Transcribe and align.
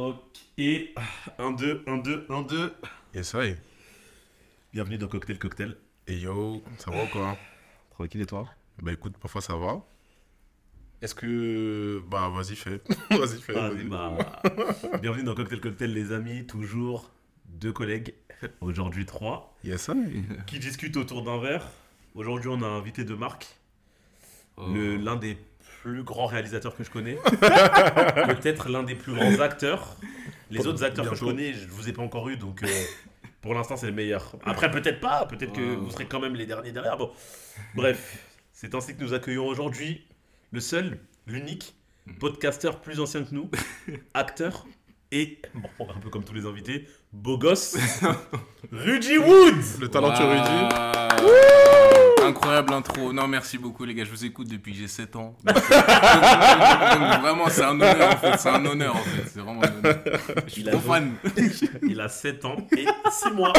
Ok. 0.00 0.18
1, 1.38 1.52
2, 1.52 1.82
1, 1.86 1.96
2, 1.96 2.26
1, 2.28 2.42
2. 2.42 2.74
Yes, 3.14 3.32
I. 3.34 3.54
Bienvenue 4.70 4.98
dans 4.98 5.08
Cocktail 5.08 5.38
Cocktail. 5.38 5.74
Et 6.06 6.18
yo, 6.18 6.62
ça 6.76 6.90
va 6.90 7.04
ou 7.04 7.06
quoi? 7.06 7.34
Tranquille 7.92 8.20
et 8.20 8.26
toi? 8.26 8.46
Bah 8.82 8.92
écoute, 8.92 9.16
parfois 9.16 9.40
ça 9.40 9.56
va. 9.56 9.82
Est-ce 11.00 11.14
que. 11.14 12.02
Bah 12.10 12.28
vas-y, 12.28 12.56
fais. 12.56 12.82
vas-y, 13.10 13.40
fais. 13.40 13.54
Ah, 13.56 13.70
vas-y. 13.70 13.84
bah, 13.84 14.18
Bienvenue 15.00 15.24
dans 15.24 15.34
Cocktail 15.34 15.62
Cocktail, 15.62 15.94
les 15.94 16.12
amis. 16.12 16.46
Toujours 16.46 17.10
deux 17.46 17.72
collègues. 17.72 18.12
Aujourd'hui 18.60 19.06
trois. 19.06 19.56
Yes, 19.64 19.88
I. 19.88 20.24
Qui 20.46 20.58
discutent 20.58 20.98
autour 20.98 21.22
d'un 21.24 21.38
verre. 21.40 21.66
Aujourd'hui, 22.14 22.50
on 22.50 22.60
a 22.60 22.66
invité 22.66 23.02
de 23.04 23.14
marque. 23.14 23.46
Oh. 24.58 24.66
Le- 24.74 24.96
L'un 24.96 25.16
des 25.16 25.38
plus 25.82 26.02
grands 26.02 26.26
réalisateurs 26.26 26.76
que 26.76 26.84
je 26.84 26.90
connais. 26.90 27.14
Peut-être 27.24 28.68
l'un 28.68 28.82
des 28.82 28.94
plus 28.94 29.14
grands 29.14 29.40
acteurs. 29.40 29.96
Les 30.50 30.66
autres 30.66 30.84
acteurs 30.84 31.08
que 31.08 31.16
je 31.16 31.24
connais, 31.24 31.52
je 31.52 31.66
vous 31.68 31.88
ai 31.88 31.92
pas 31.92 32.02
encore 32.02 32.28
eu, 32.28 32.36
donc 32.36 32.62
euh, 32.62 32.68
pour 33.40 33.54
l'instant 33.54 33.76
c'est 33.76 33.86
le 33.86 33.92
meilleur. 33.92 34.36
Après 34.44 34.70
peut-être 34.70 35.00
pas, 35.00 35.26
peut-être 35.26 35.52
que 35.52 35.74
vous 35.74 35.90
serez 35.90 36.06
quand 36.06 36.20
même 36.20 36.34
les 36.36 36.46
derniers 36.46 36.72
derrière. 36.72 36.96
Bon, 36.96 37.10
bref, 37.74 38.18
c'est 38.52 38.74
ainsi 38.74 38.96
que 38.96 39.02
nous 39.02 39.12
accueillons 39.12 39.46
aujourd'hui 39.46 40.06
le 40.52 40.60
seul, 40.60 40.98
l'unique 41.26 41.74
podcasteur 42.20 42.80
plus 42.80 43.00
ancien 43.00 43.24
que 43.24 43.34
nous, 43.34 43.50
acteur 44.14 44.66
et 45.12 45.40
bon, 45.54 45.88
un 45.94 46.00
peu 46.00 46.10
comme 46.10 46.24
tous 46.24 46.34
les 46.34 46.46
invités, 46.46 46.86
beau 47.12 47.38
gosse, 47.38 47.76
Rudy 48.72 49.18
Woods. 49.18 49.80
Le 49.80 49.88
talentueux 49.88 50.26
Rudy. 50.26 51.85
Incroyable 52.28 52.72
intro. 52.72 53.12
Non, 53.12 53.26
merci 53.28 53.58
beaucoup, 53.58 53.84
les 53.84 53.94
gars. 53.94 54.04
Je 54.04 54.10
vous 54.10 54.24
écoute 54.24 54.48
depuis 54.48 54.72
que 54.72 54.78
j'ai 54.78 54.88
7 54.88 55.16
ans. 55.16 55.36
Donc, 55.46 55.54
vraiment, 57.20 57.48
c'est 57.48 57.64
un 57.64 57.70
honneur, 57.80 58.12
en 58.14 58.16
fait. 58.16 58.38
C'est 58.38 58.48
un 58.48 58.64
honneur, 58.66 58.96
en 58.96 59.00
fait. 59.00 59.22
C'est 59.32 59.40
vraiment 59.40 59.62
un 59.62 59.78
honneur. 59.78 59.98
Je 60.46 60.52
suis 60.52 60.62
Il 60.62 60.68
a 60.68 60.72
trop 60.72 60.80
donc- 60.80 60.88
fan. 60.88 61.14
Il 61.88 62.00
a 62.00 62.08
7 62.08 62.44
ans 62.44 62.56
et 62.76 62.86
6 63.10 63.30
mois. 63.32 63.52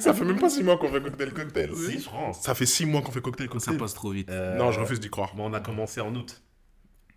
Ça 0.00 0.14
fait 0.14 0.24
même 0.24 0.38
pas 0.40 0.48
6 0.48 0.62
mois 0.64 0.76
qu'on 0.78 0.88
fait 0.88 1.00
cocktail 1.02 1.32
cocktail. 1.32 1.70
Si, 1.74 2.00
je 2.00 2.08
pense. 2.10 2.40
Ça 2.42 2.54
fait 2.54 2.66
6 2.66 2.86
mois 2.86 3.02
qu'on 3.02 3.12
fait 3.12 3.20
cocktail 3.20 3.46
Ça 3.48 3.52
cocktail. 3.54 3.76
passe 3.78 3.94
trop 3.94 4.10
vite. 4.10 4.28
Euh, 4.30 4.56
Non, 4.56 4.70
je 4.72 4.80
refuse 4.80 5.00
d'y 5.00 5.10
croire. 5.10 5.34
Bon, 5.34 5.50
on 5.50 5.54
a 5.54 5.60
commencé 5.60 6.00
en 6.00 6.14
août. 6.14 6.42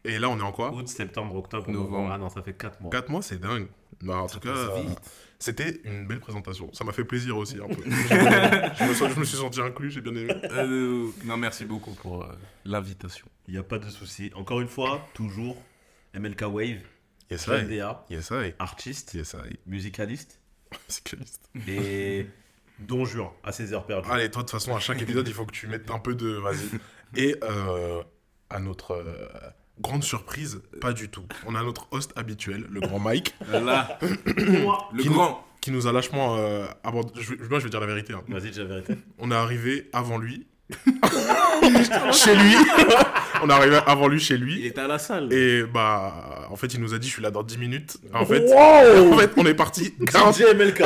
Et 0.04 0.20
là, 0.20 0.30
on 0.30 0.38
est 0.38 0.44
en 0.44 0.52
quoi? 0.52 0.72
Août, 0.72 0.88
septembre, 0.88 1.36
octobre, 1.36 1.70
Novembre. 1.70 1.92
novembre. 1.92 2.11
Ah 2.14 2.17
non, 2.20 2.30
ça 2.30 2.42
fait 2.44 2.54
4 2.54 2.80
mois. 2.82 2.92
4 2.92 3.09
mois, 3.09 3.22
c'est 3.23 3.39
dingue. 3.39 3.67
Bah, 4.04 4.17
en 4.17 4.28
tout 4.28 4.39
cas, 4.39 4.50
passe 4.54 4.59
euh, 4.78 4.82
vite. 4.82 5.00
C'était 5.39 5.81
une 5.83 6.08
belle 6.08 6.19
présentation. 6.19 6.72
Ça 6.73 6.83
m'a 6.83 6.91
fait 6.91 7.03
plaisir 7.03 7.38
aussi 7.38 7.58
un 7.58 7.67
peu. 7.67 7.81
je, 7.86 8.88
me 8.88 8.94
sens- 8.94 9.11
je 9.14 9.19
me 9.19 9.25
suis 9.25 9.38
senti 9.38 9.59
inclus, 9.61 9.92
j'ai 9.92 10.02
bien 10.02 10.16
aimé. 10.16 10.33
Euh, 10.52 11.08
non, 11.25 11.38
merci 11.38 11.66
beaucoup 11.66 11.92
pour 11.94 12.23
euh, 12.23 12.27
l'invitation. 12.64 13.27
Il 13.47 13.53
n'y 13.53 13.59
a 13.59 13.64
pas 13.64 13.77
de 13.80 13.89
souci. 13.89 14.31
Encore 14.36 14.61
une 14.61 14.67
fois, 14.67 15.08
toujours 15.14 15.61
MLK 16.17 16.42
Wave, 16.44 16.77
Yes, 17.31 17.47
Yes, 18.09 18.30
I. 18.31 18.53
artiste, 18.59 19.14
Yes, 19.16 19.33
I. 19.33 19.58
musicaliste 19.66 20.39
Cycliste. 20.88 21.49
et 21.67 22.27
Don 22.80 23.03
Juan 23.05 23.30
à 23.44 23.52
ses 23.52 23.73
heures 23.73 23.86
perdues. 23.86 24.09
Allez, 24.11 24.30
toi, 24.30 24.42
de 24.44 24.47
toute 24.47 24.52
façon, 24.52 24.75
à 24.75 24.80
chaque 24.80 25.02
épisode, 25.02 25.27
il 25.27 25.33
faut 25.33 25.45
que 25.45 25.52
tu 25.53 25.67
mettes 25.67 25.89
un 25.92 25.99
peu 25.99 26.14
de. 26.16 26.27
Vas-y. 26.38 26.70
Et 27.16 27.36
euh, 27.44 28.03
à 28.49 28.59
notre 28.59 28.92
euh, 28.92 29.27
grande 29.80 30.04
surprise, 30.04 30.62
pas 30.81 30.94
du 30.94 31.09
tout. 31.09 31.23
On 31.45 31.56
a 31.56 31.64
notre 31.64 31.88
host 31.92 32.12
habituel, 32.16 32.66
le 32.70 32.80
grand 32.81 33.00
Mike, 33.00 33.36
Là, 33.52 33.98
le 34.02 35.02
Qui 35.02 35.09
grand. 35.09 35.45
qui 35.62 35.72
nous 35.72 35.88
a 35.88 35.92
lâchement 35.92 36.36
euh, 36.38 36.66
abordé. 36.84 37.12
Je, 37.22 37.34
moi, 37.50 37.59
je 37.59 37.64
vais 37.66 37.70
dire 37.70 37.80
la 37.80 37.88
vérité. 37.88 38.14
hein. 38.14 38.22
Vas-y, 38.28 38.52
dis 38.52 38.59
la 38.59 38.66
vérité. 38.66 38.95
On 39.20 39.32
est 39.32 39.36
arrivé 39.36 39.90
avant 39.94 40.17
lui. 40.17 40.45
chez 42.11 42.35
lui. 42.35 42.55
On 43.44 43.49
est 43.49 43.53
arrivé 43.53 43.80
avant 43.85 44.08
lui 44.08 44.19
chez 44.19 44.35
Il 44.35 44.41
lui. 44.41 44.66
était 44.66 44.81
à 44.81 44.88
la 44.88 44.97
salle. 44.97 45.31
Et 45.31 45.63
bah, 45.63 46.47
en 46.49 46.55
fait, 46.55 46.73
il 46.73 46.81
nous 46.81 46.94
a 46.94 46.97
dit, 46.97 47.08
je 47.08 47.13
suis 47.13 47.21
là 47.21 47.30
dans 47.31 47.44
10 47.44 47.58
minutes. 47.58 47.97
En 48.13 48.25
fait, 48.25 48.52
en 48.52 49.17
fait 49.17 49.31
on 49.38 49.45
est 49.45 49.53
parti 49.53 49.93
40, 50.11 50.36
DJ 50.38 50.41
MLK. 50.55 50.83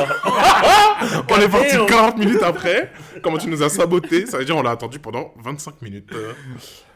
on 1.29 1.37
est 1.39 1.47
parti 1.49 1.75
Damn. 1.77 1.85
40 1.85 2.17
minutes 2.17 2.43
après. 2.43 2.91
Comment 3.21 3.37
tu 3.37 3.47
nous 3.47 3.63
as 3.63 3.69
saboté? 3.69 4.25
Ça 4.25 4.37
veut 4.37 4.45
dire 4.45 4.57
on 4.57 4.61
l'a 4.63 4.71
attendu 4.71 4.99
pendant 4.99 5.33
25 5.43 5.81
minutes. 5.81 6.09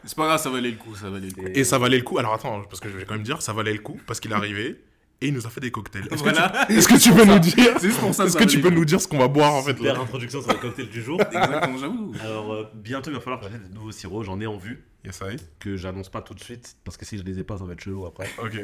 C'est 0.04 0.16
pas 0.16 0.26
grave, 0.26 0.40
ça 0.40 0.50
valait 0.50 0.70
le 0.70 0.76
coup. 0.76 0.94
Ça 0.94 1.08
valait 1.08 1.28
le 1.28 1.32
coup. 1.32 1.48
Et 1.54 1.64
ça 1.64 1.78
valait 1.78 1.96
le 1.98 2.02
coup. 2.04 2.18
Alors 2.18 2.34
attends, 2.34 2.62
parce 2.68 2.80
que 2.80 2.88
je 2.90 2.96
vais 2.96 3.04
quand 3.04 3.14
même 3.14 3.22
dire, 3.22 3.40
ça 3.40 3.52
valait 3.52 3.72
le 3.72 3.78
coup 3.78 3.98
parce 4.06 4.20
qu'il 4.20 4.30
est 4.32 4.34
arrivé 4.34 4.76
et 5.20 5.28
il 5.28 5.34
nous 5.34 5.46
a 5.46 5.50
fait 5.50 5.60
des 5.60 5.70
cocktails. 5.70 6.06
Est-ce 6.10 6.22
que, 6.22 6.30
Voilà. 6.30 6.66
tu, 6.68 6.72
est-ce 6.74 6.88
que 6.88 6.98
tu 6.98 7.12
peux 7.12 7.24
nous 7.24 7.38
dire 7.38 7.54
C'est 7.78 7.88
juste 7.88 8.00
pour 8.00 8.14
ça. 8.14 8.24
Est-ce 8.26 8.36
que 8.36 8.44
tu 8.44 8.60
peux 8.60 8.70
nous 8.70 8.84
dire 8.84 9.00
ce 9.00 9.08
qu'on 9.08 9.18
va 9.18 9.28
boire 9.28 9.54
en 9.54 9.62
fait 9.62 9.74
Super 9.76 9.94
là 9.94 10.00
introduction 10.00 10.42
sur 10.42 10.52
le 10.52 10.58
cocktail 10.58 10.88
du 10.88 11.02
jour. 11.02 11.20
Exactement, 11.20 11.78
j'avoue. 11.78 12.14
Alors, 12.20 12.52
euh, 12.52 12.64
bientôt, 12.74 13.10
il 13.10 13.14
va 13.14 13.20
falloir 13.20 13.40
que 13.40 13.46
j'achète 13.46 13.68
de 13.68 13.74
nouveaux 13.74 13.92
sirops. 13.92 14.24
J'en 14.24 14.40
ai 14.40 14.46
en 14.46 14.56
vue. 14.58 14.84
Yes, 15.04 15.20
I. 15.22 15.36
Que 15.60 15.76
j'annonce 15.76 16.08
pas 16.10 16.22
tout 16.22 16.34
de 16.34 16.40
suite. 16.40 16.76
Parce 16.84 16.96
que 16.96 17.04
si 17.04 17.18
je 17.18 17.22
les 17.22 17.38
ai 17.38 17.44
pas, 17.44 17.58
ça 17.58 17.64
va 17.64 17.72
être 17.74 17.80
chelou 17.80 18.06
après. 18.06 18.28
Ok. 18.42 18.58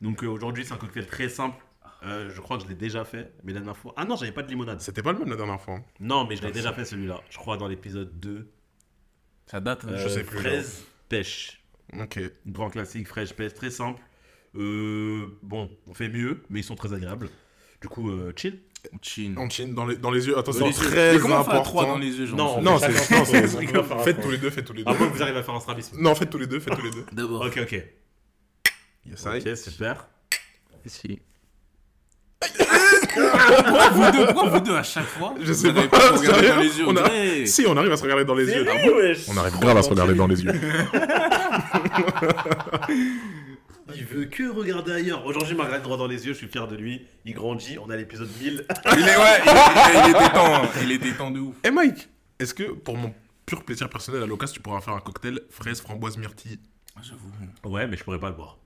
Donc, 0.00 0.22
euh, 0.24 0.28
aujourd'hui, 0.28 0.64
c'est 0.66 0.72
un 0.74 0.76
cocktail 0.78 1.06
très 1.06 1.28
simple. 1.28 1.56
Euh, 2.04 2.30
je 2.34 2.40
crois 2.40 2.56
que 2.58 2.64
je 2.64 2.68
l'ai 2.68 2.74
déjà 2.74 3.04
fait. 3.04 3.32
Mais 3.44 3.52
la 3.52 3.60
dernière 3.60 3.76
fois. 3.76 3.94
Ah 3.96 4.04
non, 4.04 4.16
j'avais 4.16 4.32
pas 4.32 4.42
de 4.42 4.48
limonade. 4.48 4.80
C'était 4.80 5.02
pas 5.02 5.12
le 5.12 5.18
même 5.20 5.28
la 5.30 5.36
dernière 5.36 5.60
fois. 5.60 5.74
hein. 5.76 5.84
Non, 6.00 6.26
mais 6.26 6.36
je 6.36 6.42
l'ai 6.42 6.50
déjà 6.50 6.72
fait 6.72 6.84
celui-là. 6.84 7.20
Je 7.30 7.36
crois 7.38 7.56
dans 7.56 7.68
l'épisode 7.68 8.18
2. 8.20 8.50
Ça 9.46 9.60
date. 9.60 9.84
hein. 9.84 9.88
Euh, 9.92 9.98
Je 9.98 10.08
sais 10.08 10.24
plus, 10.24 10.38
Fraise, 10.38 10.82
pêche. 11.08 11.62
Ok. 12.00 12.18
Grand 12.46 12.70
classique, 12.70 13.06
fraîche, 13.06 13.32
pêche, 13.34 13.54
très 13.54 13.70
simple. 13.70 14.00
Euh, 14.56 15.26
bon, 15.42 15.70
on 15.86 15.94
fait 15.94 16.08
mieux, 16.08 16.42
mais 16.50 16.60
ils 16.60 16.64
sont 16.64 16.74
très 16.74 16.92
agréables. 16.92 17.28
Du 17.80 17.88
coup, 17.88 18.10
euh, 18.10 18.32
chill. 18.36 18.60
Chin. 19.00 19.34
On 19.38 19.48
chine 19.48 19.74
dans 19.74 19.86
les, 19.86 19.96
dans 19.96 20.10
les 20.10 20.26
yeux. 20.26 20.36
Attention, 20.36 20.66
yeux. 20.66 20.72
très 20.72 21.16
comment 21.20 21.36
on 21.36 21.40
important. 21.40 21.62
trois 21.62 21.86
dans 21.86 21.98
les 21.98 22.08
yeux, 22.18 22.26
genre 22.26 22.36
Non, 22.36 22.60
Non, 22.72 22.78
c'est 22.78 22.90
c'est- 23.24 23.82
faire 23.84 24.02
Faites 24.02 24.20
tous 24.20 24.30
les 24.30 24.38
deux, 24.38 24.50
faites 24.50 24.64
tous 24.64 24.72
les 24.72 24.82
deux. 24.82 24.90
À 24.90 24.94
moins 24.94 25.08
que 25.08 25.14
vous 25.14 25.22
arrivez 25.22 25.38
à 25.38 25.42
faire 25.44 25.54
un 25.54 25.60
strabisme. 25.60 25.96
Non, 26.00 26.16
faites 26.16 26.30
tous 26.30 26.38
les 26.38 26.48
deux, 26.48 26.58
faites 26.58 26.74
tous 26.74 26.82
les 26.84 26.90
deux. 26.90 27.04
D'abord. 27.12 27.42
Ok, 27.42 27.60
ok. 27.62 27.84
Yes. 29.06 29.24
Ok, 29.26 29.56
super. 29.56 30.08
Si. 30.86 31.20
pourquoi, 33.14 33.88
vous 33.90 34.10
deux, 34.18 34.26
pourquoi 34.26 34.48
vous 34.48 34.60
deux 34.60 34.74
à 34.74 34.82
chaque 34.82 35.04
fois 35.06 35.34
Je 35.40 35.52
sais 35.52 35.72
pas, 35.72 35.82
se 36.16 36.22
regarder 36.22 36.26
sérieux 36.26 36.48
dans 36.54 36.60
les 36.60 36.78
yeux 36.78 36.84
On 36.88 36.96
a- 36.96 37.08
Ouais. 37.08 37.46
Si, 37.46 37.64
on 37.68 37.76
arrive 37.76 37.92
à 37.92 37.96
se 37.96 38.02
regarder 38.02 38.24
dans 38.24 38.34
les 38.34 38.46
yeux. 38.46 38.66
C'est. 38.66 39.30
On 39.30 39.36
arrive 39.36 39.58
grave 39.60 39.76
à 39.76 39.82
se 39.82 39.90
regarder 39.90 40.14
dans 40.14 40.26
les 40.26 40.42
yeux. 40.42 40.52
Il 43.96 44.04
veut 44.04 44.24
que 44.26 44.48
regarder 44.50 44.92
ailleurs. 44.92 45.24
Aujourd'hui, 45.26 45.52
il 45.52 45.56
m'a 45.56 45.64
regardé 45.64 45.84
droit 45.84 45.96
dans 45.96 46.06
les 46.06 46.26
yeux, 46.26 46.32
je 46.32 46.38
suis 46.38 46.48
fier 46.48 46.66
de 46.68 46.76
lui. 46.76 47.06
Il 47.24 47.34
grandit, 47.34 47.78
on 47.78 47.90
a 47.90 47.96
l'épisode 47.96 48.28
1000. 48.40 48.66
Il 48.96 48.98
est 49.00 49.16
ouais, 49.16 49.40
il, 49.44 49.52
il- 49.52 50.04
il 50.04 50.10
était 50.10 50.30
temps, 50.32 50.62
il 50.82 50.92
était 50.92 51.12
temps 51.12 51.30
de 51.30 51.40
ouf. 51.40 51.54
Eh 51.64 51.70
Mike, 51.70 52.08
est-ce 52.38 52.54
que 52.54 52.72
pour 52.72 52.96
mon 52.96 53.12
pur 53.46 53.64
plaisir 53.64 53.88
personnel 53.88 54.22
à 54.22 54.26
l'occasion, 54.26 54.54
tu 54.54 54.60
pourras 54.60 54.80
faire 54.80 54.94
un 54.94 55.00
cocktail 55.00 55.40
fraise, 55.50 55.80
framboise, 55.80 56.16
myrtille? 56.16 56.58
J'avoue. 57.02 57.30
Ouais, 57.64 57.86
mais 57.86 57.96
je 57.96 58.04
pourrais 58.04 58.20
pas 58.20 58.28
le 58.30 58.36
boire. 58.36 58.58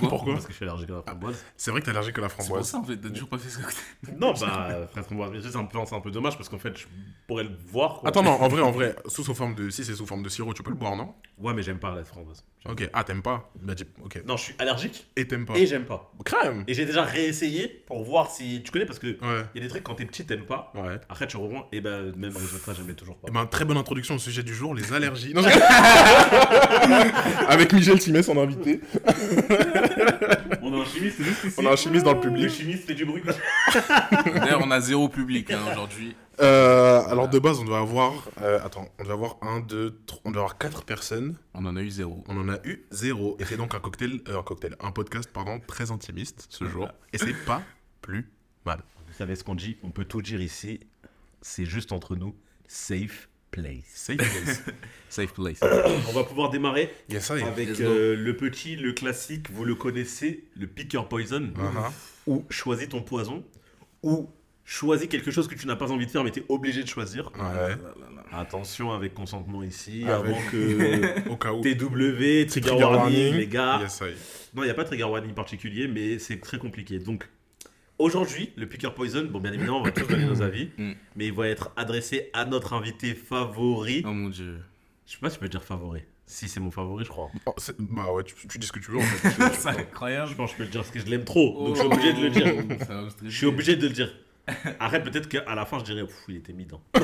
Pourquoi? 0.00 0.34
Parce 0.34 0.44
que 0.46 0.52
je 0.52 0.56
suis 0.56 0.66
allergique 0.66 0.90
à 0.90 0.94
la 0.96 1.02
framboise. 1.02 1.42
C'est 1.56 1.70
vrai 1.70 1.80
que 1.80 1.86
t'es 1.86 1.90
allergique 1.90 2.18
à 2.18 2.20
la 2.20 2.28
C'est 2.28 2.36
pour 2.36 2.44
framboise. 2.44 2.68
ça 2.68 2.78
en 2.78 2.84
fait, 2.84 2.96
t'as 2.98 3.08
toujours 3.08 3.28
pas 3.30 3.38
fait 3.38 3.48
ce 3.48 3.58
cocktail. 3.58 4.18
Non, 4.18 4.34
bah, 4.38 4.86
fraise 4.92 5.04
framboise, 5.06 5.30
c'est 5.50 5.56
un, 5.56 5.64
peu- 5.64 5.78
c'est 5.86 5.94
un 5.94 6.00
peu 6.00 6.10
dommage 6.10 6.36
parce 6.36 6.48
qu'en 6.50 6.58
fait, 6.58 6.76
je 6.76 6.84
pourrais 7.26 7.44
le 7.44 7.50
voir. 7.68 8.00
quoi. 8.00 8.08
Attends, 8.10 8.22
non, 8.22 8.32
en 8.32 8.48
vrai, 8.48 8.60
en 8.60 8.70
vrai, 8.72 8.94
sous, 9.06 9.24
sous 9.24 9.34
forme 9.34 9.54
de. 9.54 9.70
Si 9.70 9.82
c'est 9.84 9.94
sous 9.94 10.04
forme 10.06 10.22
de 10.22 10.28
sirop, 10.28 10.52
tu 10.52 10.62
peux 10.62 10.70
le 10.70 10.76
boire, 10.76 10.96
non? 10.96 11.14
Ouais, 11.40 11.54
mais 11.54 11.62
j'aime 11.62 11.78
pas 11.78 11.94
la 11.94 12.04
framboise. 12.04 12.44
Ok. 12.68 12.88
Ah, 12.92 13.02
t'aimes 13.04 13.22
pas? 13.22 13.50
Bah, 13.62 13.72
ok. 14.04 14.22
Non, 14.26 14.36
je 14.36 14.42
suis 14.44 14.54
allergique 14.58 15.06
Et 15.16 15.26
t'aimes 15.26 15.46
pas? 15.46 15.54
Et 15.56 15.66
j'aime 15.66 15.86
pas. 15.86 16.12
Crème 16.24 16.64
Et 16.68 16.74
j'ai 16.74 16.84
déjà 16.84 17.02
réessayé 17.02 17.68
pour 17.86 18.04
voir 18.04 18.30
si. 18.30 18.60
Tu 18.62 18.70
connais 18.70 18.84
parce 18.84 18.98
que 18.98 19.06
il 19.06 19.26
Ouais. 19.26 19.42
y 19.54 19.58
a 19.58 19.62
des 19.62 19.68
trucs 19.68 19.82
quand 19.82 19.94
t'es 19.94 20.04
petit, 20.04 20.26
t'aimes 20.26 20.44
pas. 20.44 20.70
Ouais. 20.74 21.00
Après, 21.08 21.26
tu 21.26 21.38
reprends 21.38 21.66
et 21.72 21.80
ben, 21.80 22.12
même 22.16 22.36
résultat, 22.36 22.74
j'aimais 22.74 22.92
toujours 22.92 23.16
pas. 23.16 23.28
Eh 23.30 23.32
ben, 23.32 23.46
très 23.46 23.64
bonne 23.64 23.78
introduction 23.78 24.16
au 24.16 24.18
sujet 24.18 24.42
du 24.42 24.54
jour, 24.54 24.74
les 24.74 24.92
allergies. 24.92 25.32
Non, 25.32 25.40
je- 25.42 25.48
Avec 27.48 27.72
Michel 27.72 27.98
Simès, 28.00 28.26
son 28.26 28.36
invité. 28.38 28.80
On 30.70 30.78
a 30.78 30.82
un 30.82 30.84
chimiste 30.84 31.22
juste 31.22 31.44
ici. 31.44 31.56
On 31.58 31.66
a 31.66 31.72
un 31.72 31.76
chimiste 31.76 32.04
dans 32.04 32.12
le 32.12 32.20
Le 32.20 32.22
public. 32.28 32.50
chimiste 32.50 32.84
fait 32.86 32.94
du 32.94 33.04
bruit. 33.04 33.22
D'ailleurs, 34.34 34.60
on 34.64 34.70
a 34.70 34.80
zéro 34.80 35.08
public 35.08 35.50
hein, 35.50 35.58
aujourd'hui. 35.72 36.14
Euh, 36.40 37.02
alors, 37.08 37.28
de 37.28 37.38
base, 37.38 37.58
on 37.58 37.64
doit 37.64 37.80
avoir. 37.80 38.12
euh, 38.40 38.60
attends, 38.64 38.88
on 38.98 39.04
doit 39.04 39.12
avoir 39.14 39.36
un, 39.42 39.60
deux, 39.60 40.00
trois. 40.06 40.22
On 40.24 40.30
doit 40.30 40.42
avoir 40.42 40.58
quatre 40.58 40.84
personnes. 40.84 41.36
On 41.54 41.64
en 41.66 41.76
a 41.76 41.82
eu 41.82 41.90
zéro. 41.90 42.22
On 42.28 42.38
en 42.38 42.48
a 42.48 42.58
eu 42.64 42.84
zéro. 42.90 43.36
Et 43.40 43.44
c'est 43.44 43.56
donc 43.56 43.74
un 43.74 43.80
cocktail. 43.80 44.20
euh, 44.28 44.38
un 44.38 44.42
cocktail. 44.42 44.76
Un 44.80 44.92
podcast, 44.92 45.28
pardon, 45.32 45.60
très 45.66 45.90
intimiste 45.90 46.46
ce 46.50 46.64
jour. 46.66 46.88
Et 47.12 47.18
c'est 47.18 47.34
pas 47.44 47.62
plus 48.00 48.30
mal. 48.64 48.80
Vous 49.08 49.14
savez 49.18 49.34
ce 49.36 49.44
qu'on 49.44 49.54
dit? 49.56 49.76
On 49.82 49.90
peut 49.90 50.04
tout 50.04 50.22
dire 50.22 50.40
ici. 50.40 50.80
C'est 51.42 51.64
juste 51.64 51.92
entre 51.92 52.16
nous. 52.16 52.34
Safe 52.68 53.28
place. 53.62 53.84
Safe 53.92 54.16
place. 54.16 54.62
Safe 55.08 55.32
place. 55.34 55.60
On 56.08 56.12
va 56.12 56.24
pouvoir 56.24 56.50
démarrer 56.50 56.92
Yes, 57.08 57.30
avec 57.30 57.80
euh, 57.80 58.14
le 58.16 58.36
petit, 58.36 58.76
le 58.76 58.92
classique, 58.92 59.50
vous 59.50 59.64
le 59.64 59.74
connaissez, 59.74 60.44
le 60.56 60.66
picker 60.66 61.02
poison, 61.08 61.50
Uh-huh. 61.56 61.90
ou 62.26 62.44
choisis 62.50 62.88
ton 62.88 63.02
poison, 63.02 63.44
ou 64.02 64.28
choisis 64.64 65.08
quelque 65.08 65.30
chose 65.32 65.48
que 65.48 65.54
tu 65.56 65.66
n'as 65.66 65.74
pas 65.76 65.90
envie 65.90 66.06
de 66.06 66.10
faire 66.10 66.22
mais 66.22 66.30
tu 66.30 66.40
es 66.40 66.44
obligé 66.48 66.82
de 66.82 66.88
choisir. 66.88 67.30
Ouais. 67.34 67.74
Attention 68.32 68.92
avec 68.92 69.12
consentement 69.14 69.64
ici, 69.64 70.04
Avec- 70.04 70.30
avant 70.30 70.40
que 70.52 71.28
Au 71.30 71.36
cas 71.36 71.52
où. 71.52 71.60
TW, 71.60 72.46
trigger, 72.46 72.46
Trigger 72.46 72.72
warning, 72.74 73.00
warning. 73.00 73.34
les 73.34 73.46
gars. 73.48 73.80
Yes. 73.82 74.00
Non, 74.54 74.62
il 74.62 74.66
n'y 74.66 74.70
a 74.70 74.74
pas 74.74 74.82
de 74.84 74.88
trigger 74.88 75.04
warning 75.04 75.34
particulier, 75.34 75.88
mais 75.88 76.18
c'est 76.20 76.38
très 76.40 76.58
compliqué. 76.58 77.00
Donc, 77.00 77.28
aujourd'hui, 78.00 78.52
le 78.56 78.66
picker 78.68 78.92
poison, 78.94 79.24
bon, 79.30 79.38
bien 79.40 79.52
évidemment, 79.52 79.78
on 79.80 79.82
va 79.82 79.90
tous 79.92 80.06
donner 80.06 80.24
nos 80.26 80.42
avis, 80.42 80.70
Mm. 80.78 80.92
mais 81.16 81.26
il 81.26 81.32
va 81.32 81.48
être 81.48 81.70
adressé 81.76 82.30
à 82.32 82.44
notre 82.44 82.72
invité 82.72 83.14
favori. 83.14 84.02
Oh 84.06 84.12
mon 84.12 84.28
dieu. 84.28 84.58
Je 85.06 85.12
sais 85.12 85.18
pas 85.20 85.28
si 85.30 85.36
je 85.36 85.40
peux 85.40 85.48
dire 85.48 85.62
favori. 85.64 86.02
Si 86.26 86.48
c'est 86.48 86.60
mon 86.60 86.70
favori, 86.70 87.04
je 87.04 87.10
crois. 87.10 87.28
Oh, 87.46 87.54
c'est- 87.58 87.74
bah 87.80 88.12
ouais, 88.12 88.22
tu, 88.22 88.34
tu 88.46 88.58
dis 88.58 88.66
ce 88.66 88.72
que 88.72 88.78
tu 88.78 88.90
veux 88.92 88.98
en 88.98 89.02
fait. 89.02 89.28
C'est 89.54 89.68
incroyable. 89.70 90.30
Je 90.30 90.36
pense 90.36 90.50
que 90.50 90.52
je 90.52 90.58
peux 90.58 90.64
le 90.64 90.70
dire 90.70 90.80
parce 90.82 90.92
que 90.92 91.00
je 91.00 91.06
l'aime 91.06 91.24
trop. 91.24 91.66
Donc 91.66 91.74
je 91.76 91.80
suis 91.80 91.88
obligé 91.90 92.12
de 92.12 92.20
le 92.20 92.30
dire. 92.30 92.46
Oh, 92.56 92.74
ça 92.86 92.94
va 92.94 93.02
me 93.02 93.10
stresser. 93.10 93.30
Je 93.30 93.36
suis 93.36 93.46
obligé 93.46 93.74
de 93.76 93.86
le 93.88 93.92
dire. 93.92 94.12
Arrête, 94.78 95.02
peut-être 95.04 95.28
qu'à 95.28 95.54
la 95.54 95.64
fin, 95.66 95.78
je 95.80 95.84
dirais, 95.84 96.02
Pff, 96.04 96.14
il 96.28 96.36
était 96.36 96.52
midant. 96.52 96.80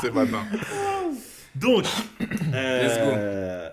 c'est 0.00 0.12
matin. 0.14 0.44
Donc, 1.54 1.84
euh, 2.54 3.68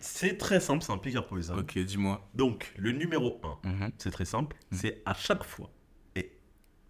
c'est 0.00 0.36
très 0.38 0.60
simple, 0.60 0.82
c'est 0.84 0.92
un 0.92 0.98
pick 0.98 1.18
poison. 1.28 1.56
Ok, 1.58 1.78
dis-moi. 1.78 2.28
Donc, 2.34 2.72
le 2.76 2.92
numéro 2.92 3.40
1, 3.64 3.68
Mhm. 3.68 3.90
c'est 3.98 4.10
très 4.10 4.24
simple, 4.24 4.56
c'est 4.70 5.02
à 5.06 5.14
chaque 5.14 5.44
fois, 5.44 5.70
et 6.16 6.32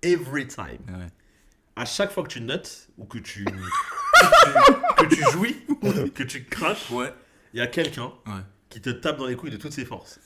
every 0.02 0.46
time, 0.46 0.78
Ouais. 0.88 1.06
à 1.76 1.84
chaque 1.84 2.10
fois 2.12 2.22
que 2.22 2.28
tu 2.28 2.40
notes, 2.40 2.88
ou 2.98 3.04
que 3.04 3.18
tu, 3.18 3.44
que 3.44 5.04
tu, 5.04 5.08
que 5.08 5.14
tu 5.14 5.22
jouis, 5.32 5.56
que 6.14 6.22
tu 6.22 6.44
craches, 6.44 6.90
Ouais. 6.90 7.12
il 7.54 7.58
y 7.58 7.60
a 7.60 7.66
quelqu'un 7.66 8.12
Ouais. 8.26 8.42
qui 8.68 8.80
te 8.80 8.90
tape 8.90 9.18
dans 9.18 9.26
les 9.26 9.36
couilles 9.36 9.50
de 9.50 9.56
toutes 9.56 9.72
ses 9.72 9.84
forces. 9.84 10.20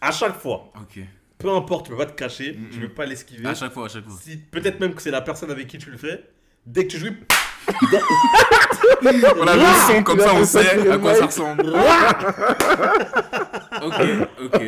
À 0.00 0.10
chaque 0.10 0.36
fois. 0.38 0.72
Ok. 0.80 0.98
Peu 1.38 1.50
importe, 1.50 1.86
tu 1.86 1.90
peux 1.92 1.98
pas 1.98 2.06
te 2.06 2.12
cacher, 2.12 2.52
tu 2.70 2.78
Mhm. 2.78 2.80
peux 2.88 2.94
pas 2.94 3.06
l'esquiver. 3.06 3.46
À 3.48 3.54
chaque 3.54 3.72
fois, 3.72 3.86
à 3.86 3.88
chaque 3.88 4.04
fois. 4.04 4.16
Si- 4.20 4.36
Peut-être 4.36 4.78
même 4.80 4.94
que 4.94 5.02
c'est 5.02 5.10
la 5.10 5.20
personne 5.22 5.50
avec 5.50 5.66
qui 5.66 5.78
tu 5.78 5.90
le 5.90 5.96
fais. 5.96 6.28
Dès 6.66 6.86
que 6.86 6.92
tu 6.92 6.98
jouis, 6.98 7.16
On 9.04 9.46
a 9.46 9.56
le 9.56 9.62
son 9.94 10.02
comme 10.04 10.20
ça, 10.20 10.32
on 10.34 10.44
sait 10.44 10.88
à 10.90 10.96
quoi 10.98 11.14
ça 11.16 11.26
ressemble. 11.26 11.62
ok, 13.82 13.94
ok. 14.44 14.60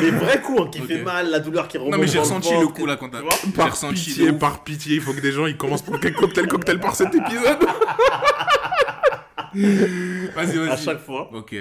les 0.00 0.10
vrais 0.10 0.40
coups 0.40 0.62
hein, 0.62 0.68
qui 0.72 0.80
fait 0.80 1.02
mal, 1.02 1.28
la 1.30 1.40
douleur 1.40 1.68
qui 1.68 1.76
remonte. 1.76 1.92
Non, 1.92 1.98
mais 1.98 2.06
j'ai 2.06 2.18
ressenti 2.18 2.52
le 2.58 2.68
coup 2.68 2.86
là 2.86 2.96
quand 2.96 3.10
t'as. 3.10 3.20
Par 3.54 3.76
pitié, 3.90 4.32
par 4.32 4.64
pitié, 4.64 4.94
il 4.96 5.02
faut 5.02 5.12
que 5.12 5.20
des 5.20 5.32
gens 5.32 5.44
ils 5.46 5.56
commencent 5.58 5.82
pour 5.82 6.00
quel 6.00 6.14
cocktail, 6.14 6.48
cocktail 6.48 6.80
par 6.80 6.94
cet 6.96 7.14
épisode. 7.14 7.58
Vas-y, 9.54 10.56
vas-y. 10.58 10.68
À 10.70 10.76
chaque 10.76 11.00
fois. 11.00 11.30
Ok. 11.32 11.54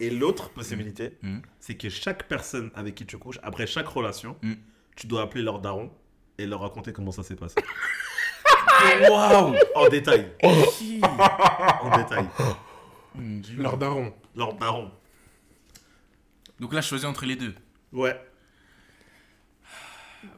Et 0.00 0.10
l'autre 0.10 0.50
possibilité, 0.50 1.18
Mhm. 1.22 1.42
c'est 1.58 1.74
que 1.74 1.88
chaque 1.88 2.26
personne 2.28 2.70
avec 2.74 2.94
qui 2.94 3.04
tu 3.06 3.18
couches, 3.18 3.38
après 3.42 3.66
chaque 3.66 3.88
relation, 3.88 4.36
Mhm. 4.42 4.56
tu 4.96 5.06
dois 5.06 5.22
appeler 5.22 5.42
leur 5.42 5.58
daron 5.60 5.90
et 6.38 6.46
leur 6.46 6.60
raconter 6.60 6.92
comment 6.92 7.10
ça 7.12 7.22
s'est 7.22 7.34
passé. 7.36 7.56
Waouh 9.10 9.54
En 9.74 9.88
détail. 9.88 10.32
en 10.42 11.96
détail. 11.98 12.26
Leur 13.58 13.76
daron. 13.76 14.12
Leur 14.36 14.54
daron. 14.54 14.90
Donc 16.58 16.72
là, 16.74 16.80
je 16.80 16.88
choisis 16.88 17.06
entre 17.06 17.24
les 17.26 17.36
deux. 17.36 17.54
Ouais. 17.92 18.18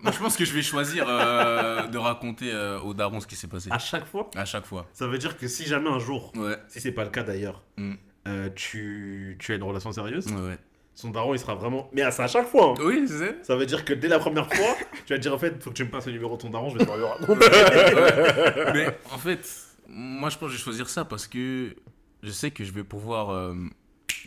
Moi, 0.00 0.12
je 0.12 0.18
pense 0.18 0.36
que 0.36 0.44
je 0.44 0.52
vais 0.52 0.62
choisir 0.62 1.04
euh, 1.08 1.88
de 1.88 1.98
raconter 1.98 2.52
euh, 2.52 2.78
au 2.80 2.94
daron 2.94 3.18
ce 3.20 3.26
qui 3.26 3.34
s'est 3.34 3.48
passé. 3.48 3.68
À 3.72 3.78
chaque 3.78 4.06
fois, 4.06 4.30
À 4.36 4.44
chaque 4.44 4.64
fois. 4.64 4.86
ça 4.92 5.06
veut 5.08 5.18
dire 5.18 5.36
que 5.36 5.48
si 5.48 5.64
jamais 5.66 5.90
un 5.90 5.98
jour, 5.98 6.32
Ouais. 6.36 6.56
si 6.68 6.80
c'est 6.80 6.92
pas 6.92 7.04
le 7.04 7.10
cas 7.10 7.24
d'ailleurs, 7.24 7.62
Mm. 7.76 7.94
euh, 8.28 8.48
tu, 8.54 9.36
tu 9.40 9.52
as 9.52 9.56
une 9.56 9.62
relation 9.64 9.90
sérieuse, 9.92 10.26
Ouais, 10.28 10.40
ouais. 10.40 10.58
Son 10.94 11.10
daron 11.10 11.34
il 11.34 11.38
sera 11.38 11.54
vraiment. 11.54 11.88
Mais 11.92 12.02
à 12.02 12.10
ça 12.10 12.24
à 12.24 12.28
chaque 12.28 12.48
fois. 12.48 12.74
hein. 12.78 12.82
Oui, 12.84 13.06
sais. 13.08 13.36
Ça 13.42 13.56
veut 13.56 13.66
dire 13.66 13.84
que 13.84 13.92
dès 13.94 14.08
la 14.08 14.18
première 14.18 14.46
fois, 14.52 14.76
tu 15.06 15.12
vas 15.12 15.18
te 15.18 15.22
dire 15.22 15.32
en 15.34 15.38
fait, 15.38 15.62
faut 15.62 15.70
que 15.70 15.74
tu 15.76 15.84
me 15.84 15.90
passes 15.90 16.06
le 16.06 16.12
numéro 16.12 16.36
de 16.36 16.42
ton 16.42 16.50
daron, 16.50 16.70
je 16.70 16.78
vais 16.78 16.84
te 16.84 16.90
raconter. 16.90 17.46
Mais 18.74 18.86
en 19.12 19.18
fait, 19.18 19.40
moi, 19.88 20.28
je 20.30 20.38
pense 20.38 20.48
que 20.48 20.52
je 20.54 20.58
vais 20.58 20.64
choisir 20.64 20.88
ça 20.88 21.04
parce 21.04 21.26
que 21.26 21.74
je 22.22 22.30
sais 22.30 22.50
que 22.50 22.64
je 22.64 22.72
vais 22.72 22.84
pouvoir. 22.84 23.30
euh, 23.30 23.54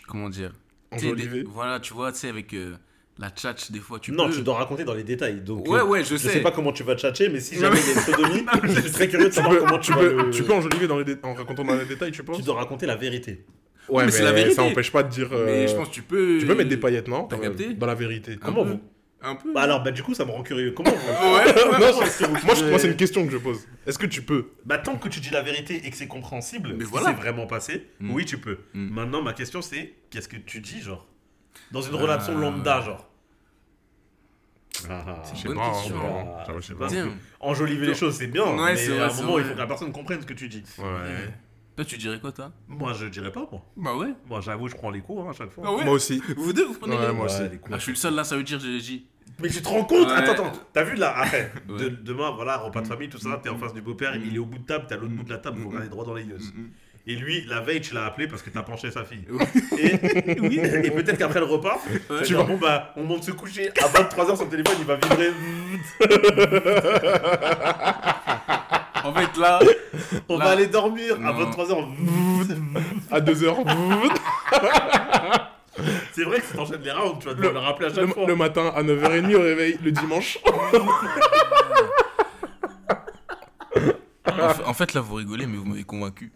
comment 0.08 0.30
dire 0.30 0.54
des- 1.00 1.44
Voilà, 1.44 1.80
tu 1.80 1.94
vois, 1.94 2.12
tu 2.12 2.20
sais, 2.20 2.30
avec 2.30 2.54
euh, 2.54 2.76
la 3.18 3.30
tchatch, 3.30 3.72
des 3.72 3.80
fois, 3.80 4.00
tu 4.00 4.12
non, 4.12 4.28
peux. 4.28 4.34
tu 4.36 4.42
dois 4.44 4.56
raconter 4.58 4.84
dans 4.86 4.94
les 4.94 5.04
détails. 5.04 5.42
Donc, 5.42 5.68
Ouais, 5.68 5.80
euh, 5.80 5.84
ouais, 5.86 6.04
je 6.04 6.12
je 6.12 6.18
sais. 6.18 6.30
sais 6.30 6.42
pas 6.42 6.52
comment 6.52 6.72
tu 6.72 6.84
vas 6.84 6.96
tchatcher, 6.96 7.30
mais 7.30 7.40
si 7.42 7.56
jamais 7.60 7.76
mais- 7.76 7.82
il 7.82 7.88
y 7.88 7.90
a 7.90 7.94
une 7.94 8.00
sodomie, 8.02 8.46
je 8.76 8.82
suis 8.82 8.92
très 8.92 9.08
curieux 9.10 9.28
de 9.30 9.34
savoir 9.34 9.58
comment 9.60 9.78
tu, 9.80 9.92
tu, 9.92 9.94
vas 9.94 10.00
peux, 10.00 10.24
le- 10.24 10.30
tu 10.32 10.44
peux 10.44 10.54
enjoliver 10.54 10.88
dans 10.88 10.98
les 10.98 11.04
dé- 11.06 11.18
en 11.24 11.34
racontant 11.34 11.64
dans 11.64 11.76
les 11.76 11.86
détails, 11.86 12.12
tu 12.12 12.24
penses? 12.24 12.38
Tu 12.38 12.44
dois 12.44 12.56
raconter 12.56 12.86
la 12.86 12.96
vérité. 12.96 13.46
Ouais, 13.90 14.06
mais 14.06 14.12
c'est 14.12 14.24
la 14.24 14.32
vérité. 14.32 14.56
ça 14.56 14.64
empêche 14.64 14.92
pas 14.92 15.04
de 15.04 15.10
dire. 15.10 15.30
euh, 15.32 15.46
Mais 15.46 15.68
je 15.68 15.76
pense 15.76 15.90
que 15.90 15.94
tu 15.94 16.02
peux. 16.02 16.38
Tu 16.40 16.46
peux 16.46 16.56
mettre 16.56 16.70
des 16.70 16.78
paillettes, 16.78 17.08
non? 17.08 17.26
T'as 17.26 17.38
même, 17.38 17.56
capté? 17.56 17.74
Dans 17.74 17.86
la 17.88 17.96
vérité. 17.96 18.34
Un 18.34 18.38
Comment 18.38 18.64
peu. 18.64 18.70
vous? 18.72 18.82
Un 19.22 19.36
peu. 19.36 19.54
Bah 19.54 19.62
alors, 19.62 19.82
bah 19.82 19.92
du 19.92 20.04
coup, 20.04 20.14
ça 20.14 20.24
me 20.26 20.32
rend 20.32 20.44
curieux. 20.44 20.72
Comment 20.72 20.92
vous 20.92 20.98
Ouais. 21.36 21.46
Non, 21.80 22.00
parce 22.00 22.18
que 22.18 22.26
vous 22.26 22.32
Moi, 22.32 22.40
je- 22.44 22.60
pouvez- 22.60 22.70
moi, 22.70 22.80
c'est 22.80 22.88
une 22.88 22.96
question 22.96 23.26
que 23.26 23.32
je 23.32 23.38
pose. 23.38 23.68
Est-ce 23.88 23.98
que 23.98 24.06
tu 24.06 24.22
peux? 24.22 24.50
Bah 24.66 24.78
tant 24.78 24.96
que 24.98 25.08
tu 25.10 25.20
dis 25.20 25.30
la 25.32 25.42
vérité 25.42 25.82
et 25.86 25.90
que 25.90 25.98
c'est 25.98 26.08
compréhensible, 26.08 26.76
Mais 26.78 26.84
voilà. 26.86 27.08
s'est 27.08 27.14
vraiment 27.16 27.48
passé, 27.48 27.88
Mm. 28.00 28.12
oui, 28.14 28.26
tu 28.26 28.38
peux. 28.38 28.60
Mm. 28.74 28.90
Maintenant, 28.94 29.22
ma 29.24 29.34
question 29.34 29.62
c'est, 29.62 29.94
qu'est-ce 30.12 30.28
que 30.28 30.38
tu 30.38 30.60
dis, 30.60 30.82
genre? 30.82 31.08
Dans 31.72 31.82
une 31.82 31.96
Euh, 31.96 31.98
relation 31.98 32.38
lambda, 32.38 32.82
genre 32.82 33.10
Ah, 34.90 35.22
C'est 35.24 35.36
Je 35.38 35.42
sais 35.42 35.48
Bonne 35.48 35.58
pas, 35.58 36.88
pas. 36.88 36.94
Enjoliver 37.40 37.88
les 37.88 37.96
choses, 37.96 38.16
c'est 38.18 38.28
bien, 38.28 38.44
Ouais, 38.46 38.74
mais 38.74 38.76
c'est 38.76 39.00
à 39.00 39.06
un 39.06 39.10
c'est 39.10 39.22
moment, 39.24 39.40
il 39.40 39.46
faut 39.46 39.54
que 39.54 39.58
la 39.58 39.68
personne 39.68 39.92
comprenne 39.92 40.22
ce 40.22 40.26
que 40.26 40.34
tu 40.34 40.50
dis. 40.50 40.64
Ouais. 40.78 40.86
Toi, 41.76 41.84
tu 41.86 41.98
dirais 41.98 42.20
quoi, 42.22 42.32
toi? 42.32 42.52
Moi, 42.70 42.94
je 42.94 43.08
dirais 43.08 43.32
pas, 43.32 43.48
moi. 43.52 43.62
Bah 43.76 43.96
ouais. 43.96 44.14
Moi, 44.30 44.40
j'avoue, 44.42 44.68
je 44.70 44.76
prends 44.76 44.92
les 44.92 45.02
coups 45.02 45.22
hein, 45.26 45.32
à 45.32 45.34
chaque 45.34 45.52
fois. 45.52 45.64
Ah 45.68 45.74
ouais 45.74 45.84
Moi 45.84 45.94
aussi. 45.96 46.22
Vous 46.38 46.54
deux, 46.54 46.66
vous 46.66 46.74
prenez 46.76 46.96
Ouais, 46.96 47.08
les- 47.08 47.14
moi 47.14 47.26
Ouais, 47.26 47.32
aussi. 47.34 47.42
les 47.50 47.58
coups. 47.58 47.72
Ah, 47.74 47.78
je 47.78 47.82
suis 47.84 47.92
le 47.92 47.98
seul 47.98 48.14
là, 48.16 48.24
ça 48.24 48.38
veut 48.38 48.44
dire 48.44 48.60
j'ai 48.62 48.80
dit. 48.80 49.06
Mais 49.42 49.50
tu 49.50 49.62
te 49.62 49.68
rends 49.68 49.84
compte 49.84 50.08
Ouais. 50.08 50.14
Attends, 50.14 50.32
attends, 50.34 50.52
t'as 50.72 50.84
vu 50.84 50.96
là, 50.96 51.18
après, 51.18 51.52
Ouais. 51.70 51.78
de- 51.78 51.90
demain, 51.90 52.32
voilà, 52.32 52.58
repas 52.58 52.82
de 52.82 52.88
famille, 52.88 53.10
tout 53.10 53.18
ça, 53.18 53.38
t'es 53.44 53.50
en 53.50 53.58
face 53.58 53.74
du 53.74 53.82
beau-père, 53.82 54.16
Mm. 54.16 54.22
il 54.26 54.36
est 54.36 54.40
au 54.40 54.46
bout 54.46 54.60
de 54.60 54.66
table, 54.66 54.86
t'es 54.88 54.94
à 54.94 54.98
l'autre 54.98 55.12
bout 55.14 55.24
de 55.24 55.30
la 55.32 55.40
table, 55.40 55.58
vous 55.58 55.66
Mm. 55.66 55.68
regardez 55.68 55.90
droit 55.90 56.06
dans 56.06 56.14
les 56.14 56.24
yeux. 56.24 56.38
Mm, 56.38 56.62
mm. 56.62 56.70
Et 57.08 57.16
lui, 57.16 57.44
la 57.46 57.60
veille, 57.60 57.82
tu 57.82 57.94
l'as 57.94 58.06
appelé 58.06 58.28
parce 58.28 58.42
que 58.42 58.50
t'as 58.50 58.64
penché 58.64 58.90
sa 58.90 59.04
fille. 59.04 59.26
Ouais. 59.30 59.46
Et, 59.78 59.94
oui, 60.40 60.58
et 60.60 60.90
peut-être 60.92 61.18
qu'après 61.18 61.40
le 61.40 61.46
repas, 61.46 61.78
Ouais. 62.10 62.24
tu 62.24 62.34
vas 62.36 62.44
bon 62.44 62.58
bah 62.58 62.94
on 62.96 63.04
monte 63.04 63.24
se 63.26 63.32
coucher 63.32 63.70
à 63.84 63.88
23h 63.90 64.38
son 64.38 64.46
téléphone 64.48 64.76
il 64.80 64.86
va 64.86 64.96
vibrer. 64.96 65.32
En 69.06 69.14
fait, 69.14 69.38
là, 69.40 69.60
On 70.30 70.38
Là. 70.38 70.46
va 70.46 70.52
aller 70.52 70.68
dormir 70.68 71.16
à 71.16 71.32
Non. 71.34 71.52
23h. 71.52 71.88
À 73.12 73.20
2h. 73.22 73.56
C'est 76.14 76.24
vrai 76.24 76.40
que 76.40 76.46
si 76.46 76.54
t'enchaînes 76.56 76.82
les 76.82 76.92
rounds, 76.92 77.20
tu 77.20 77.28
vas 77.28 77.34
devoir 77.34 77.54
Le- 77.54 77.60
le 77.60 77.66
rappeler 77.66 77.88
à 77.88 77.90
chaque 77.90 78.08
le, 78.08 78.14
fois. 78.14 78.26
le 78.26 78.36
matin 78.36 78.72
à 78.76 78.82
9h30 78.82 79.36
au 79.36 79.42
réveil, 79.42 79.78
le 79.84 79.92
dimanche. 79.92 80.40
en 84.68 84.74
fait, 84.74 84.92
en 84.92 84.96
là, 84.96 85.02
vous 85.02 85.16
rigolez, 85.16 85.46
mais 85.46 85.58
vous 85.58 85.66
m'avez 85.66 85.84
convaincu. 85.84 86.32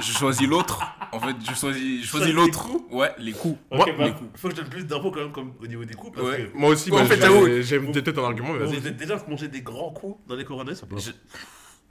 Je 0.00 0.12
choisis 0.12 0.46
l'autre. 0.48 0.80
En 1.12 1.18
fait, 1.20 1.34
je 1.48 1.54
choisis, 1.54 2.02
je 2.02 2.06
choisis 2.06 2.28
les 2.28 2.34
l'autre. 2.34 2.68
Ouais, 2.90 3.10
les 3.18 3.32
coups. 3.32 3.58
Ok, 3.70 3.76
Moi, 3.78 3.86
bah, 3.98 4.04
les 4.04 4.12
coups. 4.12 4.30
faut 4.40 4.48
que 4.48 4.54
je 4.54 4.60
donne 4.60 4.70
plus 4.70 4.84
d'infos 4.86 5.10
quand 5.10 5.20
même 5.20 5.32
comme 5.32 5.52
au 5.60 5.66
niveau 5.66 5.84
des 5.84 5.94
coups 5.94 6.14
parce 6.16 6.28
Ouais. 6.28 6.48
que 6.52 6.56
Moi 6.56 6.70
aussi, 6.70 6.90
Ouais, 6.90 6.98
bah, 6.98 7.04
en 7.04 7.08
fait, 7.42 7.62
j'aime 7.62 7.90
peut-être 7.92 8.18
un 8.18 8.24
argument, 8.24 8.52
mais 8.52 8.64
vous 8.64 8.70
vas-y. 8.72 8.86
êtes 8.88 8.96
déjà 8.96 9.16
mangé 9.28 9.48
des 9.48 9.62
grands 9.62 9.90
coups 9.90 10.18
dans 10.28 10.36
les 10.36 10.44
coronets 10.44 10.74
ça 10.76 10.86
peut 10.86 10.96
Je- 10.98 11.10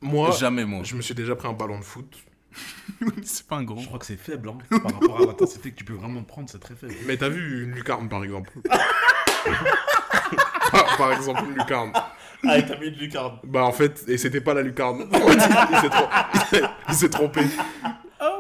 Moi, 0.02 0.32
Jamais, 0.32 0.66
moi. 0.66 0.82
je 0.84 0.96
me 0.96 1.02
suis 1.02 1.14
déjà 1.14 1.36
pris 1.36 1.48
un 1.48 1.54
ballon 1.54 1.80
de 1.80 1.84
foot. 1.84 2.16
C'est 3.24 3.46
pas 3.48 3.58
un 3.58 3.64
gros. 3.64 3.80
Je 3.80 3.86
crois 3.88 4.00
que 4.00 4.06
c'est 4.06 4.18
faible 4.18 4.50
hein, 4.50 4.58
par 4.80 4.94
rapport 4.94 5.22
à 5.22 5.26
l'intensité 5.26 5.72
que 5.72 5.76
tu 5.76 5.84
peux 5.84 5.94
vraiment 5.94 6.24
prendre, 6.24 6.50
c'est 6.50 6.60
très 6.60 6.76
faible. 6.76 6.96
Mais 7.06 7.16
t'as 7.16 7.30
vu 7.30 7.64
une 7.64 7.72
lucarne, 7.72 8.10
par 8.10 8.24
exemple? 8.24 8.52
Par, 10.72 10.98
par 10.98 11.12
exemple, 11.14 11.44
une 11.50 11.56
lucarne. 11.56 11.92
Ah, 12.48 12.58
et 12.58 12.66
t'as 12.66 12.78
mis 12.80 12.88
une 12.88 12.96
lucarne. 12.96 13.40
Bah, 13.44 13.64
en 13.64 13.72
fait, 13.72 14.04
et 14.08 14.18
c'était 14.18 14.42
pas 14.42 14.54
la 14.54 14.62
lucarne. 14.62 15.08
il 16.90 16.94
s'est 16.94 17.10
trompé. 17.10 17.42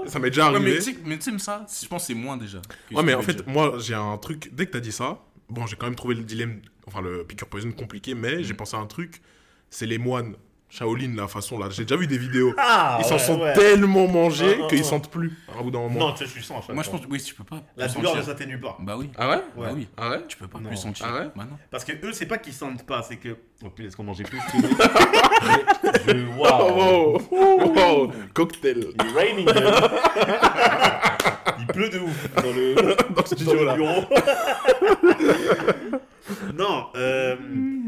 Ça 0.05 0.19
m'est 0.19 0.29
déjà 0.29 0.45
arrivé. 0.47 0.71
mais 0.71 0.75
tu 0.77 0.81
sais- 0.83 0.97
mais 1.05 1.15
tu 1.17 1.23
sais, 1.23 1.31
mais 1.31 1.39
ça, 1.39 1.65
je 1.81 1.87
pense 1.87 2.03
que 2.03 2.07
c'est 2.07 2.13
moins 2.13 2.37
déjà. 2.37 2.61
Ouais, 2.91 3.03
mais 3.03 3.13
en 3.13 3.21
fait, 3.21 3.45
moi, 3.47 3.75
j'ai 3.79 3.95
un 3.95 4.17
truc. 4.17 4.49
Dès 4.53 4.65
que 4.67 4.71
t'as 4.71 4.79
dit 4.79 4.91
ça, 4.91 5.19
bon, 5.49 5.65
j'ai 5.65 5.75
quand 5.75 5.85
même 5.87 5.95
trouvé 5.95 6.15
le 6.15 6.23
dilemme, 6.23 6.61
enfin, 6.87 7.01
le 7.01 7.23
piqûre 7.23 7.47
poison 7.47 7.71
compliqué, 7.71 8.13
mais 8.13 8.43
j'ai 8.43 8.53
pensé 8.53 8.75
à 8.75 8.79
un 8.79 8.85
truc. 8.87 9.21
C'est 9.69 9.85
les 9.85 9.97
moines. 9.97 10.35
Shaolin, 10.69 11.15
la 11.15 11.27
façon 11.27 11.57
là. 11.57 11.67
J'ai 11.71 11.83
déjà 11.83 11.95
vu 11.95 12.05
des 12.05 12.19
vidéos. 12.19 12.53
Ah 12.57 12.97
Ils 12.99 13.05
s'en 13.05 13.13
ouais, 13.15 13.19
sont 13.19 13.39
ouais. 13.41 13.53
tellement 13.53 14.07
mangés 14.07 14.57
Ah, 14.59 14.63
ah, 14.65 14.67
qu'ils 14.69 14.81
ah. 14.81 14.83
sentent 14.83 15.09
plus 15.09 15.35
à 15.57 15.63
bout 15.63 15.71
d'un 15.71 15.79
moment. 15.79 15.99
Non, 15.99 16.11
tu 16.11 16.19
sais, 16.19 16.25
je 16.25 16.31
suis 16.31 16.43
sans 16.43 16.59
à 16.59 16.61
chaque 16.61 16.75
Moi, 16.75 16.83
je 16.83 16.89
pense 16.91 17.01
que 17.01 17.07
oui, 17.09 17.19
tu 17.21 17.33
peux 17.33 17.43
pas. 17.43 17.61
La 17.75 17.87
douleur 17.87 18.15
ne 18.15 18.21
s'atténue 18.21 18.59
pas. 18.59 18.77
Bah 18.79 18.95
oui. 18.97 19.09
Ah 19.17 19.29
ouais 19.29 19.41
Bah 19.57 19.71
oui. 19.73 19.87
Ah 19.97 20.11
ouais 20.11 20.21
Tu 20.27 20.37
peux 20.37 20.47
pas 20.47 20.59
Non. 20.59 20.67
plus 20.69 20.77
sentir. 20.77 21.07
Ah 21.09 21.13
ouais 21.19 21.27
Bah 21.35 21.45
non. 21.49 21.57
Parce 21.71 21.83
que 21.83 21.93
eux, 22.05 22.13
c'est 22.13 22.27
pas 22.27 22.37
qu'ils 22.37 22.53
sentent 22.53 22.85
pas, 22.85 23.01
c'est 23.01 23.17
que. 23.17 23.35
Oh 23.63 23.69
putain, 23.69 23.87
est-ce 23.87 23.97
qu'on 23.97 24.03
mangeait 24.03 24.23
plus 24.23 24.37
je... 26.07 26.39
Waouh 26.39 27.19
Oh, 27.31 27.73
wow. 27.75 28.11
Cocktail. 28.33 28.85
Il 29.03 29.17
raining 29.17 29.45
pleut 31.73 31.89
de 31.89 31.99
ouf 31.99 32.27
dans 32.35 32.51
le, 32.51 32.75
Dans 33.15 33.25
ce 33.25 33.35
dans 33.35 33.35
studio 33.35 33.53
le 33.53 33.65
là. 33.65 33.75
Non, 36.55 36.87
euh, 36.95 37.35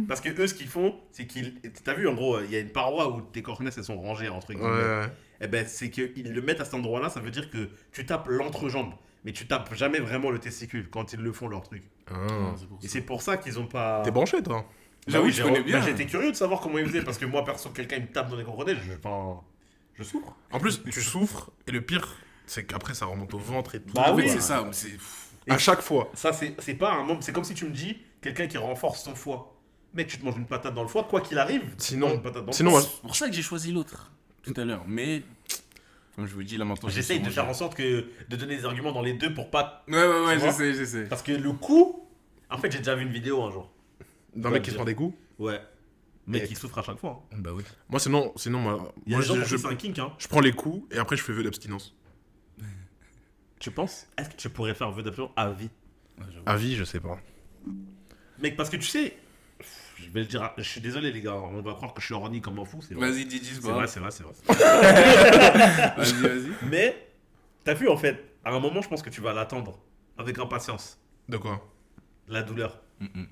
parce 0.07 0.21
que 0.21 0.29
eux, 0.41 0.47
ce 0.47 0.53
qu'ils 0.53 0.67
font, 0.67 0.95
c'est 1.11 1.25
qu'ils. 1.27 1.55
T'as 1.83 1.93
vu, 1.93 2.07
en 2.07 2.13
gros, 2.13 2.39
il 2.41 2.51
y 2.51 2.55
a 2.55 2.59
une 2.59 2.71
paroi 2.71 3.09
où 3.15 3.21
tes 3.21 3.41
cornets 3.41 3.71
elles 3.75 3.83
sont 3.83 3.99
rangées 3.99 4.29
entre 4.29 4.53
guillemets. 4.53 4.67
Ouais. 4.67 5.05
Eh 5.41 5.47
ben, 5.47 5.65
c'est 5.67 5.89
qu'ils 5.89 6.33
le 6.33 6.41
mettent 6.41 6.61
à 6.61 6.65
cet 6.65 6.75
endroit-là, 6.75 7.09
ça 7.09 7.19
veut 7.19 7.31
dire 7.31 7.49
que 7.49 7.69
tu 7.91 8.05
tapes 8.05 8.27
l'entrejambe. 8.27 8.93
Mais 9.23 9.33
tu 9.33 9.45
tapes 9.45 9.73
jamais 9.75 9.99
vraiment 9.99 10.31
le 10.31 10.39
testicule 10.39 10.89
quand 10.89 11.13
ils 11.13 11.19
le 11.19 11.31
font 11.31 11.47
leur 11.47 11.61
truc. 11.61 11.83
Ah. 12.09 12.55
Et 12.81 12.87
c'est 12.87 13.01
pour 13.01 13.21
ça 13.21 13.37
qu'ils 13.37 13.59
ont 13.59 13.67
pas. 13.67 14.01
T'es 14.03 14.11
branché, 14.11 14.41
toi 14.41 14.65
J'avoue, 15.07 15.25
oui, 15.25 15.31
je 15.31 15.43
connais 15.43 15.61
bien. 15.63 15.79
bah, 15.79 15.85
J'étais 15.85 16.05
curieux 16.05 16.31
de 16.31 16.35
savoir 16.35 16.59
comment 16.59 16.77
ils 16.77 16.85
faisaient 16.87 17.03
parce 17.03 17.17
que 17.17 17.25
moi, 17.25 17.43
perso, 17.43 17.69
quelqu'un 17.69 17.97
il 17.97 18.03
me 18.03 18.07
tape 18.07 18.29
dans 18.29 18.35
les 18.35 18.43
coronets, 18.43 18.75
je, 18.75 18.93
enfin, 18.93 19.41
je 19.95 20.03
souffre. 20.03 20.35
En 20.51 20.59
plus, 20.59 20.83
tu 20.83 21.01
souffres, 21.01 21.51
et 21.67 21.71
le 21.71 21.81
pire, 21.81 22.17
c'est 22.45 22.65
qu'après, 22.65 22.93
ça 22.93 23.05
remonte 23.05 23.33
au 23.33 23.39
ventre 23.39 23.75
et 23.75 23.81
tout. 23.81 23.93
Bah 23.93 24.13
oui. 24.15 24.27
c'est 24.27 24.41
ça. 24.41 24.67
À 25.49 25.57
chaque 25.57 25.81
fois. 25.81 26.11
Ça, 26.13 26.33
c'est 26.33 26.55
c'est 26.59 26.75
pas 26.75 26.93
un 26.93 27.03
membre. 27.03 27.23
C'est 27.23 27.33
comme 27.33 27.43
si 27.43 27.53
tu 27.55 27.65
me 27.65 27.71
dis 27.71 27.97
quelqu'un 28.21 28.47
qui 28.47 28.57
renforce 28.57 29.03
ton 29.03 29.15
foie. 29.15 29.57
Mec, 29.93 30.07
tu 30.07 30.17
te 30.19 30.23
manges 30.25 30.37
une 30.37 30.45
patate 30.45 30.73
dans 30.73 30.83
le 30.83 30.87
foie, 30.87 31.03
quoi 31.03 31.19
qu'il 31.21 31.37
arrive. 31.37 31.63
Sinon- 31.77 32.13
une 32.13 32.21
patate 32.21 32.43
dans 32.45 32.47
le 32.51 32.53
sinon, 32.53 32.71
foie. 32.71 32.81
C'est 32.81 33.01
pour 33.01 33.15
ça 33.15 33.27
que 33.27 33.33
j'ai 33.33 33.41
choisi 33.41 33.71
l'autre 33.71 34.11
tout 34.43 34.53
à 34.57 34.63
l'heure. 34.65 34.83
Mais 34.87 35.23
Comme 36.15 36.25
je 36.27 36.33
vous 36.33 36.43
dis, 36.43 36.57
là 36.57 36.65
maintenant. 36.65 36.89
je 36.89 36.95
J'essaye 36.95 37.19
de 37.21 37.29
faire 37.29 37.47
en 37.47 37.53
sorte 37.53 37.75
que 37.75 38.05
de 38.29 38.35
donner 38.35 38.57
des 38.57 38.65
arguments 38.65 38.91
dans 38.91 39.01
les 39.01 39.13
deux 39.13 39.33
pour 39.33 39.49
pas. 39.49 39.83
Ouais, 39.87 39.95
ouais, 39.97 40.25
ouais, 40.25 40.39
j'essaie, 40.39 40.73
j'essaie. 40.73 41.05
Parce 41.05 41.21
que 41.23 41.31
le 41.31 41.51
coup. 41.53 42.07
En 42.49 42.57
fait, 42.57 42.69
j'ai 42.71 42.79
déjà 42.79 42.95
vu 42.95 43.03
une 43.03 43.11
vidéo 43.13 43.41
un 43.43 43.51
jour. 43.51 43.71
D'un 44.35 44.49
Ouais, 44.49 44.55
mec 44.55 44.63
qui 44.63 44.71
se 44.71 44.75
prend 44.75 44.83
des 44.85 44.95
coups. 44.95 45.15
Ouais. 45.39 45.61
Mec 46.27 46.43
Et- 46.43 46.47
qui 46.47 46.55
souffre 46.55 46.77
à 46.77 46.83
chaque 46.83 46.99
fois. 46.99 47.23
hein. 47.31 47.37
Bah 47.39 47.51
oui. 47.53 47.63
Moi, 47.89 47.99
sinon, 47.99 48.31
sinon 48.35 48.59
moi, 48.59 48.93
Il 49.05 49.11
y 49.11 49.15
a 49.15 49.17
moi 49.17 49.21
des 49.25 49.27
gens 49.27 49.35
je, 49.45 49.57
je, 49.57 49.67
un 49.67 49.75
kink, 49.75 49.97
hein. 49.99 50.13
je 50.19 50.27
prends 50.27 50.39
les 50.41 50.51
coups 50.53 50.83
et 50.93 50.99
après 50.99 51.15
je 51.17 51.23
fais 51.23 51.33
vœu 51.33 51.43
d'abstinence. 51.43 51.95
Tu 53.59 53.71
penses? 53.71 54.07
Est-ce 54.17 54.29
que 54.29 54.35
tu 54.35 54.49
pourrais 54.49 54.73
faire 54.73 54.91
vœu 54.91 55.03
d'abstinence? 55.03 55.31
À 55.35 55.49
vie. 55.51 55.69
À 56.45 56.55
vie, 56.57 56.75
je 56.75 56.83
sais 56.83 56.99
pas. 56.99 57.19
Mec, 58.41 58.55
parce 58.55 58.69
que 58.69 58.77
tu 58.77 58.87
sais. 58.87 59.15
Je 59.97 60.09
vais 60.09 60.21
le 60.21 60.25
dire. 60.25 60.51
Je 60.57 60.63
suis 60.63 60.81
désolé, 60.81 61.11
les 61.11 61.21
gars. 61.21 61.35
On 61.35 61.61
va 61.61 61.73
croire 61.73 61.93
que 61.93 62.01
je 62.01 62.05
suis 62.07 62.13
horny 62.15 62.41
comme 62.41 62.57
un 62.59 62.65
fou. 62.65 62.81
C'est 62.81 62.95
vrai. 62.95 63.09
Vas-y, 63.11 63.25
dis, 63.25 63.39
dis, 63.39 63.45
C'est 63.47 63.61
c'est 63.61 63.71
vrai, 63.71 63.87
c'est 63.87 63.99
vrai, 63.99 64.09
c'est 64.11 64.23
vrai. 64.23 64.33
Vas-y, 65.97 66.13
vas-y. 66.21 66.51
Mais, 66.69 67.07
t'as 67.63 67.73
vu, 67.73 67.87
en 67.87 67.97
fait, 67.97 68.23
à 68.43 68.51
un 68.51 68.59
moment, 68.59 68.81
je 68.81 68.89
pense 68.89 69.01
que 69.01 69.09
tu 69.09 69.21
vas 69.21 69.33
l'attendre 69.33 69.79
avec 70.17 70.39
impatience. 70.39 70.99
De 71.29 71.37
quoi? 71.37 71.65
La 72.27 72.41
douleur. 72.43 72.79
Mm, 72.99 73.05
mm. 73.13 73.27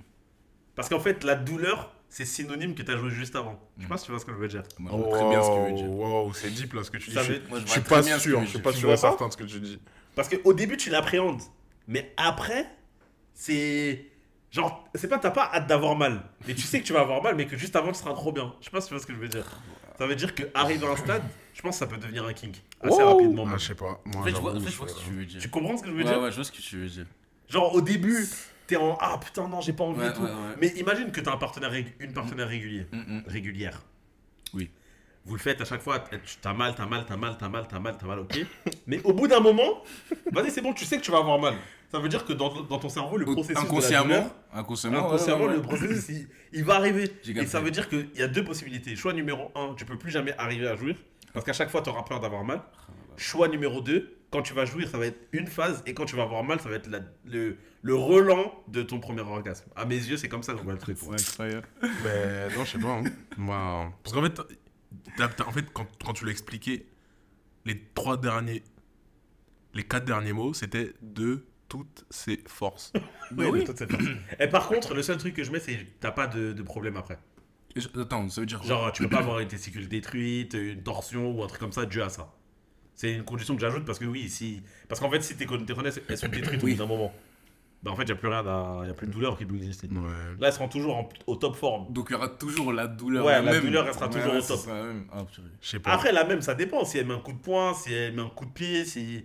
Parce 0.75 0.89
qu'en 0.89 0.99
fait, 0.99 1.23
la 1.23 1.35
douleur, 1.35 1.93
c'est 2.07 2.25
synonyme 2.25 2.75
que 2.75 2.83
t'as 2.83 2.97
joué 2.97 3.09
juste 3.09 3.35
avant. 3.35 3.59
Je 3.77 3.81
sais 3.81 3.85
Mm. 3.87 3.89
pas 3.89 3.97
si 3.97 4.05
tu 4.05 4.11
vois 4.11 4.19
ce 4.19 4.25
que 4.25 4.31
je 4.33 4.37
veux 4.37 4.47
dire. 4.47 4.63
Moi, 4.77 4.91
je 4.93 4.97
vois 4.97 5.09
très 5.17 5.29
bien 5.29 5.41
ce 5.41 5.49
que 5.49 5.65
veut 5.69 5.73
dire. 5.73 5.89
Wow, 5.91 6.33
c'est 6.33 6.49
deep 6.51 6.73
là 6.73 6.83
ce 6.83 6.91
que 6.91 6.97
tu 6.97 7.09
dis. 7.09 7.15
Ça 7.15 7.23
Je, 7.23 7.33
veut- 7.33 7.41
Moi, 7.49 7.59
je 7.59 7.65
je 7.65 7.71
suis 7.71 7.79
vois 7.81 7.85
très 7.85 7.95
pas 7.95 8.01
bien 8.03 8.19
ce 8.19 8.23
que 8.23 8.29
sûr, 8.29 8.41
je 8.41 8.45
suis 8.47 8.59
pas 8.59 8.71
Tu 8.71 8.77
sûr 8.79 8.87
vois 8.89 8.97
et 8.97 9.01
pas 9.01 9.09
certain 9.09 9.27
de 9.27 9.31
ce 9.33 9.37
que 9.37 9.43
tu 9.43 9.59
dis. 9.59 9.79
Parce 10.15 10.29
qu'au 10.29 10.53
début, 10.53 10.77
tu 10.77 10.89
l'appréhendes. 10.89 11.41
Mais 11.87 12.13
après, 12.17 12.65
c'est. 13.33 14.05
Genre, 14.51 14.89
c'est 14.95 15.07
pas, 15.07 15.19
t'as 15.19 15.29
pas 15.31 15.51
hâte 15.53 15.67
d'avoir 15.67 15.95
mal. 15.95 16.23
Mais 16.47 16.55
tu 16.55 16.61
sais 16.63 16.81
que 16.81 16.85
tu 16.85 16.93
vas 16.93 17.01
avoir 17.01 17.21
mal, 17.21 17.35
mais 17.35 17.45
que 17.45 17.55
juste 17.55 17.75
avant, 17.75 17.91
tu 17.91 17.99
seras 17.99 18.13
trop 18.13 18.31
bien. 18.31 18.51
Je 18.59 18.65
sais 18.65 18.71
pas 18.71 18.81
si 18.81 18.87
tu 18.87 18.93
vois 18.95 19.01
ce 19.01 19.05
que 19.07 19.13
je 19.13 19.19
veux 19.19 19.27
dire. 19.27 19.45
Ça 19.97 20.07
veut 20.07 20.15
dire 20.15 20.33
qu'arriver 20.33 20.87
à 20.87 20.91
un 20.91 20.95
stade, 20.95 21.23
je 21.53 21.61
pense 21.61 21.75
que 21.75 21.79
ça 21.79 21.87
peut 21.87 21.97
devenir 21.97 22.25
un 22.25 22.33
kink. 22.33 22.55
Assez 22.81 23.03
Wow. 23.03 23.09
rapidement. 23.09 23.45
Ah, 23.47 23.57
je 23.57 23.65
sais 23.67 23.75
pas. 23.75 24.01
Moi, 24.05 24.21
En 24.21 24.23
fait, 24.23 24.29
je 24.31 24.35
vois, 24.37 24.51
en 24.51 24.53
j'avoue, 24.55 24.65
fait, 24.65 24.71
je 24.71 24.77
vois 24.77 24.87
je 24.87 24.93
ce 24.93 24.97
que 24.99 25.03
tu 25.03 25.11
veux 25.11 25.25
dire. 25.25 25.41
Tu 25.41 25.49
comprends 25.49 25.77
ce 25.77 25.83
que 25.83 25.89
je 25.89 25.93
veux 25.93 25.99
Ouais, 25.99 26.05
dire 26.05 26.19
ouais, 26.21 26.31
je 26.31 26.35
vois 26.35 26.43
ce 26.45 26.51
que 26.51 26.61
tu 26.61 26.77
veux 26.77 26.87
dire. 26.87 27.05
Genre, 27.47 27.75
au 27.75 27.81
début, 27.81 28.25
t'es 28.65 28.75
en 28.77 28.97
Ah 28.99 29.19
putain, 29.23 29.47
non, 29.47 29.61
j'ai 29.61 29.73
pas 29.73 29.83
envie 29.83 29.99
Ouais, 29.99 30.09
et 30.09 30.13
tout. 30.13 30.21
ouais, 30.21 30.27
ouais. 30.29 30.55
Mais 30.59 30.67
imagine 30.79 31.11
que 31.11 31.21
t'as 31.21 31.33
un 31.33 31.37
partenaire, 31.37 31.71
une 31.99 32.13
partenaire 32.13 32.47
régulier, 32.47 32.87
Mm, 32.91 32.97
mm. 33.17 33.23
régulière. 33.27 33.81
Oui. 34.55 34.71
Vous 35.25 35.35
le 35.35 35.39
faites 35.41 35.61
à 35.61 35.65
chaque 35.65 35.81
fois, 35.81 35.99
t'as 36.41 36.53
mal, 36.53 36.73
t'as 36.73 36.85
mal, 36.87 37.05
t'as 37.07 37.17
mal, 37.17 37.35
t'as 37.37 37.49
mal, 37.49 37.67
t'as 37.67 37.79
mal, 37.79 37.97
t'as 37.99 38.07
mal, 38.07 38.19
ok. 38.19 38.39
Mais 38.87 38.99
au 39.03 39.13
bout 39.13 39.27
d'un 39.27 39.41
moment, 39.41 39.83
vas-y, 40.31 40.49
c'est 40.49 40.61
bon, 40.61 40.73
tu 40.73 40.85
sais 40.85 40.97
que 40.97 41.03
tu 41.03 41.11
vas 41.11 41.19
avoir 41.19 41.37
mal. 41.37 41.55
Ça 41.91 41.99
veut 41.99 42.09
dire 42.09 42.23
que 42.25 42.33
dans, 42.33 42.61
dans 42.61 42.77
ton 42.79 42.89
cerveau, 42.89 43.17
le 43.17 43.25
processus. 43.25 43.49
de 43.49 43.53
la 43.55 43.61
Inconsciemment, 43.61 44.03
douleur- 44.07 44.35
inconsciemment, 44.53 45.05
inconsciemment, 45.07 45.41
ouais, 45.45 45.47
ouais, 45.49 45.55
le 45.55 45.61
processus, 45.61 46.09
il, 46.09 46.27
il 46.53 46.63
va 46.63 46.75
arriver. 46.75 47.11
Et 47.27 47.45
ça 47.47 47.59
veut 47.61 47.71
dire 47.71 47.89
qu'il 47.89 48.09
y 48.15 48.21
a 48.21 48.27
deux 48.27 48.43
possibilités. 48.43 48.95
Choix 48.95 49.13
numéro 49.13 49.51
un, 49.55 49.73
tu 49.75 49.85
peux 49.85 49.97
plus 49.97 50.11
jamais 50.11 50.33
arriver 50.37 50.67
à 50.67 50.75
jouir. 50.75 50.95
Parce 51.33 51.45
qu'à 51.45 51.53
chaque 51.53 51.69
fois, 51.69 51.81
tu 51.81 51.89
auras 51.89 52.03
peur 52.03 52.19
d'avoir 52.19 52.43
mal. 52.43 52.61
Choix 53.17 53.47
numéro 53.47 53.81
2, 53.81 54.17
quand 54.31 54.41
tu 54.43 54.53
vas 54.53 54.65
jouir, 54.65 54.87
ça 54.87 54.97
va 54.99 55.07
être 55.07 55.19
une 55.33 55.47
phase. 55.47 55.81
Et 55.87 55.93
quand 55.95 56.05
tu 56.05 56.15
vas 56.15 56.23
avoir 56.23 56.43
mal, 56.43 56.59
ça 56.59 56.69
va 56.69 56.75
être 56.75 56.87
la- 56.89 57.01
le, 57.25 57.57
le 57.81 57.95
relan 57.95 58.53
de 58.67 58.81
ton 58.83 58.99
premier 58.99 59.21
orgasme. 59.21 59.69
À 59.75 59.85
mes 59.85 59.95
yeux, 59.95 60.15
c'est 60.17 60.29
comme 60.29 60.43
ça 60.43 60.53
que 60.53 60.59
je 60.59 60.63
vois 60.63 60.73
le 60.73 60.79
truc. 60.79 60.97
Ouais, 61.03 61.19
incroyable. 61.19 61.67
Mais 62.03 62.55
non, 62.55 62.65
je 62.65 62.71
sais 62.71 62.79
pas. 62.79 62.89
hein. 62.99 63.03
Moi, 63.37 63.91
parce 64.03 64.15
qu'en 64.15 64.21
fait, 64.23 64.39
en 65.41 65.51
fait 65.51 65.65
quand, 65.73 65.87
quand 66.05 66.13
tu 66.13 66.25
l'as 66.25 66.31
expliqué, 66.31 66.85
les 67.65 67.81
trois 67.93 68.15
derniers, 68.17 68.63
les 69.73 69.83
quatre 69.83 70.05
derniers 70.05 70.33
mots, 70.33 70.53
c'était 70.53 70.93
de 71.01 71.45
toutes 71.69 72.05
ses 72.09 72.43
forces. 72.47 72.91
Oui, 73.37 73.45
oui. 73.45 73.63
de. 73.63 74.43
Et 74.43 74.47
par 74.47 74.67
contre, 74.67 74.95
le 74.95 75.03
seul 75.03 75.17
truc 75.17 75.35
que 75.35 75.43
je 75.43 75.51
mets, 75.51 75.59
c'est 75.59 75.75
que 75.77 75.83
t'as 75.99 76.09
pas 76.11 76.25
de, 76.25 76.51
de 76.51 76.63
problème 76.63 76.97
après. 76.97 77.19
Je- 77.75 77.87
Attends, 78.01 78.27
ça 78.27 78.41
veut 78.41 78.47
dire 78.47 78.57
quoi? 78.59 78.67
Genre, 78.67 78.91
tu 78.91 79.03
peux 79.03 79.09
pas 79.09 79.19
avoir 79.19 79.39
une 79.39 79.47
testicule 79.47 79.87
détruite, 79.87 80.55
une 80.55 80.81
torsion 80.81 81.29
ou 81.31 81.43
un 81.43 81.47
truc 81.47 81.59
comme 81.59 81.71
ça 81.71 81.85
dû 81.85 82.01
à 82.01 82.09
ça. 82.09 82.33
C'est 82.95 83.13
une 83.13 83.23
condition 83.23 83.53
que 83.55 83.61
j'ajoute 83.61 83.85
parce 83.85 83.99
que 83.99 84.05
oui, 84.05 84.27
si. 84.29 84.63
Parce 84.87 84.99
qu'en 84.99 85.11
fait, 85.11 85.21
si 85.21 85.37
tes 85.37 85.45
con- 85.45 85.63
tes 85.63 85.75
connaissances 85.75 86.01
elles 86.09 86.17
sont 86.17 86.27
détruites 86.27 86.63
Oui. 86.63 86.71
au 86.71 86.75
bout 86.77 86.81
d'un 86.81 86.87
moment, 86.87 87.13
bah 87.83 87.91
en 87.91 87.95
fait, 87.95 88.01
il 88.01 88.05
n'y 88.07 88.11
a 88.13 88.15
plus 88.15 88.27
rien, 88.29 88.43
il 88.83 88.87
y 88.87 88.89
a 88.89 88.93
plus 88.95 89.05
de 89.05 89.11
douleur 89.11 89.37
qui 89.37 89.45
peut 89.45 89.55
exister. 89.55 89.87
Ouais. 89.87 89.99
Là, 90.39 90.47
elles 90.47 90.53
seront 90.53 90.67
toujours 90.69 90.97
en- 90.97 91.07
au 91.27 91.35
top 91.35 91.55
forme. 91.55 91.93
Donc 91.93 92.07
il 92.09 92.13
y 92.13 92.15
aura 92.15 92.29
toujours 92.29 92.73
la 92.73 92.87
douleur. 92.87 93.23
Ouais, 93.27 93.33
la 93.33 93.51
même. 93.51 93.61
douleur, 93.61 93.85
elle 93.87 93.93
sera 93.93 94.07
toujours 94.09 94.33
au 94.33 94.41
top. 94.41 94.57
ça, 94.59 94.73
même. 94.73 95.05
Ah, 95.13 95.23
purée. 95.23 95.47
Je 95.61 95.67
sais 95.69 95.79
pas. 95.79 95.91
Après, 95.91 96.11
la 96.11 96.23
même, 96.23 96.41
ça 96.41 96.55
dépend. 96.55 96.83
Si 96.83 96.97
elle 96.97 97.05
met 97.05 97.13
un 97.13 97.19
coup 97.19 97.33
de 97.33 97.37
poing, 97.37 97.75
si 97.75 97.93
elle 97.93 98.15
met 98.15 98.23
un 98.23 98.29
coup 98.29 98.45
de 98.45 98.51
pied, 98.51 98.83
si. 98.85 99.23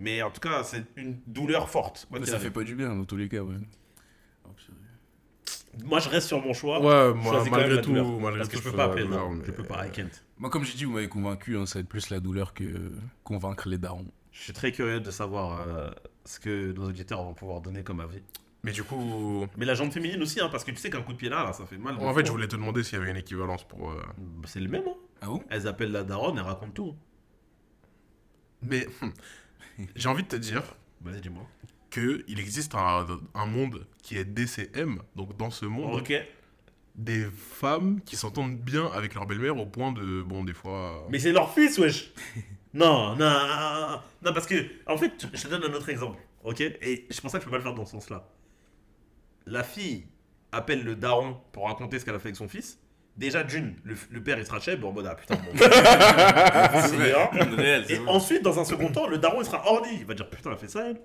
Mais 0.00 0.22
en 0.22 0.30
tout 0.30 0.40
cas, 0.40 0.64
c'est 0.64 0.84
une 0.96 1.20
douleur 1.26 1.68
forte. 1.70 2.06
Moi, 2.10 2.18
Mais 2.18 2.24
qui 2.24 2.30
ça 2.30 2.36
arrive. 2.36 2.48
fait 2.48 2.52
pas 2.54 2.64
du 2.64 2.74
bien 2.74 2.94
dans 2.94 3.04
tous 3.04 3.16
les 3.16 3.28
cas, 3.28 3.42
ouais. 3.42 3.54
Moi, 5.84 6.00
je 6.00 6.08
reste 6.08 6.26
sur 6.26 6.42
mon 6.44 6.52
choix. 6.52 6.80
Ouais, 6.80 7.12
Je 7.14 7.22
moi, 7.22 7.32
choisis 7.32 7.50
quand 7.50 7.56
même 7.58 7.66
malgré 7.68 7.76
la 7.76 7.82
tout, 7.82 7.90
douleur. 7.90 8.06
malgré 8.20 8.38
Parce 8.38 8.48
tout, 8.48 8.56
que 8.58 8.64
je 8.64 8.70
peux 8.70 8.76
pas 8.76 8.84
appeler 8.86 9.06
daron. 9.06 9.30
mais- 9.34 9.44
Je 9.46 9.52
peux 9.52 9.62
pas, 9.62 9.86
I 9.86 9.90
can't. 9.92 10.08
Moi, 10.38 10.50
comme 10.50 10.64
j'ai 10.64 10.74
dit, 10.76 10.84
vous 10.84 10.92
m'avez 10.92 11.08
convaincu, 11.08 11.56
hein, 11.56 11.64
ça 11.66 11.78
va 11.78 11.80
être 11.82 11.88
plus 11.88 12.10
la 12.10 12.18
douleur 12.18 12.54
que 12.54 12.90
convaincre 13.22 13.68
les 13.68 13.78
darons. 13.78 14.06
Je 14.32 14.42
suis 14.42 14.52
très 14.52 14.72
curieux 14.72 15.00
de 15.00 15.10
savoir 15.12 15.60
euh, 15.68 15.90
ce 16.24 16.40
que 16.40 16.72
nos 16.72 16.88
auditeurs 16.88 17.22
vont 17.22 17.34
pouvoir 17.34 17.60
donner 17.60 17.82
comme 17.84 18.00
avis. 18.00 18.20
Mais 18.64 18.72
du 18.72 18.82
coup, 18.82 19.46
Mais 19.56 19.64
la 19.64 19.74
jambe 19.74 19.90
féminine 19.92 20.20
aussi, 20.22 20.40
hein, 20.40 20.48
parce 20.50 20.64
que 20.64 20.70
tu 20.72 20.76
sais 20.78 20.90
qu'un 20.90 21.02
coup 21.02 21.12
de 21.12 21.18
pied 21.18 21.28
là, 21.28 21.44
là, 21.44 21.52
ça 21.52 21.64
fait 21.66 21.78
mal. 21.78 21.96
en 21.98 22.14
fait, 22.14 22.26
je 22.26 22.30
voulais 22.32 22.48
te 22.48 22.56
demander 22.56 22.82
s'il 22.82 22.98
y 22.98 23.02
avait 23.02 23.10
une 23.10 23.16
équivalence 23.16 23.62
pour. 23.64 23.90
euh, 23.92 24.02
Bah, 24.18 24.48
C'est 24.48 24.60
le 24.60 24.68
même, 24.68 24.82
hein. 24.88 24.94
Ah 25.22 25.26
bon? 25.26 25.42
Elles 25.50 25.68
appellent 25.68 25.92
la 25.92 26.02
daronne, 26.02 26.36
elles 26.36 26.44
racontent 26.44 26.72
tout. 26.72 26.94
Mais 28.62 28.86
hum, 29.02 29.12
j'ai 29.96 30.08
envie 30.08 30.22
de 30.22 30.28
te 30.28 30.36
dire 30.36 30.62
Vas-y, 31.02 31.20
dis-moi. 31.20 31.46
que 31.90 32.24
il 32.28 32.38
existe 32.40 32.74
un, 32.74 33.06
un 33.34 33.46
monde 33.46 33.86
qui 34.02 34.16
est 34.16 34.24
DCM. 34.24 35.00
Donc 35.16 35.36
dans 35.36 35.50
ce 35.50 35.64
monde, 35.66 36.00
Ok. 36.00 36.12
des 36.94 37.24
femmes 37.30 38.00
qui 38.04 38.16
s'entendent 38.16 38.58
bien 38.58 38.86
avec 38.92 39.14
leur 39.14 39.26
belle-mère 39.26 39.56
au 39.56 39.66
point 39.66 39.92
de, 39.92 40.22
bon, 40.22 40.44
des 40.44 40.52
fois. 40.54 41.06
Mais 41.10 41.18
c'est 41.18 41.32
leur 41.32 41.52
fils, 41.54 41.78
wesh. 41.78 42.12
non, 42.74 43.16
non, 43.16 44.00
non, 44.22 44.32
parce 44.34 44.46
que, 44.46 44.54
en 44.86 44.96
fait, 44.98 45.26
je 45.32 45.42
te 45.42 45.48
donne 45.48 45.64
un 45.64 45.74
autre 45.74 45.88
exemple, 45.88 46.18
ok? 46.44 46.60
Et 46.60 47.06
c'est 47.10 47.20
pour 47.20 47.30
ça 47.30 47.38
que 47.38 47.44
je 47.44 47.46
peux 47.46 47.52
pas 47.52 47.58
le 47.58 47.62
faire 47.64 47.74
dans 47.74 47.86
ce 47.86 47.92
sens-là. 47.92 48.28
La 49.46 49.62
fille 49.64 50.06
appelle 50.52 50.82
le 50.84 50.96
daron 50.96 51.38
pour 51.52 51.66
raconter 51.66 51.98
ce 51.98 52.04
qu'elle 52.04 52.14
a 52.14 52.18
fait 52.18 52.28
avec 52.28 52.36
son 52.36 52.48
fils. 52.48 52.78
Déjà, 53.16 53.42
d'une, 53.42 53.74
le, 53.84 53.94
le 54.10 54.22
père 54.22 54.38
il 54.38 54.46
sera 54.46 54.60
chèvre 54.60 54.88
en 54.88 54.92
mode 54.92 55.06
ah 55.06 55.14
putain, 55.14 55.34
mon 55.36 55.52
c'est 56.86 56.96
bien. 56.96 57.54
Réel, 57.56 57.84
Et 57.90 57.98
ensuite, 58.06 58.42
dans 58.42 58.58
un 58.58 58.64
second 58.64 58.90
temps, 58.90 59.06
le 59.06 59.18
daron 59.18 59.40
il 59.42 59.44
sera 59.44 59.66
ordi. 59.66 59.90
Il 60.00 60.06
va 60.06 60.14
dire 60.14 60.28
putain, 60.30 60.50
elle 60.50 60.56
a 60.56 60.58
fait 60.58 60.68
ça, 60.70 60.88
elle. 60.88 61.00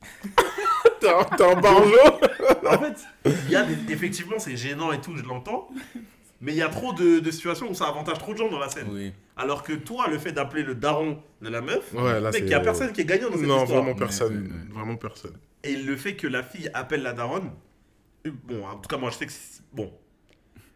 T'es 1.00 1.08
un, 1.08 1.24
t'es 1.24 1.44
un 1.44 1.60
barjo 1.60 1.94
En 2.66 2.78
fait, 2.78 3.04
il 3.46 3.50
y 3.50 3.56
a 3.56 3.64
des- 3.64 3.92
effectivement, 3.92 4.38
c'est 4.38 4.56
gênant 4.56 4.92
et 4.92 5.00
tout, 5.00 5.16
je 5.16 5.22
l'entends. 5.24 5.68
Mais 6.40 6.52
il 6.52 6.58
y 6.58 6.62
a 6.62 6.68
trop 6.68 6.92
de, 6.92 7.18
de 7.20 7.30
situations 7.30 7.68
où 7.68 7.74
ça 7.74 7.86
avantage 7.86 8.18
trop 8.18 8.32
de 8.32 8.38
gens 8.38 8.48
dans 8.48 8.58
la 8.60 8.68
scène. 8.68 8.86
Oui. 8.90 9.12
Alors 9.36 9.62
que 9.62 9.72
toi, 9.72 10.06
le 10.08 10.18
fait 10.18 10.32
d'appeler 10.32 10.62
le 10.62 10.74
daron 10.74 11.20
de 11.42 11.48
la 11.48 11.60
meuf, 11.60 11.92
Ouais, 11.94 12.14
là, 12.20 12.30
mec, 12.30 12.34
c'est. 12.34 12.40
il 12.40 12.48
y 12.48 12.54
a 12.54 12.60
personne 12.60 12.92
qui 12.92 13.00
est 13.00 13.04
gagnant 13.04 13.28
dans 13.30 13.36
cette 13.36 13.46
Non, 13.46 13.62
histoire. 13.62 13.78
vraiment 13.82 13.94
Mais, 13.94 13.98
personne. 13.98 14.66
Vraiment 14.72 14.96
personne. 14.96 15.36
Et 15.64 15.76
le 15.76 15.96
fait 15.96 16.14
que 16.16 16.26
la 16.28 16.42
fille 16.44 16.70
appelle 16.74 17.02
la 17.02 17.12
daronne, 17.12 17.50
euh, 18.26 18.30
bon, 18.44 18.64
en 18.66 18.76
tout 18.76 18.88
cas, 18.88 18.96
moi, 18.96 19.10
je 19.10 19.16
sais 19.16 19.26
que 19.26 19.32
c'est- 19.32 19.62
bon, 19.72 19.92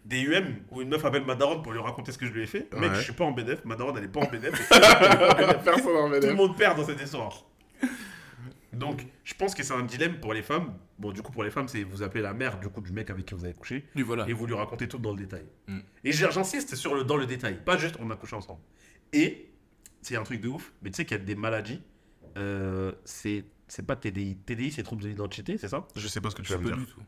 des 0.05 0.23
UM 0.23 0.57
où 0.71 0.83
une 0.83 0.89
meuf 0.89 1.05
appelle 1.05 1.25
ma 1.25 1.35
daronne 1.35 1.63
pour 1.63 1.73
lui 1.73 1.81
raconter 1.81 2.11
ce 2.13 2.19
que 2.19 2.27
je 2.27 2.33
lui 2.33 2.43
ai 2.43 2.47
fait, 2.47 2.73
mec, 2.75 2.91
Ouais. 2.91 2.97
je 2.97 3.03
suis 3.03 3.13
pas 3.13 3.25
en 3.25 3.33
BDF, 3.33 3.65
ma 3.65 3.77
daronne, 3.77 3.97
elle 3.99 4.05
est 4.05 4.09
pas 4.09 4.21
en 4.21 4.27
BDF. 4.31 4.69
personne 5.65 5.97
en 5.97 6.11
Tout 6.21 6.27
le 6.27 6.35
monde 6.35 6.57
perd 6.57 6.77
dans 6.77 6.85
cette 6.85 7.01
histoire. 7.01 7.45
Donc, 8.73 9.05
je 9.23 9.35
pense 9.35 9.55
que 9.55 9.63
c'est 9.63 9.75
un 9.75 9.83
dilemme 9.83 10.19
pour 10.19 10.33
les 10.33 10.43
femmes. 10.43 10.75
Bon, 10.99 11.13
du 11.13 11.21
coup, 11.21 11.31
pour 11.31 11.45
les 11.45 11.51
femmes, 11.51 11.69
c'est 11.69 11.83
vous 11.83 12.03
appelez 12.03 12.23
la 12.23 12.33
mère 12.33 12.59
du 12.59 12.69
coup 12.69 12.81
du 12.81 12.91
mec 12.93 13.11
avec 13.11 13.27
qui 13.27 13.35
vous 13.35 13.45
avez 13.45 13.53
couché 13.55 13.85
voilà. 13.97 14.27
et 14.29 14.33
vous 14.33 14.47
lui 14.47 14.55
racontez 14.55 14.89
tout 14.89 14.99
dans 14.99 15.11
le 15.13 15.19
détail. 15.19 15.45
Mm. 15.69 15.79
Et 16.05 16.13
j'insiste 16.13 16.75
sur 16.75 16.95
le 16.95 17.05
dans 17.05 17.17
le 17.19 17.27
détail, 17.27 17.63
pas 17.65 17.77
juste 17.77 17.97
on 18.01 18.11
a 18.11 18.17
couché 18.17 18.35
ensemble. 18.35 18.61
Et 19.13 19.51
c'est 20.01 20.17
un 20.17 20.23
truc 20.23 20.41
de 20.41 20.49
ouf, 20.49 20.73
mais 20.83 20.91
tu 20.91 20.97
sais 20.97 21.05
qu'il 21.05 21.19
y 21.19 21.21
a 21.21 21.23
des 21.23 21.35
maladies. 21.35 21.83
euh, 22.39 22.93
c'est 23.05 23.45
pas 23.87 23.97
TDI, 23.97 24.37
TDI 24.37 24.73
c'est 24.73 24.83
trouble 24.83 25.03
de 25.03 25.09
l'identité, 25.09 25.59
c'est 25.59 25.69
ça? 25.69 25.87
Je 25.95 26.09
sais 26.09 26.21
pas 26.23 26.31
ce 26.31 26.35
que 26.35 26.43
tu 26.43 26.53
vas 26.53 26.59
me 26.59 26.65
dire. 26.65 26.77
du 26.77 26.87
tout. 26.87 27.01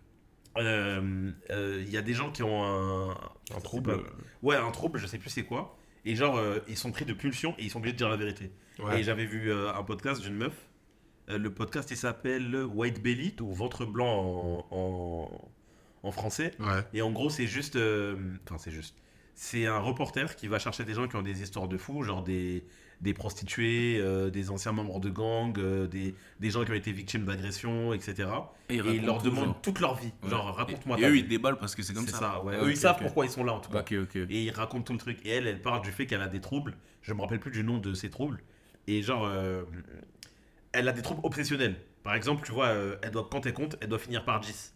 Euh, 0.57 1.31
euh, 1.51 1.83
Il 1.87 1.91
y 1.93 1.97
a 1.97 2.03
des 2.03 2.15
gens 2.15 2.31
qui 2.31 2.43
ont 2.43 2.65
un, 2.65 3.11
Un 3.57 3.61
trouble. 3.63 4.03
Ouais, 4.43 4.57
un 4.57 4.71
trouble, 4.71 4.99
je 4.99 5.07
sais 5.07 5.19
plus 5.19 5.31
c'est 5.31 5.45
quoi. 5.45 5.77
Et 6.05 6.17
genre, 6.17 6.37
euh, 6.37 6.59
ils 6.69 6.77
sont 6.77 6.93
pris 6.93 7.05
de 7.05 7.13
pulsion 7.15 7.55
et 7.59 7.65
ils 7.65 7.71
sont 7.71 7.79
obligés 7.79 7.95
de 7.95 7.99
dire 7.99 8.09
la 8.11 8.17
vérité. 8.17 8.51
Ouais. 8.79 9.01
Et 9.01 9.03
j'avais 9.05 9.25
vu 9.27 9.51
euh, 9.51 9.73
un 9.75 9.83
podcast 9.83 10.21
d'une 10.21 10.35
meuf. 10.37 10.55
Euh, 11.31 11.39
le 11.39 11.53
podcast, 11.53 11.91
il 11.91 11.97
s'appelle 11.97 12.55
White 12.55 13.03
Belly, 13.03 13.35
ou 13.41 13.53
ventre 13.55 13.87
blanc 13.87 14.07
en, 14.09 14.67
en, 14.71 15.51
en 16.03 16.11
français. 16.13 16.51
Ouais. 16.61 16.83
Et 16.93 17.01
en 17.03 17.11
gros, 17.11 17.31
c'est 17.31 17.47
juste. 17.47 17.77
euh, 17.77 18.17
Enfin, 18.47 18.59
c'est 18.59 18.71
juste. 18.71 18.95
C'est 19.35 19.67
un 19.67 19.79
reporter 19.79 20.37
qui 20.37 20.47
va 20.47 20.59
chercher 20.59 20.85
des 20.85 20.93
gens 20.95 21.09
qui 21.09 21.17
ont 21.17 21.23
des 21.23 21.43
histoires 21.43 21.67
de 21.67 21.77
fous, 21.79 22.03
genre 22.03 22.23
des, 22.23 22.65
des 23.01 23.13
prostituées, 23.15 23.99
euh, 24.01 24.31
des 24.31 24.51
anciens 24.51 24.73
membres 24.73 25.01
de 25.01 25.11
gangs, 25.11 25.59
euh, 25.59 25.87
des, 25.87 26.15
des 26.41 26.51
gens 26.51 26.65
qui 26.65 26.71
ont 26.71 26.75
été 26.75 26.93
victimes 26.93 27.25
d'agressions, 27.27 27.93
etc. 27.93 28.29
Et, 28.69 28.75
Et 28.75 28.77
il 28.77 28.81
raconte 28.83 29.05
leur 29.07 29.19
tout, 29.19 29.25
demande 29.31 29.45
genre. 29.47 29.61
toute 29.63 29.81
leur 29.81 29.95
vie. 29.97 30.13
Ouais. 30.23 30.31
Genre, 30.31 30.55
raconte-moi 30.57 30.99
Et, 30.99 31.03
et 31.03 31.07
eux, 31.07 31.11
vie. 31.13 31.19
ils 31.21 31.29
déballent 31.29 31.59
parce 31.59 31.75
que 31.75 31.83
c'est 31.83 31.93
comme 31.95 32.07
C'est 32.07 32.13
ça. 32.13 32.19
ça, 32.19 32.45
ouais. 32.45 32.57
Ah, 32.59 32.65
Eux, 32.65 32.71
ils 32.71 32.77
savent 32.77 32.99
pourquoi 32.99 33.25
ils 33.27 33.31
sont 33.31 33.45
là, 33.45 33.53
en 33.53 33.61
tout 33.61 33.71
cas. 33.71 33.85
Et 33.91 34.45
il 34.45 34.51
raconte 34.51 34.87
tout 34.87 34.93
le 34.93 34.99
truc. 34.99 35.19
Et 35.25 35.31
elle, 35.31 35.47
elle 35.47 35.61
parle 35.61 35.83
du 35.83 35.91
fait 35.93 36.07
qu'elle 36.07 36.23
a 36.23 36.29
des 36.29 36.41
troubles. 36.41 36.75
Je 37.03 37.13
me 37.13 37.21
rappelle 37.21 37.41
plus 37.41 37.51
du 37.51 37.63
nom 37.65 37.79
de 37.79 37.93
ces 37.95 38.11
troubles. 38.11 38.41
Et 38.87 39.03
genre, 39.03 39.27
euh, 39.27 39.63
elle 40.73 40.89
a 40.89 40.93
des 40.93 41.03
troubles 41.03 41.21
obsessionnels. 41.25 41.77
Par 42.03 42.15
exemple, 42.15 42.45
tu 42.45 42.53
vois, 42.53 42.71
elle 43.03 43.11
doit, 43.11 43.29
quand 43.31 43.47
elle 43.47 43.55
compte, 43.55 43.77
elle 43.81 43.89
doit 43.89 43.99
finir 43.99 44.25
par 44.25 44.41
10. 44.41 44.75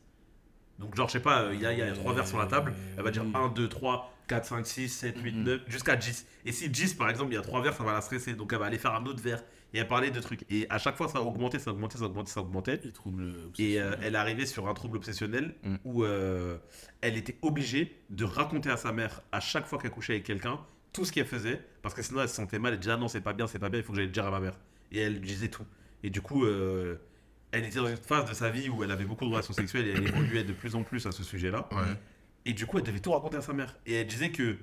Donc, 0.79 0.95
genre, 0.95 1.09
je 1.09 1.15
sais 1.15 1.21
pas, 1.21 1.49
il 1.53 1.61
y, 1.61 1.67
a, 1.67 1.73
y 1.73 1.83
a 1.83 1.93
trois 1.93 2.15
verres 2.15 2.27
sur 2.27 2.39
la 2.39 2.47
table. 2.47 2.73
Elle 2.97 3.03
va 3.05 3.11
dire 3.11 3.23
Oui. 3.25 3.33
1, 3.35 3.49
2, 3.49 3.69
3, 3.69 4.13
4, 4.29 4.45
5, 4.45 4.67
6, 4.67 4.89
7, 4.89 5.19
8, 5.23 5.33
9, 5.33 5.61
jusqu'à 5.69 5.97
10. 5.97 6.27
Et 6.45 6.53
si 6.53 6.69
10, 6.69 6.95
par 6.95 7.09
exemple, 7.11 7.33
il 7.33 7.35
y 7.35 7.39
a 7.39 7.43
3 7.43 7.63
verres, 7.63 7.75
ça 7.75 7.83
va 7.83 7.93
la 7.93 8.01
stresser. 8.01 8.35
Donc 8.35 8.53
elle 8.53 8.59
va 8.61 8.67
aller 8.67 8.79
faire 8.79 8.95
un 8.95 9.05
autre 9.07 9.23
verre 9.23 9.43
et 9.75 9.79
elle 9.79 9.89
parlait 9.89 10.11
de 10.11 10.21
trucs. 10.21 10.45
Et 10.51 10.67
à 10.71 10.79
chaque 10.79 10.97
fois, 10.97 11.09
ça 11.09 11.21
augmentait, 11.23 11.59
ça 11.59 11.71
augmentait, 11.73 11.99
ça 11.99 12.05
augmentait, 12.05 12.31
ça 12.31 12.41
augmentait. 12.41 12.81
Les 12.85 12.93
troubles 12.93 13.33
Et 13.59 13.81
euh, 13.81 13.97
elle 14.03 14.15
arrivait 14.17 14.47
sur 14.47 14.69
un 14.69 14.75
trouble 14.75 14.99
obsessionnel 14.99 15.55
Mm. 15.65 15.77
où 15.85 16.05
euh, 16.05 16.59
elle 17.01 17.17
était 17.17 17.37
obligée 17.43 17.97
de 18.11 18.25
raconter 18.25 18.71
à 18.71 18.77
sa 18.77 18.93
mère 18.93 19.23
à 19.33 19.41
chaque 19.41 19.67
fois 19.67 19.79
qu'elle 19.79 19.91
couchait 19.91 20.13
avec 20.15 20.25
quelqu'un 20.25 20.61
tout 20.93 21.05
ce 21.05 21.13
qu'elle 21.13 21.27
faisait 21.27 21.61
parce 21.83 21.95
que 21.95 22.03
sinon 22.03 22.23
elle 22.23 22.29
se 22.29 22.35
sentait 22.37 22.59
mal. 22.59 22.73
Elle 22.75 22.79
disait 22.81 22.93
ah 22.93 22.97
non 22.97 23.09
c'est 23.09 23.21
pas 23.21 23.33
bien, 23.33 23.47
c'est 23.47 23.59
pas 23.59 23.69
bien, 23.69 23.81
il 23.81 23.85
faut 23.85 23.93
que 23.93 23.97
j'aille 23.99 24.07
le 24.07 24.13
dire 24.13 24.27
à 24.27 24.31
ma 24.31 24.41
mère. 24.41 24.59
Et 24.93 25.01
elle 25.01 25.21
disait 25.21 25.49
tout. 25.49 25.65
Et 26.03 26.11
du 26.11 26.21
coup, 26.21 26.45
euh, 26.45 26.97
elle 27.51 27.65
était 27.65 27.77
dans 27.79 27.89
une 27.89 27.97
phase 27.97 28.29
de 28.29 28.35
sa 28.35 28.51
vie 28.51 28.69
où 28.69 28.83
elle 28.85 28.91
avait 28.91 29.05
beaucoup 29.05 29.25
de 29.25 29.31
relations 29.31 29.53
sexuelles 29.53 29.87
et 29.89 29.91
elle 29.93 30.07
évoluait 30.07 30.45
de 30.45 30.53
plus 30.53 30.75
en 30.75 30.83
plus 30.83 31.07
à 31.07 31.13
ce 31.13 31.23
sujet-là. 31.23 31.69
Ouais. 31.73 31.79
Et 32.45 32.53
du 32.55 32.67
coup, 32.67 32.79
elle 32.79 32.85
devait 32.85 33.01
tout 33.01 33.13
raconter 33.13 33.37
à 33.37 33.43
sa 33.43 33.53
mère. 33.53 33.77
Et 33.87 33.95
elle 33.95 34.07
disait 34.07 34.31
que 34.31 34.57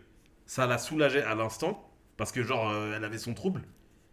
ça 0.45 0.65
la 0.67 0.77
soulageait 0.77 1.23
à 1.23 1.35
l'instant 1.35 1.89
parce 2.17 2.31
que 2.31 2.43
genre 2.43 2.69
euh, 2.69 2.93
elle 2.95 3.03
avait 3.03 3.17
son 3.17 3.33
trouble. 3.33 3.63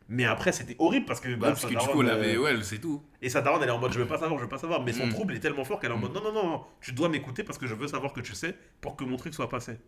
Mais 0.09 0.25
après, 0.25 0.53
c'était 0.53 0.77
horrible 0.79 1.07
parce 1.07 1.21
que, 1.21 1.35
Bah, 1.37 1.49
parce 1.49 1.61
sa 1.63 1.69
que 1.69 1.73
du 1.73 1.77
daronne, 1.79 1.93
coup, 1.95 2.03
elle 2.03 2.09
euh, 2.11 2.15
avait. 2.15 2.37
Ouais, 2.37 2.63
c'est 2.63 2.79
tout. 2.81 3.03
et 3.23 3.29
sa 3.31 3.41
daronne, 3.41 3.63
elle 3.63 3.69
est 3.69 3.73
en 3.73 3.79
mode 3.79 3.93
je 3.93 3.99
veux 4.01 4.07
pas 4.07 4.19
savoir, 4.19 4.39
je 4.39 4.45
veux 4.45 4.49
pas 4.49 4.59
savoir. 4.59 4.83
Mais 4.83 4.93
son 4.93 5.07
Mm. 5.07 5.11
trouble 5.11 5.35
est 5.35 5.41
tellement 5.41 5.65
fort 5.65 5.81
qu'elle 5.81 5.91
est 5.91 5.95
en 5.95 5.99
Mm. 5.99 6.01
mode 6.03 6.15
non, 6.15 6.23
non, 6.23 6.33
non, 6.33 6.47
non, 6.47 6.65
tu 6.81 6.93
dois 6.93 7.09
m'écouter 7.09 7.45
parce 7.45 7.59
que 7.59 7.67
je 7.67 7.75
veux 7.75 7.87
savoir 7.89 8.13
que 8.13 8.21
tu 8.21 8.35
sais 8.35 8.57
pour 8.81 8.97
que 8.97 9.05
mon 9.05 9.17
truc 9.17 9.33
soit 9.33 9.49
passé. 9.49 9.79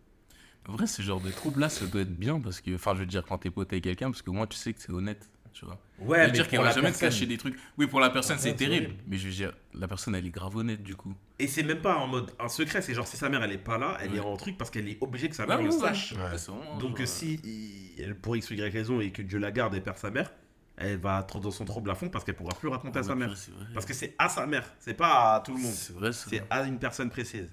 En 0.67 0.73
vrai, 0.73 0.87
ce 0.87 1.01
genre 1.03 1.21
de 1.21 1.29
trouble-là, 1.29 1.69
ça 1.69 1.85
doit 1.85 2.01
être 2.01 2.15
bien 2.17 2.39
parce 2.39 2.59
que. 2.61 2.73
Enfin, 2.73 2.95
je 2.95 3.01
veux 3.01 3.05
dire, 3.05 3.23
quand 3.23 3.37
t'es 3.37 3.51
pote 3.51 3.71
avec 3.71 3.83
quelqu'un, 3.83 4.09
parce 4.09 4.23
que 4.23 4.31
moi, 4.31 4.47
tu 4.47 4.57
sais 4.57 4.73
que 4.73 4.81
c'est 4.81 4.91
honnête. 4.91 5.29
Tu 5.55 5.63
vois. 5.63 5.79
Ouais, 5.99 6.19
je 6.23 6.25
veux 6.25 6.31
dire 6.33 6.47
qu'elle 6.49 6.59
va 6.59 6.71
jamais 6.71 6.91
te 6.91 6.99
cacher 6.99 7.25
des 7.25 7.37
trucs. 7.37 7.57
Oui, 7.77 7.87
pour 7.87 8.01
la 8.01 8.09
personne, 8.09 8.37
c'est 8.37 8.49
personne, 8.49 8.59
c'est 8.59 8.65
terrible. 8.65 8.85
horrible. 8.87 9.03
Mais 9.07 9.17
je 9.17 9.25
veux 9.27 9.33
dire, 9.33 9.53
la 9.73 9.87
personne, 9.87 10.13
elle 10.13 10.25
est 10.25 10.29
grave 10.29 10.53
honnête 10.57 10.83
du 10.83 10.95
coup. 10.97 11.15
Et 11.39 11.47
c'est 11.47 11.63
même 11.63 11.79
pas 11.81 11.95
en 11.95 12.07
mode 12.07 12.31
un 12.41 12.49
secret, 12.49 12.81
c'est 12.81 12.93
genre 12.93 13.07
si 13.07 13.15
sa 13.15 13.29
mère 13.29 13.41
elle 13.41 13.53
est 13.53 13.57
pas 13.57 13.77
là, 13.77 13.97
elle 14.01 14.11
Ouais. 14.11 14.17
est 14.17 14.19
en 14.19 14.35
truc 14.35 14.57
parce 14.57 14.69
qu'elle 14.69 14.89
est 14.89 14.97
obligée 14.99 15.29
que 15.29 15.35
sa 15.35 15.45
mère 15.45 15.61
le 15.61 15.69
ouais, 15.69 15.71
sache. 15.71 16.11
Ouais. 16.11 16.77
Donc 16.79 16.99
euh, 16.99 17.05
si 17.05 17.35
il- 17.45 18.01
elle, 18.03 18.15
pour 18.19 18.35
X 18.35 18.51
ou 18.51 18.55
Y 18.55 18.69
raison 18.73 18.99
et 18.99 19.11
que 19.11 19.21
Dieu 19.21 19.39
la 19.39 19.51
garde 19.53 19.73
et 19.75 19.79
perd 19.79 19.97
sa 19.97 20.11
mère, 20.11 20.29
elle 20.75 20.97
va 20.97 21.21
être 21.21 21.39
dans 21.39 21.51
son 21.51 21.63
trouble 21.63 21.89
à 21.89 21.95
fond 21.95 22.09
parce 22.09 22.25
qu'elle 22.25 22.35
pourra 22.35 22.53
plus 22.53 22.67
raconter 22.67 22.99
à 22.99 23.01
ouais, 23.01 23.07
sa 23.07 23.15
mère. 23.15 23.33
Parce 23.73 23.85
que 23.85 23.93
c'est 23.93 24.13
à 24.19 24.27
sa 24.27 24.45
mère, 24.45 24.65
c'est 24.79 24.93
pas 24.93 25.35
à 25.35 25.39
tout 25.39 25.55
le 25.55 25.61
monde. 25.61 25.71
C'est 25.71 25.93
vrai, 25.93 26.11
ça. 26.11 26.27
C'est 26.29 26.43
à 26.49 26.63
une 26.63 26.79
personne 26.79 27.09
précise. 27.09 27.49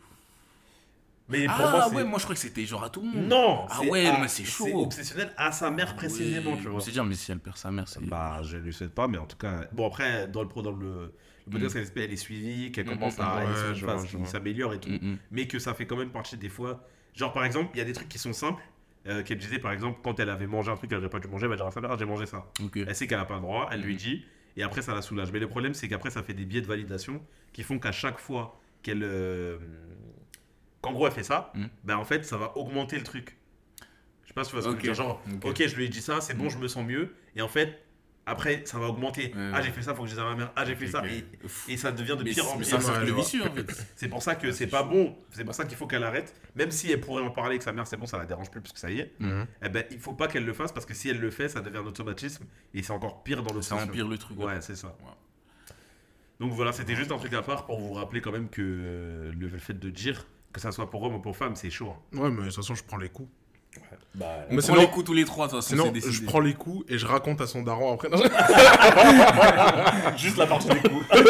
Mais 1.29 1.47
pour 1.47 1.55
Ah 1.59 1.71
moi, 1.71 1.88
ouais, 1.95 2.05
moi 2.05 2.19
je 2.19 2.25
crois 2.25 2.35
que 2.35 2.41
c'était 2.41 2.67
genre 2.67 2.85
à 2.85 2.91
tout 2.91 3.00
le 3.00 3.07
monde. 3.07 3.26
Non 3.29 3.67
Ah 3.71 3.81
ouais, 3.83 4.07
à- 4.07 4.19
mais 4.21 4.29
c'est 4.29 4.45
chaud. 4.45 4.64
C'est 4.67 4.75
obsessionnel 4.75 5.33
à 5.37 5.50
sa 5.52 5.71
mère 5.71 5.95
précisément, 5.97 6.52
Ouais, 6.52 6.59
tu 6.61 6.69
vois. 6.69 6.81
C'est 6.81 6.91
dire, 6.91 7.05
mais 7.05 7.14
si 7.14 7.31
elle 7.33 7.38
perd 7.38 7.57
sa 7.57 7.71
mère, 7.71 7.88
c'est. 7.88 8.05
Bah, 8.05 8.41
je 8.43 8.57
lui 8.59 8.73
souhaite 8.73 8.95
pas, 8.95 9.09
mais 9.09 9.19
en 9.19 9.26
tout 9.26 9.37
cas. 9.37 9.64
Bon, 9.73 9.87
après, 9.87 10.26
dans 10.29 10.43
le 10.43 10.49
pro, 10.49 10.62
dans 10.62 10.73
le. 10.73 11.14
Le 11.47 11.59
podcast, 11.59 11.93
elle, 11.97 12.02
elle 12.02 12.12
est 12.12 12.17
suivie, 12.17 12.71
qu'elle 12.71 12.87
Mm, 12.87 12.91
commence 12.91 13.19
mm, 13.19 13.23
à. 13.23 13.41
mm. 13.41 13.85
Ouais, 14.21 14.26
s'améliore 14.26 14.75
et 14.75 14.79
tout. 14.81 14.91
Mm, 14.91 14.99
mm. 15.12 15.19
Mais 15.33 15.47
que 15.49 15.59
ça 15.59 15.75
fait 15.75 15.87
quand 15.87 15.97
même 15.97 16.11
partie 16.11 16.37
des 16.37 16.49
fois. 16.49 16.87
Genre, 17.14 17.33
par 17.33 17.45
exemple, 17.45 17.71
il 17.75 17.79
y 17.79 17.81
a 17.81 17.85
des 17.85 17.93
trucs 17.93 18.09
qui 18.09 18.19
sont 18.19 18.33
simples. 18.33 18.62
euh, 19.09 19.25
qu'elle 19.25 19.38
disait, 19.38 19.59
par 19.59 19.73
exemple, 19.73 19.99
quand 20.05 20.21
elle 20.21 20.31
avait 20.31 20.47
mangé 20.47 20.71
un 20.71 20.76
truc 20.76 20.88
qu'elle 20.88 21.00
n'aurait 21.00 21.11
pas 21.11 21.19
dû 21.19 21.26
manger, 21.26 21.47
elle 21.47 21.50
va 21.50 21.57
dire 21.57 21.67
à 21.67 21.73
sa 21.73 21.81
mère, 21.81 21.91
Ah, 21.91 21.97
j'ai 21.99 22.05
mangé 22.05 22.25
ça. 22.26 22.47
Elle 22.76 22.95
sait 22.95 23.09
qu'elle 23.09 23.19
n'a 23.19 23.25
pas 23.25 23.35
le 23.35 23.41
droit, 23.41 23.69
elle 23.73 23.81
lui 23.81 23.95
Mm. 23.95 23.97
dit, 23.97 24.25
et 24.57 24.62
après, 24.62 24.81
ça 24.81 24.95
la 24.95 25.02
soulage. 25.02 25.33
Mais 25.33 25.41
le 25.41 25.49
problème, 25.49 25.75
c'est 25.75 25.88
qu'après, 25.88 26.11
ça 26.11 26.23
fait 26.23 26.35
des 26.35 26.45
biais 26.45 26.61
de 26.61 26.67
validation 26.69 27.21
qui 27.52 27.64
font 27.64 27.81
qu'à 27.81 27.91
chaque 27.91 28.21
fois 28.21 28.61
qu'elle. 28.85 29.02
euh, 29.02 29.59
Qu'en 30.82 30.92
gros, 30.92 31.06
elle 31.06 31.12
fait 31.12 31.22
ça, 31.22 31.50
Mm. 31.54 31.64
ben 31.84 31.96
en 31.96 32.04
fait, 32.04 32.24
ça 32.24 32.36
va 32.36 32.56
augmenter 32.56 32.98
le 32.98 33.04
truc. 33.04 33.36
Je 34.24 34.28
sais 34.28 34.34
pas 34.34 34.44
si 34.44 34.50
tu 34.50 34.56
vois 34.56 34.62
ce 34.62 34.68
que 34.68 34.72
je 34.74 34.76
veux 34.76 34.82
dire. 34.82 34.94
Genre, 34.94 35.22
Ok. 35.36 35.46
ok, 35.50 35.66
je 35.66 35.76
lui 35.76 35.84
ai 35.86 35.88
dit 35.88 36.00
ça, 36.02 36.20
c'est 36.20 36.34
bon, 36.34 36.44
Mm. 36.46 36.50
je 36.50 36.58
me 36.58 36.68
sens 36.68 36.84
mieux. 36.84 37.14
Et 37.36 37.42
en 37.42 37.48
fait, 37.48 37.78
après, 38.26 38.62
ça 38.66 38.78
va 38.78 38.86
augmenter. 38.86 39.32
Ouais, 39.34 39.50
ah, 39.52 39.60
j'ai 39.62 39.70
fait 39.72 39.82
ça, 39.82 39.94
faut 39.94 40.02
que 40.02 40.08
je 40.08 40.14
dise 40.14 40.20
à 40.20 40.24
ma 40.24 40.34
mère. 40.36 40.52
Ah, 40.56 40.64
j'ai 40.64 40.74
fait 40.76 40.86
ça. 40.86 41.02
Et, 41.06 41.24
et 41.72 41.76
ça 41.76 41.90
devient 41.92 42.16
de 42.16 42.22
Mais 42.24 42.30
pire 42.30 42.48
en 42.48 42.56
pire. 42.56 42.66
c'est 42.66 42.74
un 42.74 42.78
Ouais, 42.78 42.84
cercle 42.84 43.06
je 43.06 43.12
vois. 43.12 43.22
vicieux 43.22 43.42
en 43.42 43.52
fait. 43.52 43.86
C'est 43.96 44.08
pour 44.08 44.22
ça 44.22 44.34
que 44.36 44.52
c'est 44.52 44.68
pas 44.68 44.82
bon. 44.84 45.16
C'est 45.30 45.44
pour 45.44 45.54
ça 45.54 45.64
qu'il 45.64 45.76
faut 45.76 45.86
qu'elle 45.88 46.04
arrête. 46.04 46.32
Même 46.54 46.70
si 46.70 46.90
elle 46.90 47.00
pourrait 47.00 47.22
en 47.22 47.30
parler 47.30 47.50
avec 47.50 47.62
sa 47.62 47.72
mère, 47.72 47.86
c'est 47.86 47.96
bon, 47.96 48.06
ça 48.06 48.18
la 48.18 48.26
dérange 48.26 48.50
plus 48.50 48.60
parce 48.60 48.72
que 48.72 48.78
ça 48.80 48.90
y 48.90 49.00
est. 49.00 49.12
Mhm. 49.18 49.46
Eh 49.64 49.68
ben, 49.68 49.84
il 49.90 49.98
faut 49.98 50.12
pas 50.14 50.28
qu'elle 50.28 50.44
le 50.44 50.52
fasse 50.52 50.70
parce 50.72 50.86
que 50.86 50.94
si 50.94 51.08
elle 51.10 51.18
le 51.20 51.30
fait, 51.30 51.48
ça 51.48 51.60
devient 51.60 51.78
un 51.78 51.86
automatisme 51.86 52.44
et 52.74 52.82
c'est 52.82 52.92
encore 52.92 53.22
pire 53.24 53.42
dans 53.42 53.48
Ça 53.50 53.54
l'obsession. 53.54 53.78
empire 53.78 54.06
le 54.08 54.18
truc. 54.18 54.38
Ouais, 54.38 54.60
c'est 54.60 54.76
ça. 54.76 54.88
Ouais. 55.00 55.72
Donc 56.40 56.52
voilà, 56.52 56.72
c'était 56.72 56.94
juste 56.96 57.12
un 57.12 57.18
truc 57.18 57.32
à 57.34 57.42
part 57.42 57.66
pour 57.66 57.78
vous 57.80 57.92
rappeler 57.92 58.20
quand 58.20 58.32
même 58.32 58.48
que 58.48 58.62
euh, 58.62 59.32
le 59.36 59.58
fait 59.58 59.78
de 59.78 59.90
dire 59.90 60.26
que 60.52 60.61
ça 60.61 60.71
soit 60.73 60.90
pour 60.90 61.02
homme 61.02 61.14
ou 61.14 61.21
pour 61.21 61.35
femme, 61.37 61.56
c'est 61.56 61.71
chaud. 61.71 61.94
hein. 62.14 62.18
Ouais, 62.18 62.30
mais 62.30 62.42
de 62.42 62.47
toute 62.47 62.56
façon, 62.56 62.75
je 62.75 62.85
prends 62.85 62.99
les 62.99 63.08
coups. 63.08 63.28
Bah, 64.15 64.26
On 64.50 64.56
Mais 64.56 64.60
prend 64.62 64.75
les 64.76 64.86
coups 64.91 65.06
tous 65.06 65.15
les 65.15 65.25
trois, 65.25 65.47
de 65.47 65.52
toute 65.52 65.62
façon, 65.62 65.76
Sinon, 65.76 65.91
je 65.95 66.23
prends 66.25 66.41
les 66.41 66.52
coups 66.52 66.84
et 66.93 66.99
je 66.99 67.06
raconte 67.06 67.41
à 67.41 67.47
son 67.47 67.62
daron 67.62 67.95
après. 67.95 68.10
Non, 68.10 68.19
je- 68.19 68.25
juste 70.19 70.36
la 70.36 70.47
partie 70.47 70.69
des 70.69 70.80
coups. 70.80 71.08
Ouais, 71.10 71.23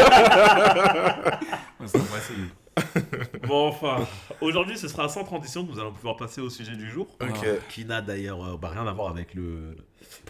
bon, 3.47 3.69
enfin, 3.69 4.07
aujourd'hui, 4.41 4.77
ce 4.79 4.89
sera 4.89 5.09
sans 5.09 5.23
transition. 5.25 5.63
Nous 5.63 5.79
allons 5.79 5.93
pouvoir 5.93 6.17
passer 6.17 6.41
au 6.41 6.51
sujet 6.51 6.75
du 6.77 6.91
jour. 6.91 7.07
Ok. 7.21 7.47
Qui 7.69 7.85
n'a 7.85 8.01
d'ailleurs 8.01 8.45
euh, 8.45 8.57
bah, 8.57 8.71
rien 8.73 8.87
à 8.87 8.93
voir 8.93 9.11
avec 9.11 9.35
le, 9.35 9.77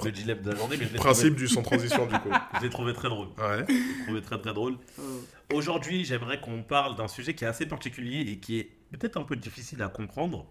le 0.05 0.11
dilemme 0.13 0.43
de 0.43 0.51
la 0.51 0.57
journée, 0.57 0.77
mais 0.79 0.87
je 0.93 0.97
Principe 0.97 1.35
du 1.37 1.49
sans 1.49 1.63
transition, 1.63 2.07
du 2.07 2.19
coup. 2.19 2.31
je 2.59 2.63
l'ai 2.65 2.71
trouvé 2.71 2.93
très 2.95 3.09
drôle. 3.09 3.29
Ouais. 3.39 3.65
Je 3.69 3.73
l'ai 3.73 4.05
trouvé 4.05 4.23
très 4.23 4.39
très 4.41 4.53
drôle. 4.53 4.77
Aujourd'hui, 5.55 6.05
j'aimerais 6.05 6.41
qu'on 6.41 6.63
parle 6.63 6.97
d'un 6.97 7.09
sujet 7.09 7.35
qui 7.35 7.45
est 7.45 7.49
assez 7.49 7.67
particulier 7.67 8.21
et 8.21 8.39
qui 8.39 8.59
est 8.61 8.71
peut-être 8.99 9.17
un 9.17 9.25
peu 9.25 9.37
difficile 9.37 9.83
à 9.83 9.89
comprendre, 9.89 10.47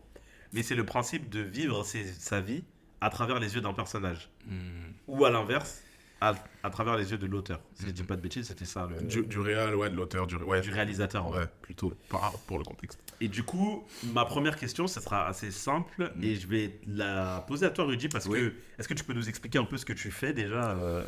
mais 0.54 0.64
c'est 0.64 0.76
le 0.76 0.86
principe 0.86 1.30
de 1.30 1.40
vivre 1.42 1.84
ses- 1.84 2.06
sa 2.14 2.42
vie 2.42 2.64
à 3.00 3.10
travers 3.10 3.40
les 3.40 3.56
yeux 3.56 3.62
d'un 3.62 3.74
personnage. 3.74 4.30
Hmm. 4.48 4.92
Ou 5.08 5.26
à 5.26 5.32
l'inverse, 5.32 5.82
à, 6.24 6.36
à 6.62 6.70
travers 6.70 6.98
les 6.98 7.10
yeux 7.12 7.18
de 7.18 7.26
l'auteur. 7.26 7.60
Si 7.74 7.86
je 7.88 7.92
dis 7.92 8.04
pas 8.04 8.16
de 8.16 8.22
bêtises, 8.22 8.48
c'était 8.48 8.66
ça, 8.66 8.88
le, 8.88 9.02
Du, 9.08 9.24
du 9.26 9.40
réel, 9.40 9.74
ouais, 9.76 9.90
de 9.90 9.96
l'auteur, 9.96 10.28
du, 10.28 10.36
ouais, 10.36 10.62
du 10.62 10.70
réalisateur. 10.70 11.28
ouais, 11.32 11.48
plutôt 11.64 11.94
par, 12.10 12.34
pour 12.46 12.60
le 12.60 12.64
contexte. 12.64 13.00
Et 13.22 13.28
du 13.28 13.42
coup, 13.42 13.84
ma 14.14 14.24
première 14.26 14.56
question, 14.56 14.86
ça 14.86 15.02
sera 15.02 15.28
assez 15.28 15.50
simple 15.50 16.12
Mm. 16.16 16.24
et 16.24 16.36
je 16.36 16.48
vais 16.48 16.80
la 16.88 17.44
poser 17.48 17.66
à 17.66 17.72
toi, 17.72 17.86
Rudy, 17.86 18.08
parce 18.08 18.28
Oui. 18.28 18.40
que 18.40 18.54
est-ce 18.78 18.88
que 18.88 18.94
tu 18.94 19.04
peux 19.04 19.14
nous 19.14 19.28
expliquer 19.30 19.58
un 19.58 19.64
peu 19.66 19.78
ce 19.78 19.86
que 19.86 19.94
tu 19.94 20.12
fais 20.12 20.32
déjà 20.32 20.72
euh, 20.78 21.04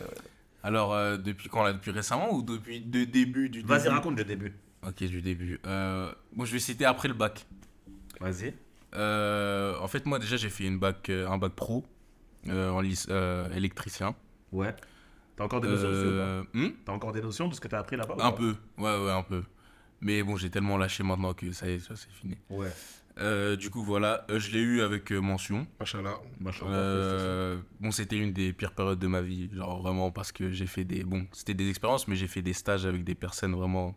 Alors, 0.64 0.94
euh, 0.94 1.18
depuis 1.18 1.48
quand 1.48 1.64
là 1.64 1.74
Depuis 1.74 1.92
récemment 1.92 2.34
ou 2.34 2.42
depuis 2.42 2.80
le 2.80 3.06
début 3.06 3.50
du 3.50 3.62
Vas-y, 3.62 3.90
raconte 3.90 4.18
le 4.18 4.24
début. 4.24 4.54
Ok, 4.88 5.04
du 5.04 5.22
début. 5.22 5.60
Euh, 5.66 6.12
bon, 6.36 6.46
je 6.46 6.54
vais 6.54 6.60
citer 6.60 6.86
après 6.86 7.08
le 7.08 7.14
bac. 7.14 7.46
Vas-y. 8.20 8.54
Euh, 8.96 9.78
en 9.80 9.88
fait, 9.88 10.06
moi, 10.06 10.20
déjà, 10.20 10.38
j'ai 10.38 10.50
fait 10.50 10.66
une 10.66 10.80
bac, 10.80 11.10
euh, 11.10 11.28
un 11.28 11.38
bac 11.38 11.54
pro 11.54 11.84
euh, 12.48 12.70
en 12.70 12.82
euh, 13.10 13.54
électricien. 13.54 14.16
Ouais. 14.52 14.76
T'as 15.36 15.46
encore 15.46 15.62
des 15.62 15.68
notions 15.68 15.88
Euh, 15.90 16.44
hmm? 16.54 16.70
T'as 16.86 16.92
encore 16.92 17.12
des 17.12 17.22
notions 17.22 17.48
de 17.48 17.56
ce 17.56 17.62
que 17.62 17.68
t'as 17.68 17.80
appris 17.80 17.96
là-bas 17.96 18.16
un 18.20 18.32
peu, 18.32 18.56
ouais, 18.78 19.04
ouais, 19.04 19.12
un 19.12 19.24
peu. 19.24 19.44
Mais 20.00 20.22
bon, 20.22 20.36
j'ai 20.36 20.50
tellement 20.50 20.78
lâché 20.78 21.02
maintenant 21.02 21.34
que 21.34 21.52
ça 21.52 21.68
y 21.68 21.74
est, 21.74 21.80
ça 21.80 21.96
c'est 21.96 22.12
fini. 22.12 22.38
Ouais. 22.50 22.70
Du 23.58 23.70
coup, 23.72 23.84
voilà, 23.84 24.26
je 24.30 24.52
l'ai 24.52 24.60
eu 24.60 24.82
avec 24.82 25.12
mention. 25.12 25.66
Machallah. 25.80 26.20
Machin. 26.40 26.66
Euh, 26.68 27.58
bon, 27.80 27.90
c'était 27.92 28.18
une 28.18 28.34
des 28.34 28.54
pires 28.54 28.74
périodes 28.74 29.00
de 29.00 29.08
ma 29.08 29.22
vie, 29.22 29.50
genre 29.54 29.82
vraiment 29.82 30.12
parce 30.12 30.32
que 30.32 30.52
j'ai 30.52 30.68
fait 30.68 30.84
des. 30.84 31.04
Bon, 31.04 31.26
c'était 31.32 31.54
des 31.54 31.70
expériences, 31.70 32.08
mais 32.08 32.16
j'ai 32.16 32.28
fait 32.28 32.42
des 32.42 32.54
stages 32.54 32.86
avec 32.86 33.04
des 33.04 33.16
personnes 33.16 33.56
vraiment. 33.56 33.96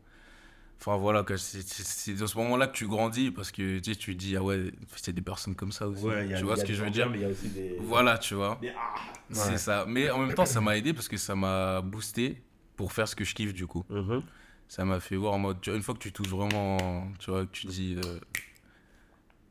Enfin 0.78 0.96
voilà, 0.98 1.22
que 1.24 1.36
c'est- 1.36 2.14
dans 2.14 2.26
ce 2.26 2.36
moment-là 2.38 2.66
que 2.68 2.76
tu 2.76 2.86
grandis 2.86 3.30
parce 3.30 3.50
que 3.50 3.78
tu 3.78 3.92
sais, 3.92 3.98
tu 3.98 4.14
te 4.14 4.18
dis, 4.20 4.36
ah 4.36 4.42
ouais, 4.42 4.70
c'est 4.96 5.12
des 5.12 5.22
personnes 5.22 5.54
comme 5.56 5.72
ça 5.72 5.88
aussi. 5.88 6.04
Ouais, 6.04 6.32
a- 6.32 6.38
tu 6.38 6.44
vois 6.44 6.56
ce 6.56 6.64
que 6.64 6.72
je 6.74 6.84
veux 6.84 6.90
dire? 6.90 7.06
bien, 7.08 7.12
mais 7.12 7.18
il 7.18 7.22
y 7.22 7.24
a 7.24 7.28
aussi 7.32 7.48
des. 7.48 7.74
Voilà, 7.78 8.18
tu 8.18 8.34
vois. 8.34 8.58
des- 8.60 8.68
ah 8.70 8.94
C'est 9.32 9.58
ça. 9.58 9.84
Mais 9.88 10.10
en 10.10 10.18
même 10.18 10.34
temps, 10.34 10.46
ça 10.46 10.60
m'a 10.60 10.76
aidé 10.76 10.92
parce 10.92 11.08
que 11.08 11.16
ça 11.16 11.34
m'a 11.34 11.80
boosté 11.80 12.42
pour 12.76 12.92
faire 12.92 13.08
ce 13.08 13.16
que 13.16 13.24
je 13.24 13.34
kiffe 13.34 13.52
du 13.54 13.66
coup. 13.66 13.84
Mhm. 13.88 14.22
Ça 14.68 14.84
m'a 14.84 15.00
fait 15.00 15.16
voir 15.16 15.32
en 15.32 15.38
mode, 15.38 15.60
tu 15.60 15.70
vois, 15.70 15.76
une 15.76 15.82
fois 15.82 15.94
que 15.94 16.00
tu 16.00 16.12
touches 16.12 16.28
vraiment, 16.28 17.08
tu 17.18 17.30
vois, 17.30 17.46
que 17.46 17.50
tu 17.52 17.66
dis 17.66 17.96
euh, 18.04 18.18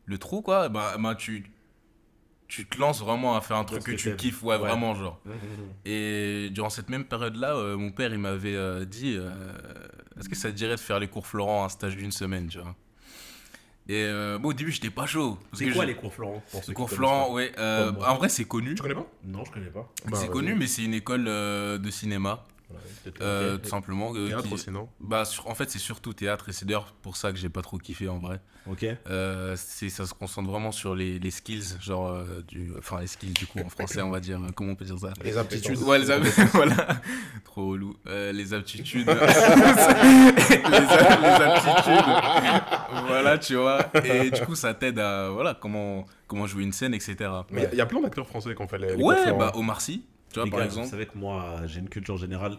le 0.06 0.18
trou 0.18 0.42
quoi, 0.42 0.70
bah, 0.70 0.96
bah, 1.00 1.16
tu, 1.16 1.46
tu 2.48 2.66
te 2.66 2.80
lances 2.80 3.02
vraiment 3.02 3.36
à 3.36 3.42
faire 3.42 3.58
un 3.58 3.64
truc 3.64 3.84
que, 3.84 3.92
que 3.92 3.96
tu 3.96 4.16
kiffes, 4.16 4.44
ouais, 4.44 4.56
Ouais. 4.56 4.58
vraiment 4.60 4.94
genre. 4.96 5.20
Et 5.86 6.50
durant 6.52 6.70
cette 6.70 6.90
même 6.90 7.06
période-là, 7.06 7.56
euh, 7.56 7.78
mon 7.78 7.92
père 7.92 8.12
il 8.14 8.20
m'avait 8.20 8.56
euh, 8.56 8.86
dit, 8.86 9.16
euh, 9.18 9.30
est-ce 10.20 10.30
que 10.30 10.36
ça 10.36 10.50
te 10.52 10.56
dirait 10.56 10.76
de 10.76 10.80
faire 10.80 11.00
les 11.00 11.08
cours 11.08 11.26
Florent 11.26 11.66
un 11.66 11.70
stage 11.70 11.96
d'une 11.98 12.12
semaine, 12.12 12.48
tu 12.48 12.60
vois? 12.60 12.76
Et 13.88 14.10
bon, 14.40 14.50
au 14.50 14.54
début, 14.54 14.72
j'étais 14.72 14.90
pas 14.90 15.06
chaud. 15.06 15.38
C'est 15.54 15.70
quoi 15.70 15.86
les 15.86 15.94
cours 15.96 16.12
Florent 16.14 16.42
pour 16.52 16.62
les 16.68 16.74
cours 16.74 16.90
Florent, 16.90 17.32
ouais. 17.34 17.52
en 17.60 18.16
vrai, 18.16 18.30
c'est 18.30 18.46
connu. 18.46 18.74
Tu 18.76 18.82
connais 18.82 18.96
pas? 18.96 19.06
Non, 19.24 19.44
je 19.46 19.52
connais 19.52 19.68
pas. 19.70 19.82
Bah, 20.06 20.12
c'est 20.14 20.26
vas-y. 20.26 20.30
connu, 20.30 20.56
mais 20.56 20.66
c'est 20.68 20.84
une 20.84 20.96
école 20.96 21.26
de 21.26 21.90
cinéma, 21.92 22.44
euh, 23.22 23.58
tout 23.58 23.70
simplement. 23.70 24.14
euh, 24.16 24.28
Théâtre 24.30 24.48
qui- 24.48 24.54
aussi, 24.54 24.72
non 24.72 24.90
Bah, 25.00 25.26
sur- 25.26 25.48
en 25.48 25.56
fait, 25.56 25.70
c'est 25.70 25.80
surtout 25.80 26.14
théâtre, 26.14 26.50
et 26.50 26.54
c'est 26.54 26.66
d'ailleurs 26.66 26.94
pour 27.02 27.16
ça 27.18 27.32
que 27.32 27.38
j'ai 27.38 27.50
pas 27.50 27.62
trop 27.62 27.78
kiffé 27.78 28.08
en 28.10 28.18
vrai. 28.20 28.40
Ok. 28.70 28.84
Euh, 29.10 29.54
c'est, 29.58 29.90
ça 29.90 30.06
se 30.08 30.14
concentre 30.16 30.50
vraiment 30.50 30.72
sur 30.72 30.96
les, 30.96 31.20
les 31.20 31.30
skills, 31.32 31.78
genre, 31.80 32.08
euh, 32.10 32.42
du, 32.48 32.72
enfin, 32.80 33.00
les 33.02 33.08
skills 33.08 33.34
du 33.34 33.46
coup 33.46 33.60
en 33.60 33.70
français, 33.70 34.02
on 34.02 34.10
va 34.10 34.20
dire, 34.20 34.40
comment 34.56 34.72
on 34.72 34.76
peut 34.76 34.86
dire 34.86 34.98
ça? 34.98 35.14
Les 35.24 35.38
aptitudes. 35.38 35.78
Ouais, 35.84 36.00
les 36.00 36.10
aptitudes, 36.10 36.48
voilà, 36.54 36.88
trop 37.44 37.68
relou. 37.70 37.96
Euh, 38.08 38.32
les 38.32 38.54
aptitudes, 38.56 39.06
les, 39.08 39.14
a- 39.14 39.26
les 41.22 41.44
aptitudes, 41.44 43.06
voilà, 43.08 43.38
tu 43.38 43.56
vois. 43.56 43.86
Et 44.04 44.32
du 44.32 44.42
coup, 44.42 44.56
ça 44.56 44.74
t'aide 44.74 45.00
à, 45.00 45.30
voilà, 45.30 45.54
comment, 45.54 46.06
comment 46.28 46.48
jouer 46.48 46.64
une 46.64 46.74
scène, 46.74 46.94
etc. 46.94 47.16
Mais 47.52 47.70
il 47.72 47.78
y 47.78 47.82
a 47.82 47.86
plein 47.86 48.02
d'acteurs 48.02 48.28
français 48.28 48.56
qui 48.56 48.62
ont 48.62 48.68
fait 48.68 48.78
les, 48.80 48.96
les 48.96 49.04
Ouais, 49.04 49.32
bah. 49.34 49.52
Omar 49.56 49.82
Sy, 49.82 50.06
tu 50.36 50.40
vois, 50.40 50.46
Les 50.46 50.52
par 50.52 50.60
gars, 50.60 50.66
exemple. 50.66 50.86
Vous 50.86 50.92
savez 50.92 51.06
que 51.06 51.18
moi, 51.18 51.62
j'ai 51.66 51.80
une 51.80 51.90
culture 51.90 52.18
générale 52.18 52.58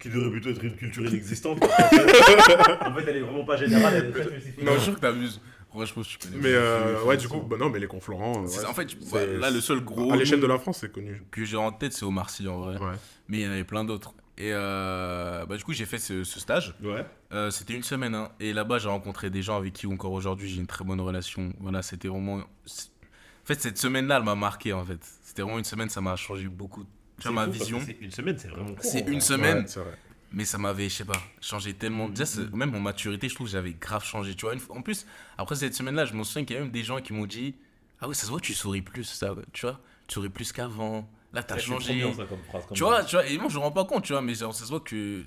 qui 0.00 0.08
devrait 0.08 0.30
plutôt 0.30 0.50
être 0.50 0.64
une 0.64 0.76
culture 0.76 1.04
inexistante. 1.06 1.62
en 1.64 2.94
fait, 2.94 3.04
elle 3.08 3.16
est 3.16 3.20
vraiment 3.20 3.44
pas 3.44 3.56
générale, 3.56 3.94
elle 3.96 4.06
est 4.06 4.10
très 4.12 4.24
spécifique. 4.24 4.62
Non, 4.62 4.72
je 4.72 4.76
suis 4.78 4.84
sûr 4.84 4.94
que 4.94 5.00
t'abuses. 5.00 5.40
Franchement, 5.70 6.02
je 6.04 6.18
connais. 6.18 6.36
Mais 6.36 6.52
euh, 6.52 7.02
ouais, 7.02 7.16
du 7.16 7.26
coup, 7.28 7.40
bah 7.40 7.56
non, 7.58 7.68
mais 7.68 7.80
les 7.80 7.88
conflorants. 7.88 8.44
euh, 8.44 8.46
ouais, 8.46 8.64
En 8.66 8.74
fait, 8.74 8.96
là, 9.38 9.50
le 9.50 9.60
seul 9.60 9.80
gros 9.80 10.12
à 10.12 10.16
l'échelle 10.16 10.40
de 10.40 10.46
la 10.46 10.58
France, 10.58 10.78
c'est 10.82 10.92
connu. 10.92 11.20
que 11.32 11.44
j'ai 11.44 11.56
en 11.56 11.72
tête, 11.72 11.92
c'est 11.92 12.04
Omar 12.04 12.30
Sy 12.30 12.46
en 12.46 12.60
vrai. 12.60 12.78
Ouais. 12.78 12.94
Mais 13.28 13.38
il 13.40 13.42
y 13.44 13.48
en 13.48 13.50
avait 13.50 13.64
plein 13.64 13.84
d'autres. 13.84 14.14
Et 14.38 14.50
euh, 14.52 15.44
bah, 15.46 15.56
du 15.56 15.64
coup, 15.64 15.72
j'ai 15.72 15.84
fait 15.86 15.98
ce, 15.98 16.22
ce 16.24 16.38
stage. 16.40 16.74
Ouais. 16.82 17.04
Euh, 17.32 17.50
c'était 17.50 17.74
une 17.74 17.82
semaine. 17.82 18.14
hein. 18.14 18.28
Et 18.38 18.52
là-bas, 18.52 18.78
j'ai 18.78 18.88
rencontré 18.88 19.30
des 19.30 19.42
gens 19.42 19.56
avec 19.56 19.72
qui, 19.72 19.86
encore 19.88 20.12
aujourd'hui, 20.12 20.48
j'ai 20.48 20.60
une 20.60 20.66
très 20.68 20.84
bonne 20.84 21.00
relation. 21.00 21.52
Voilà, 21.58 21.82
c'était 21.82 22.06
vraiment. 22.08 22.36
En 22.36 23.46
fait, 23.46 23.60
cette 23.60 23.78
semaine-là, 23.78 24.18
elle 24.18 24.24
m'a 24.24 24.34
marqué, 24.36 24.72
en 24.72 24.84
fait. 24.84 25.00
C'était 25.34 25.42
vraiment 25.42 25.58
une 25.58 25.64
semaine, 25.64 25.88
ça 25.88 26.00
m'a 26.00 26.14
changé 26.14 26.46
beaucoup. 26.46 26.84
Tu 27.20 27.26
vois, 27.26 27.32
ma 27.32 27.46
vision. 27.48 27.80
C'est 27.84 27.96
une 28.00 28.12
semaine, 28.12 28.38
c'est 28.38 28.46
vraiment 28.46 28.72
court. 28.74 28.78
C'est 28.84 29.02
en 29.02 29.06
une 29.06 29.12
vrai. 29.14 29.20
semaine, 29.20 29.58
Ouais, 29.64 29.82
vrai. 29.82 29.98
mais 30.30 30.44
ça 30.44 30.58
m'avait, 30.58 30.88
je 30.88 30.94
sais 30.94 31.04
pas, 31.04 31.20
changé 31.40 31.74
tellement. 31.74 32.08
Déjà, 32.08 32.24
c'est- 32.24 32.54
même 32.54 32.70
mon 32.70 32.78
maturité, 32.78 33.28
je 33.28 33.34
trouve 33.34 33.48
que 33.48 33.52
j'avais 33.52 33.72
grave 33.72 34.04
changé. 34.04 34.36
Tu 34.36 34.42
vois, 34.46 34.54
une 34.54 34.60
fois- 34.60 34.76
en 34.76 34.82
plus, 34.82 35.06
après 35.36 35.56
cette 35.56 35.74
semaine-là, 35.74 36.04
je 36.04 36.14
me 36.14 36.22
souviens 36.22 36.44
qu'il 36.44 36.54
y 36.54 36.58
a 36.60 36.62
même 36.62 36.70
des 36.70 36.84
gens 36.84 37.00
qui 37.00 37.12
m'ont 37.12 37.26
dit 37.26 37.56
Ah 38.00 38.06
ouais, 38.06 38.14
ça 38.14 38.26
se 38.26 38.30
voit, 38.30 38.38
tu 38.38 38.54
souris 38.54 38.82
plus, 38.82 39.02
ça, 39.02 39.34
tu 39.52 39.62
vois, 39.66 39.80
tu 40.06 40.14
souris 40.14 40.28
plus 40.28 40.52
qu'avant. 40.52 41.10
Là, 41.32 41.42
t'as 41.42 41.58
changé. 41.58 41.98
trop 42.00 42.10
bien, 42.10 42.12
ça, 42.14 42.24
comme 42.28 42.42
phrase, 42.44 42.66
comme 42.66 42.76
Tu 42.76 42.84
vois, 42.84 43.02
tu 43.02 43.16
vois, 43.16 43.26
et 43.26 43.36
moi 43.38 43.48
je 43.48 43.56
me 43.56 43.60
rends 43.62 43.72
pas 43.72 43.84
compte, 43.84 44.04
tu 44.04 44.12
vois, 44.12 44.22
mais 44.22 44.34
genre, 44.34 44.54
ça 44.54 44.64
se 44.64 44.70
voit 44.70 44.78
que 44.80 45.24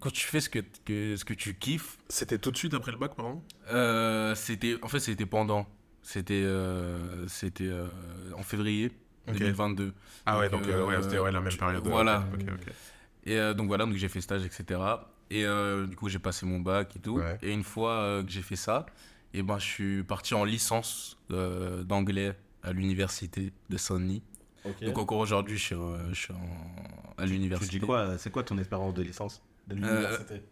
quand 0.00 0.10
tu 0.12 0.24
fais 0.26 0.40
ce 0.40 0.48
que, 0.48 0.60
que, 0.86 1.16
ce 1.16 1.24
que 1.26 1.34
tu 1.34 1.54
kiffes, 1.56 1.98
C'était 2.08 2.38
tout 2.38 2.50
de 2.52 2.56
suite 2.56 2.72
après 2.72 2.92
le 2.92 2.96
bac, 2.98 3.14
par 3.14 3.26
exemple 3.26 3.44
euh, 3.70 4.34
c'était, 4.34 4.76
en 4.82 4.88
fait, 4.88 5.00
c'était 5.00 5.26
pendant. 5.26 5.66
C'était, 6.02 6.42
euh, 6.42 7.26
c'était 7.28 7.64
euh, 7.68 7.86
en 8.36 8.42
février 8.42 8.90
Ok. 9.28 9.34
2022. 9.34 9.92
Ah 10.26 10.38
ouais, 10.38 10.48
Donc, 10.48 10.62
donc 10.62 10.70
euh, 10.70 10.84
ouais, 10.86 10.94
euh, 10.94 11.02
c'était 11.02 11.18
ouais, 11.18 11.32
la 11.32 11.40
même 11.40 11.56
période. 11.56 11.86
voilà. 11.86 12.24
Ok, 12.34 12.40
ok. 12.52 12.72
Et 13.26 13.38
euh, 13.38 13.54
donc 13.54 13.68
voilà, 13.68 13.84
donc 13.84 13.94
j'ai 13.96 14.08
fait 14.08 14.20
stage, 14.20 14.44
etc. 14.44 15.10
Et 15.30 15.44
euh, 15.44 15.86
du 15.86 15.94
coup, 15.96 16.08
j'ai 16.08 16.18
passé 16.18 16.46
mon 16.46 16.58
bac 16.60 16.96
et 16.96 16.98
tout. 16.98 17.16
Ouais. 17.18 17.38
Et 17.42 17.52
une 17.52 17.62
fois 17.64 17.92
euh, 17.92 18.22
que 18.24 18.30
j'ai 18.30 18.42
fait 18.42 18.56
ça, 18.56 18.86
et 19.34 19.42
ben, 19.42 19.58
je 19.58 19.64
suis 19.66 20.02
parti 20.02 20.34
en 20.34 20.44
licence 20.44 21.16
euh, 21.30 21.84
d'anglais 21.84 22.34
à 22.62 22.72
l'université 22.72 23.52
de 23.68 23.76
Saint-Denis. 23.76 24.22
Donc 24.82 24.98
encore 24.98 25.18
aujourd'hui, 25.18 25.56
je 25.56 25.62
suis, 25.64 25.74
euh, 25.74 26.08
je 26.10 26.14
suis 26.20 26.32
en- 26.34 27.14
à 27.16 27.24
Tu 27.24 27.30
l'université. 27.32 27.78
dis 27.78 27.86
quoi 27.86 28.18
C'est 28.18 28.30
quoi 28.30 28.42
ton 28.42 28.58
expérience 28.58 28.94
de 28.94 29.02
licence? 29.02 29.42
De 29.68 29.74
l'université? 29.74 30.42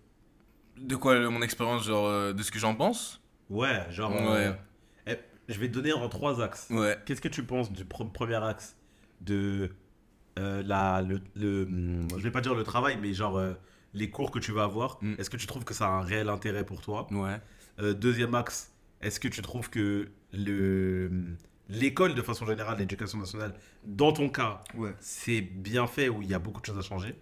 De 0.77 0.97
quoi 0.97 1.15
euh, 1.15 1.31
mon 1.31 1.43
expérience, 1.43 1.85
genre 1.87 2.07
euh, 2.07 2.33
de 2.33 2.43
ce 2.43 2.51
que 2.51 2.59
j'en 2.59 2.75
pense? 2.75 3.21
Ouais, 3.51 3.87
genre. 3.91 4.13
Ouais. 4.13 4.55
Je 5.49 5.59
vais 5.59 5.69
te 5.69 5.73
donner 5.75 5.93
en 5.93 6.09
trois 6.09 6.41
axes. 6.43 6.69
Ouais. 6.71 6.97
Qu'est-ce 7.07 7.21
que 7.21 7.29
tu 7.29 7.43
penses 7.43 7.73
du 7.73 7.85
pre- 7.85 8.11
premier 8.13 8.37
axe 8.37 8.77
de 9.21 9.71
euh, 10.39 10.63
la, 10.63 11.03
le, 11.03 11.21
le- 11.37 11.65
hum, 11.65 12.09
je 12.17 12.23
vais 12.23 12.31
pas 12.31 12.41
dire 12.41 12.55
le 12.55 12.63
travail, 12.65 12.99
mais 13.01 13.13
genre 13.15 13.39
euh, 13.39 13.55
les 13.95 14.11
cours 14.11 14.31
que 14.31 14.39
tu 14.39 14.53
vas 14.53 14.65
avoir. 14.65 14.99
Mm. 15.03 15.15
Est-ce 15.19 15.31
que 15.31 15.37
tu 15.37 15.47
trouves 15.47 15.65
que 15.65 15.75
ça 15.75 15.87
a 15.87 15.91
un 15.91 16.03
réel 16.03 16.29
intérêt 16.29 16.65
pour 16.65 16.81
toi? 16.81 17.07
Ouais. 17.11 17.41
Euh, 17.81 17.95
Deuxième 17.95 18.35
axe, 18.35 18.73
est-ce 19.01 19.19
que 19.21 19.29
tu 19.29 19.43
trouves 19.43 19.71
que 19.71 20.09
le 20.33 21.11
l'école 21.71 22.15
de 22.15 22.23
façon 22.23 22.47
générale, 22.47 22.79
l'éducation 22.79 23.19
nationale, 23.19 23.53
dans 23.85 24.13
ton 24.13 24.29
cas, 24.31 24.63
Ouais. 24.75 24.95
c'est 25.01 25.41
bien 25.43 25.87
fait 25.87 26.09
ou 26.09 26.23
il 26.23 26.29
y 26.29 26.35
a 26.35 26.39
beaucoup 26.39 26.61
de 26.63 26.67
choses 26.67 26.79
à 26.79 26.83
changer? 26.83 27.15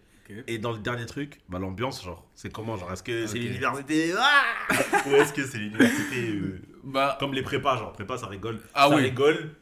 Et 0.46 0.58
dans 0.58 0.72
le 0.72 0.78
dernier 0.78 1.06
truc, 1.06 1.40
bah, 1.48 1.58
l'ambiance, 1.58 2.02
genre, 2.04 2.26
c'est 2.34 2.52
comment 2.52 2.76
Genre, 2.76 2.92
est-ce 2.92 3.02
que 3.02 3.26
c'est 3.26 3.38
l'université 3.38 4.12
ah 4.18 4.74
Ou 5.06 5.14
est-ce 5.14 5.32
que 5.32 5.44
c'est 5.46 5.58
l'université 5.58 6.28
euh, 6.30 6.60
Bah. 6.84 7.16
comme 7.20 7.32
les 7.34 7.42
prépas, 7.42 7.76
genre 7.76 7.92
prépa 7.92 8.16
ça 8.18 8.26
rigole. 8.26 8.60
Ah 8.74 8.88
ça 8.88 8.96
oui. 8.96 9.02
rigole 9.02 9.54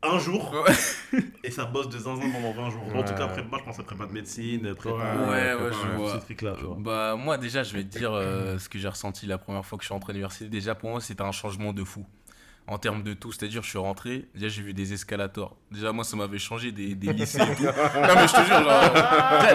un 0.00 0.18
jour 0.20 0.54
et 1.42 1.50
ça 1.50 1.64
bosse 1.64 1.88
de 1.88 1.98
zinzin 1.98 2.30
pendant 2.30 2.52
20 2.52 2.70
jours. 2.70 2.82
En 2.94 3.02
tout 3.02 3.14
cas, 3.14 3.26
prépa, 3.26 3.56
je 3.58 3.64
pense 3.64 3.80
à 3.80 3.82
prépa 3.82 4.06
de 4.06 4.12
médecine, 4.12 4.74
prépa. 4.74 4.94
Ouais, 4.96 5.02
Ouais, 5.02 5.54
ouais, 5.54 5.54
ouais, 5.64 5.70
je 5.72 5.96
vois. 5.96 6.12
ce 6.14 6.18
truc-là, 6.24 6.54
tu 6.56 6.64
vois. 6.66 6.76
Bah, 6.78 7.16
moi, 7.16 7.36
déjà, 7.36 7.64
je 7.64 7.74
vais 7.74 7.82
te 7.82 7.98
dire 7.98 8.12
euh, 8.12 8.58
ce 8.58 8.68
que 8.68 8.78
j'ai 8.78 8.86
ressenti 8.88 9.26
la 9.26 9.38
première 9.38 9.66
fois 9.66 9.76
que 9.76 9.82
je 9.82 9.86
suis 9.88 9.92
rentré 9.94 10.12
à 10.12 10.14
l'université. 10.14 10.48
Déjà, 10.48 10.74
pour 10.76 10.90
moi, 10.90 11.00
c'était 11.00 11.22
un 11.22 11.32
changement 11.32 11.72
de 11.72 11.82
fou. 11.82 12.06
En 12.70 12.76
termes 12.76 13.02
de 13.02 13.14
tout, 13.14 13.32
c'est-à-dire, 13.32 13.62
je 13.62 13.68
suis 13.70 13.78
rentré, 13.78 14.26
déjà, 14.34 14.48
j'ai 14.48 14.60
vu 14.62 14.74
des 14.74 14.92
escalators. 14.92 15.56
Déjà, 15.70 15.90
moi, 15.90 16.04
ça 16.04 16.16
m'avait 16.18 16.38
changé 16.38 16.70
des, 16.70 16.94
des 16.94 17.14
lycées 17.14 17.40
et 17.40 17.54
tout. 17.56 17.62
Non, 17.62 17.70
mais 18.14 18.28
je 18.28 18.32
te 18.34 18.44
jure, 18.44 18.62
genre. 18.62 18.68
Ah, 18.70 19.54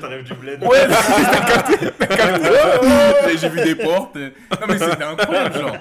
t'arrives 0.00 0.24
du 0.24 0.34
bled. 0.34 0.62
Ouais, 0.62 0.86
t'as 0.86 1.44
capté, 1.44 1.90
t'as 1.98 2.06
capté. 2.06 3.36
J'ai 3.36 3.48
vu 3.48 3.62
des 3.64 3.74
portes. 3.74 4.14
Non, 4.16 4.66
mais 4.68 4.78
c'était 4.78 5.02
incroyable, 5.02 5.54
genre. 5.58 5.76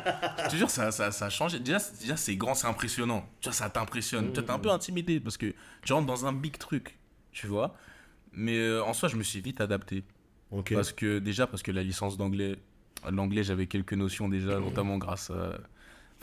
Je 0.46 0.50
te 0.50 0.56
jure, 0.56 0.70
ça, 0.72 0.92
ça, 0.92 1.12
ça 1.12 1.26
a 1.26 1.30
changé. 1.30 1.60
Déjà, 1.60 1.78
c'est- 1.78 2.02
déjà 2.02 2.18
c'est 2.18 2.36
grand, 2.36 2.56
c'est 2.56 2.68
impressionnant. 2.68 3.30
Tu 3.42 3.50
vois, 3.50 3.54
ça 3.54 3.70
t'impressionne. 3.70 4.30
Tu 4.34 4.40
vois, 4.40 4.44
t'es 4.44 4.52
un 4.52 4.60
peu 4.60 4.70
intimidé 4.72 5.20
parce 5.20 5.38
que 5.38 5.54
tu 5.84 5.94
rentres 5.94 6.08
dans 6.08 6.26
un 6.26 6.34
big 6.34 6.58
truc, 6.58 6.98
tu 7.32 7.46
vois. 7.46 7.76
Mais 8.34 8.58
euh, 8.58 8.84
en 8.84 8.94
soi, 8.94 9.08
je 9.08 9.16
me 9.18 9.24
suis 9.24 9.40
vite 9.40 9.62
adapté. 9.62 10.04
Parce 10.76 10.92
que, 10.94 11.20
déjà, 11.20 11.46
parce 11.46 11.62
que 11.64 11.72
la 11.72 11.84
licence 11.84 12.18
d'anglais, 12.18 12.56
l'anglais, 13.12 13.44
j'avais 13.44 13.68
quelques 13.68 13.94
notions 13.94 14.30
déjà, 14.30 14.60
notamment 14.60 14.98
grâce 14.98 15.30
à. 15.30 15.58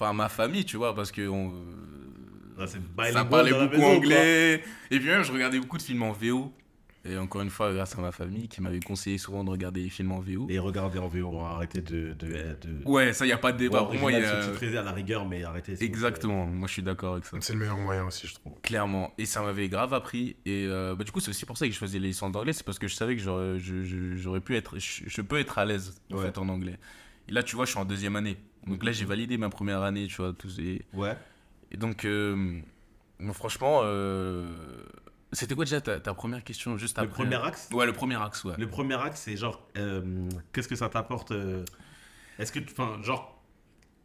Enfin, 0.02 0.10
à 0.10 0.14
ma 0.14 0.28
famille, 0.28 0.64
tu 0.64 0.76
vois, 0.76 0.94
parce 0.94 1.12
que 1.12 1.28
on, 1.28 1.52
Ah, 2.58 2.66
c'est 2.66 2.78
ça 3.12 3.24
parlait 3.24 3.52
beaucoup 3.52 3.76
maison, 3.76 3.96
anglais. 3.96 4.62
Et 4.90 4.98
puis 4.98 5.08
même, 5.08 5.22
je 5.22 5.32
regardais 5.32 5.58
beaucoup 5.60 5.78
de 5.78 5.82
films 5.82 6.02
en 6.02 6.12
VO. 6.12 6.52
Et 7.04 7.16
encore 7.16 7.40
une 7.42 7.50
fois, 7.50 7.72
grâce 7.72 7.98
à 7.98 8.00
ma 8.00 8.12
famille 8.12 8.46
qui 8.46 8.60
m'avait 8.62 8.78
conseillé 8.78 9.18
souvent 9.18 9.42
de 9.42 9.50
regarder 9.50 9.82
les 9.82 9.88
films 9.88 10.12
en 10.12 10.20
VO. 10.20 10.46
Et 10.48 10.60
regardez 10.60 11.00
en 11.00 11.08
VO, 11.08 11.30
on 11.32 11.44
arrêter 11.44 11.80
de. 11.80 12.12
de, 12.14 12.26
de... 12.28 12.84
Ouais, 12.84 13.12
ça, 13.12 13.24
il 13.24 13.28
n'y 13.28 13.32
a 13.32 13.38
pas 13.38 13.50
de 13.50 13.58
débat. 13.58 13.82
Pour 13.82 13.94
moi, 13.94 14.12
il 14.12 14.20
y 14.20 14.24
a... 14.24 14.42
sous-titré 14.42 14.76
à 14.76 14.82
la 14.82 14.92
rigueur, 14.92 15.26
mais 15.28 15.42
plaît. 15.64 15.74
Exactement, 15.80 16.46
moi 16.46 16.68
je 16.68 16.74
suis 16.74 16.82
d'accord 16.82 17.14
avec 17.14 17.24
ça. 17.24 17.36
C'est 17.40 17.54
le 17.54 17.58
meilleur 17.58 17.76
moyen 17.78 18.04
aussi, 18.06 18.28
je 18.28 18.34
trouve. 18.34 18.52
Clairement. 18.62 19.12
Et 19.18 19.26
ça 19.26 19.42
m'avait 19.42 19.68
grave 19.68 19.94
appris. 19.94 20.36
Et 20.46 20.64
euh, 20.68 20.94
bah, 20.94 21.02
du 21.02 21.10
coup, 21.10 21.18
c'est 21.18 21.30
aussi 21.30 21.44
pour 21.44 21.58
ça 21.58 21.66
que 21.66 21.72
je 21.72 21.78
faisais 21.78 21.98
les 21.98 22.08
licences 22.08 22.30
d'anglais. 22.30 22.52
C'est 22.52 22.64
parce 22.64 22.78
que 22.78 22.86
je 22.86 22.94
savais 22.94 23.16
que 23.16 23.22
j'aurais, 23.22 23.58
je- 23.58 23.82
je- 23.82 24.14
j'aurais 24.16 24.40
pu 24.40 24.54
être. 24.56 24.78
Je, 24.78 25.02
je 25.06 25.22
peux 25.22 25.38
être 25.40 25.58
à 25.58 25.64
l'aise 25.64 26.00
en, 26.12 26.16
Ouais. 26.18 26.26
fait, 26.26 26.38
en 26.38 26.48
anglais. 26.48 26.78
Et 27.28 27.32
là, 27.32 27.42
tu 27.42 27.56
vois, 27.56 27.64
je 27.64 27.70
suis 27.70 27.80
en 27.80 27.84
deuxième 27.84 28.14
année. 28.14 28.36
Donc 28.66 28.84
là, 28.84 28.92
j'ai 28.92 29.04
validé 29.04 29.36
ma 29.38 29.48
première 29.50 29.82
année, 29.82 30.06
tu 30.06 30.16
vois. 30.16 30.32
Tous 30.32 30.58
et, 30.60 30.84
Ouais. 30.92 31.16
et 31.70 31.76
donc, 31.76 32.04
euh, 32.04 32.60
bon, 33.18 33.32
franchement, 33.32 33.80
euh, 33.82 34.54
c'était 35.32 35.54
quoi 35.54 35.64
déjà 35.64 35.80
ta, 35.80 35.98
ta 35.98 36.14
première 36.14 36.44
question 36.44 36.76
juste 36.78 36.96
Le 36.98 37.04
après 37.04 37.24
premier 37.24 37.44
axe 37.44 37.68
Ouais, 37.72 37.86
le 37.86 37.92
premier 37.92 38.22
axe, 38.22 38.44
ouais. 38.44 38.54
Le 38.58 38.68
premier 38.68 38.94
axe, 38.94 39.22
c'est 39.22 39.36
genre, 39.36 39.66
euh, 39.76 40.28
qu'est-ce 40.52 40.68
que 40.68 40.76
ça 40.76 40.88
t'apporte 40.88 41.32
Est-ce 42.38 42.52
que, 42.52 42.60
enfin, 42.70 43.02
genre, 43.02 43.42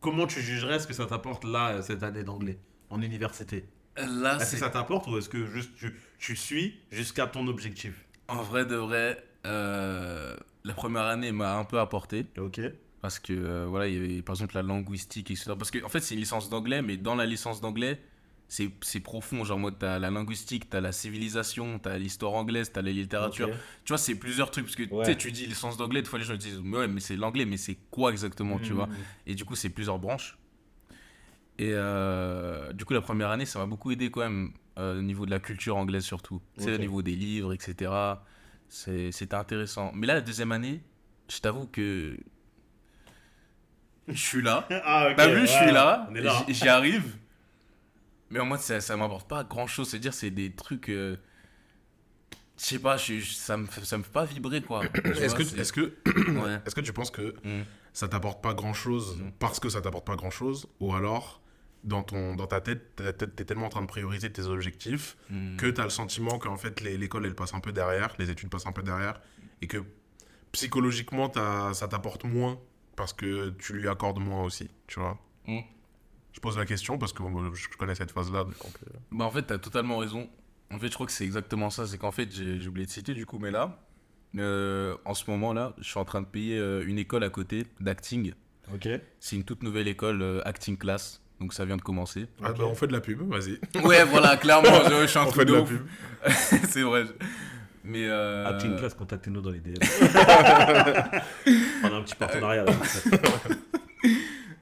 comment 0.02 0.26
tu 0.26 0.42
jugerais 0.42 0.80
ce 0.80 0.88
que 0.88 0.94
ça 0.94 1.06
t'apporte 1.06 1.44
là, 1.44 1.82
cette 1.82 2.02
année 2.04 2.24
d'anglais, 2.24 2.58
en 2.90 3.02
université? 3.02 3.66
Là, 3.98 4.38
Est-ce 4.40 4.54
que 4.54 4.58
ça 4.58 4.70
t'apporte 4.70 5.08
ou 5.08 5.18
est-ce 5.18 5.30
que 5.30 5.46
juste 5.48 5.72
tu, 5.76 5.96
tu 6.20 6.36
suis 6.36 6.80
jusqu'à 6.92 7.26
ton 7.28 7.48
objectif? 7.48 8.06
En 8.28 8.42
vrai 8.44 8.66
de 8.66 8.76
vrai. 8.76 9.24
la 9.44 10.74
première 10.76 11.04
année 11.06 11.32
m'a 11.32 11.58
un 11.58 11.64
peu 11.64 11.80
apporté. 11.80 12.26
Ok. 12.38 12.60
Parce 13.02 13.20
que, 13.20 13.32
euh, 13.34 13.66
voilà, 13.68 13.88
il 13.88 13.94
y 13.94 13.98
avait 13.98 14.22
par 14.22 14.34
exemple 14.36 14.56
la 14.56 14.64
linguistique, 14.64 15.30
etc. 15.32 15.52
Parce 15.58 15.70
qu'en 15.72 15.86
en 15.86 15.90
fait, 15.90 16.00
c'est 16.00 16.16
une 16.16 16.20
licence 16.22 16.50
d'anglais, 16.50 16.82
mais 16.82 16.98
dans 16.98 17.16
la 17.16 17.26
licence 17.26 17.62
d'anglais, 17.62 18.02
c'est 18.48 18.72
c'est 18.82 19.00
profond. 19.02 19.44
Genre, 19.44 19.60
moi, 19.60 19.72
t'as 19.72 20.00
la 20.00 20.10
linguistique, 20.10 20.70
t'as 20.70 20.82
la 20.82 20.92
civilisation, 20.92 21.78
t'as 21.80 21.98
l'histoire 21.98 22.34
anglaise, 22.34 22.72
t'as 22.72 22.82
la 22.82 22.92
littérature. 22.92 23.50
Tu 23.86 23.90
vois, 23.90 23.98
c'est 24.00 24.16
plusieurs 24.16 24.50
trucs. 24.52 24.66
Parce 24.66 24.76
que, 24.76 24.84
Ouais. 24.92 25.06
tu 25.06 25.12
sais, 25.12 25.18
tu 25.18 25.32
dis 25.32 25.46
licence 25.46 25.78
d'anglais, 25.78 26.02
des 26.02 26.08
fois, 26.10 26.18
les 26.18 26.26
gens 26.26 26.36
disent, 26.36 26.60
mais 26.64 26.78
ouais, 26.78 26.88
mais 26.88 27.00
c'est 27.00 27.16
l'anglais, 27.18 27.46
mais 27.46 27.58
c'est 27.58 27.78
quoi 27.92 28.10
exactement, 28.12 28.58
tu 28.60 28.70
Mhm. 28.72 28.76
vois? 28.78 28.90
Et 29.28 29.36
du 29.36 29.46
coup, 29.46 29.56
c'est 29.56 29.70
plusieurs 29.70 30.00
branches. 30.00 30.38
Et 31.60 31.72
euh, 31.74 32.72
du 32.74 32.86
coup, 32.86 32.94
la 32.94 33.02
première 33.02 33.30
année, 33.30 33.46
ça 33.46 33.60
m'a 33.60 33.66
beaucoup 33.66 33.92
aidé 33.92 34.10
quand 34.12 34.22
même, 34.22 34.52
euh, 34.78 35.00
au 35.00 35.02
niveau 35.02 35.26
de 35.26 35.32
la 35.32 35.40
culture 35.40 35.76
anglaise 35.76 36.04
surtout. 36.04 36.42
C'est 36.58 36.72
Ok. 36.72 36.76
au 36.78 36.82
niveau 36.82 37.02
des 37.02 37.16
livres, 37.16 37.54
etc. 37.54 37.92
C'est- 38.70 39.12
C'était 39.12 39.36
intéressant. 39.36 39.92
Mais 39.96 40.06
là, 40.08 40.16
la 40.16 40.22
deuxième 40.22 40.52
année, 40.52 40.82
je 41.30 41.40
t'avoue 41.40 41.66
que 41.68 42.18
je 44.08 44.14
suis 44.20 44.42
là. 44.42 44.68
Ah. 44.86 45.10
T'as 45.16 45.28
vu, 45.28 45.42
je 45.42 45.52
suis 45.52 45.72
là, 45.72 46.10
est 46.16 46.54
j'y 46.54 46.68
arrive. 46.68 47.16
Mais 48.30 48.40
en 48.40 48.46
mode, 48.46 48.60
ça, 48.60 48.82
ça 48.82 48.98
m'apporte 48.98 49.28
pas 49.30 49.44
grand 49.44 49.68
chose. 49.68 49.90
C'est-à-dire, 49.90 50.14
c'est 50.14 50.32
des 50.32 50.52
trucs. 50.54 50.90
euh, 50.90 51.16
je 52.60 52.64
sais 52.66 52.80
pas, 52.80 52.98
ça, 52.98 53.56
me, 53.58 53.66
fait- 53.68 53.86
ça 53.86 53.98
me 53.98 54.04
fait 54.04 54.12
pas 54.12 54.26
vibrer, 54.26 54.62
quoi. 54.62 54.84
Est-ce 55.06 55.36
que, 55.36 55.44
c'est- 55.44 55.58
est-ce 55.60 55.72
que, 55.72 55.96
Ouais. 56.32 56.60
est-ce 56.66 56.74
que 56.76 56.82
tu 56.82 56.92
penses 56.92 57.12
que 57.12 57.36
Mm. 57.44 57.64
ça 57.94 58.08
t'apporte 58.08 58.42
pas 58.44 58.54
grand 58.54 58.74
chose 58.74 59.18
Mm. 59.18 59.32
parce 59.40 59.60
que 59.60 59.70
ça 59.70 59.80
t'apporte 59.82 60.06
pas 60.08 60.16
grand 60.16 60.32
chose 60.32 60.68
ou 60.80 60.94
alors 60.96 61.42
dans, 61.84 62.02
ton, 62.04 62.36
dans 62.36 62.48
ta 62.48 62.60
tête, 62.60 62.96
ta 62.96 63.14
tête, 63.14 63.36
t'es 63.36 63.46
tellement 63.46 63.68
en 63.68 63.70
train 63.70 63.82
de 63.84 63.88
prioriser 63.88 64.32
tes 64.32 64.42
objectifs 64.44 65.16
Mm. 65.30 65.56
que 65.58 65.68
t'as 65.68 65.84
le 65.84 65.90
sentiment 65.92 66.40
qu'en 66.40 66.58
fait 66.58 66.82
l'école 66.82 67.26
elle 67.28 67.36
passe 67.36 67.54
un 67.54 67.60
peu 67.60 67.72
derrière, 67.72 68.14
les 68.18 68.30
études 68.32 68.50
passent 68.50 68.66
un 68.66 68.72
peu 68.72 68.82
derrière 68.84 69.22
et 69.62 69.68
que 69.68 69.84
psychologiquement 70.52 71.32
ça 71.74 71.88
t'apporte 71.88 72.24
moins 72.24 72.60
parce 72.98 73.14
que 73.14 73.52
tu 73.52 73.72
lui 73.74 73.88
accordes 73.88 74.20
moins 74.20 74.44
aussi, 74.44 74.70
tu 74.88 75.00
vois. 75.00 75.18
Mm. 75.48 75.60
Je 76.34 76.40
pose 76.42 76.58
la 76.58 76.66
question 76.66 76.98
parce 76.98 77.14
que 77.14 77.24
je 77.54 77.78
connais 77.78 77.96
cette 77.96 78.12
phase-là. 78.12 78.40
euh, 78.42 78.90
Bah 79.12 79.24
en 79.26 79.32
fait, 79.32 79.44
t'as 79.44 79.58
totalement 79.58 79.98
raison. 80.00 80.30
En 80.72 80.78
fait, 80.80 80.88
je 80.90 80.94
crois 80.94 81.06
que 81.06 81.12
c'est 81.14 81.24
exactement 81.24 81.70
ça. 81.70 81.88
C'est 81.88 81.98
qu'en 81.98 82.12
fait, 82.12 82.30
j'ai 82.32 82.68
oublié 82.68 82.86
de 82.86 82.92
citer 82.92 83.14
du 83.14 83.26
coup, 83.26 83.40
mais 83.40 83.50
là, 83.52 83.80
euh, 84.38 84.96
en 85.06 85.14
ce 85.14 85.30
moment-là, 85.32 85.74
je 85.80 85.84
suis 85.90 85.98
en 86.00 86.06
train 86.06 86.22
de 86.22 86.28
payer 86.28 86.58
euh, 86.58 86.84
une 86.86 87.00
école 87.00 87.24
à 87.24 87.30
côté 87.30 87.66
d'acting. 87.80 88.34
Ok. 88.74 88.88
C'est 89.20 89.36
une 89.38 89.46
toute 89.46 89.64
nouvelle 89.64 89.88
école 89.88 90.22
euh, 90.22 90.42
acting 90.46 90.78
class. 90.78 91.22
Donc 91.40 91.54
ça 91.54 91.66
vient 91.66 91.78
de 91.78 91.82
commencer. 91.84 92.28
ah, 92.44 92.50
Ok. 92.52 92.58
bah, 92.58 92.64
on 92.66 92.76
fait 92.76 92.88
de 92.88 92.94
la 92.94 93.00
pub, 93.00 93.22
vas-y. 93.22 93.60
Ouais, 93.84 94.04
voilà, 94.06 94.38
clairement, 94.38 94.84
je, 94.90 95.02
je 95.04 95.08
suis 95.08 95.20
un 95.20 95.24
On 95.28 95.32
truc 95.32 95.42
fait 95.42 95.46
de 95.46 95.52
de 95.54 95.58
la 95.58 95.64
pub. 95.64 95.88
c'est 96.70 96.82
vrai. 96.82 97.06
Mais 97.88 98.06
euh, 98.08 98.78
Class, 98.78 98.94
contactez-nous 98.94 99.42
dans 99.42 99.50
les 99.52 99.60
DM. 99.60 99.76
On 101.84 101.88
a 101.88 101.96
un 101.96 102.02
petit 102.02 102.16
partenariat. 102.16 102.66
là. 102.66 102.72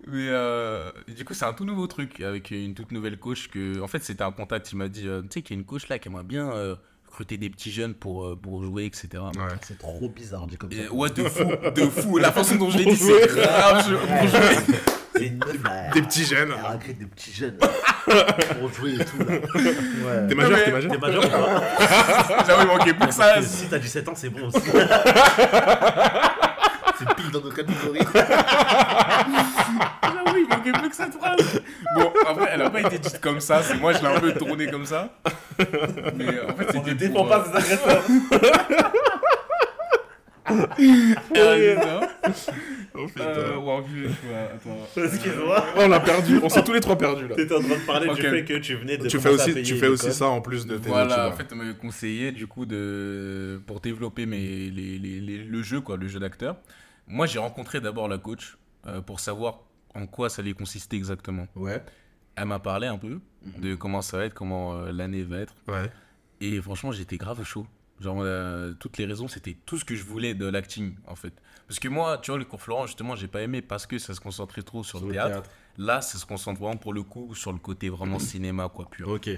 Mais 0.07 0.27
euh, 0.29 0.91
du 1.15 1.25
coup, 1.25 1.33
c'est 1.33 1.45
un 1.45 1.53
tout 1.53 1.65
nouveau 1.65 1.87
truc 1.87 2.21
avec 2.21 2.51
une 2.51 2.75
toute 2.75 2.91
nouvelle 2.91 3.17
coach 3.17 3.47
que, 3.47 3.81
en 3.81 3.87
fait, 3.87 4.03
c'était 4.03 4.21
un 4.23 4.31
contact. 4.31 4.71
Il 4.71 4.77
m'a 4.77 4.87
dit, 4.87 5.07
euh, 5.07 5.21
tu 5.23 5.27
sais, 5.31 5.41
qu'il 5.41 5.55
y 5.55 5.57
a 5.57 5.59
une 5.59 5.65
coach 5.65 5.87
là 5.89 5.97
qui 5.97 6.07
aimerait 6.09 6.23
bien 6.23 6.51
euh, 6.51 6.75
recruter 7.07 7.37
des 7.37 7.49
petits 7.49 7.71
jeunes 7.71 7.95
pour, 7.95 8.23
euh, 8.27 8.35
pour 8.35 8.61
jouer, 8.63 8.85
etc. 8.85 9.07
Ouais. 9.13 9.41
C'est 9.63 9.79
trop 9.79 10.07
bizarre, 10.09 10.45
dit 10.45 10.57
comme 10.57 10.71
ça. 10.71 10.77
Et, 10.77 10.87
ouais, 10.89 11.09
de 11.09 11.23
fou, 11.23 11.43
de 11.75 11.81
fou. 11.89 12.17
La 12.19 12.31
façon 12.31 12.55
dont 12.55 12.69
je 12.69 12.77
l'ai 12.77 12.85
dit, 12.85 12.95
c'est 12.95 13.27
grave. 13.35 13.85
je- 13.89 13.95
pour 13.95 14.27
jouer. 14.27 14.79
C'est 15.15 15.25
une 15.27 15.37
meuf, 15.37 15.63
là. 15.63 15.91
Des 15.93 16.01
petits 16.01 16.25
jeunes. 16.25 16.53
Elle 16.57 16.71
recrute 16.73 16.97
des 16.97 17.05
petits 17.05 17.31
jeunes. 17.33 17.57
pour 18.59 18.73
jouer 18.73 18.95
et 18.95 19.05
tout, 19.05 19.17
là. 19.19 19.25
Ouais. 19.25 20.27
T'es 20.27 20.35
majeur, 20.35 20.59
t'es 20.63 20.71
majeur 20.71 20.91
T'es 20.91 20.97
majeur 20.97 21.23
ou 21.23 21.27
pas? 21.29 22.43
J'avoue, 22.47 22.61
il 22.61 22.67
manquait 22.67 22.93
plus 22.93 23.07
que 23.07 23.13
ça. 23.13 23.41
Si 23.41 23.67
t'as 23.67 23.79
17 23.79 24.09
ans, 24.09 24.13
c'est 24.15 24.29
bon 24.29 24.47
aussi. 24.47 24.59
C'est 26.97 27.13
pile 27.15 27.29
dans 27.29 27.41
nos 27.41 27.49
catégories. 27.51 27.99
J'avoue, 30.03 30.37
il 30.37 30.47
manquait 30.49 30.71
plus 30.71 30.89
que 30.89 30.95
cette 30.95 31.13
phrase. 31.13 31.61
Bon, 31.95 32.13
après, 32.25 32.51
elle 32.53 32.61
a 32.61 32.69
pas 32.69 32.79
été 32.81 32.99
dite 32.99 33.19
comme 33.19 33.41
ça. 33.41 33.61
C'est 33.63 33.75
moi, 33.75 33.91
je 33.91 33.99
l'ai 33.99 34.07
un 34.07 34.19
peu 34.19 34.31
tourné 34.33 34.67
comme 34.67 34.85
ça. 34.85 35.09
Mais 36.15 36.25
euh, 36.25 36.49
en 36.49 36.55
fait, 36.55 36.67
On 36.73 36.79
ne 36.79 36.85
c'était 36.85 36.93
défend 36.93 37.25
pour, 37.25 37.29
pas 37.29 37.43
ses 37.45 37.57
agresseurs. 37.57 38.03
Euh, 40.51 41.75
ça. 41.81 42.01
Oh, 42.93 43.07
putain. 43.07 43.23
Euh. 43.25 43.81
Excuse-moi. 45.05 45.65
Oh, 45.75 45.79
on 45.81 45.91
a 45.91 45.99
perdu, 45.99 46.39
on 46.43 46.49
s'est 46.49 46.63
tous 46.63 46.73
les 46.73 46.79
trois 46.79 46.97
perdus 46.97 47.27
là. 47.27 47.35
T'étais 47.35 47.55
en 47.55 47.59
train 47.61 47.75
de 47.75 47.85
parler 47.85 48.07
Ok. 48.09 48.15
du 48.15 48.21
fait 48.21 48.45
que 48.45 48.57
tu 48.59 48.75
venais 48.75 48.97
de 48.97 49.07
Tu 49.07 49.19
fais 49.19 49.29
commencer 49.29 49.41
à 49.41 49.45
aussi, 49.45 49.53
payer 49.53 49.65
tu 49.65 49.75
fais 49.77 49.87
aussi 49.87 50.03
l'école. 50.05 50.17
ça 50.17 50.27
en 50.27 50.41
plus 50.41 50.65
de 50.65 50.77
tes 50.77 50.89
Voilà, 50.89 51.29
en 51.29 51.31
fait, 51.33 51.47
on 51.51 51.55
m'avait 51.55 51.75
conseillé 51.75 52.31
du 52.31 52.47
coup 52.47 52.65
de 52.65 53.61
pour 53.67 53.79
développer 53.79 54.25
mes, 54.25 54.69
les, 54.69 54.97
les- 54.99 55.19
les- 55.21 55.43
le 55.43 55.61
jeu, 55.63 55.81
quoi, 55.81 55.97
le 55.97 56.07
jeu 56.07 56.19
d'acteur. 56.19 56.57
Moi, 57.07 57.25
j'ai 57.25 57.39
rencontré 57.39 57.81
d'abord 57.81 58.07
la 58.07 58.17
coach 58.17 58.57
euh, 58.87 59.01
pour 59.01 59.19
savoir 59.19 59.59
en 59.93 60.07
quoi 60.07 60.29
ça 60.29 60.41
allait 60.41 60.53
consister 60.53 60.95
exactement. 60.97 61.47
Ouais. 61.55 61.83
Elle 62.35 62.45
m'a 62.45 62.59
parlé 62.59 62.87
un 62.87 62.97
peu 62.97 63.19
Mhm. 63.45 63.61
de 63.61 63.75
comment 63.75 64.01
ça 64.01 64.17
va 64.17 64.25
être, 64.25 64.33
comment 64.33 64.75
euh, 64.75 64.91
l'année 64.91 65.23
va 65.23 65.37
être. 65.39 65.53
Ouais. 65.67 65.89
Et 66.41 66.59
franchement, 66.61 66.91
j'étais 66.91 67.17
grave 67.17 67.43
chaud. 67.43 67.65
Genre, 68.01 68.17
euh, 68.19 68.73
toutes 68.73 68.97
les 68.97 69.05
raisons, 69.05 69.27
c'était 69.27 69.55
tout 69.65 69.77
ce 69.77 69.85
que 69.85 69.95
je 69.95 70.03
voulais 70.03 70.33
de 70.33 70.45
l'acting, 70.45 70.95
en 71.07 71.15
fait. 71.15 71.33
Parce 71.67 71.79
que 71.79 71.87
moi, 71.87 72.17
tu 72.17 72.31
vois, 72.31 72.37
le 72.37 72.45
cours 72.45 72.61
Florent, 72.61 72.87
justement, 72.87 73.15
j'ai 73.15 73.27
pas 73.27 73.41
aimé 73.41 73.61
parce 73.61 73.85
que 73.85 73.97
ça 73.97 74.13
se 74.13 74.19
concentrait 74.19 74.63
trop 74.63 74.83
sur, 74.83 74.99
Sur 74.99 75.07
le 75.07 75.13
le 75.13 75.19
théâtre. 75.19 75.49
Là, 75.77 76.01
ça 76.01 76.17
se 76.17 76.25
concentre 76.25 76.59
vraiment 76.59 76.77
pour 76.77 76.93
le 76.93 77.03
coup 77.03 77.33
sur 77.35 77.53
le 77.53 77.59
côté 77.59 77.89
vraiment 77.89 78.19
cinéma, 78.19 78.69
quoi, 78.69 78.89
pur. 78.89 79.07
Ok. 79.07 79.29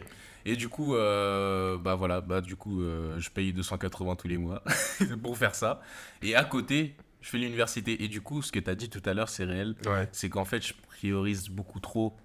Et 0.46 0.56
du 0.56 0.70
coup, 0.70 0.96
euh, 0.96 1.78
bah 1.78 1.96
voilà, 1.96 2.22
bah 2.22 2.42
du 2.42 2.56
coup, 2.56 2.82
euh, 2.82 3.20
je 3.20 3.30
paye 3.30 3.54
280 3.54 4.16
tous 4.16 4.28
les 4.28 4.38
mois 4.38 4.64
pour 5.22 5.38
faire 5.38 5.54
ça. 5.54 5.82
Et 6.22 6.36
à 6.36 6.44
côté, 6.44 6.96
je 7.22 7.30
fais 7.30 7.38
l'université. 7.38 8.04
Et 8.04 8.08
du 8.08 8.22
coup, 8.22 8.42
ce 8.42 8.52
que 8.52 8.60
tu 8.60 8.70
as 8.70 8.76
dit 8.76 8.90
tout 8.90 9.02
à 9.06 9.14
l'heure, 9.14 9.30
c'est 9.30 9.44
réel. 9.44 9.76
Ouais. 9.86 10.08
C'est 10.12 10.30
qu'en 10.30 10.46
fait, 10.46 10.66
je 10.66 10.74
priorise 10.74 11.50
beaucoup 11.50 11.80
trop 11.80 12.18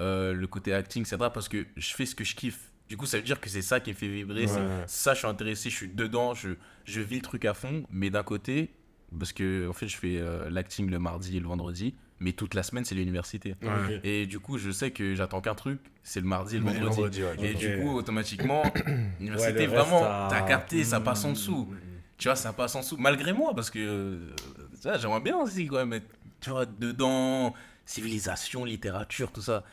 le 0.00 0.44
côté 0.46 0.72
acting, 0.72 1.02
etc. 1.02 1.16
Parce 1.32 1.48
que 1.48 1.66
je 1.76 1.94
fais 1.94 2.06
ce 2.06 2.14
que 2.14 2.24
je 2.24 2.34
kiffe. 2.34 2.70
Du 2.88 2.96
coup, 2.96 3.06
ça 3.06 3.16
veut 3.16 3.22
dire 3.22 3.40
que 3.40 3.48
c'est 3.48 3.62
ça 3.62 3.80
qui 3.80 3.90
me 3.90 3.94
fait 3.96 4.08
vibrer. 4.08 4.46
Ouais. 4.46 4.84
Ça, 4.86 5.14
je 5.14 5.18
suis 5.20 5.26
intéressé, 5.28 5.70
je 5.70 5.74
suis 5.74 5.88
dedans, 5.88 6.34
je, 6.34 6.50
je 6.84 7.00
vis 7.00 7.16
le 7.16 7.22
truc 7.22 7.44
à 7.46 7.54
fond. 7.54 7.84
Mais 7.90 8.10
d'un 8.10 8.22
côté, 8.22 8.74
parce 9.18 9.32
que 9.32 9.68
en 9.68 9.72
fait, 9.72 9.88
je 9.88 9.96
fais 9.96 10.18
euh, 10.18 10.50
l'acting 10.50 10.90
le 10.90 10.98
mardi 10.98 11.36
et 11.36 11.40
le 11.40 11.46
vendredi. 11.46 11.94
Mais 12.20 12.32
toute 12.32 12.54
la 12.54 12.62
semaine, 12.62 12.84
c'est 12.84 12.94
l'université. 12.94 13.56
Ouais. 13.62 14.00
Et 14.04 14.26
du 14.26 14.38
coup, 14.38 14.56
je 14.58 14.70
sais 14.70 14.90
que 14.92 15.14
j'attends 15.14 15.40
qu'un 15.40 15.54
truc, 15.56 15.80
c'est 16.02 16.20
le 16.20 16.26
mardi 16.26 16.56
et 16.56 16.58
le 16.58 16.64
Mais 16.64 16.78
vendredi. 16.78 17.22
ouais. 17.22 17.36
Et 17.42 17.54
du 17.54 17.76
coup, 17.78 17.90
automatiquement, 17.96 18.62
l'université, 19.18 19.66
reste, 19.66 19.70
vraiment, 19.74 20.00
ça- 20.00 20.28
t'as 20.30 20.42
capté, 20.42 20.84
ça 20.84 21.00
Mm, 21.00 21.04
passe 21.04 21.24
en 21.24 21.32
dessous. 21.32 21.66
mm, 21.70 21.74
mm. 21.74 21.78
Tu 22.18 22.28
vois, 22.28 22.36
ça 22.36 22.52
passe 22.52 22.74
en 22.76 22.80
dessous. 22.80 22.96
Malgré 22.98 23.32
moi, 23.32 23.52
parce 23.54 23.70
que 23.70 23.78
euh, 23.80 24.98
j'aimerais 25.00 25.20
bien 25.20 25.36
aussi, 25.38 25.66
quand 25.66 25.76
même, 25.76 25.94
être, 25.94 26.06
tu 26.40 26.50
vois, 26.50 26.64
dedans, 26.66 27.52
civilisation, 27.84 28.64
littérature, 28.64 29.32
tout 29.32 29.42
ça. 29.42 29.64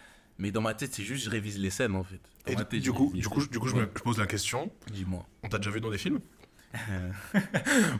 Mais 0.41 0.49
dans 0.49 0.61
ma 0.61 0.73
tête, 0.73 0.91
c'est 0.91 1.03
juste, 1.03 1.25
je 1.25 1.29
révise 1.29 1.59
les 1.59 1.69
scènes, 1.69 1.95
en 1.95 2.03
fait. 2.03 2.19
Dans 2.47 2.53
Et 2.53 2.55
ma 2.55 2.65
tête, 2.65 2.81
du 2.81 2.91
coup, 2.91 3.11
du 3.13 3.27
coup, 3.27 3.45
du 3.45 3.59
coup, 3.59 3.67
je 3.67 3.75
me 3.75 3.81
je 3.81 4.01
pose 4.01 4.17
la 4.17 4.25
question. 4.25 4.71
Dis-moi. 4.91 5.23
On 5.43 5.49
t'a 5.49 5.59
déjà 5.59 5.69
vu 5.69 5.79
dans 5.79 5.91
des 5.91 5.99
films? 5.99 6.19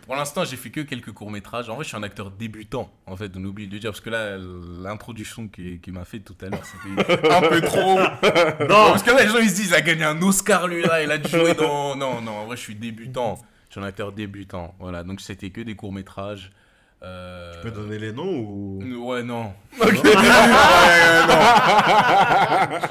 Pour 0.08 0.15
l'instant, 0.15 0.43
j'ai 0.43 0.58
fait 0.58 0.71
que 0.71 0.82
quelques 0.82 1.12
courts-métrages. 1.12 1.69
En 1.69 1.75
vrai, 1.75 1.84
je 1.84 1.89
suis 1.89 1.97
un 1.97 2.01
acteur 2.01 2.32
débutant, 2.32 2.91
en 3.06 3.15
fait, 3.15 3.32
on 3.36 3.43
oublie 3.43 3.67
de 3.67 3.73
le 3.73 3.80
dire, 3.80 3.91
parce 3.91 4.01
que 4.01 4.10
là, 4.10 4.39
l'introduction 4.39 5.49
qu'il 5.49 5.80
qui 5.82 5.91
m'a 5.91 6.04
fait 6.04 6.21
tout 6.21 6.36
à 6.41 6.45
l'heure, 6.49 6.65
c'était 6.65 7.32
un 7.32 7.41
peu 7.41 7.62
trop. 7.62 7.99
Non 8.67 8.89
Parce 8.89 9.04
que 9.04 9.12
là, 9.12 9.21
les 9.21 9.30
gens, 9.30 9.38
ils 9.38 9.51
se 9.51 9.56
disent, 9.58 9.69
il 9.69 9.75
a 9.75 9.82
gagné 9.82 10.06
un 10.06 10.19
Oscar, 10.23 10.67
lui, 10.67 10.82
là, 10.82 11.04
il 11.04 11.12
a 11.12 11.19
dû 11.19 11.30
jouer 11.30 11.54
dans... 11.54 11.95
Non, 11.95 12.21
non, 12.21 12.32
en 12.32 12.45
vrai, 12.47 12.58
je 12.58 12.62
suis 12.63 12.75
débutant. 12.75 13.38
Je 13.69 13.73
suis 13.73 13.82
un 13.82 13.84
acteur 13.84 14.13
débutant, 14.13 14.73
voilà. 14.80 15.04
Donc, 15.04 15.21
c'était 15.21 15.51
que 15.51 15.62
des 15.62 15.75
courts-métrages. 15.75 16.51
Euh... 17.03 17.51
Tu 17.55 17.59
peux 17.61 17.71
donner 17.71 17.97
les 17.97 18.11
noms 18.11 18.29
ou? 18.39 18.79
Ouais, 19.09 19.23
non. 19.23 19.53
Ouais, 19.81 19.91
non. 19.91 20.07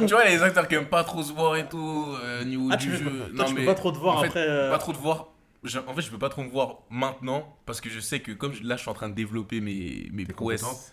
tu 0.07 0.12
vois, 0.14 0.25
les 0.25 0.42
acteurs 0.42 0.66
qui 0.68 0.75
aiment 0.75 0.87
pas 0.87 1.05
trop 1.05 1.23
se 1.23 1.33
voir 1.33 1.57
et 1.57 1.68
tout, 1.68 2.14
euh, 2.23 2.44
niveau 2.44 2.68
Ah, 2.73 2.77
du 2.77 2.87
tu, 2.87 2.96
jeu. 2.96 3.05
peux, 3.05 3.35
toi, 3.35 3.44
tu 3.44 3.55
peux 3.55 3.61
mais 3.61 3.66
pas 3.66 3.75
trop 3.75 3.92
te 3.92 3.99
voir 3.99 4.16
en 4.16 4.20
fait, 4.23 4.27
après. 4.29 4.46
euh, 4.49 4.70
Pas 4.70 4.79
trop 4.79 4.92
te 4.92 4.99
voir. 4.99 5.29
Je- 5.62 5.79
en 5.79 5.94
fait, 5.94 6.01
je 6.03 6.11
peux 6.11 6.18
pas 6.18 6.29
trop 6.31 6.42
me 6.42 6.51
voir 6.51 6.79
maintenant 6.90 7.57
parce 7.66 7.81
que 7.81 7.90
je 7.90 8.01
sais 8.01 8.20
que 8.20 8.33
comme 8.33 8.53
je- 8.53 8.62
là, 8.64 8.77
je 8.77 8.81
suis 8.83 8.90
en 8.90 8.94
train 8.94 9.09
de 9.11 9.14
développer 9.14 9.61
mes, 9.61 10.09
mes 10.12 10.25
prouesses, 10.25 10.62
compétences. 10.62 10.92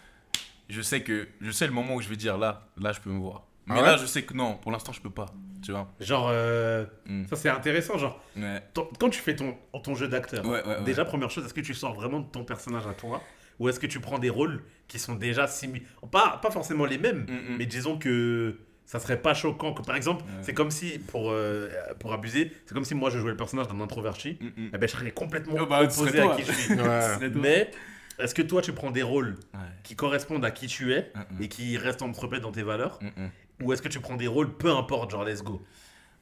je 0.69 0.81
sais 0.81 1.01
que 1.01 1.27
je 1.41 1.51
sais 1.51 1.65
le 1.67 1.73
moment 1.73 1.95
où 1.95 2.01
je 2.01 2.09
vais 2.09 2.17
dire 2.17 2.37
là, 2.37 2.67
là, 2.79 2.91
je 2.91 2.99
peux 2.99 3.09
me 3.09 3.19
voir. 3.19 3.43
Ah 3.69 3.73
Mais 3.73 3.81
ouais 3.81 3.85
là, 3.87 3.97
je 3.97 4.05
sais 4.05 4.23
que 4.23 4.33
non, 4.33 4.55
pour 4.57 4.71
l'instant, 4.71 4.91
je 4.93 5.01
peux 5.01 5.09
pas. 5.09 5.27
Tu 5.63 5.71
vois. 5.71 5.91
Genre, 5.99 6.29
euh, 6.31 6.85
Mm. 7.07 7.25
ça 7.27 7.35
c'est 7.35 7.49
intéressant. 7.49 7.97
Genre, 7.97 8.21
Ouais. 8.37 8.61
ton- 8.73 8.87
quand 8.99 9.09
tu 9.09 9.19
fais 9.19 9.35
ton, 9.35 9.55
ton 9.83 9.95
jeu 9.95 10.07
d'acteur, 10.07 10.45
Ouais, 10.45 10.61
ouais, 10.63 10.67
ouais. 10.77 10.83
déjà, 10.83 11.03
première 11.03 11.29
chose, 11.31 11.45
est-ce 11.45 11.53
que 11.53 11.61
tu 11.61 11.73
sors 11.73 11.93
vraiment 11.93 12.19
de 12.19 12.27
ton 12.29 12.43
personnage 12.43 12.85
à 12.87 12.93
toi 12.93 13.21
Ou 13.59 13.69
est-ce 13.69 13.79
que 13.79 13.87
tu 13.87 13.99
prends 13.99 14.19
des 14.19 14.29
rôles 14.29 14.63
qui 14.87 14.99
sont 14.99 15.15
déjà 15.15 15.47
similaires 15.47 15.87
pas, 16.11 16.37
pas 16.41 16.51
forcément 16.51 16.85
les 16.85 16.99
mêmes, 16.99 17.25
Mm, 17.27 17.53
mm. 17.53 17.57
mais 17.57 17.65
disons 17.65 17.97
que 17.97 18.59
ça 18.85 18.99
serait 18.99 19.19
pas 19.21 19.33
choquant. 19.33 19.73
Que, 19.73 19.81
par 19.81 19.95
exemple, 19.95 20.23
Ouais. 20.23 20.29
c'est 20.43 20.53
comme 20.53 20.69
si, 20.71 20.99
pour, 20.99 21.31
euh, 21.31 21.67
pour 21.99 22.13
abuser, 22.13 22.51
c'est 22.67 22.73
comme 22.75 22.85
si 22.85 22.93
moi 22.95 23.09
je 23.09 23.17
jouais 23.17 23.31
le 23.31 23.35
personnage 23.37 23.67
d'un 23.67 23.81
introverti. 23.81 24.37
Mm. 24.39 24.69
Eh 24.73 24.77
ben, 24.77 24.87
je 24.87 24.95
serais 24.95 25.11
complètement 25.11 25.55
Oh, 25.59 25.65
bah, 25.65 25.81
opposé 25.81 26.19
à 26.21 26.35
qui 26.35 26.43
je 26.43 26.51
suis. 26.51 26.73
Ouais. 26.79 27.29
Mais 27.33 27.71
est-ce 28.19 28.33
que 28.35 28.43
toi 28.43 28.61
tu 28.61 28.71
prends 28.73 28.91
des 28.91 29.03
rôles 29.03 29.35
Ouais. 29.55 29.59
qui 29.83 29.95
correspondent 29.95 30.45
à 30.45 30.51
qui 30.51 30.67
tu 30.67 30.93
es 30.93 31.11
Mm, 31.15 31.19
mm. 31.39 31.43
et 31.43 31.47
qui 31.49 31.77
restent 31.77 32.03
paix 32.29 32.39
dans 32.39 32.51
tes 32.51 32.63
valeurs 32.63 32.99
Mm, 33.01 33.07
mm. 33.23 33.29
Ou 33.61 33.73
est-ce 33.73 33.81
que 33.81 33.87
tu 33.87 33.99
prends 33.99 34.15
des 34.15 34.27
rôles, 34.27 34.55
peu 34.55 34.71
importe, 34.71 35.11
genre 35.11 35.23
let's 35.23 35.43
go? 35.43 35.61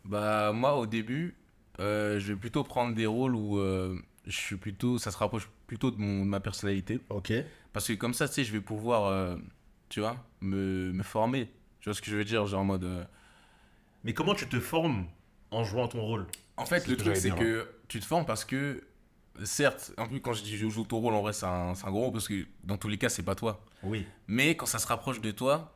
Bah 0.03 0.51
moi 0.53 0.75
au 0.75 0.85
début, 0.85 1.35
euh, 1.79 2.19
je 2.19 2.33
vais 2.33 2.39
plutôt 2.39 2.63
prendre 2.63 2.95
des 2.95 3.05
rôles 3.05 3.35
où 3.35 3.59
euh, 3.59 3.97
je 4.25 4.37
suis 4.37 4.55
plutôt, 4.55 4.97
ça 4.97 5.11
se 5.11 5.17
rapproche 5.17 5.49
plutôt 5.67 5.91
de, 5.91 5.97
mon, 5.97 6.23
de 6.23 6.29
ma 6.29 6.39
personnalité. 6.39 6.99
Ok. 7.09 7.33
Parce 7.73 7.87
que 7.87 7.93
comme 7.93 8.13
ça, 8.13 8.27
tu 8.27 8.35
sais, 8.35 8.43
je 8.43 8.51
vais 8.53 8.61
pouvoir, 8.61 9.05
euh, 9.05 9.35
tu 9.89 9.99
vois, 9.99 10.15
me, 10.41 10.91
me 10.93 11.03
former. 11.03 11.49
Tu 11.79 11.89
vois 11.89 11.93
ce 11.93 12.01
que 12.01 12.09
je 12.09 12.15
veux 12.15 12.23
dire? 12.23 12.45
Genre 12.45 12.61
en 12.61 12.65
mode... 12.65 13.07
Mais 14.03 14.13
comment 14.13 14.35
tu 14.35 14.47
te 14.47 14.59
formes 14.59 15.07
en 15.51 15.63
jouant 15.63 15.87
ton 15.87 16.01
rôle? 16.01 16.27
En 16.57 16.65
fait, 16.65 16.87
le 16.87 16.95
truc, 16.95 17.15
c'est 17.15 17.31
que 17.31 17.67
tu 17.87 17.99
te 17.99 18.05
formes 18.05 18.25
parce 18.25 18.45
que, 18.45 18.83
certes, 19.43 19.91
en 19.97 20.07
plus 20.07 20.21
quand 20.21 20.33
je 20.33 20.43
dis 20.43 20.55
je 20.55 20.69
joue 20.69 20.85
ton 20.85 20.99
rôle, 20.99 21.13
en 21.13 21.21
vrai, 21.21 21.33
c'est 21.33 21.45
un, 21.45 21.75
c'est 21.75 21.85
un 21.85 21.91
gros 21.91 22.01
rôle 22.01 22.13
parce 22.13 22.27
que 22.27 22.45
dans 22.63 22.77
tous 22.77 22.87
les 22.87 22.97
cas, 22.97 23.09
c'est 23.09 23.23
pas 23.23 23.35
toi. 23.35 23.63
Oui. 23.83 24.05
Mais 24.27 24.55
quand 24.55 24.67
ça 24.67 24.79
se 24.79 24.87
rapproche 24.87 25.19
de 25.21 25.31
toi, 25.31 25.74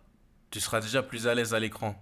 tu 0.51 0.59
seras 0.59 0.81
déjà 0.81 1.03
plus 1.03 1.27
à 1.27 1.35
l'aise 1.35 1.53
à 1.53 1.59
l'écran. 1.59 2.01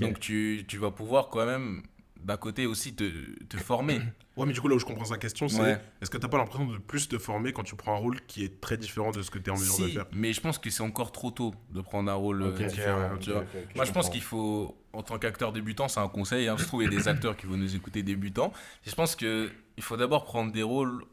Donc 0.00 0.18
tu, 0.20 0.64
tu 0.66 0.78
vas 0.78 0.90
pouvoir 0.90 1.28
quand 1.28 1.46
même, 1.46 1.82
d'un 2.20 2.36
côté 2.36 2.66
aussi, 2.66 2.94
te, 2.96 3.04
te 3.44 3.56
former. 3.56 4.00
Ouais, 4.36 4.44
mais 4.46 4.52
du 4.52 4.60
coup, 4.60 4.68
là 4.68 4.74
où 4.74 4.78
je 4.78 4.84
comprends 4.84 5.04
sa 5.04 5.16
question, 5.16 5.48
c'est 5.48 5.60
Ouais. 5.62 5.80
est-ce 6.02 6.10
que 6.10 6.18
t'as 6.18 6.28
pas 6.28 6.38
l'impression 6.38 6.66
de 6.66 6.76
plus 6.78 7.08
te 7.08 7.16
former 7.18 7.52
quand 7.52 7.62
tu 7.62 7.76
prends 7.76 7.94
un 7.94 7.98
rôle 7.98 8.20
qui 8.26 8.44
est 8.44 8.60
très 8.60 8.76
différent 8.76 9.12
de 9.12 9.22
ce 9.22 9.30
que 9.30 9.38
t'es 9.38 9.50
en 9.50 9.56
mesure 9.56 9.78
de 9.78 9.88
faire? 9.88 10.06
mais 10.12 10.32
je 10.32 10.40
pense 10.40 10.58
que 10.58 10.68
c'est 10.70 10.82
encore 10.82 11.12
trop 11.12 11.30
tôt 11.30 11.54
de 11.70 11.80
prendre 11.80 12.10
un 12.10 12.14
rôle 12.14 12.42
euh, 12.42 12.48
Ok, 12.50 12.60
ok, 12.62 12.66
différent. 12.66 13.16
tu 13.18 13.30
vois. 13.30 13.44
Moi, 13.76 13.84
je 13.84 13.92
pense 13.92 14.10
qu'il 14.10 14.20
faut, 14.22 14.76
en 14.92 15.02
tant 15.02 15.18
qu'acteur 15.18 15.52
débutant, 15.52 15.88
c'est 15.88 16.00
un 16.00 16.08
conseil. 16.08 16.48
Hein, 16.48 16.56
je 16.58 16.64
trouve 16.64 16.82
il 16.82 16.92
y 16.92 16.94
a 16.94 16.98
des 16.98 17.08
acteurs 17.08 17.36
qui 17.36 17.46
vont 17.46 17.56
nous 17.56 17.76
écouter 17.76 18.02
débutants. 18.02 18.52
Et 18.86 18.90
je 18.90 18.94
pense 18.94 19.14
que 19.16 19.50
il 19.76 19.82
faut 19.82 19.96
d'abord 19.96 20.24
prendre 20.24 20.50
des 20.52 20.62
rôles 20.64 21.04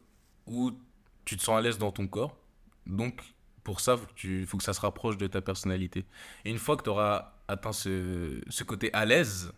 où 0.47 0.71
tu 1.25 1.37
te 1.37 1.43
sens 1.43 1.57
à 1.57 1.61
l'aise 1.61 1.77
dans 1.77 1.91
ton 1.91 2.07
corps. 2.07 2.35
Donc, 2.87 3.21
pour 3.63 3.79
ça, 3.79 3.93
il 3.93 3.97
faut, 3.99 4.05
que 4.07 4.13
tu- 4.15 4.45
faut 4.45 4.57
que 4.57 4.63
ça 4.63 4.73
se 4.73 4.81
rapproche 4.81 5.17
de 5.17 5.27
ta 5.27 5.41
personnalité. 5.41 6.05
Et 6.45 6.51
une 6.51 6.57
fois 6.57 6.75
que 6.77 6.83
tu 6.83 6.89
auras 6.89 7.33
atteint 7.47 7.71
ce, 7.73 8.41
ce 8.49 8.63
côté 8.63 8.89
à 8.93 9.05
l'aise, 9.05 9.51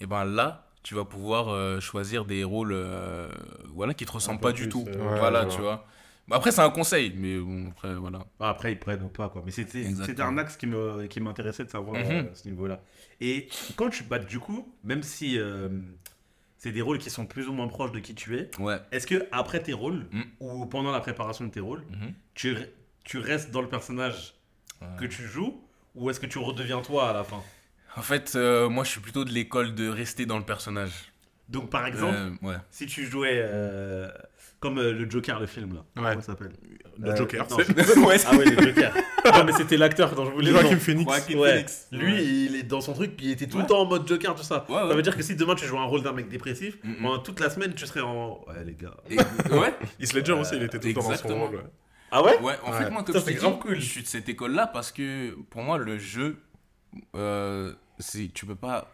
et 0.00 0.06
ben 0.06 0.24
là, 0.24 0.66
tu 0.82 0.94
vas 0.94 1.04
pouvoir 1.04 1.48
euh, 1.48 1.78
choisir 1.80 2.24
des 2.24 2.42
rôles 2.44 2.72
euh, 2.72 3.28
voilà, 3.74 3.92
qui 3.94 4.06
te 4.06 4.12
ressemblent 4.12 4.40
pas 4.40 4.52
du 4.52 4.68
tout. 4.68 4.84
euh, 4.88 5.16
voilà, 5.18 5.44
tu 5.46 5.60
vois. 5.60 5.84
Bah, 6.28 6.36
Après, 6.36 6.52
c'est 6.52 6.60
un 6.62 6.70
conseil, 6.70 7.12
mais 7.16 7.38
bon, 7.38 7.68
après, 7.70 7.94
voilà. 7.96 8.24
Ah, 8.38 8.50
Après, 8.50 8.72
ils 8.72 8.78
prennent 8.78 9.02
ou 9.02 9.08
pas, 9.08 9.28
quoi. 9.28 9.42
Mais 9.44 9.50
c'était 9.50 9.84
un 10.22 10.38
axe 10.38 10.56
qui 10.56 10.66
me- 10.66 11.06
qui 11.06 11.20
m'intéressait 11.20 11.64
de 11.64 11.70
savoir 11.70 11.96
Mhm. 12.00 12.10
euh, 12.10 12.34
ce 12.34 12.48
niveau-là. 12.48 12.80
Et 13.20 13.48
quand 13.76 13.90
tu 13.90 14.04
bats, 14.04 14.18
du 14.20 14.38
coup, 14.38 14.72
même 14.84 15.02
si 15.02 15.38
euh, 15.38 15.68
c'est 16.56 16.72
des 16.72 16.82
rôles 16.82 16.98
qui 16.98 17.10
sont 17.10 17.26
plus 17.26 17.48
ou 17.48 17.52
moins 17.52 17.66
proches 17.68 17.90
de 17.92 17.98
qui 17.98 18.14
tu 18.14 18.36
es, 18.38 18.50
Ouais. 18.60 18.78
est-ce 18.92 19.06
que 19.06 19.26
après 19.32 19.60
tes 19.62 19.72
rôles, 19.72 20.06
Mm. 20.12 20.22
ou 20.40 20.66
pendant 20.66 20.92
la 20.92 21.00
préparation 21.00 21.44
de 21.46 21.50
tes 21.50 21.60
rôles, 21.60 21.82
Mhm. 21.90 22.12
tu, 22.34 22.56
tu 23.04 23.18
restes 23.18 23.50
dans 23.50 23.62
le 23.62 23.68
personnage 23.68 24.34
Ouais. 24.80 24.86
que 24.98 25.04
tu 25.06 25.22
joues, 25.26 25.60
ou 25.94 26.08
est-ce 26.08 26.18
que 26.20 26.26
tu 26.26 26.38
redeviens 26.38 26.80
toi 26.80 27.10
à 27.10 27.12
la 27.12 27.22
fin? 27.24 27.42
En 27.96 28.02
fait, 28.02 28.32
euh, 28.34 28.68
moi, 28.70 28.82
je 28.84 28.90
suis 28.90 29.00
plutôt 29.00 29.24
de 29.26 29.30
l'école 29.30 29.74
de 29.74 29.88
rester 29.88 30.24
dans 30.24 30.38
le 30.38 30.44
personnage. 30.44 31.12
Donc, 31.50 31.68
par 31.68 31.84
exemple, 31.86 32.14
Euh, 32.16 32.30
ouais. 32.48 32.54
si 32.70 32.86
tu 32.86 33.04
jouais 33.06 33.42
euh, 33.42 34.08
comme 34.60 34.78
euh, 34.78 34.92
le 34.92 35.10
Joker, 35.10 35.38
le 35.40 35.46
film 35.46 35.74
là. 35.74 35.80
Ouais. 35.96 36.10
Comment 36.10 36.20
ça 36.20 36.26
s'appelle? 36.28 36.52
Le 36.98 37.10
Euh, 37.10 37.16
Joker. 37.16 37.46
non, 37.50 37.56
ouais, 38.06 38.16
Ah 38.24 38.36
ouais, 38.36 38.44
le 38.44 38.62
Joker. 38.62 38.94
non, 39.34 39.44
mais 39.44 39.52
c'était 39.52 39.76
l'acteur 39.76 40.14
dont 40.14 40.24
je 40.26 40.30
voulais 40.30 40.50
Joaquin. 40.52 40.76
Phoenix. 40.78 41.10
Ouais. 41.12 41.20
Phoenix. 41.20 41.88
Lui, 41.92 42.44
il 42.46 42.56
est 42.56 42.62
dans 42.62 42.80
son 42.80 42.92
truc, 42.94 43.16
puis 43.16 43.26
il 43.26 43.32
était 43.32 43.48
tout 43.48 43.56
Ouais. 43.56 43.64
le 43.64 43.68
temps 43.68 43.80
en 43.80 43.86
mode 43.86 44.06
Joker, 44.06 44.34
tout 44.36 44.44
ça. 44.44 44.64
Ouais, 44.68 44.76
ouais. 44.76 44.88
Ça 44.88 44.94
veut 44.94 45.02
dire 45.02 45.16
que 45.16 45.22
si 45.24 45.34
demain 45.34 45.56
tu 45.56 45.66
joues 45.66 45.78
un 45.78 45.84
rôle 45.84 46.02
d'un 46.02 46.12
mec 46.12 46.28
dépressif, 46.28 46.78
Mm, 46.84 47.02
pendant 47.02 47.18
toute 47.18 47.40
la 47.40 47.50
semaine, 47.50 47.74
tu 47.74 47.84
serais 47.86 48.00
en. 48.00 48.42
Ouais, 48.46 48.64
les 48.64 48.74
gars. 48.74 48.94
Et- 49.10 49.16
ouais. 49.52 49.74
Heath 49.98 50.12
Ledger 50.14 50.32
aussi, 50.32 50.56
il 50.56 50.62
était 50.62 50.78
tout 50.78 50.86
le 50.88 50.94
temps 50.94 51.08
dans 51.08 51.16
son 51.16 51.28
rôle. 51.48 51.64
Ouais. 52.12 52.18
Ah 52.18 52.22
ouais 52.22 52.38
Ouais, 52.40 52.54
en 52.64 52.72
Ouais. 52.72 52.78
fait, 52.78 52.90
moi, 52.90 53.02
comme 53.04 53.14
Ça, 53.14 53.20
je 53.30 53.38
dit, 53.38 53.58
cool. 53.60 53.76
je 53.76 53.80
suis 53.86 54.02
de 54.02 54.06
cette 54.06 54.28
école-là 54.28 54.66
parce 54.66 54.92
que 54.92 55.30
pour 55.50 55.62
moi, 55.62 55.78
le 55.78 55.98
jeu, 55.98 56.42
euh, 57.14 57.72
c'est, 57.98 58.28
tu 58.32 58.46
peux 58.46 58.54
pas. 58.56 58.90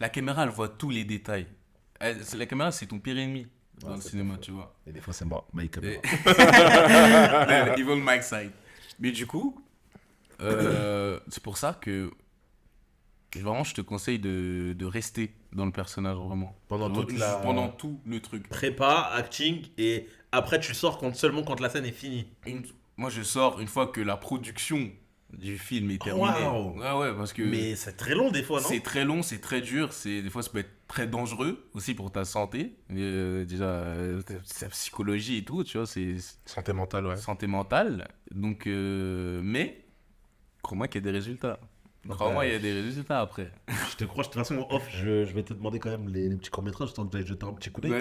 La 0.00 0.08
caméra, 0.08 0.44
elle 0.44 0.48
voit 0.50 0.68
tous 0.68 0.90
les 0.90 1.04
détails. 1.04 1.46
Elle- 2.00 2.18
la 2.36 2.46
caméra, 2.46 2.72
c'est 2.72 2.86
ton 2.86 2.98
pire 2.98 3.18
ennemi 3.18 3.46
dans 3.80 3.90
Ouais, 3.90 3.96
le 3.96 4.00
cinéma, 4.00 4.36
tu 4.38 4.50
vois. 4.50 4.74
Et 4.86 4.92
des 4.92 5.00
fois, 5.00 5.12
c'est 5.12 5.24
moi, 5.24 5.46
Mike. 5.52 5.76
Et- 5.82 6.00
Le 6.24 7.78
Evil 7.78 8.00
Mike 8.02 8.22
Side. 8.22 8.50
Mais 8.98 9.10
du 9.12 9.26
coup, 9.26 9.60
euh, 10.40 11.18
c'est 11.28 11.42
pour 11.42 11.56
ça 11.58 11.76
que 11.80 12.10
vraiment, 13.40 13.64
je 13.64 13.74
te 13.74 13.80
conseille 13.80 14.18
de, 14.18 14.74
de 14.76 14.86
rester 14.86 15.32
dans 15.52 15.66
le 15.66 15.72
personnage, 15.72 16.16
vraiment. 16.16 16.56
Pendant 16.68 16.90
toute 16.90 17.10
Juste 17.10 17.20
la. 17.20 17.36
Pendant 17.36 17.68
tout 17.68 18.00
le 18.06 18.20
truc. 18.20 18.48
Prépa, 18.48 19.10
acting, 19.14 19.66
et 19.78 20.06
après, 20.32 20.60
tu 20.60 20.74
sors 20.74 20.98
quand, 20.98 21.14
seulement 21.14 21.42
quand 21.42 21.60
la 21.60 21.68
scène 21.68 21.84
est 21.86 21.92
finie. 21.92 22.26
Une- 22.46 22.64
moi, 22.96 23.10
je 23.10 23.22
sors 23.22 23.60
une 23.60 23.66
fois 23.68 23.88
que 23.88 24.00
la 24.00 24.16
production 24.16 24.90
du 25.32 25.58
film 25.58 25.90
est 25.90 26.00
terminée. 26.00 26.26
Waouh. 26.28 26.78
Ouais, 26.78 26.92
ouais, 26.92 27.16
parce 27.16 27.32
que 27.32 27.42
Mais 27.42 27.74
c'est 27.74 27.96
très 27.96 28.14
long, 28.14 28.30
des 28.30 28.44
fois, 28.44 28.60
non? 28.60 28.68
c'est 28.68 28.78
très 28.80 29.04
long, 29.04 29.20
c'est 29.22 29.40
très 29.40 29.60
dur, 29.60 29.92
c'est 29.92 30.22
des 30.22 30.30
fois 30.30 30.44
ça 30.44 30.50
peut 30.50 30.60
être 30.60 30.70
très 30.86 31.08
dangereux 31.08 31.68
aussi 31.74 31.94
pour 31.94 32.12
ta 32.12 32.24
santé. 32.24 32.76
Euh, 32.92 33.44
déjà, 33.44 33.64
euh, 33.64 34.22
sa 34.44 34.68
psychologie 34.68 35.38
et 35.38 35.44
tout, 35.44 35.64
tu 35.64 35.76
vois, 35.76 35.88
c'est 35.88 36.16
Santé 36.44 36.72
mentale, 36.72 37.06
ouais. 37.08 37.16
santé 37.16 37.48
mentale. 37.48 38.06
Donc, 38.30 38.68
euh, 38.68 39.40
mais 39.42 39.84
crois-moi 40.62 40.86
qu'il 40.86 41.00
y 41.00 41.08
a 41.08 41.10
des 41.10 41.16
résultats. 41.18 41.58
Crois-moi, 42.08 42.46
il 42.46 42.52
y 42.52 42.54
a 42.56 42.58
des 42.58 42.72
résultats 42.82 43.20
après. 43.20 43.50
Je 43.90 43.96
te 43.96 44.04
crois, 44.04 44.22
de 44.24 44.28
toute 44.28 44.34
façon, 44.38 44.66
off, 44.70 44.82
je, 44.90 45.24
je 45.24 45.32
vais 45.32 45.42
te 45.42 45.54
demander 45.54 45.78
quand 45.78 45.90
même 45.90 46.08
les, 46.08 46.28
les 46.28 46.36
petits 46.36 46.50
courts-métrages, 46.50 46.92
que 46.92 47.00
j'aille 47.12 47.26
jeter 47.26 47.46
un 47.46 47.52
petit 47.54 47.70
coup 47.70 47.80
d'œil. 47.80 47.92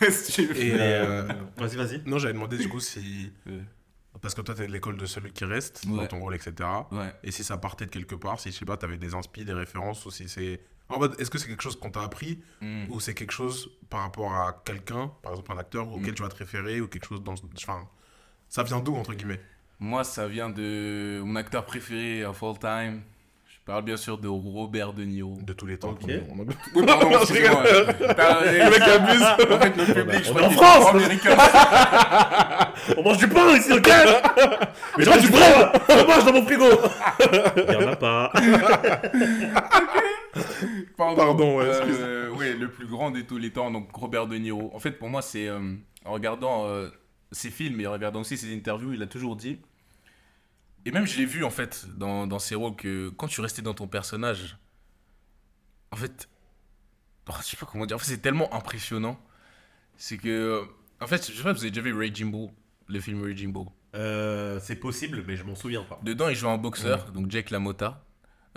Vas-y, 0.00 0.10
si 0.12 0.32
tu 0.32 0.46
veux. 0.46 0.56
Et, 0.60 0.72
Mais, 0.72 0.80
euh, 0.80 1.22
euh, 1.28 1.32
Vas-y, 1.56 1.76
vas-y. 1.76 2.02
Non, 2.06 2.18
j'avais 2.18 2.34
demandé 2.34 2.58
du 2.58 2.68
coup 2.68 2.80
si. 2.80 3.32
Parce 4.20 4.34
que 4.34 4.40
toi, 4.40 4.54
t'es 4.54 4.66
de 4.66 4.72
l'école 4.72 4.96
de 4.96 5.06
celui 5.06 5.30
qui 5.32 5.44
reste 5.44 5.86
dans 5.86 5.98
Ouais. 5.98 6.08
ton 6.08 6.18
rôle, 6.18 6.34
etc. 6.34 6.54
Ouais. 6.90 7.12
Et 7.22 7.30
si 7.30 7.44
ça 7.44 7.56
partait 7.56 7.86
de 7.86 7.90
quelque 7.90 8.16
part, 8.16 8.40
si 8.40 8.50
je 8.50 8.56
sais 8.56 8.64
pas, 8.64 8.76
t'avais 8.76 8.96
des 8.98 9.14
inspi, 9.14 9.44
des 9.44 9.52
références, 9.52 10.04
ou 10.06 10.10
si 10.10 10.28
c'est. 10.28 10.60
En 10.88 10.98
mode, 10.98 11.14
est-ce 11.20 11.30
que 11.30 11.38
c'est 11.38 11.46
quelque 11.46 11.62
chose 11.62 11.78
qu'on 11.78 11.90
t'a 11.90 12.02
appris, 12.02 12.40
Mm. 12.60 12.86
ou 12.90 12.98
c'est 12.98 13.14
quelque 13.14 13.30
chose 13.32 13.70
par 13.90 14.00
rapport 14.00 14.32
à 14.34 14.60
quelqu'un, 14.64 15.12
par 15.22 15.32
exemple 15.32 15.52
un 15.52 15.58
acteur 15.58 15.92
auquel 15.92 16.12
Mm. 16.12 16.14
tu 16.14 16.22
vas 16.22 16.28
te 16.30 16.36
référer, 16.36 16.80
ou 16.80 16.88
quelque 16.88 17.06
chose 17.06 17.22
dans. 17.22 17.34
Enfin, 17.56 17.86
ça 18.48 18.62
vient 18.64 18.80
d'où, 18.80 18.96
entre 18.96 19.14
guillemets? 19.14 19.40
Moi, 19.78 20.02
ça 20.02 20.26
vient 20.26 20.50
de 20.50 21.20
mon 21.24 21.36
acteur 21.36 21.64
préféré 21.64 22.24
of 22.24 22.42
all 22.42 22.58
time. 22.58 23.02
Je 23.68 23.72
parle 23.74 23.84
bien 23.84 23.98
sûr 23.98 24.16
de 24.16 24.28
Robert 24.28 24.94
De 24.94 25.04
Niro. 25.04 25.36
De 25.42 25.52
tous 25.52 25.66
les 25.66 25.76
temps. 25.76 25.94
On- 26.02 26.06
Oui, 26.74 26.86
pardon, 26.86 27.10
excusez-moi. 27.20 27.64
T'as- 28.16 28.50
Le 28.50 28.70
mec 28.70 28.80
abuse. 28.80 29.22
En 29.52 29.60
fait, 29.60 29.76
le 29.76 29.84
public, 29.94 30.24
je 30.24 30.30
On 30.30 30.32
crois 30.32 30.42
est 30.42 30.46
en 30.46 30.50
France 30.80 30.94
américain. 30.94 31.36
On 32.96 33.02
mange 33.02 33.18
du 33.18 33.28
pain 33.28 33.54
ici, 33.58 33.70
ok? 33.74 33.90
Mais 34.96 35.04
je 35.04 35.20
du 35.20 35.26
vrai 35.26 35.72
On 35.90 36.06
mange 36.08 36.24
dans 36.24 36.32
mon 36.32 36.46
frigo 36.46 36.64
Il 37.68 37.72
y 37.74 37.76
en 37.76 37.88
a 37.88 37.96
pas. 37.96 38.32
Pardon, 40.96 41.16
Pardon, 41.16 41.58
ouais, 41.58 41.66
Euh, 41.68 42.30
ouais, 42.30 42.54
le 42.54 42.70
plus 42.70 42.86
grand 42.86 43.10
de 43.10 43.20
tous 43.20 43.36
les 43.36 43.50
temps, 43.50 43.70
donc 43.70 43.94
Robert 43.94 44.26
De 44.28 44.36
Niro. 44.36 44.70
En 44.74 44.78
fait, 44.78 44.92
pour 44.92 45.10
moi, 45.10 45.20
c'est 45.20 45.46
euh, 45.46 45.74
en 46.06 46.12
regardant 46.12 46.64
euh, 46.68 46.88
ses 47.32 47.50
films 47.50 47.78
et 47.82 47.86
en 47.86 47.92
regardant 47.92 48.20
aussi 48.20 48.38
ses 48.38 48.54
interviews, 48.56 48.94
il 48.94 49.02
a 49.02 49.06
toujours 49.06 49.36
dit. 49.36 49.58
Et 50.84 50.90
même, 50.90 51.06
je 51.06 51.18
l'ai 51.18 51.26
vu 51.26 51.44
en 51.44 51.50
fait 51.50 51.86
dans, 51.96 52.26
dans 52.26 52.38
ses 52.38 52.54
rôles 52.54 52.76
que 52.76 53.10
quand 53.10 53.28
tu 53.28 53.40
restais 53.40 53.62
dans 53.62 53.74
ton 53.74 53.86
personnage, 53.88 54.56
en 55.90 55.96
fait, 55.96 56.28
oh, 57.28 57.32
je 57.40 57.44
sais 57.44 57.56
pas 57.56 57.66
comment 57.66 57.86
dire, 57.86 57.96
en 57.96 57.98
fait, 57.98 58.10
c'est 58.10 58.22
tellement 58.22 58.52
impressionnant. 58.54 59.20
C'est 59.96 60.16
que, 60.16 60.62
en 61.00 61.06
fait, 61.06 61.30
je 61.30 61.36
sais 61.36 61.42
pas 61.42 61.52
vous 61.52 61.60
avez 61.60 61.70
déjà 61.70 61.82
vu 61.82 61.92
Raging 61.92 62.30
Bull, 62.30 62.50
le 62.86 63.00
film 63.00 63.22
Raging 63.22 63.52
Bull? 63.52 63.66
Euh, 63.94 64.60
c'est 64.62 64.76
possible, 64.76 65.24
mais 65.26 65.36
je 65.36 65.44
m'en 65.44 65.54
souviens 65.54 65.82
pas. 65.82 65.98
Dedans, 66.02 66.28
il 66.28 66.36
joue 66.36 66.48
un 66.48 66.58
boxeur, 66.58 67.10
donc 67.10 67.30
Jake 67.30 67.50
LaMotta. 67.50 68.04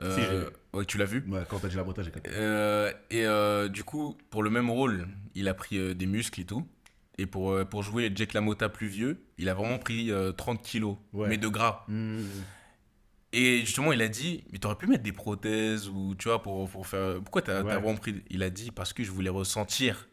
Euh, 0.02 0.16
Si, 0.16 0.78
ouais, 0.78 0.86
tu 0.86 0.98
l'as 0.98 1.06
vu? 1.06 1.24
Ouais, 1.28 1.44
quand 1.50 1.60
t'as 1.60 1.68
dit 1.68 1.76
la 1.76 1.84
montage, 1.84 2.06
j'ai 2.06 2.12
capté. 2.12 2.32
Euh, 2.34 2.92
et 3.10 3.26
euh, 3.26 3.68
du 3.68 3.84
coup, 3.84 4.18
pour 4.30 4.44
le 4.44 4.50
même 4.50 4.70
rôle, 4.70 5.08
il 5.36 5.48
a 5.48 5.54
pris 5.54 5.96
des 5.96 6.06
muscles 6.06 6.42
et 6.42 6.46
tout. 6.46 6.68
Et 7.18 7.26
pour, 7.26 7.52
euh, 7.52 7.66
pour 7.66 7.84
jouer 7.84 8.12
Jack 8.16 8.34
LaMotta 8.34 8.70
plus 8.70 8.88
vieux, 8.88 9.24
il 9.38 9.50
a 9.50 9.54
vraiment 9.54 9.78
pris 9.78 10.12
euh, 10.12 10.32
30 10.32 10.62
kilos, 10.64 10.98
Ouais. 11.14 11.28
mais 11.28 11.38
de 11.38 11.48
gras. 11.48 11.84
Mmh. 11.88 12.22
Et 13.34 13.60
justement, 13.62 13.92
il 13.94 14.02
a 14.02 14.08
dit, 14.10 14.44
mais 14.52 14.58
t'aurais 14.60 14.76
pu 14.76 14.88
mettre 14.88 15.04
des 15.04 15.12
prothèses 15.14 15.88
ou 15.88 16.16
tu 16.16 16.28
vois, 16.28 16.42
pour, 16.42 16.70
pour 16.70 16.86
faire. 16.88 17.16
Pourquoi 17.22 17.42
t'as 17.42 17.62
Ouais. 17.64 17.74
vraiment 17.74 17.96
pris. 17.96 18.24
Il 18.30 18.44
a 18.44 18.50
dit, 18.50 18.72
parce 18.72 18.92
que 18.94 19.04
je 19.04 19.12
voulais 19.12 19.30
ressentir, 19.30 20.08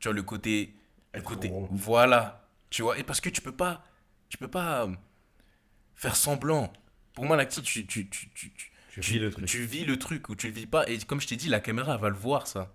tu 0.00 0.08
vois, 0.08 0.14
le 0.14 0.22
côté. 0.22 0.74
Le 1.12 1.18
Être 1.20 1.26
côté 1.28 1.48
rond. 1.48 1.68
voilà, 1.72 2.48
tu 2.70 2.80
vois. 2.82 2.98
Et 2.98 3.02
parce 3.02 3.20
que 3.20 3.28
tu 3.28 3.40
peux 3.42 3.52
pas. 3.52 3.84
Tu 4.30 4.38
peux 4.38 4.48
pas 4.48 4.84
euh, 4.86 4.92
faire 5.94 6.16
semblant. 6.16 6.72
Pour 7.12 7.26
moi, 7.26 7.36
l'acting, 7.36 7.62
tu, 7.62 7.86
tu, 7.86 8.08
tu, 8.08 8.30
tu, 8.34 8.50
tu, 8.54 8.72
Tu 8.90 9.00
vis 9.02 9.18
le 9.18 9.30
truc. 9.30 9.44
tu 9.46 9.62
vis 9.64 9.84
le 9.84 9.98
truc 9.98 10.28
ou 10.30 10.34
tu 10.34 10.46
le 10.48 10.54
vis 10.54 10.66
pas. 10.66 10.88
Et 10.88 10.96
comme 10.98 11.20
je 11.20 11.26
t'ai 11.26 11.36
dit, 11.36 11.48
la 11.50 11.60
caméra 11.60 11.94
elle 11.94 12.00
va 12.00 12.08
le 12.08 12.16
voir 12.16 12.46
ça. 12.46 12.72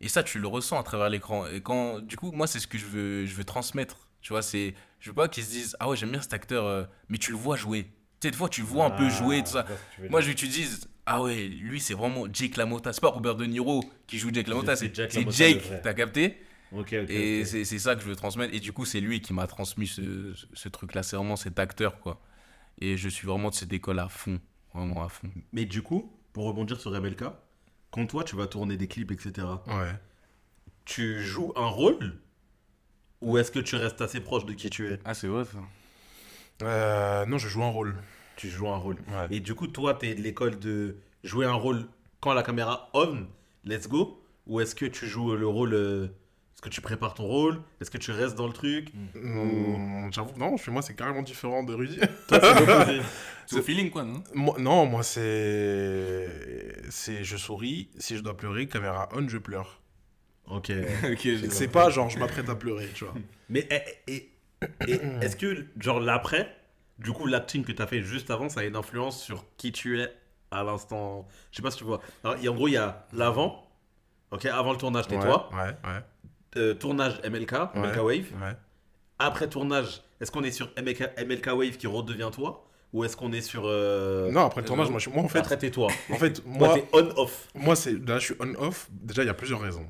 Et 0.00 0.08
ça, 0.08 0.22
tu 0.22 0.38
le 0.38 0.46
ressens 0.46 0.78
à 0.78 0.82
travers 0.82 1.08
l'écran. 1.08 1.46
Et 1.46 1.60
quand, 1.60 2.00
du 2.00 2.16
coup, 2.16 2.32
moi, 2.32 2.46
c'est 2.46 2.60
ce 2.60 2.66
que 2.66 2.78
je 2.78 2.86
veux, 2.86 3.26
je 3.26 3.34
veux 3.34 3.44
transmettre. 3.44 4.08
Tu 4.20 4.32
vois, 4.32 4.42
c'est, 4.42 4.74
je 5.00 5.10
veux 5.10 5.14
pas 5.14 5.28
qu'ils 5.28 5.44
se 5.44 5.50
disent, 5.50 5.76
ah 5.80 5.88
ouais, 5.88 5.96
j'aime 5.96 6.10
bien 6.10 6.20
cet 6.20 6.34
acteur, 6.34 6.66
euh, 6.66 6.84
mais 7.08 7.18
tu 7.18 7.30
le 7.30 7.36
vois 7.36 7.56
jouer. 7.56 7.84
Tu 8.20 8.28
sais, 8.28 8.30
des 8.30 8.36
fois, 8.36 8.48
tu 8.48 8.60
le 8.60 8.66
vois 8.66 8.86
un 8.86 8.90
peu 8.90 9.08
jouer, 9.08 9.42
tout 9.42 9.52
ça. 9.52 9.66
Moi, 10.10 10.20
je 10.20 10.28
veux 10.28 10.34
que 10.34 10.38
tu 10.38 10.48
dises, 10.48 10.88
ah 11.06 11.22
ouais, 11.22 11.46
lui, 11.46 11.80
c'est 11.80 11.94
vraiment 11.94 12.26
Jake 12.30 12.56
LaMotta. 12.56 12.92
C'est 12.92 13.00
pas 13.00 13.08
Robert 13.08 13.36
De 13.36 13.44
Niro 13.46 13.84
qui 14.06 14.18
joue 14.18 14.30
Jake 14.32 14.48
LaMotta, 14.48 14.76
C'est 14.76 14.94
Jake. 14.94 15.62
T'as 15.82 15.94
capté? 15.94 16.42
Ok, 16.72 16.94
ok. 17.00 17.10
Et 17.10 17.42
ok. 17.42 17.46
c'est 17.46 17.64
c'est 17.64 17.78
ça 17.78 17.94
que 17.94 18.02
je 18.02 18.08
veux 18.08 18.16
transmettre. 18.16 18.52
Et 18.52 18.58
du 18.58 18.72
coup, 18.72 18.84
c'est 18.84 19.00
lui 19.00 19.20
qui 19.20 19.32
m'a 19.32 19.46
transmis 19.46 19.86
ce, 19.86 20.34
ce 20.52 20.68
truc-là. 20.68 21.04
C'est 21.04 21.16
vraiment 21.16 21.36
cet 21.36 21.58
acteur, 21.60 22.00
quoi. 22.00 22.20
Et 22.80 22.96
je 22.96 23.08
suis 23.08 23.26
vraiment 23.26 23.50
de 23.50 23.54
cette 23.54 23.72
école 23.72 24.00
à 24.00 24.08
fond. 24.08 24.40
Vraiment 24.74 25.04
à 25.04 25.08
fond. 25.08 25.30
Mais 25.52 25.64
du 25.64 25.82
coup, 25.82 26.12
pour 26.32 26.44
rebondir 26.46 26.80
sur 26.80 26.90
MLK, 26.90 27.24
quand 27.90 28.06
toi 28.06 28.24
tu 28.24 28.36
vas 28.36 28.46
tourner 28.46 28.76
des 28.76 28.88
clips, 28.88 29.10
etc., 29.12 29.46
Ouais. 29.68 29.94
tu 30.84 31.22
joues 31.22 31.52
un 31.56 31.66
rôle 31.68 32.18
Ou 33.22 33.38
est-ce 33.38 33.50
que 33.50 33.58
tu 33.60 33.76
restes 33.76 34.00
assez 34.02 34.20
proche 34.20 34.44
de 34.44 34.52
qui 34.52 34.68
tu 34.70 34.92
es? 34.92 34.98
Ah, 35.04 35.14
c'est 35.14 35.26
vrai 35.28 35.44
ça. 35.44 35.58
Euh, 36.62 37.24
non, 37.26 37.38
je 37.38 37.48
joue 37.48 37.62
un 37.62 37.70
rôle. 37.70 37.94
Tu 38.36 38.48
joues 38.50 38.68
un 38.68 38.76
rôle. 38.76 38.96
Ouais. 39.08 39.26
Et 39.30 39.40
du 39.40 39.54
coup, 39.54 39.66
toi, 39.66 39.94
tu 39.94 40.06
es 40.06 40.14
de 40.14 40.20
l'école 40.22 40.58
de 40.58 40.96
jouer 41.24 41.46
un 41.46 41.54
rôle 41.54 41.86
quand 42.20 42.34
la 42.34 42.42
caméra 42.42 42.90
on, 42.94 43.26
let's 43.64 43.88
go 43.88 44.22
Ou 44.46 44.60
est-ce 44.60 44.74
que 44.74 44.86
tu 44.86 45.06
joues 45.06 45.34
le 45.34 45.46
rôle. 45.46 46.10
Que 46.70 46.74
tu 46.74 46.80
prépares 46.80 47.14
ton 47.14 47.24
rôle 47.24 47.60
Est-ce 47.80 47.90
que 47.90 47.98
tu 47.98 48.10
restes 48.10 48.36
dans 48.36 48.46
le 48.46 48.52
truc 48.52 48.88
Mmh, 48.94 50.10
J'avoue, 50.12 50.32
non, 50.38 50.56
chez 50.56 50.70
moi, 50.70 50.82
c'est 50.82 50.94
carrément 50.94 51.22
différent 51.22 51.62
de 51.62 51.74
Rudy. 51.74 51.98
Toi, 52.28 52.40
c'est 53.46 53.62
feeling, 53.62 53.90
quoi, 53.90 54.04
non 54.04 54.22
Moi- 54.34 54.56
non, 54.58 54.86
moi, 54.86 55.02
c'est. 55.02 56.90
C'est 56.90 57.24
je 57.24 57.36
souris. 57.36 57.88
Si 57.98 58.16
je 58.16 58.22
dois 58.22 58.36
pleurer, 58.36 58.66
caméra 58.66 59.08
on, 59.14 59.26
je 59.28 59.38
pleure. 59.38 59.80
Ok. 60.46 60.70
Ok, 61.12 61.28
C'est 61.50 61.68
pas 61.68 61.90
genre 61.90 62.08
je 62.10 62.18
m'apprête 62.18 62.48
à 62.48 62.54
pleurer, 62.54 62.88
tu 62.94 63.04
vois. 63.04 63.14
Mais 63.48 63.66
et, 63.70 64.12
et- 64.12 64.30
et 64.88 65.00
est-ce 65.22 65.36
que, 65.36 65.66
genre, 65.78 66.00
l'après, 66.00 66.54
du 66.98 67.12
coup, 67.12 67.26
l'acting 67.26 67.64
que 67.64 67.72
tu 67.72 67.82
as 67.82 67.86
fait 67.86 68.02
juste 68.02 68.30
avant, 68.30 68.48
ça 68.48 68.60
a 68.60 68.64
une 68.64 68.76
influence 68.76 69.22
sur 69.22 69.44
qui 69.56 69.70
tu 69.72 70.00
es 70.00 70.12
à 70.50 70.62
l'instant? 70.64 71.26
Je 71.50 71.56
sais 71.56 71.62
pas 71.62 71.70
si 71.70 71.78
tu 71.78 71.84
vois. 71.84 72.00
Alors, 72.24 72.36
il 72.38 72.44
y 72.44 72.48
a- 72.48 72.52
en 72.52 72.54
gros, 72.54 72.68
il 72.68 72.72
y 72.72 72.76
a 72.76 73.06
l'avant. 73.12 73.62
Ok, 74.32 74.44
avant 74.46 74.72
le 74.72 74.78
tournage, 74.78 75.06
t'es 75.06 75.16
ouais, 75.16 75.22
toi. 75.22 75.48
Ouais, 75.52 75.58
ouais. 75.88 76.00
Euh, 76.56 76.74
tournage 76.74 77.20
MLK, 77.24 77.52
MLK 77.74 77.96
Wave. 78.02 78.56
Après 79.18 79.48
tournage, 79.48 80.02
est-ce 80.20 80.30
qu'on 80.30 80.42
est 80.44 80.50
sur 80.50 80.70
MLK, 80.76 81.18
MLK 81.26 81.46
Wave 81.54 81.76
qui 81.76 81.86
redevient 81.86 82.30
toi 82.32 82.66
Ou 82.92 83.04
est-ce 83.04 83.16
qu'on 83.16 83.32
est 83.32 83.40
sur. 83.40 83.62
euh, 83.66 84.30
Non, 84.30 84.42
après 84.46 84.60
le 84.62 84.66
tournage, 84.66 84.90
moi, 84.90 84.98
je, 84.98 85.08
moi 85.10 85.22
en 85.24 85.28
fait, 85.28 85.38
Après, 85.38 85.70
toi. 85.70 85.88
en 86.10 86.16
fait, 86.16 86.44
Moi, 86.46 86.68
moi, 86.68 86.74
t'es 86.78 86.84
on-off. 86.92 87.48
moi 87.54 87.76
c'est 87.76 87.92
là, 88.06 88.18
je 88.18 88.24
suis 88.26 88.34
on-off. 88.40 88.88
Déjà, 88.90 89.22
il 89.22 89.26
y 89.26 89.30
a 89.30 89.34
plusieurs 89.34 89.60
raisons. 89.60 89.86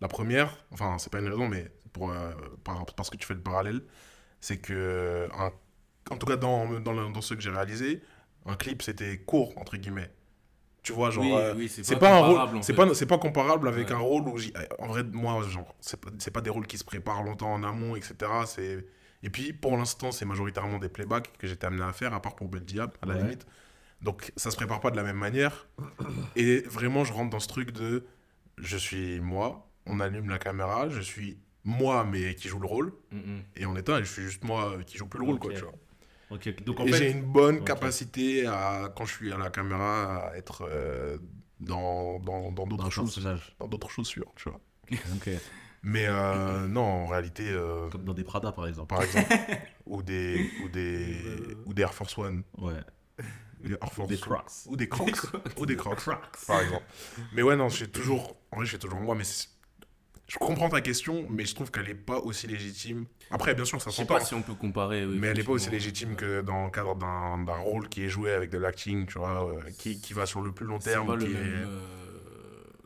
La 0.00 0.08
première, 0.08 0.56
enfin, 0.72 0.96
c'est 0.98 1.12
pas 1.12 1.18
une 1.20 1.28
raison, 1.28 1.46
mais 1.48 1.70
pour, 1.92 2.10
euh, 2.10 2.30
par- 2.64 2.86
parce 2.96 3.10
que 3.10 3.16
tu 3.18 3.26
fais 3.26 3.34
le 3.34 3.40
parallèle, 3.40 3.82
c'est 4.40 4.56
que, 4.58 5.28
un- 5.38 5.52
en 6.10 6.16
tout 6.16 6.26
cas, 6.26 6.36
dans, 6.36 6.80
dans, 6.80 6.92
le- 6.92 7.12
dans 7.12 7.20
ce 7.20 7.34
que 7.34 7.40
j'ai 7.42 7.50
réalisé, 7.50 8.02
un 8.46 8.56
clip, 8.56 8.80
c'était 8.82 9.18
court, 9.18 9.52
entre 9.58 9.76
guillemets. 9.76 10.10
Tu 10.82 10.92
vois, 10.92 11.10
genre. 11.10 11.24
Oui, 11.24 11.32
euh, 11.34 11.54
oui, 11.56 11.68
c'est 11.68 11.82
pas, 11.94 12.00
pas 12.00 12.08
un 12.16 12.20
comparable, 12.20 12.52
rôle, 12.54 12.62
c'est 12.64 12.72
pas, 12.74 12.94
c'est 12.94 13.06
pas 13.06 13.18
comparable 13.18 13.68
avec 13.68 13.88
Ouais. 13.88 13.94
un 13.94 13.98
rôle 13.98 14.28
où, 14.28 14.36
en 14.78 14.86
vrai, 14.86 15.02
moi, 15.04 15.42
genre, 15.48 15.74
c'est 15.80 16.00
pas, 16.00 16.10
c'est 16.18 16.30
pas 16.30 16.40
des 16.40 16.50
rôles 16.50 16.66
qui 16.66 16.78
se 16.78 16.84
préparent 16.84 17.22
longtemps 17.22 17.52
en 17.52 17.62
amont, 17.62 17.96
etc. 17.96 18.14
C'est 18.46 18.86
et 19.22 19.28
puis 19.28 19.52
pour 19.52 19.76
l'instant, 19.76 20.12
c'est 20.12 20.24
majoritairement 20.24 20.78
des 20.78 20.88
playbacks 20.88 21.36
que 21.38 21.46
j'étais 21.46 21.66
amené 21.66 21.82
à 21.82 21.92
faire, 21.92 22.14
à 22.14 22.22
part 22.22 22.34
pour 22.36 22.48
Belgiab, 22.48 22.92
à 23.02 23.06
la 23.06 23.14
Ouais. 23.14 23.22
limite. 23.22 23.46
Donc 24.00 24.32
ça 24.36 24.50
se 24.50 24.56
prépare 24.56 24.80
pas 24.80 24.90
de 24.90 24.96
la 24.96 25.02
même 25.02 25.18
manière. 25.18 25.68
Et 26.36 26.60
vraiment, 26.62 27.04
je 27.04 27.12
rentre 27.12 27.28
dans 27.30 27.40
ce 27.40 27.48
truc 27.48 27.72
de, 27.72 28.06
je 28.56 28.76
suis 28.78 29.20
moi, 29.20 29.68
on 29.84 30.00
allume 30.00 30.30
la 30.30 30.38
caméra, 30.38 30.88
je 30.88 31.00
suis 31.02 31.38
moi, 31.64 32.04
mais 32.10 32.34
qui 32.34 32.48
joue 32.48 32.58
le 32.60 32.66
rôle. 32.66 32.94
Et 33.56 33.66
en 33.66 33.76
étant, 33.76 33.98
je 33.98 34.04
suis 34.04 34.22
juste 34.22 34.42
moi 34.44 34.72
euh, 34.78 34.82
qui 34.82 34.96
joue 34.96 35.06
plus 35.06 35.18
le 35.20 35.26
rôle, 35.26 35.38
quoi, 35.38 35.52
tu 35.52 35.60
vois. 35.60 35.74
Ok, 36.30 36.46
ok. 36.48 36.64
donc 36.64 36.80
en 36.80 36.84
et 36.86 36.92
j'ai 36.92 36.98
fait, 36.98 37.10
une 37.12 37.22
bonne 37.22 37.64
capacité 37.64 38.46
à, 38.46 38.92
quand 38.96 39.04
je 39.04 39.12
suis 39.14 39.32
à 39.32 39.38
la 39.38 39.50
caméra, 39.50 40.28
à 40.28 40.36
être 40.36 40.66
euh, 40.68 41.18
dans 41.58 42.18
dans 42.20 42.66
d'autres 42.66 42.90
choses, 42.90 43.20
dans 43.58 43.68
d'autres 43.68 43.90
chaussures, 43.90 44.32
tu 44.36 44.48
vois. 44.48 44.60
Ok. 45.16 45.30
Mais 45.82 46.06
euh, 46.06 46.66
non, 46.68 46.82
en 46.82 47.06
réalité, 47.06 47.48
euh, 47.48 47.88
Comme 47.88 48.04
dans 48.04 48.12
des 48.12 48.22
Prada 48.24 48.52
par 48.52 48.66
exemple. 48.66 48.88
par 48.94 49.02
exemple, 49.02 49.26
ou 49.86 50.02
des 50.02 50.50
ou 50.62 50.68
des 50.68 51.56
ou 51.64 51.72
des 51.72 51.82
Air 51.82 51.94
Force 51.94 52.16
One, 52.18 52.42
Ouais. 52.58 52.74
des 53.64 53.72
Air 53.72 53.92
Force 53.92 54.08
Des 54.08 54.18
Crocs. 54.18 54.50
ou 54.66 54.76
des 54.76 54.88
Crocs, 54.88 55.10
ou 55.56 55.64
des 55.66 55.76
Crocs, 55.76 55.96
Crocs. 55.96 56.36
par 56.46 56.60
exemple. 56.60 56.84
Mais 57.32 57.42
ouais, 57.42 57.56
non, 57.56 57.68
j'ai 57.70 57.88
toujours, 57.88 58.36
en 58.52 58.58
vrai, 58.58 58.66
j'ai 58.66 58.78
toujours 58.78 59.00
moi, 59.00 59.14
mais 59.14 59.24
c'est- 59.24 59.48
je 60.32 60.38
comprends 60.38 60.68
ta 60.68 60.80
question, 60.80 61.26
mais 61.28 61.44
je 61.44 61.54
trouve 61.54 61.70
qu'elle 61.70 61.88
est 61.88 61.94
pas 61.94 62.18
aussi 62.18 62.46
légitime. 62.46 63.06
Après, 63.32 63.54
bien 63.54 63.64
sûr, 63.64 63.80
ça 63.82 63.90
Je 63.90 63.96
sais 63.96 64.02
s'entend. 64.02 64.14
pas 64.14 64.20
si 64.24 64.34
on 64.34 64.42
peut 64.42 64.54
comparer. 64.54 65.04
oui, 65.04 65.16
Mais 65.18 65.28
elle 65.28 65.36
n'est 65.38 65.42
pas 65.44 65.52
aussi 65.52 65.70
légitime 65.70 66.14
que 66.14 66.40
dans 66.40 66.64
le 66.66 66.70
cadre 66.70 66.94
d'un 66.96 67.52
rôle 67.58 67.88
qui 67.88 68.04
est 68.04 68.08
joué 68.08 68.32
avec 68.32 68.50
de 68.50 68.58
l'acting, 68.58 69.06
tu 69.06 69.18
vois, 69.18 69.48
euh, 69.52 69.60
qui, 69.78 70.00
qui 70.00 70.12
va 70.12 70.26
sur 70.26 70.40
le 70.42 70.52
plus 70.52 70.66
long 70.66 70.78
C'est 70.80 70.90
terme. 70.90 71.06
pas 71.08 71.16
le 71.16 71.26
même. 71.26 71.64
euh, 71.66 71.80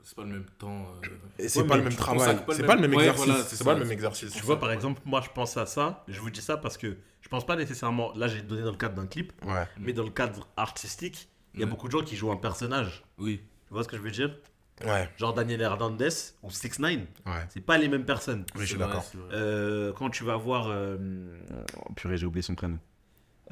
C'est 0.03 0.17
pas 0.17 0.23
le 0.23 0.29
même 0.29 0.47
temps. 0.59 0.87
euh, 1.05 1.09
Et 1.39 1.49
c'est 1.49 1.61
Ouais, 1.63 1.67
pas 1.67 1.77
le 1.77 1.83
même 1.85 1.95
travail, 1.95 2.37
pas 2.47 2.55
c'est 2.55 2.63
pas 2.65 2.75
le 2.77 2.83
même- 2.83 2.95
exercice. 2.95 3.25
voilà, 3.27 3.43
c'est 3.43 3.57
c'est 3.57 3.65
pas 3.65 3.71
ça. 3.73 3.79
le 3.79 3.85
même 3.85 3.93
exercice. 3.93 4.33
Tu 4.33 4.43
vois, 4.43 4.59
par 4.61 4.71
exemple, 4.73 5.01
moi 5.05 5.21
je 5.23 5.29
pense 5.35 5.57
à 5.57 5.67
ça, 5.67 6.05
je 6.09 6.21
vous 6.21 6.31
dis 6.31 6.43
ça 6.43 6.57
parce 6.57 6.77
que 6.79 6.97
je 7.21 7.29
pense 7.29 7.45
pas 7.47 7.57
nécessairement, 7.57 8.13
là 8.15 8.27
j'ai 8.29 8.43
donné 8.43 8.63
dans 8.63 8.71
le 8.71 8.77
cadre 8.77 8.95
d'un 8.97 9.07
clip, 9.07 9.33
Ouais. 9.47 9.65
mais 9.79 9.93
dans 9.95 10.03
le 10.05 10.11
cadre 10.11 10.47
artistique, 10.57 11.29
il 11.55 11.61
y 11.61 11.63
a 11.63 11.67
Ouais. 11.67 11.71
beaucoup 11.71 11.87
de 11.89 11.93
gens 11.93 12.03
qui 12.03 12.17
jouent 12.17 12.33
un 12.33 12.37
personnage. 12.37 13.03
Oui. 13.19 13.41
Tu 13.67 13.73
vois 13.73 13.83
ce 13.83 13.89
que 13.89 13.97
je 13.97 14.03
veux 14.03 14.11
dire? 14.11 14.37
Ouais, 14.85 15.09
Genre 15.19 15.33
Daniel 15.35 15.61
Hernandez 15.61 16.09
ou 16.43 16.51
6 16.51 16.79
9 16.81 16.93
ouais. 16.93 17.33
c'est 17.49 17.61
pas 17.61 17.79
les 17.79 17.89
mêmes 17.89 18.05
personnes. 18.05 18.45
Oui, 18.57 18.63
je 18.63 18.67
suis 18.71 18.79
d'accord. 18.79 19.05
Euh, 19.33 19.93
quand 19.93 20.11
tu 20.11 20.25
vas 20.25 20.37
voir. 20.37 20.67
euh, 20.69 21.39
oh, 21.77 21.93
purée, 21.95 22.17
j'ai 22.17 22.27
oublié 22.27 22.43
son 22.43 22.55
prénom. 22.57 22.79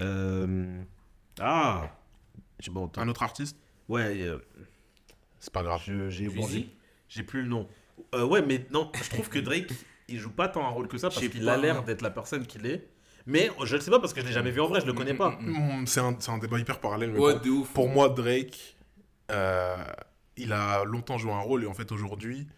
Euh, 0.00 0.82
ah 1.40 1.90
Bon. 2.70 2.90
Un 2.96 3.08
autre 3.08 3.22
artiste 3.22 3.56
Ouais, 3.88 4.20
euh, 4.22 4.38
C'est 5.40 5.52
pas 5.52 5.62
grave. 5.62 5.80
je- 5.84 6.08
j'ai 6.10 6.28
oublié. 6.28 6.70
J'ai 7.08 7.22
plus 7.24 7.42
le 7.42 7.48
nom. 7.48 7.68
Euh, 8.14 8.24
ouais, 8.24 8.42
mais 8.42 8.66
non, 8.70 8.90
je 8.94 9.10
trouve 9.10 9.28
que 9.28 9.38
Drake, 9.38 9.70
il 10.08 10.18
joue 10.18 10.30
pas 10.30 10.48
tant 10.48 10.64
un 10.66 10.70
rôle 10.70 10.88
que 10.88 10.96
ça 10.98 11.08
parce 11.10 11.26
qu'il 11.28 11.48
a 11.48 11.56
l'air 11.56 11.82
d'être 11.84 12.02
la 12.02 12.10
personne 12.10 12.46
qu'il 12.46 12.66
est. 12.66 12.88
Mais 13.26 13.50
je 13.64 13.76
ne 13.76 13.80
sais 13.80 13.90
pas 13.90 14.00
parce 14.00 14.12
que 14.12 14.20
je 14.20 14.26
l'ai 14.26 14.32
jamais 14.32 14.50
vu 14.50 14.60
en 14.60 14.66
vrai, 14.66 14.80
je 14.80 14.86
le 14.86 14.92
connais 14.92 15.14
pas. 15.14 15.30
Mm, 15.40 15.86
C'est 15.86 16.00
un, 16.00 16.16
c'est 16.18 16.30
un 16.30 16.38
débat 16.38 16.58
hyper 16.58 16.80
parallèle. 16.80 17.10
Mais 17.12 17.18
Ouais, 17.20 17.32
pour, 17.34 17.42
de 17.42 17.50
ouf. 17.50 17.72
pour 17.72 17.88
moi, 17.88 18.08
Drake, 18.08 18.76
euh, 19.30 19.76
il 20.36 20.52
a 20.52 20.84
longtemps 20.84 21.18
joué 21.18 21.32
un 21.32 21.40
rôle 21.40 21.64
et 21.64 21.66
en 21.66 21.74
fait, 21.74 21.92
aujourd'hui, 21.92 22.48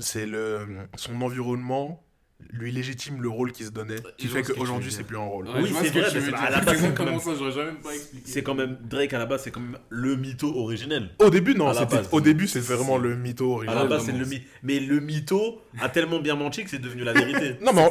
c'est 0.00 0.26
le 0.26 0.88
son 0.96 1.20
environnement 1.22 2.04
lui 2.52 2.72
légitime 2.72 3.20
le 3.20 3.28
rôle 3.28 3.52
qu'il 3.52 3.66
se 3.66 3.70
donnait, 3.70 3.96
qui 4.16 4.26
fait 4.26 4.42
qu'aujourd'hui, 4.42 4.90
c'est 4.92 5.02
plus 5.04 5.16
un 5.16 5.20
rôle. 5.20 5.46
Ouais, 5.48 5.54
Oui, 5.62 5.70
c'est 5.82 5.88
ce 5.88 5.98
vrai, 5.98 6.10
tu 6.10 6.34
à 6.34 6.50
la 6.50 6.60
base, 6.60 6.78
C'est 6.80 6.94
quand 6.94 7.04
même- 7.04 7.18
ça, 7.18 7.32
j'aurais 7.36 7.52
jamais 7.52 7.72
pas 7.82 7.92
expliqué. 7.94 8.30
C'est 8.30 8.42
quand 8.42 8.54
même 8.54 8.78
Drake 8.88 9.12
à 9.12 9.18
la 9.18 9.26
base, 9.26 9.42
c'est 9.42 9.50
quand 9.50 9.60
même 9.60 9.78
le 9.90 10.16
mytho 10.16 10.48
originel. 10.56 11.10
Au 11.18 11.30
début, 11.30 11.54
non, 11.54 11.68
À 11.68 11.86
au 12.12 12.20
début, 12.20 12.46
c'est 12.46 12.60
vraiment 12.60 12.96
le 12.96 13.16
mytho 13.16 13.44
À 13.52 13.54
original. 13.56 13.78
la 13.82 13.84
base, 13.86 14.04
c'est 14.06 14.12
le 14.12 14.24
mytho. 14.24 14.44
Mais 14.62 14.80
le 14.80 15.00
mytho 15.00 15.60
a 15.80 15.88
tellement 15.88 16.20
bien 16.20 16.36
menti 16.36 16.64
que 16.64 16.70
c'est 16.70 16.78
devenu 16.78 17.04
la 17.04 17.12
vérité. 17.12 17.56
Non, 17.64 17.72
mais 17.72 17.88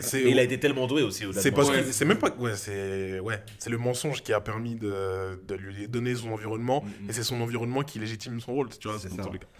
C'est 0.00 0.22
il 0.30 0.38
a 0.38 0.42
été 0.42 0.58
tellement 0.58 0.86
doué 0.86 1.02
aussi. 1.02 1.22
honnêtement. 1.24 1.42
C'est 1.42 1.52
parce 1.52 1.70
Ouais, 1.70 1.82
que 1.84 1.92
c'est 1.92 2.04
même 2.04 2.18
pas 2.18 2.30
ouais 2.38 2.56
c'est 2.56 3.20
ouais 3.20 3.42
c'est 3.58 3.70
le 3.70 3.78
mensonge 3.78 4.22
qui 4.22 4.32
a 4.32 4.40
permis 4.40 4.74
de, 4.74 5.40
de 5.46 5.54
lui 5.54 5.86
donner 5.88 6.14
son 6.16 6.32
environnement 6.32 6.84
et 7.08 7.12
c'est 7.12 7.22
son 7.22 7.40
environnement 7.40 7.82
qui 7.82 7.98
légitime 7.98 8.40
son 8.40 8.52
rôle 8.54 8.68
tu 8.70 8.88
vois. 8.88 8.98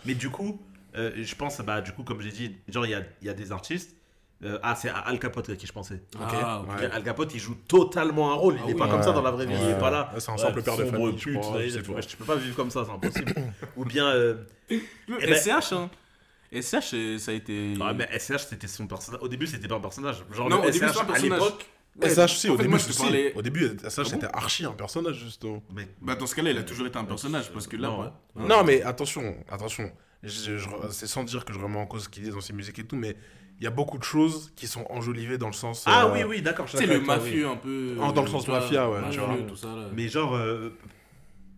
Mais 0.05 0.15
du 0.15 0.29
coup, 0.31 0.61
euh, 0.97 1.13
je 1.17 1.35
pense, 1.37 1.61
bah, 1.61 1.81
du 1.81 1.93
coup, 1.93 2.03
comme 2.03 2.21
j'ai 2.21 2.31
dit, 2.33 2.57
genre, 2.69 2.85
il 2.87 2.91
y 2.91 2.95
a, 2.95 3.03
il 3.23 3.27
y 3.27 3.31
a 3.31 3.35
des 3.35 3.53
artistes. 3.53 3.97
Euh, 4.45 4.59
ah, 4.62 4.74
c'est 4.74 4.88
Al 4.88 5.18
Capote 5.18 5.51
à 5.51 5.57
qui 5.57 5.66
je 5.66 5.72
pensais. 5.72 6.01
Ah. 6.20 6.62
Al 6.93 7.03
Capote, 7.03 7.32
il 7.34 7.41
joue 7.41 7.55
totalement 7.68 8.32
un 8.32 8.34
rôle. 8.34 8.55
Il 8.55 8.61
Ah 8.62 8.66
n'est 8.66 8.72
oui. 8.72 8.78
pas 8.78 8.88
comme 8.88 9.01
Ouais. 9.01 9.03
ça 9.05 9.12
dans 9.12 9.22
la 9.22 9.30
vraie 9.30 9.47
vie. 9.47 9.55
Il 9.59 9.64
Ouais. 9.66 9.70
est 9.72 9.78
pas 9.78 9.91
là. 9.91 10.11
Ouais, 10.14 10.20
c'est 10.20 10.30
un 10.30 10.36
simple 10.38 10.62
père 10.62 10.76
de 10.76 10.84
famille, 10.86 11.18
je 11.18 11.24
pute, 11.24 11.41
crois, 11.41 11.57
ouais, 11.59 11.68
je, 11.68 11.78
je 11.80 12.16
peux 12.16 12.24
pas 12.24 12.36
vivre 12.36 12.57
comme 12.57 12.70
ça, 12.70 12.84
c'est 12.84 12.91
impossible. 12.93 13.34
Ou 13.76 13.84
bien. 13.84 14.07
euh, 14.09 14.36
eh 14.70 14.80
ben- 15.09 15.34
SCH, 15.34 15.72
hein. 15.72 15.91
SCH, 16.53 17.18
ça 17.18 17.30
a 17.30 17.34
été. 17.34 17.74
ah, 17.80 17.93
mais 17.93 18.09
SCH, 18.18 18.47
c'était 18.49 18.66
son 18.66 18.86
personnage. 18.86 19.20
Au 19.22 19.28
début, 19.28 19.47
c'était 19.47 19.68
pas 19.68 19.76
un 19.76 19.80
personnage. 19.80 20.24
Genre, 20.32 20.49
Non, 20.49 20.62
le 20.62 20.68
au 20.68 20.70
début, 20.70 20.86
SCH, 20.86 20.88
c'est 20.88 20.95
pas 20.95 21.01
un 21.01 21.03
à 21.03 21.07
personnage. 21.12 21.41
l'époque. 21.41 21.66
Ouais, 22.01 22.09
SH 22.09 22.28
si 22.38 22.49
au 22.49 22.53
fait, 22.53 22.59
début 22.59 22.68
moi, 22.70 22.78
je 22.78 22.86
te 22.86 22.93
si. 22.93 23.03
parlais- 23.03 23.34
au 23.34 23.43
début 23.43 23.66
SH 23.66 23.99
Ah 23.99 24.03
bon 24.05 24.09
c'était 24.09 24.26
archi 24.32 24.64
un 24.64 24.72
personnage 24.72 25.16
justement. 25.16 25.61
Mais, 25.74 25.88
Bah, 26.01 26.14
dans 26.14 26.26
ce 26.26 26.36
cas-là, 26.36 26.53
il 26.53 26.57
a 26.59 26.62
toujours 26.62 26.86
été 26.86 26.97
un 26.97 27.05
personnage 27.05 27.51
parce 27.53 27.66
que 27.66 27.76
là. 27.76 27.88
Non, 27.88 28.01
ouais. 28.03 28.47
Non 28.49 28.62
mais 28.64 28.80
attention 28.82 29.36
attention 29.51 29.91
Je- 30.22 30.57
je- 30.59 30.68
c'est 30.91 31.09
sans 31.09 31.24
dire 31.24 31.45
que 31.45 31.53
je 31.53 31.59
remets 31.59 31.78
en 31.80 31.86
cause 31.86 32.05
ce 32.05 32.09
qu'il 32.09 32.22
dit 32.22 32.30
dans 32.30 32.41
ses 32.41 32.53
musiques 32.53 32.78
et 32.78 32.84
tout 32.84 32.95
mais 32.95 33.16
il 33.61 33.65
y 33.65 33.67
a 33.67 33.71
beaucoup 33.71 33.99
de 33.99 34.05
choses 34.05 34.53
qui 34.57 34.67
sont 34.67 34.87
enjolivées 34.91 35.37
dans 35.39 35.47
le 35.49 35.53
sens 35.53 35.85
Ah 35.87 36.07
euh, 36.07 36.13
oui, 36.15 36.23
oui, 36.25 36.43
d'accord. 36.43 36.67
sais, 36.69 36.87
le 36.87 36.99
oui. 36.99 37.07
mafieux 37.07 37.47
un 37.47 37.57
peu. 37.57 37.97
Ah, 38.01 38.11
dans 38.13 38.23
le 38.23 38.29
euh, 38.29 38.31
sens 38.31 38.45
tu 38.45 38.51
vois, 38.51 38.61
mafia, 38.61 38.89
ouais, 38.89 38.99
tu 39.11 39.19
mafieux, 39.19 39.21
vois. 39.37 39.49
tout 39.49 39.57
ça, 39.57 39.69
là. 39.69 39.85
Mais 39.95 40.09
genre, 40.09 40.35
euh, 40.35 40.71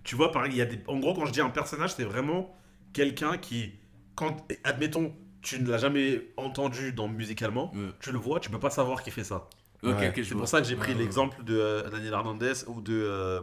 tu 0.02 0.16
vois, 0.16 0.32
pareil, 0.32 0.50
il 0.52 0.58
y 0.58 0.62
a 0.62 0.66
des... 0.66 0.80
en 0.88 0.98
gros, 0.98 1.14
quand 1.14 1.26
je 1.26 1.32
dis 1.32 1.40
un 1.40 1.50
personnage, 1.50 1.94
c'est 1.94 2.04
vraiment 2.04 2.54
quelqu'un 2.92 3.38
qui, 3.38 3.72
quand, 4.16 4.36
admettons, 4.64 5.14
tu 5.42 5.60
ne 5.62 5.70
l'as 5.70 5.78
jamais 5.78 6.22
entendu 6.36 6.92
dans 6.92 7.06
musicalement, 7.08 7.72
Ouais. 7.72 7.90
tu 8.00 8.10
le 8.10 8.18
vois, 8.18 8.40
tu 8.40 8.50
peux 8.50 8.58
pas 8.60 8.70
savoir 8.70 9.02
qui 9.02 9.10
fait 9.12 9.24
ça. 9.24 9.48
Ouais. 9.82 10.12
C'est 10.14 10.22
vois. 10.30 10.38
pour 10.40 10.48
ça 10.48 10.60
que 10.60 10.66
j'ai 10.66 10.76
pris 10.76 10.92
Ouais, 10.92 10.98
l'exemple 10.98 11.42
de 11.44 11.56
euh, 11.58 11.88
Daniel 11.90 12.12
Hernandez 12.12 12.52
ou 12.68 12.80
de 12.80 12.94
euh, 12.94 13.40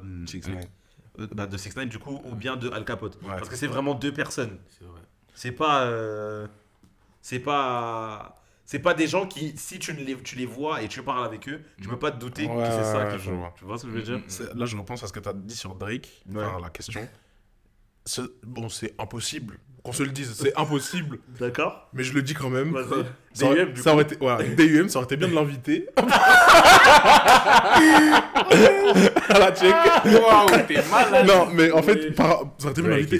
euh, 1.20 1.28
bah, 1.34 1.48
de 1.48 1.58
6 1.58 1.76
du 1.88 2.00
coup, 2.00 2.22
ou 2.24 2.36
bien 2.36 2.56
de 2.56 2.70
Al 2.72 2.86
Capote. 2.86 3.18
Ouais. 3.22 3.30
Parce 3.30 3.50
que 3.50 3.56
c'est 3.56 3.68
vraiment 3.68 3.94
deux 3.94 4.14
personnes. 4.14 4.58
C'est 4.68 4.86
vrai. 4.86 5.02
C'est 5.34 5.52
pas, 5.52 5.84
euh, 5.84 6.48
c'est 7.22 7.40
pas, 7.40 8.36
c'est 8.72 8.78
pas 8.78 8.94
des 8.94 9.08
gens 9.08 9.26
qui, 9.26 9.56
si 9.58 9.80
tu 9.80 9.96
ne 9.96 10.02
les, 10.04 10.16
tu 10.18 10.36
les 10.36 10.46
vois 10.46 10.84
et 10.84 10.88
tu 10.88 11.02
parles 11.02 11.26
avec 11.26 11.50
eux, 11.50 11.60
tu 11.82 11.88
peux 11.88 11.98
pas 11.98 12.12
te 12.12 12.20
douter 12.20 12.46
Ouais, 12.46 12.66
que 12.66 12.70
c'est 12.72 12.84
ça 12.84 13.06
qu'ils 13.10 13.18
je 13.18 13.32
font. 13.32 13.38
vois. 13.38 13.52
Tu 13.58 13.66
vois 13.66 13.80
ce 13.80 13.86
que 13.88 13.90
je 13.90 13.96
veux 13.96 14.04
dire? 14.04 14.20
Là, 14.56 14.66
je 14.68 14.78
repense 14.78 15.02
à 15.04 15.08
ce 15.08 15.12
que 15.14 15.20
tu 15.20 15.28
as 15.28 15.34
dit 15.34 15.56
sur 15.56 15.74
Drake, 15.74 16.08
Ouais. 16.32 16.44
enfin, 16.46 16.60
la 16.62 16.70
question. 16.70 17.02
Bon, 18.46 18.70
c'est 18.70 18.94
impossible. 19.00 19.58
Qu'on 19.84 19.92
se 19.92 20.04
le 20.04 20.12
dise, 20.12 20.32
c'est 20.36 20.56
impossible. 20.56 21.18
D'accord. 21.40 21.90
Mais 21.94 22.04
je 22.04 22.14
le 22.14 22.22
dis 22.22 22.36
quand 22.36 22.52
même. 22.52 22.76
Ça 23.34 23.48
aurait, 23.48 23.66
DUM, 23.66 23.74
du 23.74 23.82
ça 23.82 23.92
aurait 23.94 24.04
été, 24.04 24.18
voilà, 24.20 24.44
DUM, 24.44 24.88
ça 24.88 25.00
aurait 25.00 25.06
été 25.06 25.18
bien 25.18 25.30
de 25.30 25.34
l'inviter. 25.34 25.88
à 25.98 26.06
la 29.40 29.52
check. 29.52 29.74
Waouh, 30.06 30.48
t'es 30.68 30.84
malade. 30.92 31.26
Non, 31.28 31.48
mais 31.54 31.72
en 31.72 31.82
fait, 31.82 32.12
par- 32.14 32.44
ça 32.60 32.66
aurait 32.68 32.72
été 32.74 32.82
bien 32.84 32.92
de 32.92 32.96
l'inviter. 32.96 33.20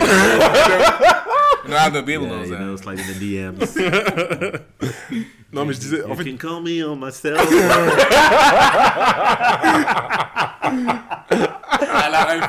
you 1.66 1.70
my 1.70 1.78
here, 1.78 1.90
Non, 1.90 1.92
the 1.92 2.02
bill, 2.02 2.22
yeah, 2.22 2.28
non, 2.28 2.44
you 2.48 2.58
know, 2.58 2.76
slide 2.76 2.98
in 3.00 3.06
the 3.06 3.14
DMs. 3.14 3.76
Non, 5.52 5.64
mais 5.64 5.74
je 5.74 5.78
disais, 5.80 6.02
en 6.02 6.08
you 6.08 6.16
fait, 6.16 6.24
can 6.24 6.36
call 6.36 6.60
me 6.62 6.82
on 6.84 6.96
myself. 6.96 7.38
La 12.10 12.24
ref. 12.24 12.44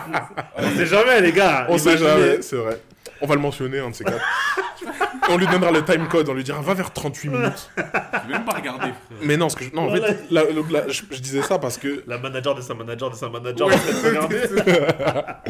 On 0.57 0.75
sait 0.77 0.85
jamais, 0.85 1.21
les 1.21 1.31
gars. 1.31 1.65
on 1.69 1.77
sait 1.77 1.91
Imaginez. 1.91 2.09
jamais, 2.09 2.41
c'est 2.41 2.55
vrai. 2.55 2.81
On 3.21 3.27
va 3.27 3.35
le 3.35 3.41
mentionner, 3.41 3.79
un 3.79 3.89
de 3.91 3.95
ces 3.95 4.03
quatre. 4.03 4.19
on 5.29 5.37
lui 5.37 5.47
donnera 5.47 5.71
le 5.71 5.83
time 5.83 6.07
code, 6.07 6.29
on 6.29 6.33
lui 6.33 6.43
dira, 6.43 6.61
va 6.61 6.73
vers 6.73 6.91
38 6.93 7.29
minutes. 7.29 7.71
J'ai 7.77 8.31
même 8.33 8.45
pas 8.45 8.53
regardé, 8.53 8.87
frère. 8.87 9.17
Mais 9.23 9.37
non, 9.37 9.49
ce 9.49 9.55
que 9.55 9.65
je, 9.65 9.71
non 9.71 9.83
en 9.83 9.87
Voilà. 9.89 10.07
fait, 10.07 10.25
la- 10.31 10.43
la- 10.43 10.61
la- 10.81 10.87
je, 10.89 11.01
je 11.11 11.19
disais 11.19 11.41
ça 11.41 11.59
parce 11.59 11.77
que 11.77 12.03
La 12.07 12.17
manager 12.17 12.55
de 12.55 12.61
sa 12.61 12.73
manager 12.73 13.09
de 13.09 13.15
sa 13.15 13.29
manager. 13.29 13.67
De 13.69 14.07
regarder. 14.07 14.41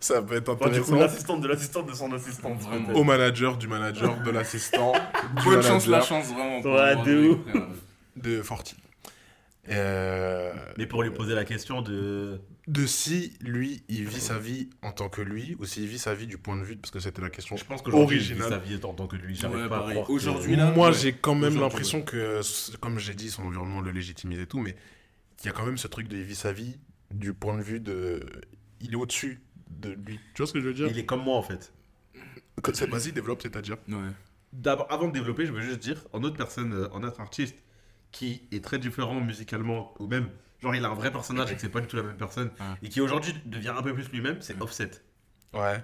ça 0.00 0.22
peut 0.22 0.36
être 0.36 0.48
Enfin, 0.50 0.66
du 0.70 0.80
coup, 0.80 0.94
intéressant. 0.94 0.96
l'assistante 0.96 1.40
de 1.40 1.48
l'assistante 1.48 1.86
de 1.88 1.94
son 1.94 2.12
assistante. 2.12 2.60
Vraiment. 2.60 2.92
Au 2.94 3.04
manager, 3.04 3.56
du 3.56 3.68
manager, 3.68 4.16
de 4.24 4.30
l'assistant, 4.30 4.92
du 5.36 5.44
Bonne 5.44 5.62
chance, 5.62 5.86
la 5.86 6.00
chance, 6.00 6.26
vraiment. 6.32 6.60
pour 6.62 6.72
Ouais, 6.72 6.80
avoir 6.80 7.04
de 7.04 7.10
des- 7.12 7.28
ouf. 7.28 7.38
de 8.16 8.42
Forti. 8.42 8.76
Euh, 9.70 10.52
Mais 10.76 10.86
pour 10.86 11.02
lui 11.02 11.10
poser 11.10 11.34
la 11.34 11.44
question 11.44 11.82
de. 11.82 12.40
De 12.68 12.86
si 12.86 13.32
lui, 13.40 13.82
il 13.88 14.06
vit 14.06 14.20
sa 14.20 14.38
vie 14.38 14.68
en 14.82 14.92
tant 14.92 15.08
que 15.08 15.20
lui, 15.22 15.56
ou 15.58 15.64
s'il 15.64 15.86
vit 15.86 15.98
sa 15.98 16.14
vie 16.14 16.26
du 16.26 16.36
point 16.38 16.56
de 16.56 16.62
vue, 16.62 16.76
parce 16.76 16.90
que 16.90 17.00
c'était 17.00 17.22
la 17.22 17.30
question 17.30 17.56
Je 17.56 17.64
pense 17.64 17.80
originale. 17.86 18.48
sa 18.50 18.58
vie 18.58 18.78
en 18.84 18.92
tant 18.94 19.06
que 19.06 19.16
lui. 19.16 19.34
J'arrive 19.34 19.56
Ouais, 19.62 19.68
pas 19.68 19.76
à 19.76 19.80
pareil. 19.80 19.94
croire. 19.94 20.06
que- 20.06 20.12
Aujourd'hui, 20.12 20.54
là, 20.54 20.70
Moi, 20.72 20.88
ouais. 20.90 20.94
j'ai 20.94 21.12
quand 21.14 21.34
même 21.34 21.58
l'impression 21.58 22.02
que, 22.02 22.40
comme 22.80 22.98
j'ai 22.98 23.14
dit, 23.14 23.30
son 23.30 23.44
environnement 23.44 23.80
le 23.80 23.90
légitimise 23.90 24.38
et 24.38 24.46
tout, 24.46 24.60
mais 24.60 24.76
il 25.42 25.46
y 25.46 25.48
a 25.48 25.52
quand 25.52 25.64
même 25.64 25.78
ce 25.78 25.88
truc 25.88 26.08
de 26.08 26.16
il 26.18 26.22
vit 26.24 26.34
sa 26.34 26.52
vie 26.52 26.76
du 27.10 27.32
point 27.32 27.56
de 27.56 27.62
vue 27.62 27.80
de. 27.80 28.20
Il 28.80 28.92
est 28.92 28.96
au-dessus 28.96 29.40
de 29.70 29.90
lui. 30.06 30.20
Tu 30.34 30.42
vois 30.42 30.46
ce 30.46 30.52
que 30.52 30.60
je 30.60 30.66
veux 30.66 30.74
dire? 30.74 30.88
Il 30.88 30.98
est 30.98 31.06
comme 31.06 31.22
moi 31.24 31.36
en 31.36 31.42
fait. 31.42 31.72
Que- 32.62 32.74
c'est- 32.74 32.86
Vas-y, 32.86 33.12
développe, 33.12 33.40
c'est-à-dire. 33.42 33.76
Ouais. 33.88 33.96
D'abord, 34.52 34.86
avant 34.90 35.08
de 35.08 35.12
développer, 35.12 35.46
je 35.46 35.52
veux 35.52 35.60
juste 35.62 35.78
dire, 35.80 36.04
en 36.12 36.22
autre 36.22 36.36
personne, 36.36 36.72
euh, 36.72 36.88
en 36.90 37.02
autre 37.02 37.20
artiste 37.20 37.56
qui 38.12 38.42
est 38.52 38.62
très 38.64 38.78
différent 38.78 39.20
musicalement, 39.20 39.94
ou 40.00 40.06
même, 40.06 40.28
genre, 40.60 40.74
il 40.74 40.84
a 40.84 40.88
un 40.88 40.94
vrai 40.94 41.10
personnage 41.10 41.50
et 41.52 41.54
que 41.54 41.60
c'est 41.60 41.68
pas 41.68 41.80
du 41.80 41.86
tout 41.86 41.96
la 41.96 42.02
même 42.02 42.16
personne, 42.16 42.48
Ouais. 42.60 42.66
et 42.82 42.88
qui 42.88 43.00
aujourd'hui 43.00 43.34
devient 43.46 43.74
un 43.76 43.82
peu 43.82 43.92
plus 43.94 44.08
lui-même, 44.10 44.36
c'est 44.40 44.60
Offset. 44.60 44.90
Ouais. 45.54 45.82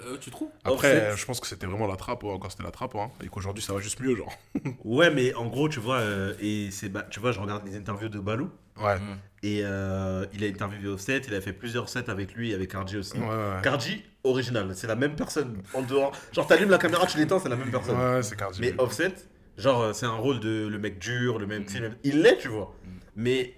Euh, 0.00 0.16
tu 0.20 0.30
trouves 0.30 0.50
Après, 0.64 1.08
Offset. 1.08 1.16
je 1.16 1.26
pense 1.26 1.40
que 1.40 1.46
c'était 1.48 1.66
vraiment 1.66 1.86
la 1.88 1.96
trappe 1.96 2.22
ouais, 2.22 2.36
quand 2.40 2.50
c'était 2.50 2.62
la 2.62 2.70
trappe, 2.70 2.94
hein, 2.94 3.10
et 3.24 3.28
qu'aujourd'hui 3.28 3.62
ça 3.64 3.72
va 3.72 3.80
juste 3.80 4.00
mieux, 4.00 4.14
genre. 4.14 4.32
Ouais, 4.84 5.10
mais 5.10 5.34
en 5.34 5.46
gros, 5.46 5.68
tu 5.68 5.80
vois, 5.80 5.96
euh, 5.98 6.34
et 6.40 6.70
c'est, 6.70 6.88
bah, 6.88 7.04
tu 7.10 7.18
vois, 7.20 7.32
je 7.32 7.40
regarde 7.40 7.66
les 7.66 7.76
interviews 7.76 8.08
de 8.08 8.18
Balou. 8.20 8.50
Ouais. 8.80 8.96
Et 9.42 9.62
euh, 9.64 10.24
il 10.32 10.44
a 10.44 10.46
interviewé 10.46 10.86
Offset, 10.88 11.22
il 11.26 11.34
a 11.34 11.40
fait 11.40 11.52
plusieurs 11.52 11.88
sets 11.88 12.08
avec 12.10 12.34
lui 12.34 12.52
et 12.52 12.54
avec 12.54 12.70
Karji 12.70 12.96
aussi. 12.98 13.18
Ouais, 13.18 13.26
ouais. 13.26 13.60
Karji, 13.62 14.04
original, 14.22 14.72
c'est 14.76 14.86
la 14.86 14.94
même 14.94 15.16
personne 15.16 15.60
en 15.74 15.82
dehors. 15.82 16.12
Genre, 16.32 16.46
t'allumes 16.46 16.70
la 16.70 16.78
caméra, 16.78 17.04
tu 17.06 17.18
l'éteins, 17.18 17.40
c'est 17.40 17.48
la 17.48 17.56
même 17.56 17.70
personne. 17.72 17.96
Ouais, 17.98 18.22
c'est 18.22 18.36
Cardi. 18.36 18.60
Mais 18.60 18.74
Offset, 18.78 19.14
genre, 19.56 19.80
euh, 19.82 19.92
c'est 19.94 20.06
un 20.06 20.14
rôle 20.16 20.38
de 20.38 20.68
le 20.68 20.78
mec 20.78 20.98
dur, 21.00 21.40
le 21.40 21.46
même. 21.48 21.64
c'est 21.66 21.80
le 21.80 21.88
même- 21.88 21.98
Il 22.04 22.22
l'est, 22.22 22.38
tu 22.38 22.46
vois. 22.48 22.72
Mm. 22.84 22.88
Mais 23.16 23.54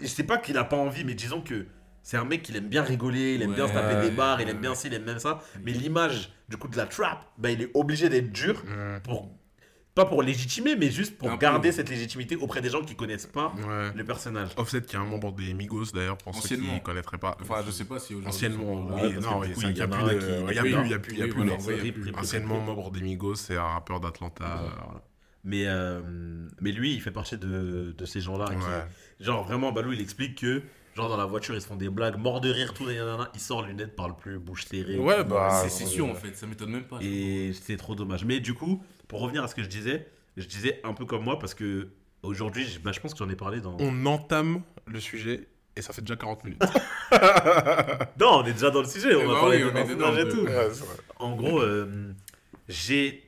je 0.00 0.06
sais 0.06 0.24
pas 0.24 0.38
qu'il 0.38 0.56
a 0.58 0.64
pas 0.64 0.76
envie, 0.76 1.04
mais 1.04 1.14
disons 1.14 1.40
que 1.40 1.66
c'est 2.02 2.16
un 2.16 2.24
mec 2.24 2.42
qui 2.42 2.56
aime 2.56 2.68
bien 2.68 2.82
rigoler, 2.82 3.34
il 3.34 3.42
aime 3.42 3.54
bien 3.54 3.66
se 3.68 3.72
taper 3.72 4.08
des 4.08 4.14
barres, 4.14 4.40
il 4.40 4.48
aime 4.48 4.58
bien 4.60 4.74
ci, 4.74 4.86
il 4.86 4.94
aime 4.94 5.04
bien 5.04 5.18
ça. 5.18 5.40
Mais 5.64 5.72
l'image, 5.72 6.30
du 6.48 6.56
coup, 6.56 6.68
de 6.68 6.76
la 6.76 6.86
trap, 6.86 7.24
bah, 7.38 7.50
il 7.50 7.62
est 7.62 7.70
obligé 7.74 8.08
d'être 8.08 8.32
dur 8.32 8.62
pour. 9.04 9.30
Pas 9.96 10.04
pour 10.04 10.22
légitimer, 10.22 10.76
mais 10.76 10.90
juste 10.90 11.16
pour 11.16 11.30
Un 11.30 11.38
peu. 11.38 11.40
garder 11.40 11.72
cette 11.72 11.88
légitimité 11.88 12.36
auprès 12.36 12.60
des 12.60 12.68
gens 12.68 12.82
qui 12.82 12.94
connaissent 12.94 13.24
pas 13.24 13.54
Ouais. 13.66 13.92
le 13.94 14.04
personnage. 14.04 14.50
Offset 14.58 14.82
qui 14.82 14.94
est 14.94 14.98
un 14.98 15.06
membre 15.06 15.32
des 15.32 15.54
Migos 15.54 15.86
d'ailleurs, 15.94 16.18
pour 16.18 16.34
ceux 16.34 16.56
qui 16.56 16.70
ne 16.70 16.78
connaîtraient 16.80 17.16
pas. 17.16 17.34
Enfin, 17.40 17.62
je 17.64 17.70
sais 17.70 17.86
pas 17.86 17.98
si 17.98 18.12
aujourd'hui. 18.12 18.28
Anciennement, 18.28 18.86
oui, 18.92 19.14
non, 19.22 19.42
il 19.42 19.52
y 19.52 19.54
qu'il 19.54 19.78
y 19.78 19.80
a 19.80 19.88
plus 19.88 21.14
Il 21.14 21.18
y 21.18 21.22
a 21.22 21.28
plus. 21.28 22.14
Anciennement 22.14 22.60
membre 22.60 22.90
des 22.90 23.00
Migos, 23.00 23.36
c'est 23.36 23.56
un 23.56 23.62
rappeur 23.68 23.98
d'Atlanta. 24.00 24.44
Mais, 25.48 25.62
euh, 25.66 26.00
mais 26.60 26.72
lui, 26.72 26.92
il 26.92 27.00
fait 27.00 27.12
partie 27.12 27.38
de, 27.38 27.94
de 27.96 28.04
ces 28.04 28.20
gens-là. 28.20 28.46
qui-. 28.46 29.24
Genre, 29.24 29.44
vraiment, 29.44 29.70
Balou, 29.70 29.92
il 29.92 30.00
explique 30.00 30.40
que, 30.40 30.60
genre, 30.96 31.08
dans 31.08 31.16
la 31.16 31.24
voiture, 31.24 31.54
ils 31.54 31.60
se 31.62 31.68
font 31.68 31.76
des 31.76 31.88
blagues, 31.88 32.16
mort 32.18 32.40
de 32.40 32.50
rire, 32.50 32.74
tout, 32.74 32.84
nanana, 32.86 33.30
il 33.32 33.38
sort 33.40 33.62
lunettes, 33.62 33.94
parle 33.94 34.16
plus, 34.16 34.38
bouche 34.40 34.64
serrée. 34.66 34.98
Ouais, 34.98 35.22
bah. 35.24 35.64
C'est 35.68 35.86
sûr 35.86 36.06
en 36.10 36.14
fait, 36.14 36.36
ça 36.36 36.46
m'étonne 36.48 36.70
même 36.72 36.84
pas. 36.84 36.98
Et 37.00 37.52
c'est 37.52 37.76
trop 37.76 37.94
dommage. 37.94 38.24
Mais 38.24 38.40
du 38.40 38.54
coup, 38.54 38.82
pour 39.06 39.20
revenir 39.20 39.44
à 39.44 39.48
ce 39.48 39.54
que 39.54 39.62
je 39.62 39.68
disais, 39.68 40.08
je 40.36 40.46
disais 40.46 40.80
un 40.84 40.92
peu 40.94 41.06
comme 41.06 41.22
moi 41.22 41.38
parce 41.38 41.54
que 41.54 41.88
aujourd'hui, 42.24 42.66
je- 42.66 42.80
bah, 42.80 42.90
je 42.92 42.98
pense 42.98 43.12
que 43.14 43.18
j'en 43.18 43.30
ai 43.30 43.36
parlé 43.36 43.60
dans. 43.60 43.76
On 43.78 44.04
entame 44.06 44.62
le 44.86 44.98
sujet 44.98 45.46
et 45.76 45.80
ça 45.82 45.92
fait 45.92 46.02
déjà 46.02 46.16
40 46.16 46.42
minutes. 46.44 46.60
Non, 48.20 48.40
on 48.42 48.44
est 48.44 48.52
déjà 48.52 48.70
dans 48.70 48.80
le 48.82 48.88
sujet, 48.88 49.14
on 49.14 49.20
Eh 49.20 49.26
va 49.26 49.34
bah 49.34 49.40
parler 49.40 49.58
oui, 49.64 49.70
de 49.72 50.02
on 50.04 50.16
et 50.16 50.28
tout. 50.28 50.40
Ouais. 50.44 50.68
En 51.18 51.36
gros, 51.36 51.60
euh, 51.60 52.12
j'ai. 52.68 53.22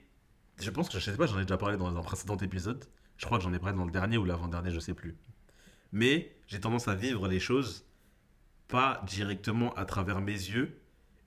Je 0.61 0.71
pense 0.71 0.89
que 0.89 0.99
je 0.99 1.05
sais 1.11 1.17
pas, 1.17 1.27
j'en 1.27 1.39
ai 1.39 1.43
déjà 1.43 1.57
parlé 1.57 1.77
dans 1.77 1.95
un 1.97 2.03
précédent 2.03 2.37
épisode. 2.37 2.85
Je 3.17 3.27
crois 3.27 3.39
que 3.39 3.45
j'en 3.45 3.53
ai 3.53 3.59
parlé 3.59 3.77
dans 3.77 3.85
le 3.85 3.91
dernier 3.91 4.17
ou 4.19 4.25
l'avant-dernier, 4.25 4.71
je 4.71 4.81
sais 4.81 4.95
plus. 4.95 5.17
Mais 5.93 6.35
j'ai 6.47 6.61
tendance 6.61 6.89
à 6.89 6.95
vivre 6.95 7.29
les 7.29 7.41
choses 7.41 7.85
pas 8.69 9.03
directement 9.07 9.73
à 9.75 9.85
travers 9.85 10.21
mes 10.21 10.33
yeux. 10.33 10.79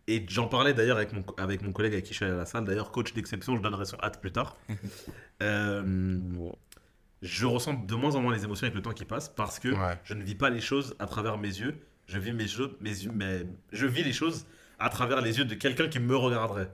Et 0.08 0.26
j'en 0.30 0.48
parlais 0.48 0.74
d'ailleurs 0.74 0.98
avec 0.98 1.14
mon, 1.14 1.24
avec 1.38 1.62
mon 1.62 1.72
collègue 1.72 1.94
avec 1.94 2.06
qui 2.06 2.12
je 2.12 2.18
suis 2.18 2.26
allé 2.26 2.34
à 2.34 2.38
la 2.38 2.46
salle. 2.46 2.66
D'ailleurs, 2.66 2.92
coach 2.92 3.14
d'exception, 3.14 3.56
je 3.56 3.62
donnerai 3.62 3.86
son 3.86 3.98
hâte 4.02 4.20
plus 4.22 4.32
tard. 4.32 4.58
Euh, 5.42 6.30
je 7.24 7.46
ressens 7.48 7.74
de 7.74 7.96
moins 7.96 8.14
en 8.16 8.22
moins 8.22 8.32
les 8.32 8.44
émotions 8.44 8.66
avec 8.66 8.76
le 8.76 8.84
temps 8.84 8.92
qui 8.94 9.06
passe 9.06 9.28
parce 9.28 9.58
que 9.58 9.70
Ouais. 9.70 10.00
je 10.04 10.14
ne 10.14 10.22
vis 10.24 10.36
pas 10.36 10.52
les 10.52 10.62
choses 10.62 10.96
à 11.00 11.08
travers 11.08 11.40
mes 11.40 11.48
yeux. 11.48 11.80
Je 12.06 12.20
vis 12.20 12.32
mes 12.32 12.46
mes 12.80 12.90
yeux, 13.04 13.12
mais 13.12 13.48
je 13.72 13.88
vis 13.88 14.04
les 14.04 14.14
choses 14.14 14.46
à 14.78 14.90
travers 14.90 15.20
les 15.22 15.40
yeux 15.40 15.46
de 15.46 15.56
quelqu'un 15.56 15.88
qui 15.88 16.00
me 16.00 16.16
regarderait. 16.16 16.70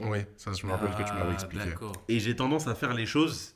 Oui, 0.00 0.18
ça 0.36 0.52
je 0.52 0.66
me 0.66 0.72
rappelle 0.72 0.90
que 0.90 1.08
tu 1.08 1.14
m'avais 1.14 1.30
Ah, 1.30 1.34
expliqué. 1.34 1.64
D'accord. 1.66 1.92
Et 2.08 2.18
j'ai 2.20 2.34
tendance 2.34 2.66
à 2.66 2.74
faire 2.74 2.94
les 2.94 3.06
choses 3.06 3.54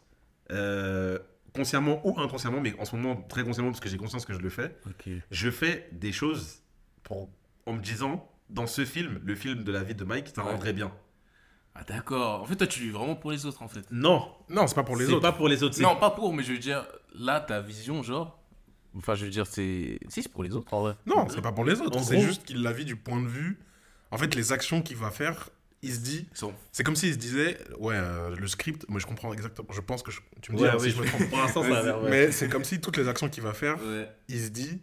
euh, 0.50 1.18
consciemment 1.54 2.00
ou 2.06 2.18
inconsciemment, 2.20 2.60
mais 2.60 2.74
en 2.78 2.84
ce 2.84 2.94
moment 2.96 3.16
très 3.22 3.42
consciemment 3.44 3.70
parce 3.70 3.80
que 3.80 3.88
j'ai 3.88 3.96
conscience 3.96 4.24
que 4.24 4.32
je 4.32 4.38
le 4.38 4.48
fais. 4.50 4.76
Ok. 4.86 5.08
Je 5.30 5.50
fais 5.50 5.88
des 5.92 6.12
choses 6.12 6.62
pour, 7.02 7.28
en 7.66 7.72
me 7.72 7.80
disant, 7.80 8.30
dans 8.50 8.66
ce 8.66 8.84
film, 8.84 9.20
le 9.24 9.34
film 9.34 9.64
de 9.64 9.72
la 9.72 9.82
vie 9.82 9.94
de 9.94 10.04
Mike, 10.04 10.28
ça 10.34 10.44
Ouais. 10.44 10.52
rendrait 10.52 10.72
bien. 10.72 10.92
Ah 11.74 11.82
d'accord. 11.86 12.42
En 12.42 12.44
fait, 12.46 12.56
toi, 12.56 12.66
tu 12.66 12.80
vis 12.80 12.90
vraiment 12.90 13.14
pour 13.16 13.30
les 13.30 13.44
autres 13.46 13.62
en 13.62 13.68
fait. 13.68 13.84
Non, 13.90 14.32
Non, 14.48 14.66
c'est 14.66 14.74
pas 14.74 14.82
pour 14.84 14.96
les 14.96 15.06
c'est 15.06 15.12
autres. 15.12 15.22
pas 15.22 15.32
pour 15.32 15.48
les 15.48 15.62
autres. 15.62 15.74
c'est- 15.74 15.82
Non, 15.82 15.96
pas 15.96 16.10
pour, 16.10 16.32
mais 16.32 16.42
je 16.42 16.52
veux 16.52 16.58
dire, 16.58 16.86
là, 17.14 17.40
ta 17.40 17.60
vision, 17.60 18.02
genre. 18.02 18.40
Enfin, 18.96 19.14
je 19.14 19.24
veux 19.26 19.30
dire, 19.30 19.46
c'est. 19.46 19.98
Si, 20.08 20.22
c'est 20.22 20.32
pour 20.32 20.42
les 20.42 20.54
autres 20.56 20.72
en 20.74 20.80
vrai. 20.80 20.96
Non, 21.06 21.28
c'est 21.28 21.42
pas 21.42 21.52
pour 21.52 21.64
les 21.64 21.80
autres. 21.80 22.00
C'est 22.00 22.20
juste 22.20 22.44
qu'il 22.44 22.62
la 22.62 22.72
vit 22.72 22.84
du 22.84 22.96
point 22.96 23.20
de 23.22 23.28
vue. 23.28 23.58
En 24.10 24.16
fait, 24.18 24.34
les 24.34 24.50
actions 24.52 24.82
qu'il 24.82 24.96
va 24.96 25.10
faire, 25.10 25.50
il 25.82 25.92
se 25.94 26.00
dit. 26.00 26.28
C'est 26.72 26.84
comme 26.84 26.96
s'il 26.96 27.12
se 27.12 27.18
disait, 27.18 27.58
ouais, 27.78 27.94
euh, 27.96 28.34
le 28.36 28.48
script, 28.48 28.84
moi 28.88 29.00
je 29.00 29.06
comprends 29.06 29.32
exactement. 29.32 29.68
Je 29.72 29.80
pense 29.80 30.02
que 30.02 30.10
je- 30.10 30.20
tu 30.42 30.52
me 30.52 30.56
dis 30.56 30.62
Ouais, 30.64 30.70
hein, 30.70 30.76
oui, 30.80 30.90
si 30.90 30.96
je 30.96 31.00
me 31.02 31.06
trompe. 31.08 31.28
pour 31.28 31.38
l'instant, 31.38 31.62
ça 31.62 31.78
a 31.78 31.82
l'air. 31.82 32.02
ouais. 32.02 32.10
Mais 32.10 32.32
c'est 32.32 32.48
comme 32.48 32.64
si 32.64 32.80
toutes 32.80 32.96
les 32.96 33.08
actions 33.08 33.28
qu'il 33.28 33.42
va 33.42 33.52
faire, 33.52 33.76
Ouais. 33.84 34.08
il 34.28 34.40
se 34.40 34.48
dit. 34.48 34.80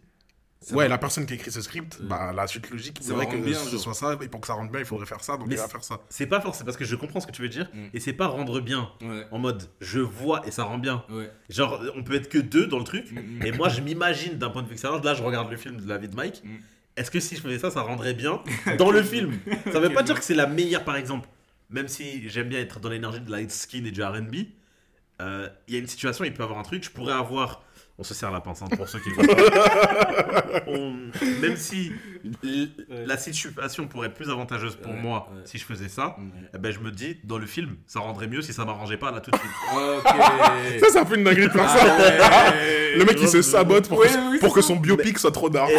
Ouais, 0.72 0.88
la 0.88 0.98
personne 0.98 1.26
qui 1.26 1.34
écrit 1.34 1.52
ce 1.52 1.60
script, 1.60 2.02
bah, 2.02 2.32
la 2.34 2.48
suite 2.48 2.70
logique, 2.70 2.98
c'est 3.00 3.12
vrai 3.12 3.28
que 3.28 3.36
bien, 3.36 3.56
ce 3.56 3.78
soit 3.78 3.94
ça, 3.94 4.16
et 4.20 4.26
pour 4.26 4.40
que 4.40 4.48
ça 4.48 4.54
rentre 4.54 4.72
bien, 4.72 4.80
il 4.80 4.86
faudrait 4.86 5.06
faire 5.06 5.22
ça, 5.22 5.36
donc 5.36 5.46
Mais 5.46 5.54
il 5.54 5.58
va 5.58 5.68
faire 5.68 5.84
ça. 5.84 6.00
C'est 6.08 6.26
pas 6.26 6.40
forcément 6.40 6.64
parce 6.64 6.76
que 6.76 6.84
je 6.84 6.96
comprends 6.96 7.20
ce 7.20 7.26
que 7.28 7.30
tu 7.32 7.40
veux 7.42 7.48
dire, 7.48 7.70
Mm. 7.72 7.84
et 7.94 8.00
c'est 8.00 8.14
pas 8.14 8.26
rendre 8.26 8.60
bien 8.60 8.90
en 9.30 9.38
mode 9.38 9.62
je 9.80 10.00
vois 10.00 10.44
et 10.44 10.50
ça 10.50 10.64
rend 10.64 10.78
bien. 10.78 11.04
Genre, 11.50 11.80
on 11.94 12.02
peut 12.02 12.14
être 12.14 12.28
que 12.28 12.38
deux 12.38 12.66
dans 12.66 12.78
le 12.78 12.84
truc, 12.84 13.12
Mm, 13.12 13.18
mm. 13.38 13.46
et 13.46 13.52
moi 13.52 13.68
je 13.68 13.80
m'imagine 13.80 14.38
d'un 14.38 14.50
point 14.50 14.62
de 14.62 14.66
vue 14.66 14.72
extérieur, 14.72 15.00
là 15.04 15.14
je 15.14 15.22
regarde 15.22 15.50
le 15.50 15.56
film 15.56 15.76
de 15.80 15.86
la 15.88 15.98
vie 15.98 16.08
de 16.08 16.16
Mike, 16.16 16.42
Mm. 16.42 16.56
Est-ce 16.96 17.10
que 17.10 17.20
si 17.20 17.36
je 17.36 17.40
faisais 17.40 17.58
ça, 17.58 17.70
ça 17.70 17.82
rendrait 17.82 18.14
bien 18.14 18.40
dans 18.78 18.90
le 18.90 19.02
film? 19.02 19.38
Ça 19.72 19.80
veut 19.80 19.90
pas 19.92 20.02
dire 20.02 20.18
que 20.18 20.24
c'est 20.24 20.34
la 20.34 20.46
meilleure 20.46 20.84
par 20.84 20.96
exemple, 20.96 21.28
même 21.70 21.88
si 21.88 22.28
j'aime 22.28 22.48
bien 22.48 22.60
être 22.60 22.80
dans 22.80 22.88
l'énergie 22.88 23.20
de 23.20 23.30
light 23.30 23.50
skin 23.50 23.84
et 23.84 23.90
du 23.90 24.02
RB, 24.02 24.34
euh, 25.22 25.48
il 25.68 25.74
y 25.74 25.76
a 25.76 25.80
une 25.80 25.86
situation, 25.86 26.24
il 26.24 26.32
peut 26.34 26.42
y 26.42 26.44
avoir 26.44 26.58
un 26.58 26.62
truc, 26.62 26.84
je 26.84 26.90
pourrais 26.90 27.14
avoir. 27.14 27.62
On 27.98 28.04
se 28.04 28.12
serre 28.12 28.30
la 28.30 28.42
pince 28.42 28.60
hein, 28.60 28.66
pour 28.76 28.86
ceux 28.90 28.98
qui 28.98 29.08
le 29.08 29.14
voient 29.14 29.34
pas. 29.34 30.62
On- 30.66 30.96
Même 31.40 31.56
si 31.56 31.92
l- 32.44 32.68
la 33.06 33.16
situation 33.16 33.86
pourrait 33.88 34.08
être 34.08 34.14
plus 34.14 34.28
avantageuse 34.28 34.76
pour 34.76 34.92
Ouais, 34.92 35.00
moi 35.00 35.30
ouais. 35.32 35.40
si 35.46 35.56
je 35.56 35.64
faisais 35.64 35.88
ça, 35.88 36.14
eh 36.54 36.58
ben, 36.58 36.70
je 36.70 36.80
me 36.80 36.90
dis, 36.90 37.16
dans 37.24 37.38
le 37.38 37.46
film, 37.46 37.76
ça 37.86 38.00
rendrait 38.00 38.26
mieux 38.26 38.42
si 38.42 38.52
ça 38.52 38.66
m'arrangeait 38.66 38.98
pas 38.98 39.10
là 39.12 39.20
tout 39.20 39.30
de 39.30 39.36
suite. 39.38 39.50
Ok. 39.72 40.80
Ça, 40.80 40.86
c'est 40.92 40.98
un 40.98 41.06
peu 41.06 41.16
une 41.16 41.24
dinguerie 41.24 41.46
de 41.46 41.52
faire 41.52 41.70
ça. 41.70 41.78
Ah 42.22 42.50
ouais. 42.50 42.96
Le 42.98 43.04
mec, 43.06 43.16
il 43.18 43.28
se 43.28 43.40
sabote 43.40 43.88
pour, 43.88 43.98
Oui, 44.00 44.08
que, 44.08 44.30
oui, 44.32 44.38
pour 44.40 44.50
c'est 44.50 44.54
que 44.56 44.60
ça. 44.60 44.68
son 44.68 44.76
biopic 44.76 45.18
soit 45.18 45.32
trop 45.32 45.48
d'argent. 45.48 45.72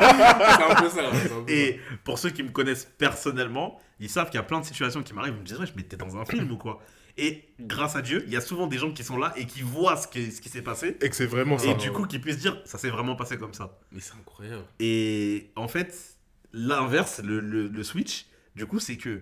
C'est 0.00 0.62
un 0.64 0.74
peu 0.82 0.88
ça. 0.88 1.10
c'est 1.12 1.32
un 1.32 1.42
peu 1.42 1.52
Et 1.52 1.80
pour 2.04 2.18
ceux 2.18 2.30
qui 2.30 2.42
me 2.42 2.50
connaissent 2.50 2.88
personnellement, 2.98 3.78
ils 3.98 4.08
savent 4.08 4.26
qu'il 4.30 4.36
y 4.36 4.40
a 4.40 4.42
plein 4.44 4.60
de 4.60 4.64
situations 4.64 5.02
qui 5.02 5.12
m'arrivent. 5.14 5.34
Ils 5.36 5.40
me 5.40 5.46
disent, 5.46 5.58
ouais, 5.60 5.66
mais 5.76 5.82
t'es 5.82 5.96
dans 5.96 6.16
un 6.16 6.24
film 6.24 6.50
ou 6.50 6.56
quoi? 6.56 6.80
Et 7.18 7.44
grâce 7.60 7.96
à 7.96 8.02
Dieu, 8.02 8.22
il 8.26 8.32
y 8.32 8.36
a 8.36 8.40
souvent 8.40 8.66
des 8.66 8.78
gens 8.78 8.92
qui 8.92 9.04
sont 9.04 9.18
là 9.18 9.32
et 9.36 9.44
qui 9.46 9.62
voient 9.62 9.96
ce 9.96 10.08
qui, 10.08 10.30
ce 10.32 10.40
qui 10.40 10.48
s'est 10.48 10.62
passé. 10.62 10.96
Et 11.02 11.10
que 11.10 11.16
c'est 11.16 11.26
vraiment 11.26 11.58
ça. 11.58 11.66
Et 11.68 11.74
du 11.74 11.90
coup, 11.92 12.06
qui 12.06 12.18
puissent 12.18 12.38
dire, 12.38 12.56
ça 12.64 12.78
s'est 12.78 12.88
vraiment 12.88 13.16
passé 13.16 13.36
comme 13.36 13.52
ça. 13.52 13.78
Mais 13.92 14.00
c'est 14.00 14.14
incroyable. 14.14 14.64
Et 14.78 15.50
en 15.56 15.68
fait, 15.68 15.94
l'inverse, 16.52 17.20
le, 17.22 17.40
le- 17.40 17.68
le 17.68 17.82
switch, 17.82 18.26
du 18.56 18.66
coup, 18.66 18.78
c'est 18.80 18.96
que 18.96 19.20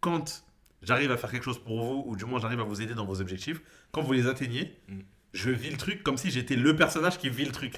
quand 0.00 0.44
j'arrive 0.82 1.10
à 1.10 1.16
faire 1.16 1.30
quelque 1.30 1.44
chose 1.44 1.58
pour 1.62 1.82
vous, 1.82 2.04
ou 2.06 2.16
du 2.16 2.24
moins 2.24 2.38
j'arrive 2.40 2.60
à 2.60 2.64
vous 2.64 2.80
aider 2.82 2.94
dans 2.94 3.04
vos 3.06 3.20
objectifs, 3.20 3.60
quand 3.92 4.02
vous 4.02 4.12
les 4.12 4.26
atteignez, 4.26 4.78
Mm. 4.88 5.00
je 5.32 5.50
vis 5.50 5.70
le 5.70 5.76
truc 5.76 6.02
comme 6.02 6.16
si 6.16 6.30
j'étais 6.30 6.56
le 6.56 6.76
personnage 6.76 7.18
qui 7.18 7.28
vit 7.30 7.44
le 7.44 7.52
truc. 7.52 7.74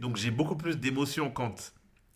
Donc 0.00 0.16
j'ai 0.16 0.30
beaucoup 0.30 0.56
plus 0.56 0.78
d'émotions 0.78 1.30
quand 1.30 1.72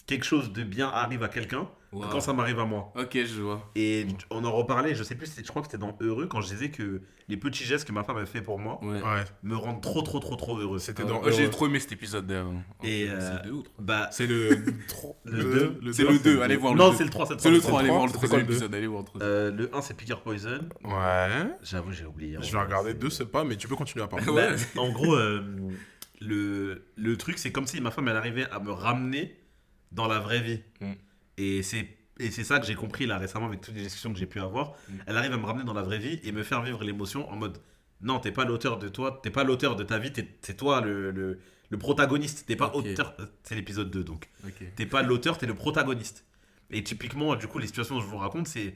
quelque 0.07 0.25
chose 0.25 0.53
de 0.53 0.63
bien 0.63 0.89
arrive 0.89 1.23
à 1.23 1.29
quelqu'un 1.29 1.69
Wow. 1.93 2.07
quand 2.11 2.19
ça 2.19 2.33
m'arrive 2.33 2.59
à 2.59 2.65
moi. 2.65 2.93
Ok, 2.97 3.17
je 3.25 3.41
vois. 3.41 3.71
Et 3.77 4.09
on 4.29 4.45
en 4.45 4.51
reparlait, 4.51 4.97
je 4.97 5.05
sais 5.05 5.15
plus, 5.15 5.33
je 5.37 5.47
crois 5.47 5.63
que 5.63 5.69
c'était 5.69 5.79
dans 5.79 5.97
Heureux 6.01 6.27
quand 6.27 6.41
je 6.41 6.49
disais 6.49 6.69
que 6.69 7.03
les 7.29 7.37
petits 7.37 7.63
gestes 7.63 7.87
que 7.87 7.93
ma 7.93 8.03
femme 8.03 8.17
a 8.17 8.27
fait 8.27 8.43
pour 8.43 8.59
moi 8.59 8.81
Ouais. 8.83 9.01
Ouais, 9.01 9.25
me 9.45 9.55
rendent 9.55 9.81
trop 9.81 10.03
trop 10.03 10.19
trop 10.19 10.35
trop 10.35 10.59
heureux. 10.59 10.81
c'était 10.81 11.05
dans. 11.05 11.21
oh, 11.23 11.31
J'ai 11.31 11.49
trop 11.51 11.67
aimé 11.69 11.79
cet 11.79 11.93
épisode 11.93 12.27
d'ailleurs. 12.27 12.51
Et, 12.83 13.07
C'est 13.07 13.13
euh, 13.13 13.37
le 13.37 13.43
deux 13.45 13.51
ou 13.53 13.63
trois 13.63 13.75
Bah 13.79 14.09
C'est 14.11 14.27
le. 14.27 14.49
Le 15.25 15.37
le 15.37 15.43
deux. 15.45 15.79
le 15.83 15.93
C'est 15.93 16.03
deux. 16.03 16.13
le 16.15 16.19
2, 16.19 16.43
allez 16.43 16.57
voir 16.57 16.75
le 16.75 16.79
non, 16.81 16.91
deux. 16.91 16.97
c'est 16.97 17.05
le 17.05 17.11
3, 17.11 17.27
c'est 17.27 17.35
le 17.35 17.39
3. 17.39 17.43
C'est 17.49 17.51
le 17.55 17.61
c'est 17.61 17.69
3, 17.69 17.79
allez 17.79 17.89
le 17.89 17.95
voir 17.95 18.07
le 18.07 18.13
trois, 18.13 18.27
troisième 18.27 18.41
c'est 18.41 18.47
quoi 18.47 18.49
le 18.49 18.55
épisode, 18.55 18.75
allez 18.75 18.87
voir 18.89 19.01
le 19.03 19.07
troisième. 19.07 19.31
Euh, 19.31 19.51
le 19.53 19.77
1 19.77 19.81
c'est 19.83 19.97
Picker 19.97 20.21
Poison. 20.25 20.69
Ouais. 20.83 21.29
J'avoue, 21.63 21.93
j'ai 21.93 22.07
oublié. 22.07 22.39
Je 22.43 22.51
vais 22.53 22.61
regarder 22.61 22.95
deux, 22.95 23.11
c'est 23.11 23.27
pas, 23.31 23.45
mais 23.45 23.55
tu 23.57 23.69
peux 23.69 23.77
continuer 23.77 24.05
à 24.05 24.09
parler. 24.09 24.27
Ouais. 24.33 24.57
Bah, 24.75 24.83
en 24.83 24.91
gros, 24.91 25.15
euh, 25.15 25.43
le, 26.21 26.85
le 26.97 27.17
truc, 27.17 27.39
c'est 27.39 27.53
comme 27.53 27.67
si 27.69 27.81
ma 27.81 27.93
femme, 27.93 28.09
elle 28.09 28.17
arrivait 28.17 28.49
à 28.51 28.59
me 28.59 28.73
ramener 28.73 29.37
dans 29.93 30.07
la 30.09 30.19
vraie 30.19 30.41
vie. 30.41 30.61
Mm. 30.81 30.93
Et 31.39 31.63
c'est 31.63 31.89
et 32.21 32.31
c'est 32.31 32.45
ça 32.45 32.61
que 32.61 32.67
j'ai 32.67 32.77
compris 32.77 33.07
là 33.07 33.19
récemment 33.19 33.47
avec 33.47 33.61
toutes 33.61 33.75
les 33.75 33.83
discussions 33.83 34.13
que 34.13 34.19
j'ai 34.19 34.27
pu 34.27 34.41
avoir. 34.41 34.73
Mm. 34.89 34.93
Elle 35.07 35.17
arrive 35.17 35.33
à 35.33 35.37
me 35.37 35.45
ramener 35.47 35.65
dans 35.65 35.75
la 35.75 35.83
vraie 35.83 35.99
vie 35.99 36.21
et 36.23 36.33
me 36.33 36.43
faire 36.43 36.63
vivre 36.63 36.83
l'émotion 36.85 37.29
en 37.31 37.37
mode 37.37 37.59
non, 38.01 38.19
t'es 38.21 38.33
pas 38.33 38.45
l'auteur 38.45 38.79
de 38.79 38.89
toi, 38.89 39.21
t'es 39.23 39.31
pas 39.31 39.45
l'auteur 39.45 39.77
de 39.77 39.83
ta 39.85 39.99
vie, 39.99 40.13
t'es- 40.13 40.29
c'est 40.43 40.57
toi 40.57 40.81
le, 40.83 41.11
le, 41.11 41.39
le 41.71 41.79
protagoniste. 41.79 42.45
T'es 42.47 42.57
pas 42.57 42.67
Ok. 42.75 42.87
auteur. 42.87 43.17
C'est 43.45 43.55
l'épisode 43.55 43.91
2 43.91 44.05
donc. 44.05 44.29
T'es 44.77 44.85
pas 44.87 45.03
l'auteur, 45.03 45.39
t'es 45.39 45.47
le 45.47 45.55
protagoniste. 45.55 46.25
Et 46.71 46.83
typiquement, 46.85 47.35
du 47.37 47.47
coup, 47.47 47.59
les 47.59 47.67
situations 47.67 47.97
que 47.99 48.03
je 48.03 48.09
vous 48.09 48.19
raconte, 48.19 48.47
c'est 48.49 48.75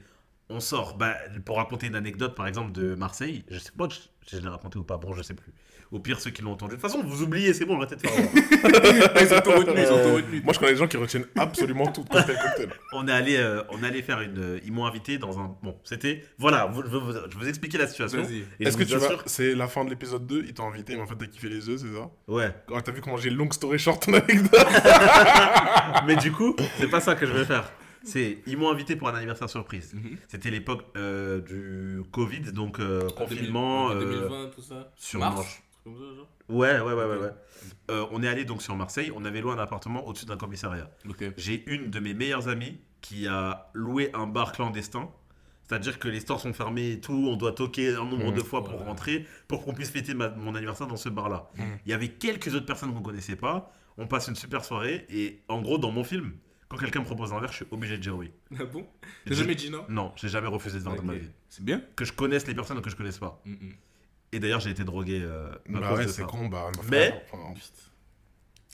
on 0.49 0.61
sort. 0.61 0.97
Bah, 0.97 1.15
pour 1.45 1.57
raconter 1.59 1.89
une 1.89 1.95
anecdote, 1.97 2.35
par 2.35 2.47
exemple, 2.47 2.73
de 2.73 2.95
Marseille, 2.95 3.45
je 3.51 3.59
sais 3.59 3.73
pas 3.73 3.89
si 3.91 4.09
je 4.31 4.39
l'ai 4.39 4.49
raconté 4.49 4.79
ou 4.79 4.85
pas, 4.85 4.97
bon, 4.97 5.13
je 5.13 5.23
sais 5.23 5.35
plus. 5.35 5.53
Au 5.91 5.99
pire, 6.01 6.21
ceux 6.21 6.31
qui 6.31 6.43
l'ont 6.43 6.53
entendu. 6.53 6.77
De 6.77 6.81
toute 6.81 6.91
façon, 6.91 7.03
vous 7.03 7.23
oubliez, 7.23 7.55
c'est 7.55 7.65
bon, 7.65 7.77
arrêtez 7.79 7.97
de 7.97 8.03
faire. 8.07 8.13
Ah, 9.15 9.23
ils 9.23 9.33
ont 9.35 9.41
tout 9.41 9.51
retenu, 9.53 9.81
ils 9.81 9.91
ont 9.93 10.03
tout 10.03 10.15
retenu. 10.17 10.43
Moi, 10.43 10.53
je 10.53 10.59
connais 10.59 10.73
des 10.73 10.79
gens 10.79 10.87
qui 10.87 10.99
retiennent 10.99 11.25
absolument 11.39 11.87
tout 11.87 12.05
cocktail 12.05 12.37
cocktail. 12.37 12.69
on 12.93 13.09
est 13.09 13.13
allé, 13.13 13.37
euh, 13.37 13.63
on 13.71 13.83
est 13.83 13.87
allé 13.87 14.03
faire 14.03 14.21
une. 14.21 14.39
euh, 14.39 14.61
ils 14.67 14.73
m'ont 14.73 14.85
invité 14.85 15.17
dans 15.17 15.39
un. 15.41 15.57
Bon, 15.63 15.79
c'était. 15.85 16.23
Voilà, 16.39 16.67
vous- 16.67 16.83
je 16.83 16.89
vais 16.89 16.99
vous, 16.99 17.13
je 17.13 17.19
vais 17.39 17.45
vous 17.45 17.49
expliquer 17.49 17.79
la 17.79 17.87
situation. 17.87 18.23
Vas-y. 18.23 18.39
Et 18.39 18.45
je 18.61 18.69
Est-ce 18.69 18.77
que 18.77 18.83
vous 18.85 18.91
tu 18.91 18.97
vas. 18.97 19.07
assure- 19.07 19.23
C'est 19.27 19.55
la 19.55 19.67
fin 19.67 19.85
de 19.85 19.91
l'épisode 19.91 20.27
2, 20.27 20.45
ils 20.47 20.53
t'ont 20.53 20.69
invité, 20.69 20.95
mais 20.95 21.01
en 21.03 21.07
fait, 21.07 21.17
t'as 21.17 21.27
kiffé 21.27 21.49
les 21.49 21.69
œufs, 21.71 21.81
c'est 21.81 21.95
ça? 21.95 22.11
Ouais. 22.27 22.55
Quand 22.67 22.81
t'as 22.83 22.93
vu 22.93 23.01
comment 23.01 23.17
j'ai 23.17 23.31
long 23.31 23.51
story 23.51 23.79
short 23.79 24.05
ton 24.05 24.13
anecdote? 24.13 24.51
Mais 26.07 26.17
du 26.17 26.33
coup, 26.33 26.55
c'est 26.79 26.89
pas 26.89 27.01
ça 27.01 27.15
que 27.15 27.27
je 27.27 27.33
vais 27.33 27.45
faire. 27.45 27.71
C'est, 28.05 28.39
ils 28.47 28.57
m'ont 28.57 28.71
invité 28.71 28.95
pour 28.97 29.09
un 29.09 29.15
anniversaire 29.15 29.51
surprise. 29.51 29.93
Mhm. 29.95 30.17
C'était 30.29 30.51
l'époque 30.51 30.83
euh, 30.97 31.41
du 31.41 32.03
Covid, 32.13 32.53
donc 32.53 32.79
euh, 32.79 33.03
Ah, 33.09 33.13
confinement. 33.17 33.91
2000, 33.91 34.07
euh, 34.07 34.11
2020, 34.29 34.51
tout 34.55 34.63
ça. 34.63 34.93
sur 34.97 35.19
Mars, 35.21 35.37
Manche. 35.37 35.63
Truc 35.95 35.99
comme 35.99 36.09
ça, 36.11 36.17
genre. 36.17 36.29
Ouais, 36.49 36.81
ouais, 36.81 36.93
ouais, 36.95 37.17
ouais. 37.19 37.31
Euh, 37.91 38.07
on 38.11 38.23
est 38.23 38.29
allé 38.29 38.45
donc 38.45 38.63
sur 38.63 38.75
Marseille. 38.77 39.13
On 39.15 39.25
avait 39.25 39.41
loué 39.41 39.53
un 39.53 39.59
appartement 39.59 40.07
au-dessus 40.07 40.27
d'un 40.27 40.37
commissariat. 40.37 40.91
Ok. 41.09 41.25
J'ai 41.37 41.65
une 41.71 41.91
de 41.91 42.01
mes 42.01 42.15
meilleures 42.15 42.49
amies 42.49 42.79
qui 43.01 43.27
a 43.29 43.71
loué 43.75 44.11
un 44.15 44.27
bar 44.27 44.53
clandestin. 44.53 45.11
C'est-à-dire 45.69 45.99
que 45.99 46.09
les 46.09 46.21
stores 46.21 46.41
sont 46.41 46.55
fermés 46.55 46.93
et 46.93 47.01
tout, 47.01 47.13
on 47.31 47.37
doit 47.37 47.53
toquer 47.53 47.91
un 47.95 48.05
nombre 48.07 48.31
Mmh, 48.33 48.35
de 48.37 48.41
fois 48.43 48.65
pour 48.65 48.83
rentrer, 48.83 49.27
pour 49.49 49.63
qu'on 49.63 49.75
puisse 49.75 49.91
fêter 49.91 50.15
ma- 50.15 50.31
mon 50.31 50.55
anniversaire 50.55 50.87
dans 50.87 50.97
ce 50.97 51.11
bar-là. 51.11 51.51
Mmh. 51.57 51.63
Il 51.85 51.91
y 51.91 51.93
avait 51.93 52.09
quelques 52.09 52.55
autres 52.55 52.65
personnes 52.65 52.95
qu'on 52.95 53.03
connaissait 53.03 53.37
pas, 53.37 53.71
on 53.99 54.07
passe 54.07 54.29
une 54.29 54.35
super 54.35 54.65
soirée, 54.65 55.05
et 55.11 55.43
en 55.49 55.61
gros, 55.61 55.77
dans 55.77 55.91
mon 55.91 56.05
film, 56.05 56.33
quand 56.71 56.79
quelqu'un 56.79 57.01
me 57.01 57.05
propose 57.05 57.35
un 57.35 57.41
verre, 57.41 57.51
je 57.53 57.57
suis 57.57 57.67
obligé 57.71 57.99
de 57.99 58.03
dire 58.03 58.17
oui. 58.17 58.31
Ah 58.59 58.65
bon? 58.65 58.87
Je- 59.27 59.31
T'as 59.35 59.35
jamais 59.41 59.55
dit 59.55 59.69
non? 59.71 59.85
Non, 59.91 60.13
j'ai 60.17 60.31
jamais 60.31 60.49
refusé 60.49 60.79
de 60.79 60.85
verre 60.85 60.97
dans 60.97 61.03
ma 61.03 61.15
vie. 61.17 61.29
C'est 61.51 61.63
bien? 61.63 61.83
Que 61.97 62.07
je 62.07 62.15
connaisse 62.15 62.47
les 62.47 62.55
personnes 62.55 62.79
ou 62.79 62.81
que 62.81 62.89
je 62.89 62.97
connaisse 62.97 63.19
pas. 63.19 63.43
Mhm. 63.45 63.75
Et 64.33 64.41
d'ailleurs, 64.41 64.61
j'ai 64.61 64.71
été 64.71 64.85
drogué 64.85 65.21
euh, 65.23 65.51
à 65.51 65.59
Bah 65.81 65.89
cause 65.89 65.99
ouais, 65.99 66.05
de 66.07 66.11
c'est 66.11 66.21
ça. 66.23 66.27
con, 66.27 66.49
bah. 66.49 66.71
ma 66.77 66.83
Mais- 66.91 67.25
enfin, 67.33 67.55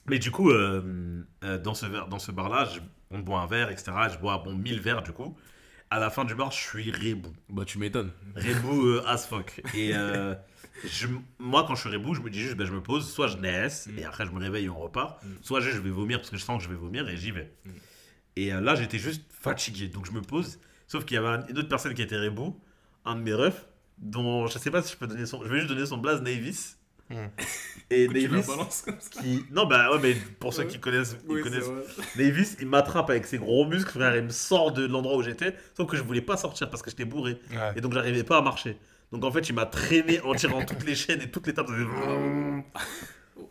Mais 0.07 0.19
du 0.19 0.31
coup, 0.31 0.51
euh, 0.51 1.23
euh, 1.45 1.59
dans 1.59 1.75
ce, 1.75 1.87
verre- 1.87 2.09
dans 2.09 2.19
ce 2.19 2.31
bar-là, 2.33 2.65
je- 2.67 2.81
on 3.11 3.21
boit 3.21 3.41
un 3.41 3.47
verre, 3.47 3.71
etc. 3.71 3.93
Je 4.13 4.19
bois 4.19 4.39
bon 4.45 4.55
1000 4.55 4.81
verres 4.81 5.03
du 5.03 5.13
coup. 5.13 5.37
À 5.91 5.99
la 6.01 6.11
fin 6.11 6.25
du 6.25 6.35
bar, 6.35 6.51
je 6.51 6.59
suis 6.59 6.91
rebou. 6.91 7.33
Bah, 7.49 7.65
tu 7.65 7.79
m'étonnes. 7.79 8.11
Rebou 8.35 8.87
euh, 8.87 9.05
as 9.07 9.27
fuck. 9.29 9.63
Et 9.75 9.95
euh, 9.95 10.35
je- 10.85 11.07
moi, 11.39 11.65
quand 11.67 11.75
je 11.77 11.83
suis 11.89 11.97
rebou, 11.97 12.15
je 12.15 12.21
me 12.21 12.31
dis 12.31 12.41
juste, 12.41 12.57
ben, 12.57 12.67
je 12.67 12.73
me 12.73 12.83
pose, 12.83 13.09
soit 13.11 13.29
je 13.29 13.37
naisse, 13.37 13.87
Mm. 13.87 13.99
et 14.01 14.05
après 14.05 14.27
je 14.27 14.33
me 14.33 14.41
réveille 14.41 14.65
et 14.65 14.69
on 14.69 14.79
repart, 14.81 15.23
Mm. 15.23 15.29
soit 15.43 15.61
je 15.61 15.71
vais 15.79 15.91
vomir 15.91 16.19
parce 16.19 16.31
que 16.31 16.37
je 16.37 16.43
sens 16.45 16.59
que 16.59 16.65
je 16.65 16.69
vais 16.69 16.79
vomir 16.81 17.09
et 17.09 17.17
j'y 17.17 17.31
vais. 17.31 17.55
Mm. 17.65 17.71
Et 18.37 18.53
euh, 18.53 18.61
là, 18.61 18.75
j'étais 18.75 18.99
juste 18.99 19.23
fatigué, 19.31 19.87
donc 19.89 20.05
je 20.07 20.11
me 20.13 20.21
pose. 20.21 20.59
Sauf 20.89 21.05
qu'il 21.05 21.15
y 21.15 21.19
avait 21.19 21.29
un- 21.29 21.47
une 21.47 21.59
autre 21.59 21.69
personne 21.69 21.95
qui 21.95 22.03
était 22.03 22.19
rebou, 22.19 22.61
un 23.05 23.15
de 23.15 23.21
mes 23.21 23.33
refs, 23.35 23.67
dont 23.99 24.47
je 24.47 24.59
sais 24.59 24.71
pas 24.71 24.83
si 24.83 24.93
je 24.93 24.99
peux 24.99 25.07
donner 25.07 25.27
son. 25.27 25.43
Je 25.45 25.49
vais 25.49 25.57
juste 25.59 25.69
donner 25.69 25.87
son 25.87 25.99
blaze, 25.99 26.23
Navis. 26.23 26.77
Mm. 27.11 27.17
Et 27.91 28.09
Navis. 28.09 28.47
comme 28.47 28.71
ça. 28.71 28.93
Qui... 29.11 29.45
Non, 29.51 29.67
bah 29.67 29.91
ouais, 29.93 29.99
mais 30.03 30.15
pour 30.41 30.55
ceux 30.55 30.65
qui 30.65 30.81
connaissent, 30.81 31.17
ils 31.29 31.33
Oui, 31.35 31.43
connaissent. 31.43 31.71
Davis, 32.17 32.57
il 32.61 32.67
m'attrape 32.67 33.11
avec 33.11 33.27
ses 33.27 33.39
gros 33.39 33.67
muscles, 33.67 33.91
frère, 33.91 34.17
il 34.17 34.25
me 34.25 34.31
sort 34.31 34.73
de 34.73 34.87
l'endroit 34.87 35.17
où 35.17 35.23
j'étais, 35.23 35.55
sauf 35.77 35.89
que 35.89 35.97
je 35.97 36.03
voulais 36.03 36.23
pas 36.23 36.37
sortir 36.37 36.71
parce 36.71 36.83
que 36.83 36.91
j'étais 36.91 37.05
bourré. 37.05 37.39
Ouais. 37.51 37.73
Et 37.77 37.81
donc 37.81 37.93
j'arrivais 37.93 38.25
pas 38.25 38.39
à 38.39 38.43
marcher. 38.43 38.79
Donc 39.13 39.25
en 39.25 39.31
fait, 39.31 39.49
il 39.49 39.55
m'a 39.55 39.67
traîné 39.67 40.21
en 40.21 40.35
tirant 40.35 40.65
toutes 40.65 40.85
les 40.85 40.95
chaînes 40.95 41.21
et 41.21 41.31
toutes 41.31 41.47
les 41.47 41.55
tables. 41.55 41.73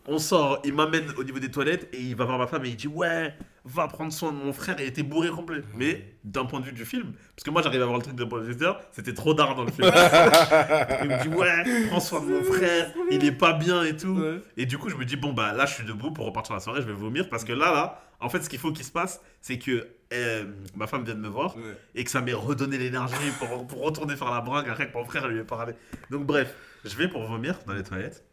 On 0.06 0.18
sort, 0.18 0.60
il 0.64 0.74
m'amène 0.74 1.04
au 1.16 1.24
niveau 1.24 1.38
des 1.38 1.50
toilettes 1.50 1.88
et 1.92 2.00
il 2.00 2.14
va 2.16 2.24
voir 2.24 2.38
ma 2.38 2.46
femme 2.46 2.64
et 2.64 2.68
il 2.68 2.76
dit 2.76 2.88
Ouais, 2.88 3.34
va 3.64 3.88
prendre 3.88 4.12
soin 4.12 4.32
de 4.32 4.36
mon 4.36 4.52
frère. 4.52 4.78
Et 4.80 4.84
il 4.84 4.88
était 4.88 5.02
bourré 5.02 5.28
complet. 5.30 5.62
Mais 5.74 6.14
d'un 6.24 6.44
point 6.44 6.60
de 6.60 6.64
vue 6.66 6.72
du 6.72 6.84
film, 6.84 7.12
parce 7.34 7.44
que 7.44 7.50
moi 7.50 7.62
j'arrivais 7.62 7.82
à 7.82 7.86
voir 7.86 7.98
le 7.98 8.04
truc 8.04 8.16
d'un 8.16 8.26
point 8.26 8.40
de 8.40 8.44
vue 8.44 8.56
c'était 8.92 9.14
trop 9.14 9.34
d'art 9.34 9.54
dans 9.54 9.64
le 9.64 9.70
film. 9.70 9.88
il 11.02 11.08
me 11.08 11.22
dit 11.22 11.28
Ouais, 11.28 11.86
prends 11.88 12.00
soin 12.00 12.20
de 12.20 12.26
mon 12.26 12.42
frère, 12.42 12.92
il 13.10 13.24
est 13.24 13.32
pas 13.32 13.52
bien 13.52 13.82
et 13.84 13.96
tout. 13.96 14.08
Ouais. 14.18 14.40
Et 14.56 14.66
du 14.66 14.78
coup, 14.78 14.88
je 14.88 14.96
me 14.96 15.04
dis, 15.04 15.16
bon, 15.16 15.32
bah 15.32 15.52
là, 15.52 15.66
je 15.66 15.74
suis 15.74 15.84
debout 15.84 16.10
pour 16.12 16.26
repartir 16.26 16.54
la 16.54 16.60
soirée, 16.60 16.80
je 16.82 16.86
vais 16.86 16.92
vomir. 16.92 17.28
Parce 17.28 17.44
que 17.44 17.52
là, 17.52 17.72
là, 17.72 18.02
en 18.20 18.28
fait, 18.28 18.42
ce 18.42 18.48
qu'il 18.48 18.58
faut 18.58 18.72
qu'il 18.72 18.84
se 18.84 18.92
passe, 18.92 19.20
c'est 19.40 19.58
que 19.58 19.86
euh, 20.12 20.44
ma 20.76 20.86
femme 20.86 21.04
vient 21.04 21.14
de 21.14 21.20
me 21.20 21.28
voir 21.28 21.56
Ouais. 21.56 21.62
et 21.94 22.04
que 22.04 22.10
ça 22.10 22.20
m'ait 22.20 22.32
redonné 22.32 22.78
l'énergie 22.78 23.14
pour, 23.38 23.66
pour 23.66 23.82
retourner 23.82 24.16
faire 24.16 24.30
la 24.30 24.40
brague 24.40 24.68
après 24.68 24.90
que 24.90 24.96
mon 24.96 25.04
frère 25.04 25.26
lui 25.28 25.38
ait 25.40 25.44
parlé. 25.44 25.74
Donc, 26.10 26.24
bref, 26.24 26.54
je 26.84 26.94
vais 26.96 27.08
pour 27.08 27.24
vomir 27.24 27.58
dans 27.66 27.72
les 27.74 27.82
toilettes. 27.82 28.24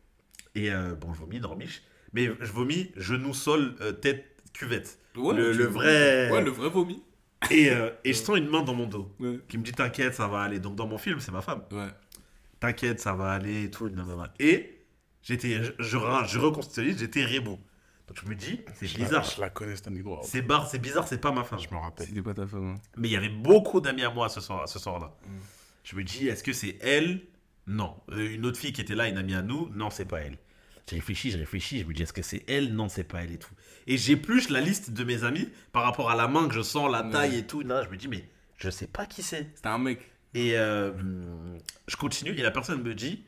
Et 0.56 0.72
euh, 0.72 0.96
bon, 0.96 1.14
je 1.14 1.20
vomis, 1.20 1.40
dormiche. 1.40 1.82
Mais 2.14 2.26
je 2.40 2.52
vomis 2.52 2.92
genou, 2.98 3.34
sol, 3.34 3.76
euh, 3.82 3.92
tête, 3.94 4.26
cuvette. 4.54 5.00
Ouais, 5.16 5.34
Le- 5.34 5.66
vrai- 5.66 6.30
Ouais, 6.32 6.42
le 6.44 6.52
vrai 6.52 6.70
vomi. 6.70 7.02
Et, 7.50 7.70
euh, 7.72 7.90
et 8.04 8.14
je 8.14 8.18
sens 8.20 8.38
une 8.38 8.50
main 8.50 8.62
dans 8.62 8.74
mon 8.76 8.86
dos 8.88 9.14
Ouais. 9.20 9.40
qui 9.48 9.58
me 9.58 9.64
dit, 9.64 9.72
t'inquiète, 9.72 10.14
ça 10.16 10.28
va 10.28 10.42
aller. 10.42 10.60
Donc, 10.60 10.76
dans 10.76 10.88
mon 10.88 10.98
film, 10.98 11.20
c'est 11.20 11.32
ma 11.32 11.42
femme. 11.42 11.64
Ouais. 11.72 11.88
T'inquiète, 12.60 13.00
ça 13.00 13.14
va 13.14 13.32
aller 13.32 13.64
et 13.66 13.72
tout. 13.72 13.90
Et 14.40 14.80
j'étais, 15.24 15.64
je, 15.64 15.72
je, 15.80 15.98
je 16.28 16.96
j'étais 16.98 17.26
rebou. 17.26 17.58
Donc, 18.08 18.18
je 18.22 18.28
me 18.30 18.36
dis, 18.36 18.60
c'est 18.76 18.98
la- 18.98 19.06
bizarre. 19.06 19.24
Je 19.24 19.40
la 19.42 19.50
connais, 19.50 19.76
cette 19.76 19.88
anecdote. 19.88 20.20
C'est 20.24 20.42
bar, 20.42 20.68
c'est 20.68 20.80
bizarre, 20.80 21.08
c'est 21.08 21.20
pas 21.22 21.32
ma 21.32 21.44
femme. 21.46 21.60
Je 21.60 21.74
me 21.74 21.80
rappelle. 21.80 22.08
C'était 22.08 22.22
pas 22.22 22.34
ta 22.34 22.46
femme. 22.46 22.76
hein. 22.76 22.82
Mais 22.98 23.08
il 23.08 23.12
y 23.12 23.16
avait 23.16 23.30
beaucoup 23.30 23.80
d'amis 23.80 24.04
à 24.04 24.12
moi 24.12 24.28
ce 24.30 24.42
soir, 24.42 24.68
ce 24.68 24.80
soir-là. 24.80 25.16
Mm. 25.26 25.30
Je 25.86 25.96
me 25.96 26.04
dis, 26.04 26.28
est-ce 26.28 26.44
que 26.44 26.54
c'est 26.54 26.78
elle 26.82 27.22
Non. 27.72 27.96
Euh, 28.12 28.36
une 28.36 28.46
autre 28.46 28.58
fille 28.58 28.74
qui 28.74 28.82
était 28.82 28.96
là, 28.96 29.08
une 29.08 29.18
amie 29.18 29.34
à 29.34 29.42
nous 29.42 29.70
Non, 29.74 29.90
c'est 29.90 30.06
pas 30.06 30.20
elle. 30.20 30.38
J'ai 30.90 30.98
réfléchi, 30.98 31.32
j'ai 31.32 31.38
réfléchi, 31.38 31.80
je 31.80 31.86
me 31.86 31.94
dis, 31.94 32.04
est-ce 32.04 32.12
que 32.12 32.22
c'est 32.22 32.44
elle? 32.50 32.74
Non, 32.74 32.90
c'est 32.90 33.06
pas 33.06 33.24
elle 33.24 33.32
et 33.32 33.38
tout. 33.38 33.54
Et 33.88 33.98
j'épluche 33.98 34.50
la 34.50 34.60
liste 34.60 34.92
de 34.92 35.04
mes 35.06 35.24
amis 35.24 35.48
par 35.72 35.84
rapport 35.84 36.12
à 36.12 36.16
la 36.16 36.28
main 36.28 36.50
que 36.50 36.54
je 36.54 36.62
sens, 36.62 36.92
la 36.92 37.04
taille 37.04 37.38
et 37.38 37.48
tout. 37.48 37.62
Là, 37.62 37.84
je 37.86 37.90
me 37.90 37.96
dis, 37.96 38.10
mais 38.10 38.28
je 38.58 38.70
sais 38.70 38.88
pas 38.88 39.06
qui 39.06 39.24
c'est. 39.24 39.50
C'était 39.56 39.70
un 39.70 39.78
mec. 39.78 40.02
Et 40.34 40.58
euh, 40.58 40.92
je 41.88 41.96
continue 41.96 42.32
et 42.32 42.42
la 42.42 42.52
personne 42.52 42.82
me 42.82 42.94
dit, 42.94 43.24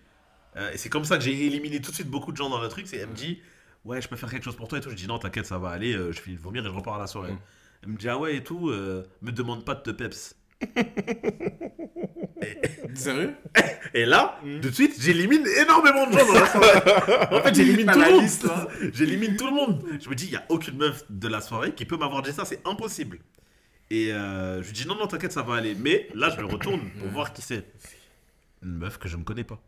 euh, 0.58 0.72
et 0.72 0.78
c'est 0.78 0.90
comme 0.90 1.06
ça 1.06 1.18
que 1.18 1.24
j'ai 1.24 1.46
éliminé 1.46 1.82
tout 1.82 1.92
de 1.92 1.96
suite 1.96 2.10
beaucoup 2.10 2.32
de 2.32 2.38
gens 2.38 2.50
dans 2.50 2.62
le 2.62 2.68
truc, 2.68 2.88
c'est 2.88 2.98
elle 2.98 3.10
me 3.10 3.16
dit, 3.16 3.42
ouais, 3.86 4.02
je 4.02 4.10
peux 4.10 4.16
faire 4.18 4.30
quelque 4.30 4.44
chose 4.44 4.58
pour 4.58 4.68
toi 4.68 4.80
et 4.80 4.82
tout. 4.82 4.90
Je 4.90 4.96
dis, 4.96 5.08
non, 5.08 5.20
t'inquiète, 5.20 5.46
ça 5.46 5.58
va 5.58 5.70
aller, 5.70 5.94
je 5.94 6.20
finis 6.20 6.36
de 6.36 6.42
vomir 6.42 6.66
et 6.66 6.70
je 6.70 6.74
repars 6.74 6.96
à 6.96 7.00
la 7.00 7.08
soirée. 7.08 7.32
Mm. 7.32 7.40
Elle 7.84 7.90
me 7.90 7.98
dit, 7.98 8.10
ah 8.10 8.18
ouais 8.18 8.38
et 8.38 8.44
tout, 8.44 8.70
euh, 8.70 9.06
me 9.22 9.32
demande 9.32 9.66
pas 9.66 9.76
de 9.76 9.82
te 9.82 9.92
peps. 9.92 10.36
Sérieux? 12.96 13.34
Et 13.94 14.06
là, 14.06 14.40
Mm. 14.44 14.60
tout 14.62 14.70
de 14.70 14.74
suite, 14.74 14.96
j'élimine 15.00 15.46
énormément 15.62 16.08
de 16.08 16.14
gens 16.18 16.26
dans 16.26 16.34
la 16.40 16.48
soirée. 16.48 17.28
en 17.32 17.42
fait, 17.42 17.56
j'élimine 17.56 17.92
tout 17.92 18.00
le 18.00 18.12
monde. 18.12 18.22
liste, 18.22 18.44
là. 18.46 18.68
J'élimine 18.94 19.36
tout 19.38 19.46
le 19.46 19.52
monde. 19.54 19.84
Je 20.02 20.10
me 20.10 20.16
dis, 20.16 20.26
il 20.26 20.32
y 20.34 20.36
a 20.36 20.44
aucune 20.50 20.78
meuf 20.78 21.04
de 21.10 21.28
la 21.28 21.42
soirée 21.42 21.74
qui 21.74 21.86
peut 21.86 21.98
m'avoir 21.98 22.22
dit 22.22 22.32
ça, 22.32 22.46
c'est 22.46 22.62
impossible. 22.66 23.20
Et 23.90 24.12
euh, 24.14 24.62
je 24.62 24.68
lui 24.68 24.74
dis, 24.74 24.88
non, 24.88 24.96
non, 24.96 25.08
t'inquiète, 25.08 25.32
ça 25.34 25.42
va 25.44 25.56
aller. 25.56 25.76
Mais 25.76 26.08
là, 26.16 26.30
je 26.30 26.42
me 26.42 26.46
retourne 26.48 26.82
pour 27.00 27.08
voir 27.10 27.34
qui 27.34 27.42
c'est. 27.42 27.66
Une 28.64 28.78
meuf 28.78 28.98
que 28.98 29.08
je 29.08 29.18
ne 29.18 29.24
connais 29.24 29.44
pas. 29.44 29.60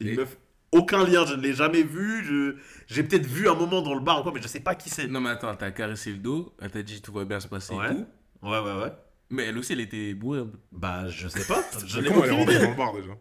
Une 0.00 0.08
Et- 0.08 0.16
meuf, 0.16 0.36
aucun 0.72 1.04
lien, 1.04 1.24
je 1.26 1.34
ne 1.34 1.42
l'ai 1.42 1.52
jamais 1.54 1.82
vue. 1.82 2.24
Je... 2.24 2.56
J'ai 2.86 3.02
peut-être 3.02 3.26
vu 3.26 3.48
un 3.48 3.54
moment 3.54 3.82
dans 3.82 3.94
le 3.94 4.00
bar 4.00 4.20
ou 4.20 4.22
quoi, 4.24 4.32
mais 4.34 4.42
je 4.42 4.48
sais 4.48 4.60
pas 4.60 4.74
qui 4.74 4.90
c'est. 4.90 5.06
Non, 5.06 5.20
mais 5.20 5.30
attends, 5.30 5.54
t'as 5.56 5.70
caressé 5.70 6.10
le 6.10 6.18
dos, 6.18 6.54
elle 6.60 6.70
t'a 6.70 6.82
dit 6.82 7.00
tout 7.02 7.12
va 7.12 7.24
bien 7.24 7.40
se 7.40 7.48
passer 7.48 7.74
Ouais. 7.74 7.86
et 7.86 7.94
tout. 7.94 8.06
Ouais, 8.42 8.58
ouais, 8.60 8.82
ouais. 8.82 8.92
Mais 9.30 9.44
elle 9.44 9.58
aussi, 9.58 9.72
elle 9.72 9.80
était 9.80 10.12
bourrée. 10.14 10.42
Bah, 10.72 11.08
je 11.08 11.28
sais 11.28 11.44
pas. 11.46 11.62
Je 11.86 12.00
n'ai 12.00 12.08
comment 12.08 12.24
elle 12.24 12.30
est 12.30 12.32
aucune 12.32 12.38
rentrée 12.40 12.54
idée. 12.56 12.64
dans 12.64 12.70
le 12.70 12.76
bar 12.76 12.94
déjà 12.94 13.12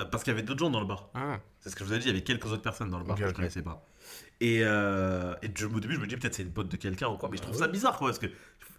Euh, 0.00 0.04
Parce 0.04 0.22
qu'il 0.22 0.32
y 0.32 0.36
avait 0.36 0.42
d'autres 0.44 0.60
gens 0.60 0.70
dans 0.70 0.80
le 0.80 0.86
bar. 0.86 1.10
Ah, 1.14 1.40
C'est 1.60 1.70
ce 1.70 1.76
que 1.76 1.84
je 1.84 1.88
vous 1.88 1.94
ai 1.94 1.98
dit, 1.98 2.04
il 2.04 2.08
y 2.08 2.10
avait 2.12 2.22
quelques 2.22 2.46
autres 2.46 2.62
personnes 2.62 2.90
dans 2.90 2.98
le 2.98 3.04
bar 3.04 3.14
Ok, 3.14 3.20
que 3.20 3.24
je 3.26 3.30
ok. 3.30 3.36
connaissais 3.36 3.62
pas. 3.62 3.84
Et, 4.40 4.60
euh, 4.62 5.34
et 5.42 5.48
je- 5.54 5.66
au 5.66 5.80
début, 5.80 5.94
je 5.94 6.00
me 6.00 6.06
dis 6.06 6.16
peut-être 6.16 6.34
c'est 6.34 6.42
une 6.42 6.52
pote 6.52 6.68
de 6.68 6.76
quelqu'un 6.76 7.08
ou 7.08 7.16
quoi, 7.16 7.28
mais 7.30 7.36
je 7.38 7.42
trouve 7.42 7.56
ça 7.56 7.66
bizarre 7.68 7.96
quoi, 7.98 8.08
parce 8.08 8.18
que 8.18 8.26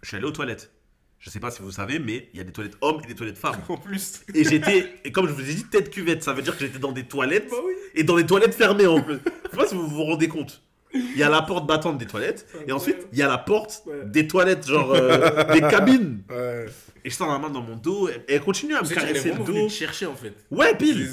je 0.02 0.08
suis 0.08 0.16
allé 0.16 0.24
aux 0.26 0.30
toilettes. 0.30 0.72
Je 1.18 1.30
sais 1.30 1.40
pas 1.40 1.50
si 1.50 1.62
vous 1.62 1.72
savez, 1.72 1.98
mais 1.98 2.30
il 2.32 2.38
y 2.38 2.40
a 2.40 2.44
des 2.44 2.52
toilettes 2.52 2.76
hommes 2.80 3.00
et 3.02 3.08
des 3.08 3.16
toilettes 3.16 3.38
femmes. 3.38 3.60
En 3.68 3.76
plus. 3.76 4.22
Et 4.34 4.44
j'étais, 4.44 5.00
et 5.04 5.10
comme 5.10 5.26
je 5.26 5.32
vous 5.32 5.50
ai 5.50 5.54
dit, 5.54 5.64
tête 5.64 5.90
cuvette, 5.90 6.22
ça 6.22 6.32
veut 6.32 6.42
dire 6.42 6.56
que 6.56 6.64
j'étais 6.64 6.78
dans 6.78 6.92
des 6.92 7.04
toilettes 7.04 7.50
Bah 7.50 7.56
oui. 7.66 7.72
et 7.96 8.04
dans 8.04 8.14
des 8.16 8.24
toilettes 8.24 8.54
fermées 8.54 8.86
en 8.86 9.02
plus. 9.02 9.18
Je 9.44 9.50
sais 9.50 9.56
pas 9.56 9.66
si 9.66 9.74
vous 9.74 9.88
vous 9.88 10.04
rendez 10.04 10.28
compte. 10.28 10.62
Il 10.94 11.18
y 11.18 11.22
a 11.22 11.28
la 11.28 11.42
porte 11.42 11.66
battante 11.66 11.98
des 11.98 12.06
toilettes 12.06 12.46
et 12.66 12.72
ensuite 12.72 12.96
il 13.12 13.18
y 13.18 13.22
a 13.22 13.28
la 13.28 13.38
porte 13.38 13.82
Ouais. 13.86 14.04
des 14.06 14.26
toilettes, 14.26 14.66
genre 14.66 14.92
euh, 14.94 15.44
des 15.52 15.60
cabines. 15.60 16.22
ouais. 16.30 16.66
Et 17.04 17.10
je 17.10 17.14
sens 17.14 17.28
la 17.30 17.38
main 17.38 17.50
dans 17.50 17.60
mon 17.62 17.76
dos 17.76 18.08
et 18.08 18.24
elle 18.28 18.40
continue 18.40 18.74
à 18.74 18.82
me 18.82 18.88
caresser 18.88 19.32
le 19.32 19.44
dos. 19.44 19.68
chercher 19.68 20.06
en 20.06 20.14
fait. 20.16 20.34
Ouais, 20.50 20.76
pile. 20.76 21.08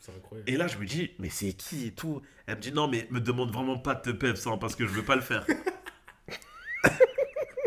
C'est 0.00 0.12
incroyable. 0.16 0.50
Et 0.50 0.56
là, 0.56 0.66
je 0.68 0.78
me 0.78 0.86
dis, 0.86 1.10
mais 1.18 1.28
c'est 1.30 1.52
qui 1.52 1.88
et 1.88 1.90
tout? 1.90 2.22
Elle 2.46 2.56
me 2.56 2.60
dit, 2.60 2.72
non, 2.72 2.88
mais 2.88 3.06
me 3.10 3.20
demande 3.20 3.52
vraiment 3.52 3.76
pas 3.78 3.94
de 3.94 4.02
te 4.02 4.10
peps 4.10 4.46
hein, 4.46 4.56
parce 4.58 4.74
que 4.74 4.86
je 4.86 4.92
veux 4.92 5.02
pas 5.02 5.16
le 5.16 5.22
faire. 5.22 5.44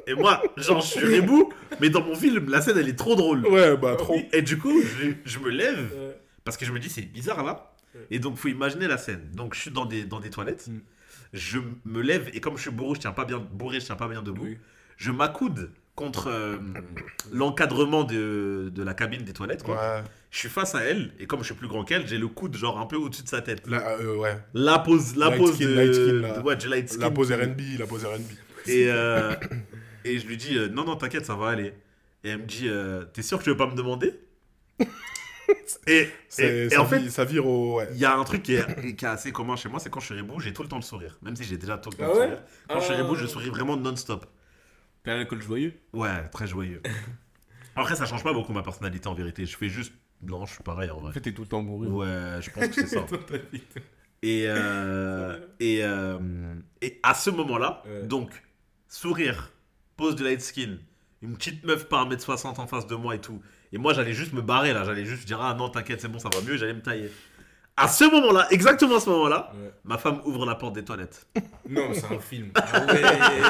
et 0.08 0.14
moi, 0.16 0.42
genre, 0.58 0.82
je 0.82 0.88
suis 0.88 1.20
rebou, 1.20 1.52
mais 1.80 1.90
dans 1.90 2.02
mon 2.02 2.16
film, 2.16 2.50
la 2.50 2.62
scène, 2.62 2.78
elle 2.78 2.90
est 2.90 2.98
trop 2.98 3.16
drôle. 3.16 3.46
Ouais, 3.48 3.78
bah 3.78 3.96
trop. 3.96 4.18
Et 4.34 4.42
du 4.42 4.58
coup, 4.58 4.82
je, 4.82 5.12
je 5.24 5.40
me 5.40 5.50
lève 5.50 5.92
Ouais. 5.94 6.18
parce 6.44 6.58
que 6.58 6.66
je 6.66 6.72
me 6.72 6.80
dis, 6.80 6.90
c'est 6.90 7.04
bizarre 7.04 7.44
là. 7.44 7.74
Ouais. 7.94 8.02
Et 8.10 8.20
donc, 8.20 8.38
faut 8.38 8.48
imaginer 8.48 8.88
la 8.88 8.98
scène. 8.98 9.30
Donc, 9.34 9.54
je 9.54 9.62
suis 9.62 9.72
dans 9.72 9.86
des, 9.86 10.04
dans 10.04 10.20
des 10.20 10.30
toilettes. 10.30 10.68
Mm. 10.68 10.80
Je 11.34 11.60
me 11.86 12.02
lève 12.02 12.30
et 12.34 12.42
comme 12.42 12.58
je 12.58 12.62
suis 12.64 12.72
bourré, 12.72 12.96
je 12.96 13.02
tiens 13.02 13.12
pas 13.14 13.26
bien, 13.26 13.38
bourré, 13.40 13.80
je 13.80 13.86
tiens 13.86 13.96
pas 13.96 14.08
bien 14.08 14.22
debout. 14.22 14.44
Oui. 14.46 14.58
Je 14.98 15.12
m'accoude 15.12 15.72
contre 15.96 16.28
euh, 16.30 16.58
l'encadrement 17.32 18.04
de, 18.04 18.72
de 18.74 18.84
la 18.84 18.94
cabine 18.94 19.24
des 19.24 19.34
toilettes. 19.34 19.64
Quoi. 19.64 19.76
Ouais. 19.76 20.04
Je 20.30 20.38
suis 20.38 20.50
face 20.50 20.76
à 20.76 20.82
elle 20.84 21.14
et 21.20 21.28
comme 21.28 21.40
je 21.40 21.46
suis 21.46 21.54
plus 21.56 21.68
grand 21.68 21.84
qu'elle, 21.84 22.08
j'ai 22.08 22.18
le 22.18 22.28
coude 22.28 22.56
genre 22.56 22.80
un 22.80 22.86
peu 22.86 22.96
au-dessus 22.96 23.24
de 23.24 23.28
sa 23.28 23.42
tête. 23.42 23.68
Là, 23.68 23.98
euh, 24.00 24.16
ouais. 24.18 24.38
La 24.54 24.80
pose, 24.80 25.16
la 25.16 25.30
Light 25.30 25.40
pose 25.40 25.56
skin, 25.56 25.66
de, 25.66 25.74
light 25.74 25.94
skin, 25.94 26.04
de- 26.04 26.42
ouais, 26.42 26.58
light 26.68 26.90
skin. 26.90 27.02
La 27.02 27.12
pose 27.12 27.32
RB, 27.32 27.62
la 27.80 27.88
pose 27.88 28.06
RB. 28.06 28.22
Et, 28.68 28.86
euh, 28.90 29.34
et 30.06 30.20
je 30.20 30.28
lui 30.28 30.38
dis, 30.38 30.58
euh, 30.58 30.68
non, 30.70 30.86
non, 30.86 30.96
t'inquiète, 30.96 31.26
ça 31.26 31.36
va 31.36 31.50
aller. 31.50 31.74
Et 32.24 32.30
elle 32.30 32.40
me 32.40 32.46
dit, 32.46 32.68
euh, 32.68 33.04
t'es 33.14 33.22
sûr 33.22 33.40
que 33.40 33.44
tu 33.44 33.50
veux 33.50 33.58
pas 33.58 33.68
me 33.68 33.76
demander? 33.76 34.14
Et, 35.88 36.08
en 36.78 36.86
fait, 36.86 37.00
vire- 37.00 37.12
ça 37.12 37.26
vire 37.26 37.46
au. 37.48 37.78
Ouais. 37.78 37.88
il 37.92 37.98
y 37.98 38.06
a 38.06 38.16
un 38.16 38.24
truc 38.24 38.44
qui 38.44 38.56
est, 38.56 38.96
qui 38.96 39.06
est 39.06 39.08
assez 39.08 39.32
commun 39.32 39.56
chez 39.56 39.70
moi, 39.70 39.80
c'est 39.80 39.90
quand 39.90 40.00
je 40.00 40.08
suis 40.08 40.20
rebou, 40.22 40.40
j'ai 40.40 40.54
tout 40.54 40.64
le 40.64 40.70
temps 40.70 40.80
de 40.80 40.84
sourire. 40.84 41.18
Même 41.22 41.36
si 41.36 41.44
j'ai 41.44 41.58
déjà 41.58 41.78
tout 41.78 41.90
le 41.92 41.98
temps 41.98 42.04
Ah 42.06 42.14
de 42.14 42.20
ouais 42.20 42.26
sourire. 42.28 42.44
Quand 42.70 42.80
je 42.80 42.86
suis 42.86 42.96
rebou, 42.96 43.16
je 43.16 43.26
souris 43.28 43.50
vraiment 43.50 43.78
non-stop. 43.78 44.26
T'as 45.04 45.16
l'alcool 45.16 45.42
joyeux 45.42 45.74
Ouais, 45.94 46.28
très 46.30 46.48
joyeux. 46.48 46.82
Après, 47.76 47.96
ça 47.96 48.06
change 48.06 48.24
pas 48.24 48.34
beaucoup 48.34 48.54
ma 48.54 48.64
personnalité 48.64 49.08
en 49.08 49.14
vérité. 49.14 49.46
Je 49.46 49.58
fais 49.58 49.70
juste 49.70 49.94
blanc, 50.22 50.46
je 50.46 50.54
suis 50.54 50.64
pareil 50.64 50.92
en 50.92 50.98
En 50.98 51.00
vrai. 51.02 51.14
fait, 51.14 51.22
t'es 51.22 51.32
tout 51.34 51.42
le 51.44 51.48
temps 51.48 51.64
bourré. 51.64 51.88
Ouais, 51.88 52.42
je 52.42 52.50
pense 52.52 52.68
que 52.68 52.74
c'est 52.86 52.88
ça. 52.88 53.06
Et, 54.24 54.44
euh, 54.48 55.40
et, 55.60 55.80
euh, 55.84 56.20
et 56.84 57.00
à 57.02 57.16
ce 57.16 57.32
moment-là, 57.32 57.82
Ouais. 57.88 58.04
donc, 58.04 58.30
sourire, 58.88 59.52
pose 59.98 60.16
de 60.16 60.24
light 60.24 60.42
skin, 60.42 60.78
une 61.24 61.36
petite 61.38 61.64
meuf 61.66 61.88
par 61.90 62.08
1m60 62.08 62.60
en 62.60 62.68
face 62.68 62.86
de 62.86 62.94
moi 62.94 63.16
et 63.16 63.20
tout. 63.20 63.42
Et 63.74 63.78
moi, 63.78 63.94
j'allais 63.94 64.14
juste 64.14 64.34
me 64.34 64.42
barrer 64.42 64.74
là. 64.74 64.84
J'allais 64.84 65.06
juste 65.06 65.26
dire, 65.26 65.40
ah 65.42 65.54
non, 65.54 65.70
t'inquiète, 65.70 66.02
c'est 66.02 66.08
bon, 66.10 66.20
ça 66.20 66.30
va 66.34 66.42
mieux. 66.42 66.58
J'allais 66.58 66.74
me 66.74 66.82
tailler. 66.82 67.10
À 67.78 67.88
ce 67.88 68.04
moment-là, 68.04 68.48
exactement 68.52 68.98
à 68.98 69.00
ce 69.00 69.10
moment-là, 69.10 69.52
Ouais. 69.56 69.72
ma 69.86 69.98
femme 69.98 70.20
ouvre 70.26 70.46
la 70.46 70.56
porte 70.56 70.74
des 70.74 70.84
toilettes. 70.84 71.26
Non, 71.70 71.84
c'est 71.94 72.14
un 72.14 72.20
film. 72.20 72.50
Ah 72.56 72.82
ouais. 72.86 73.02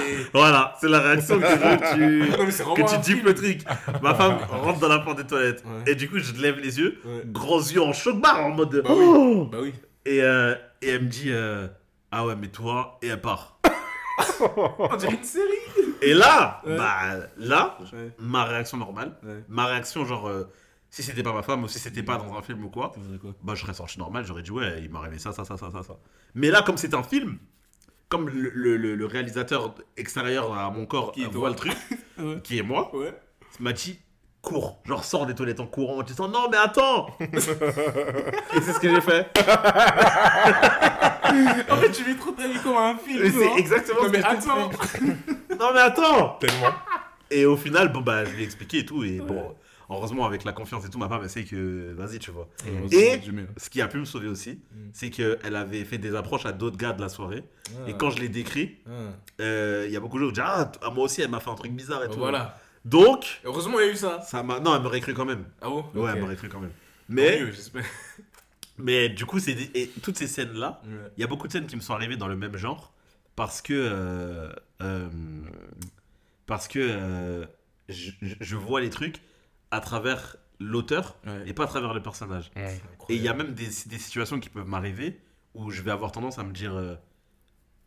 Voilà, 0.33 0.75
c'est 0.79 0.87
la 0.89 0.99
réaction 0.99 1.39
que 1.39 1.93
tu, 1.95 2.19
Non, 2.65 2.73
que 2.75 2.81
tu 2.93 2.97
dis 2.99 3.19
le 3.21 3.33
truc. 3.33 3.61
Ma 4.03 4.13
femme 4.13 4.37
rentre 4.47 4.79
dans 4.79 4.87
la 4.89 4.99
porte 4.99 5.17
des 5.17 5.25
toilettes. 5.25 5.63
Ouais. 5.65 5.91
Et 5.91 5.95
du 5.95 6.07
coup, 6.07 6.19
je 6.19 6.33
lève 6.39 6.59
les 6.59 6.77
yeux, 6.77 7.01
grands 7.25 7.59
yeux 7.59 7.81
en 7.81 7.93
choc 7.93 8.21
barre 8.21 8.45
en 8.45 8.51
mode. 8.51 8.83
Bah 8.83 8.91
oui. 8.93 9.03
Oh 9.07 9.45
Bah 9.51 9.57
oui. 9.61 9.73
et, 10.05 10.21
euh, 10.21 10.53
et 10.83 10.89
elle 10.89 11.01
me 11.03 11.07
dit 11.09 11.31
euh, 11.31 11.67
Ah 12.11 12.23
ouais, 12.25 12.35
mais 12.39 12.49
toi, 12.49 12.99
et 13.01 13.07
elle 13.07 13.21
part. 13.21 13.59
On 14.39 14.95
dirait 14.97 15.13
une 15.15 15.23
série. 15.23 15.45
Et 16.01 16.13
là, 16.13 16.61
Ouais. 16.65 16.77
bah 16.77 17.27
là, 17.37 17.77
Ouais. 17.93 18.11
ma 18.19 18.43
réaction 18.45 18.77
normale, 18.77 19.15
Ouais. 19.23 19.43
ma 19.49 19.65
réaction, 19.65 20.03
genre, 20.05 20.27
euh, 20.27 20.45
si 20.89 21.03
c'était 21.03 21.23
pas 21.23 21.33
ma 21.33 21.41
femme 21.43 21.63
ou 21.63 21.67
si 21.67 21.79
c'était 21.79 22.03
pas 22.03 22.17
dans 22.17 22.35
un 22.35 22.41
film 22.41 22.63
ou 22.65 22.69
quoi, 22.69 22.91
bah 23.43 23.53
je 23.55 23.61
serais 23.61 23.73
sorti 23.73 23.97
normal, 23.99 24.25
j'aurais 24.25 24.41
dit 24.43 24.51
ouais, 24.51 24.81
il 24.83 24.89
arrivé 24.99 25.19
ça, 25.19 25.31
ça, 25.31 25.45
ça, 25.45 25.57
ça, 25.57 25.69
ça, 25.71 25.83
ça. 25.83 25.97
Mais 26.35 26.49
là, 26.49 26.61
comme 26.63 26.77
c'est 26.77 26.93
un 26.93 27.03
film, 27.03 27.37
comme 28.09 28.27
le, 28.29 28.49
le- 28.53 28.75
le- 28.77 28.95
le 28.95 29.05
réalisateur 29.05 29.73
extérieur 29.95 30.53
à 30.53 30.69
mon 30.71 30.85
corps 30.85 31.11
Qui 31.13 31.23
voit 31.25 31.49
le 31.49 31.55
truc, 31.55 31.71
qui 32.43 32.57
est 32.57 32.63
moi, 32.63 32.91
m'a 33.61 33.71
dit 33.73 33.99
cours, 34.41 34.79
genre 34.85 35.03
sors 35.03 35.25
des 35.25 35.35
toilettes 35.35 35.59
en 35.59 35.67
courant 35.67 35.99
en 35.99 36.03
disant 36.03 36.27
non 36.27 36.47
mais 36.51 36.57
attends 36.57 37.07
Et 37.19 37.39
c'est 37.39 38.73
ce 38.73 38.79
que 38.79 38.89
j'ai 38.89 39.01
fait. 39.01 39.27
En 41.69 41.77
fait, 41.77 41.91
tu 41.91 42.03
vis 42.03 42.15
trop 42.15 42.31
ta 42.31 42.47
vie 42.47 42.59
comme 42.63 42.75
un 42.77 42.97
film. 42.97 43.31
C'est 43.31 43.59
exactement 43.59 44.01
Non, 44.01 44.07
ce 44.07 44.11
mais 44.11 44.21
que 44.21 44.25
attends. 44.25 44.71
Non 45.59 45.73
mais 45.73 45.79
attends 45.79 46.37
Tellement. 46.39 46.73
Et 47.29 47.45
au 47.45 47.55
final, 47.55 47.91
bon 47.91 48.01
bah 48.01 48.25
je 48.25 48.31
lui 48.31 48.41
ai 48.41 48.45
expliqué 48.45 48.79
et 48.79 48.85
tout, 48.85 49.03
et 49.03 49.19
bon, 49.19 49.55
heureusement 49.89 50.25
avec 50.25 50.43
la 50.43 50.51
confiance 50.53 50.85
et 50.85 50.89
tout, 50.89 50.97
ma 50.97 51.07
femme 51.07 51.21
elle 51.23 51.29
sait 51.29 51.43
que 51.45 51.93
vas-y 51.95 52.19
tu 52.19 52.31
vois. 52.31 52.47
Et- 52.91 53.21
Ce 53.57 53.69
qui 53.69 53.81
a 53.81 53.87
pu 53.87 53.97
me 53.99 54.05
sauver 54.05 54.27
aussi, 54.27 54.59
Mm. 54.73 54.89
c'est 54.91 55.09
qu'elle 55.11 55.55
avait 55.55 55.85
fait 55.85 55.97
des 55.99 56.15
approches 56.15 56.45
à 56.45 56.51
d'autres 56.51 56.77
gars 56.77 56.91
de 56.93 57.01
la 57.01 57.09
soirée. 57.09 57.43
Ah. 57.69 57.89
Et 57.89 57.93
quand 57.93 58.09
je 58.09 58.19
l'ai 58.19 58.27
décrit, 58.29 58.79
euh, 59.39 59.85
il 59.87 59.93
y 59.93 59.95
a 59.95 59.99
beaucoup 60.01 60.17
de 60.19 60.23
gens 60.23 60.29
qui 60.29 60.33
disent 60.33 60.43
Ah, 60.45 60.71
ah, 60.81 60.89
moi 60.89 61.05
aussi, 61.05 61.21
elle 61.21 61.29
m'a 61.29 61.39
fait 61.39 61.51
un 61.51 61.55
truc 61.55 61.71
bizarre 61.71 62.03
et 62.03 62.09
tout. 62.09 62.19
Voilà. 62.19 62.57
Donc, 62.85 63.41
Heureusement, 63.43 63.79
il 63.79 63.85
y 63.85 63.89
a 63.89 63.91
eu 63.91 63.95
ça. 63.95 64.21
ça 64.21 64.41
m'a. 64.43 64.59
Non, 64.59 64.75
elle 64.75 64.81
m'aurait 64.81 65.01
cru 65.01 65.13
quand 65.13 65.25
même. 65.25 65.45
Ah 65.61 65.69
bon 65.69 65.85
Ouais, 65.93 66.01
Ok. 66.01 66.09
elle 66.15 66.21
m'aurait 66.21 66.35
cru 66.35 66.49
quand 66.49 66.59
même. 66.59 66.71
Mais. 67.09 67.41
Mais, 68.77 69.09
du 69.09 69.25
coup, 69.25 69.37
c'est 69.39 69.53
des- 69.53 69.69
et 69.79 69.87
toutes 70.01 70.17
ces 70.17 70.25
scènes-là, 70.27 70.81
Ouais. 70.85 71.11
il 71.17 71.21
y 71.21 71.23
a 71.23 71.27
beaucoup 71.27 71.45
de 71.47 71.51
scènes 71.51 71.67
qui 71.67 71.75
me 71.75 71.81
sont 71.81 71.93
arrivées 71.93 72.17
dans 72.17 72.27
le 72.27 72.35
même 72.35 72.57
genre 72.57 72.93
parce 73.35 73.61
que. 73.61 73.73
euh, 73.73 74.51
euh, 74.81 75.09
parce 76.47 76.67
que 76.67 76.79
euh, 76.79 77.45
je, 77.89 78.55
vois 78.55 78.81
les 78.81 78.89
trucs 78.89 79.17
à 79.69 79.79
travers 79.81 80.37
l'auteur 80.59 81.15
Ouais. 81.27 81.43
et 81.45 81.53
pas 81.53 81.65
à 81.65 81.67
travers 81.67 81.93
le 81.93 82.01
personnage. 82.01 82.49
Et 83.09 83.15
il 83.15 83.21
y 83.21 83.27
a 83.27 83.33
même 83.33 83.53
des, 83.53 83.65
des 83.67 83.99
situations 83.99 84.39
qui 84.39 84.49
peuvent 84.49 84.67
m'arriver 84.67 85.19
où 85.53 85.69
je 85.69 85.81
vais 85.81 85.91
avoir 85.91 86.11
tendance 86.11 86.39
à 86.39 86.43
me 86.43 86.51
dire 86.51 86.73
euh, 86.75 86.95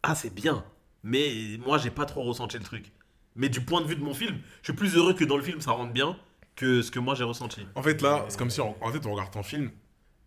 Ah, 0.03 0.14
c'est 0.14 0.32
bien, 0.32 0.64
mais 1.03 1.32
moi, 1.64 1.78
j'ai 1.78 1.90
pas 1.90 2.07
trop 2.07 2.22
ressenti 2.22 2.57
le 2.59 2.64
truc. 2.64 2.92
Mais 3.37 3.49
du 3.49 3.61
point 3.61 3.80
de 3.80 3.87
vue 3.87 3.97
de 3.97 4.03
mon 4.03 4.14
film, 4.14 4.37
je 4.62 4.66
suis 4.68 4.72
plus 4.76 4.97
heureux 4.97 5.14
que 5.14 5.24
dans 5.24 5.37
le 5.37 5.43
film 5.43 5.61
ça 5.61 5.72
rentre 5.72 5.93
bien 5.93 6.16
que 6.57 6.82
ce 6.82 6.91
que 6.91 6.99
moi 7.01 7.14
j'ai 7.14 7.24
ressenti. 7.24 7.66
En 7.74 7.82
fait, 7.82 8.01
là, 8.01 8.24
c'est 8.28 8.39
comme 8.39 8.51
si 8.51 8.61
on, 8.61 8.76
en 8.82 8.93
fait, 8.93 9.05
on 9.07 9.12
regarde 9.12 9.32
ton 9.32 9.43
film 9.43 9.70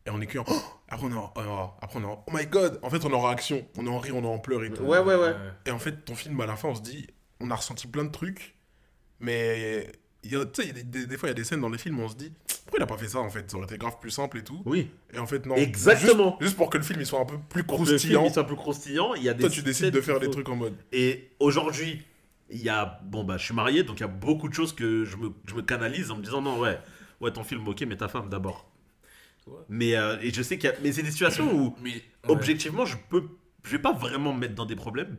et 0.06 0.10
on 0.10 0.20
est 0.20 0.26
que. 0.28 0.40
Oh 0.40 0.44
après, 0.90 1.06
on 1.08 1.12
est 1.12 1.16
en, 1.16 1.34
oh, 1.36 1.70
après, 1.82 2.00
on 2.00 2.04
est 2.04 2.06
en- 2.06 2.24
Oh 2.28 2.32
my 2.34 2.46
god 2.48 2.80
En 2.82 2.90
fait, 2.90 3.04
on 3.06 3.10
est 3.10 3.14
en 3.16 3.22
réaction. 3.22 3.66
On 3.78 3.86
est 3.86 3.90
en 3.90 4.00
rire, 4.00 4.16
on 4.18 4.24
est 4.24 4.28
en 4.28 4.40
pleurs 4.40 4.64
et 4.64 4.72
tout. 4.72 4.84
Ouais, 4.84 5.00
ouais, 5.00 5.16
ouais. 5.16 5.34
Et 5.66 5.72
en 5.72 5.80
fait, 5.80 6.04
ton 6.06 6.16
film, 6.16 6.40
à 6.42 6.46
la 6.46 6.56
fin, 6.58 6.70
on 6.70 6.76
se 6.76 6.82
dit, 6.82 7.08
on 7.40 7.50
a 7.52 7.56
ressenti 7.56 7.88
plein 7.88 8.04
de 8.06 8.12
trucs, 8.12 8.56
mais 9.20 9.90
tu 10.24 10.30
sais, 10.54 10.74
des, 10.74 10.84
des- 10.84 11.08
des 11.08 11.18
fois, 11.18 11.28
il 11.28 11.32
y 11.32 11.32
a 11.32 11.36
des 11.36 11.44
scènes 11.44 11.62
dans 11.62 11.70
les 11.70 11.78
films 11.78 12.00
où 12.00 12.04
on 12.04 12.10
se 12.10 12.16
dit, 12.16 12.32
pourquoi 12.66 12.80
il 12.80 12.84
a 12.84 12.88
pas 12.88 12.98
fait 12.98 13.08
ça 13.08 13.20
en 13.20 13.30
fait? 13.30 13.50
Ça 13.50 13.56
aurait 13.58 13.66
été 13.66 13.78
grave 13.78 13.98
plus 14.02 14.12
simple 14.12 14.38
et 14.40 14.44
tout. 14.44 14.62
Oui, 14.66 14.90
Et 15.14 15.20
en 15.20 15.28
fait, 15.28 15.46
non. 15.46 15.56
Exactement. 15.56 16.32
Juste, 16.40 16.42
juste 16.42 16.58
pour 16.58 16.70
que 16.70 16.78
le 16.78 16.84
film 16.84 17.00
il 17.00 17.06
soit 17.06 17.20
un 17.22 17.26
peu 17.26 17.38
plus 17.50 17.64
pour 17.64 17.78
que 17.78 17.90
le 17.92 17.98
film 17.98 17.98
croustillant, 17.98 18.26
il 18.26 18.34
soit 18.34 18.46
plus 18.48 18.56
croustillant, 18.58 19.14
il 19.16 19.24
y 19.24 19.30
a 19.30 19.34
des 19.34 19.42
toi, 19.42 19.50
tu 19.50 19.62
décides 19.62 19.94
de 19.94 20.02
faire 20.02 20.20
des 20.20 20.30
trucs 20.30 20.50
en 20.50 20.56
mode. 20.58 20.76
Et 20.92 21.30
aujourd'hui, 21.40 22.04
il 22.50 22.62
y 22.62 22.70
a. 22.70 23.00
Bon, 23.06 23.24
bah, 23.24 23.38
je 23.38 23.44
suis 23.46 23.54
marié, 23.54 23.84
donc 23.84 23.98
il 24.00 24.02
y 24.02 24.06
a 24.06 24.08
beaucoup 24.08 24.48
de 24.50 24.54
choses 24.54 24.74
que 24.74 25.06
je 25.06 25.18
me, 25.18 25.32
je 25.46 25.56
me 25.56 25.62
canalise 25.62 26.12
en 26.12 26.18
me 26.18 26.24
disant 26.24 26.42
non, 26.42 26.60
ouais, 26.60 26.80
ouais, 27.22 27.32
ton 27.32 27.44
film, 27.44 27.68
ok, 27.68 27.82
mais 27.88 27.98
ta 27.98 28.08
femme 28.08 28.30
d'abord. 28.30 28.70
Ouais. 29.48 29.54
Mais, 29.70 29.96
euh, 29.96 30.18
et 30.22 30.32
je 30.34 30.42
sais 30.42 30.58
qu'il 30.58 30.70
y 30.70 30.74
a. 30.74 30.76
Mais 30.84 30.92
c'est 30.92 31.04
des 31.04 31.12
situations 31.12 31.52
où. 31.54 31.76
Mais. 31.82 31.92
ouais. 31.94 32.02
objectivement, 32.28 32.86
je 32.86 32.98
peux, 33.10 33.24
je 33.64 33.72
vais 33.72 33.82
pas 33.82 33.94
vraiment 33.94 34.34
me 34.34 34.40
mettre 34.40 34.56
dans 34.56 34.66
des 34.66 34.76
problèmes, 34.76 35.18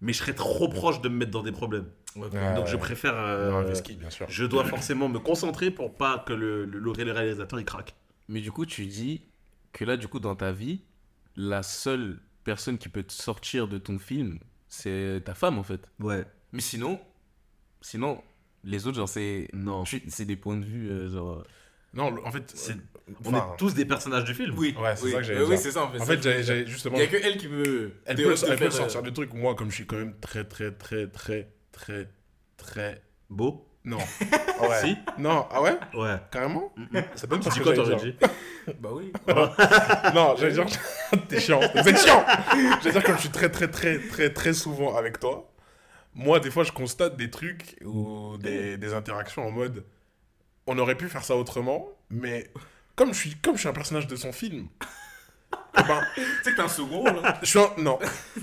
mais 0.00 0.12
je 0.12 0.18
serais 0.18 0.34
trop 0.34 0.68
proche 0.68 1.00
de 1.00 1.08
me 1.08 1.16
mettre 1.16 1.30
dans 1.30 1.42
des 1.42 1.52
problèmes. 1.52 1.86
Ouais, 2.16 2.28
Ouais. 2.28 2.54
Donc 2.54 2.66
je 2.68 2.76
préfère, 2.76 3.14
euh, 3.16 3.50
Non, 3.50 3.56
investis, 3.58 3.96
bien 3.96 4.10
sûr. 4.10 4.26
je 4.28 4.44
dois 4.44 4.64
forcément 4.64 5.08
me 5.08 5.18
concentrer 5.18 5.72
pour 5.72 5.94
pas 5.96 6.22
que 6.24 6.32
le, 6.32 6.64
le, 6.64 6.78
le 6.78 6.90
réalisateur 7.12 7.58
il 7.58 7.64
craque. 7.64 7.94
Mais 8.28 8.40
du 8.40 8.52
coup, 8.52 8.66
tu 8.66 8.86
dis 8.86 9.22
que 9.72 9.84
là, 9.84 9.96
du 9.96 10.06
coup, 10.08 10.20
dans 10.20 10.36
ta 10.36 10.52
vie, 10.52 10.82
la 11.36 11.62
seule 11.64 12.20
personne 12.44 12.78
qui 12.78 12.88
peut 12.88 13.02
te 13.02 13.12
sortir 13.12 13.66
de 13.66 13.78
ton 13.78 13.98
film, 13.98 14.38
c'est 14.68 15.22
ta 15.24 15.34
femme, 15.34 15.58
en 15.58 15.62
fait. 15.64 15.88
Ouais. 15.98 16.24
Mais 16.54 16.60
sinon, 16.62 16.98
sinon, 17.82 18.22
les 18.64 18.86
autres, 18.86 18.96
genre, 18.96 19.08
c'est. 19.08 19.48
Non. 19.52 19.84
C'est 20.08 20.24
des 20.24 20.36
points 20.36 20.56
de 20.56 20.64
vue, 20.64 20.88
euh, 20.90 21.10
genre. 21.10 21.44
Non, 21.92 22.10
le- 22.10 22.24
en 22.24 22.30
fait, 22.32 22.50
C'est- 22.54 22.72
euh, 22.72 22.76
On 23.24 23.28
enfin, 23.34 23.50
est 23.52 23.56
tous 23.58 23.74
des 23.74 23.84
personnages 23.84 24.24
du 24.24 24.34
film. 24.34 24.54
Oui, 24.56 24.74
Ouais, 24.80 24.96
c'est 24.96 25.04
oui. 25.04 25.10
ça 25.12 25.18
que 25.18 25.24
j'allais 25.24 25.40
Euh, 25.40 25.46
Oui, 25.46 25.58
c'est 25.58 25.70
ça, 25.72 25.84
en 25.84 25.90
fait. 25.92 26.00
En 26.00 26.06
fait, 26.06 26.22
j'avais 26.22 26.42
j'avais 26.42 26.66
justement. 26.66 26.96
Il 26.96 27.00
y 27.00 27.04
a 27.04 27.06
que 27.08 27.16
elle 27.16 27.36
qui 27.36 27.48
peut. 27.48 27.92
Elle 28.06 28.16
peut, 28.16 28.34
elle 28.48 28.56
peut 28.58 28.70
sortir 28.70 29.00
euh, 29.00 29.02
des 29.02 29.12
trucs. 29.12 29.34
Moi, 29.34 29.54
comme 29.54 29.70
je 29.70 29.74
suis 29.74 29.86
quand 29.86 29.96
même 29.96 30.14
très, 30.20 30.44
très, 30.44 30.70
très, 30.72 31.06
très, 31.08 31.48
très, 31.72 32.08
très. 32.56 33.02
Beau. 33.28 33.66
Non. 33.84 33.98
Ouais. 34.62 34.80
Si. 34.80 34.96
Non, 35.18 35.46
ah 35.50 35.60
ouais? 35.60 35.76
Ouais. 35.94 36.16
Carrément? 36.30 36.72
Mm, 36.76 36.82
mm. 36.98 37.04
C'est 37.16 37.28
même 37.30 37.40
Tu 37.40 37.48
pas 37.48 37.50
dis 37.50 37.56
ce 37.56 37.58
que 37.58 37.64
quoi, 37.64 37.74
t'aurais 37.74 37.96
dit 38.02 38.14
Bah 38.80 38.90
oui. 38.92 39.12
Non, 40.14 40.34
j'allais 40.38 40.52
dire. 40.52 40.66
T'es 41.28 41.40
chiant. 41.40 41.60
Vous 41.60 41.88
êtes 41.88 41.98
chiant 41.98 42.24
J'allais 42.80 42.92
dire, 42.92 43.02
comme 43.04 43.16
je 43.16 43.20
suis 43.22 43.30
très, 43.30 43.50
très, 43.50 43.68
très, 43.68 43.98
très, 43.98 44.32
très 44.32 44.52
souvent 44.54 44.96
avec 44.96 45.18
toi, 45.18 45.52
moi, 46.14 46.40
des 46.40 46.50
fois, 46.50 46.64
je 46.64 46.72
constate 46.72 47.16
des 47.16 47.30
trucs 47.30 47.76
ou 47.84 48.36
des, 48.38 48.76
des 48.76 48.94
interactions 48.94 49.46
en 49.46 49.50
mode. 49.50 49.84
On 50.66 50.78
aurait 50.78 50.94
pu 50.96 51.08
faire 51.08 51.24
ça 51.24 51.36
autrement, 51.36 51.88
mais 52.10 52.50
comme 52.96 53.12
je 53.12 53.18
suis, 53.18 53.34
comme 53.36 53.54
je 53.56 53.60
suis 53.60 53.68
un 53.68 53.72
personnage 53.72 54.06
de 54.06 54.16
son 54.16 54.32
film. 54.32 54.68
eh 55.78 55.82
ben, 55.82 56.00
Tu 56.14 56.22
sais 56.42 56.50
que 56.52 56.56
t'es 56.56 56.62
un 56.62 56.68
second, 56.68 57.04
là. 57.04 57.38
je 57.42 57.46
suis 57.46 57.58
un. 57.58 57.70
Non, 57.78 57.98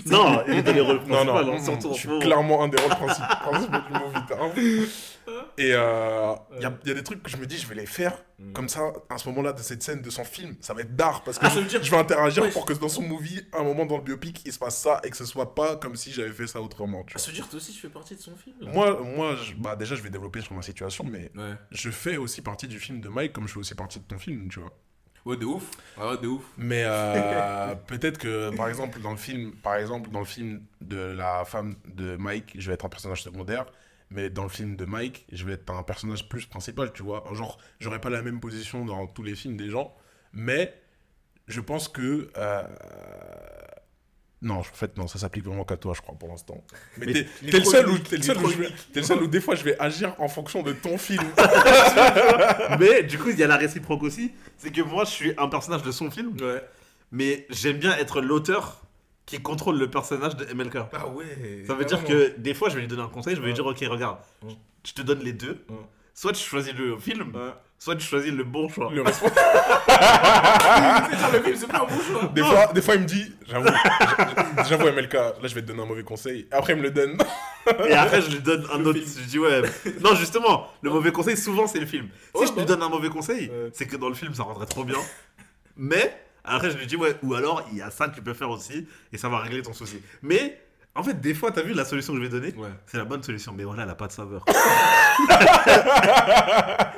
Non, 0.05 0.43
il 0.47 0.55
est 0.55 0.63
dans 0.63 0.73
les 0.73 0.81
rôles 0.81 1.01
non, 1.07 1.25
principaux, 1.25 1.43
non, 1.43 1.57
hein, 1.57 1.93
je 1.93 1.99
suis 1.99 2.19
clairement 2.19 2.63
un 2.63 2.67
des 2.67 2.77
rôles 2.79 2.89
principaux 2.89 3.35
principaux 3.49 3.77
du 3.77 3.99
movie 3.99 4.89
Et 5.57 5.71
euh, 5.73 6.33
il 6.55 6.61
y, 6.61 6.65
a, 6.65 6.73
y 6.85 6.91
a 6.91 6.93
des 6.93 7.03
trucs 7.03 7.21
que 7.23 7.29
je 7.29 7.37
me 7.37 7.45
dis, 7.45 7.57
je 7.57 7.67
vais 7.67 7.75
les 7.75 7.85
faire 7.85 8.13
comme 8.53 8.67
ça, 8.69 8.91
à 9.09 9.19
ce 9.19 9.29
moment-là, 9.29 9.53
de 9.53 9.61
cette 9.61 9.83
scène 9.83 10.01
de 10.01 10.09
son 10.09 10.23
film, 10.23 10.55
ça 10.61 10.73
va 10.73 10.81
être 10.81 10.95
d'art 10.95 11.23
parce 11.23 11.37
que 11.37 11.45
Ah, 11.45 11.49
je, 11.53 11.59
dire- 11.61 11.79
vais 11.79 11.97
interagir 11.97 12.41
Ouais. 12.41 12.49
pour 12.49 12.65
que 12.65 12.73
dans 12.73 12.89
son 12.89 13.03
movie, 13.03 13.39
à 13.53 13.59
un 13.59 13.63
moment 13.63 13.85
dans 13.85 13.97
le 13.97 14.03
biopic, 14.03 14.41
il 14.45 14.51
se 14.51 14.57
passe 14.57 14.79
ça 14.81 14.99
et 15.03 15.11
que 15.11 15.17
ce 15.17 15.25
soit 15.25 15.53
pas 15.53 15.75
comme 15.75 15.95
si 15.95 16.11
j'avais 16.11 16.31
fait 16.31 16.47
ça 16.47 16.59
autrement. 16.59 17.03
Tu 17.03 17.13
Ah, 17.15 17.19
ça 17.19 17.27
veut 17.27 17.33
dire 17.35 17.45
que 17.45 17.51
toi 17.51 17.57
aussi, 17.57 17.71
tu 17.71 17.79
fais 17.79 17.89
partie 17.89 18.15
de 18.15 18.19
son 18.21 18.35
film, 18.35 18.55
là. 18.61 18.71
vois. 18.71 18.99
Moi, 19.01 19.03
moi 19.15 19.35
je- 19.35 19.53
bah, 19.53 19.75
déjà, 19.75 19.93
je 19.95 20.01
vais 20.01 20.09
développer 20.09 20.41
sur 20.41 20.53
ma 20.55 20.63
situation, 20.63 21.03
mais 21.03 21.31
Ouais. 21.37 21.53
je 21.69 21.91
fais 21.91 22.17
aussi 22.17 22.41
partie 22.41 22.67
du 22.67 22.79
film 22.79 22.99
de 22.99 23.09
Mike 23.09 23.31
comme 23.33 23.47
je 23.47 23.53
fais 23.53 23.59
aussi 23.59 23.75
partie 23.75 23.99
de 23.99 24.05
ton 24.05 24.17
film, 24.17 24.49
tu 24.49 24.59
vois. 24.59 24.71
Ouais, 25.23 25.37
de 25.37 25.45
ouf. 25.45 25.69
Ah, 25.99 26.09
ouais, 26.09 26.17
de 26.17 26.25
ouf. 26.27 26.41
Mais 26.57 26.81
euh, 26.83 27.75
peut-être 27.87 28.17
que, 28.17 28.55
par 28.55 28.69
exemple, 28.69 28.99
dans 29.01 29.11
le 29.11 29.17
film, 29.17 29.51
par 29.51 29.75
exemple, 29.75 30.09
dans 30.09 30.17
le 30.19 30.25
film 30.25 30.63
de 30.81 30.97
la 30.97 31.45
femme 31.45 31.75
de 31.85 32.15
Mike, 32.17 32.55
je 32.57 32.67
vais 32.69 32.73
être 32.73 32.85
un 32.85 32.89
personnage 32.89 33.21
secondaire. 33.21 33.67
Mais 34.13 34.29
dans 34.29 34.43
le 34.43 34.49
film 34.49 34.75
de 34.75 34.83
Mike, 34.85 35.25
je 35.31 35.45
vais 35.45 35.53
être 35.53 35.71
un 35.71 35.83
personnage 35.83 36.27
plus 36.27 36.45
principal, 36.45 36.91
tu 36.93 37.01
vois. 37.01 37.23
Genre, 37.33 37.57
j'aurais 37.79 38.01
pas 38.01 38.09
la 38.09 38.21
même 38.21 38.39
position 38.41 38.83
dans 38.85 39.07
tous 39.07 39.23
les 39.23 39.35
films 39.35 39.55
des 39.57 39.69
gens. 39.69 39.95
Mais 40.33 40.73
je 41.47 41.61
pense 41.61 41.87
que. 41.87 42.29
euh, 42.37 42.63
Non, 44.41 44.55
en 44.55 44.63
fait, 44.63 44.97
non, 44.97 45.07
ça 45.07 45.19
s'applique 45.19 45.45
vraiment 45.45 45.63
qu'à 45.65 45.77
toi, 45.77 45.93
je 45.95 46.01
crois, 46.01 46.15
pour 46.17 46.27
l'instant. 46.29 46.63
Mais, 46.97 47.05
Mais 47.05 47.51
t'es 47.51 47.59
le 47.59 47.63
seul 47.63 47.87
où, 47.89 47.97
t'es 47.99 48.17
le 48.17 48.23
seul 48.23 48.37
où 48.37 48.41
trop 48.41 48.49
je 48.49 48.57
vais- 48.57 48.69
t'es 48.91 48.99
le 49.01 49.05
seul 49.05 49.21
où 49.23 49.27
des 49.27 49.39
fois 49.39 49.53
je 49.55 49.63
vais 49.63 49.79
agir 49.79 50.15
en 50.19 50.27
fonction 50.27 50.63
de 50.63 50.73
ton 50.73 50.97
film. 50.97 51.23
Mais 52.79 53.03
du 53.03 53.17
coup, 53.17 53.29
il 53.29 53.37
y 53.39 53.43
a 53.43 53.47
la 53.47 53.57
réciproque 53.57 54.03
aussi. 54.03 54.33
C'est 54.57 54.71
que 54.71 54.81
moi, 54.81 55.05
je 55.05 55.11
suis 55.11 55.33
un 55.37 55.47
personnage 55.47 55.83
de 55.83 55.91
son 55.91 56.09
film, 56.11 56.35
Ouais. 56.41 56.61
mais 57.11 57.45
j'aime 57.49 57.77
bien 57.77 57.95
être 57.97 58.19
l'auteur 58.21 58.81
qui 59.31 59.41
contrôle 59.41 59.77
le 59.77 59.89
personnage 59.89 60.35
de 60.35 60.45
MLK. 60.53 60.75
Ah 60.93 61.07
ouais. 61.07 61.63
Ça 61.65 61.73
veut 61.73 61.85
dire 61.85 62.03
que 62.03 62.33
des 62.37 62.53
fois, 62.53 62.67
je 62.69 62.75
vais 62.75 62.81
lui 62.81 62.87
donner 62.87 63.01
un 63.03 63.07
conseil, 63.07 63.35
je 63.35 63.39
vais 63.41 63.47
lui 63.47 63.53
dire, 63.53 63.65
ok, 63.65 63.77
regarde, 63.89 64.17
je 64.85 64.91
te 64.93 65.01
donne 65.01 65.19
les 65.19 65.31
deux. 65.33 65.63
Soit 66.13 66.33
tu 66.33 66.43
choisis 66.43 66.73
le 66.73 66.97
film, 66.99 67.33
Ouais. 67.33 67.51
soit 67.79 67.95
tu 67.95 68.05
choisis 68.05 68.31
le 68.33 68.43
bon 68.43 68.67
choix. 68.67 68.91
Le 68.93 69.01
responsable. 69.01 69.39
Le 71.33 71.39
film, 71.41 71.55
c'est 71.55 71.67
pas 71.67 71.77
un 71.79 71.85
bon 71.85 71.99
choix. 72.01 72.29
Des 72.33 72.43
fois, 72.43 72.67
des 72.73 72.81
fois, 72.81 72.95
il 72.95 73.01
me 73.01 73.05
dit, 73.05 73.31
j'avoue, 73.47 73.69
j'avoue, 74.69 74.85
MLK, 74.91 75.13
là, 75.13 75.33
je 75.43 75.55
vais 75.55 75.61
te 75.61 75.67
donner 75.67 75.81
un 75.81 75.85
mauvais 75.85 76.03
conseil. 76.03 76.47
Après, 76.51 76.73
il 76.73 76.79
me 76.79 76.83
le 76.83 76.91
donne. 76.91 77.17
Et 77.87 77.93
après, 77.93 78.21
je 78.21 78.29
lui 78.31 78.39
donne 78.41 78.65
un 78.73 78.83
autre. 78.85 78.99
Je 78.99 79.23
dis, 79.23 79.39
ouais. 79.39 79.61
Non, 80.01 80.13
justement, 80.15 80.67
le 80.81 80.89
mauvais 80.89 81.11
conseil, 81.13 81.37
souvent, 81.37 81.67
c'est 81.67 81.79
le 81.79 81.85
film. 81.85 82.09
Si 82.35 82.41
Ouais, 82.41 82.47
je 82.47 82.53
lui 82.59 82.65
donne 82.65 82.83
un 82.83 82.89
mauvais 82.89 83.09
conseil, 83.09 83.49
Ouais. 83.49 83.69
c'est 83.73 83.87
que 83.87 83.95
dans 83.95 84.09
le 84.09 84.15
film, 84.15 84.33
ça 84.33 84.43
rendrait 84.43 84.65
trop 84.65 84.83
bien. 84.83 84.97
Mais, 85.77 86.13
après, 86.43 86.71
je 86.71 86.77
lui 86.77 86.87
dis, 86.87 86.95
ouais, 86.95 87.15
ou 87.23 87.33
alors, 87.35 87.67
il 87.71 87.77
y 87.77 87.81
a 87.81 87.91
ça 87.91 88.07
que 88.07 88.15
tu 88.15 88.21
peux 88.21 88.33
faire 88.33 88.49
aussi, 88.49 88.87
et 89.13 89.17
ça 89.17 89.29
va 89.29 89.39
régler 89.39 89.61
ton 89.61 89.73
souci. 89.73 90.01
Mais, 90.21 90.59
En 90.93 91.03
fait, 91.03 91.21
des 91.21 91.33
fois, 91.33 91.53
t'as 91.53 91.61
vu 91.61 91.73
la 91.73 91.85
solution 91.85 92.11
que 92.11 92.19
je 92.19 92.23
vais 92.25 92.29
donner? 92.29 92.53
Ouais. 92.55 92.67
C'est 92.85 92.97
la 92.97 93.05
bonne 93.05 93.23
solution, 93.23 93.53
mais 93.55 93.63
voilà, 93.63 93.83
elle 93.83 93.89
a 93.89 93.95
pas 93.95 94.07
de 94.07 94.11
saveur. 94.11 94.43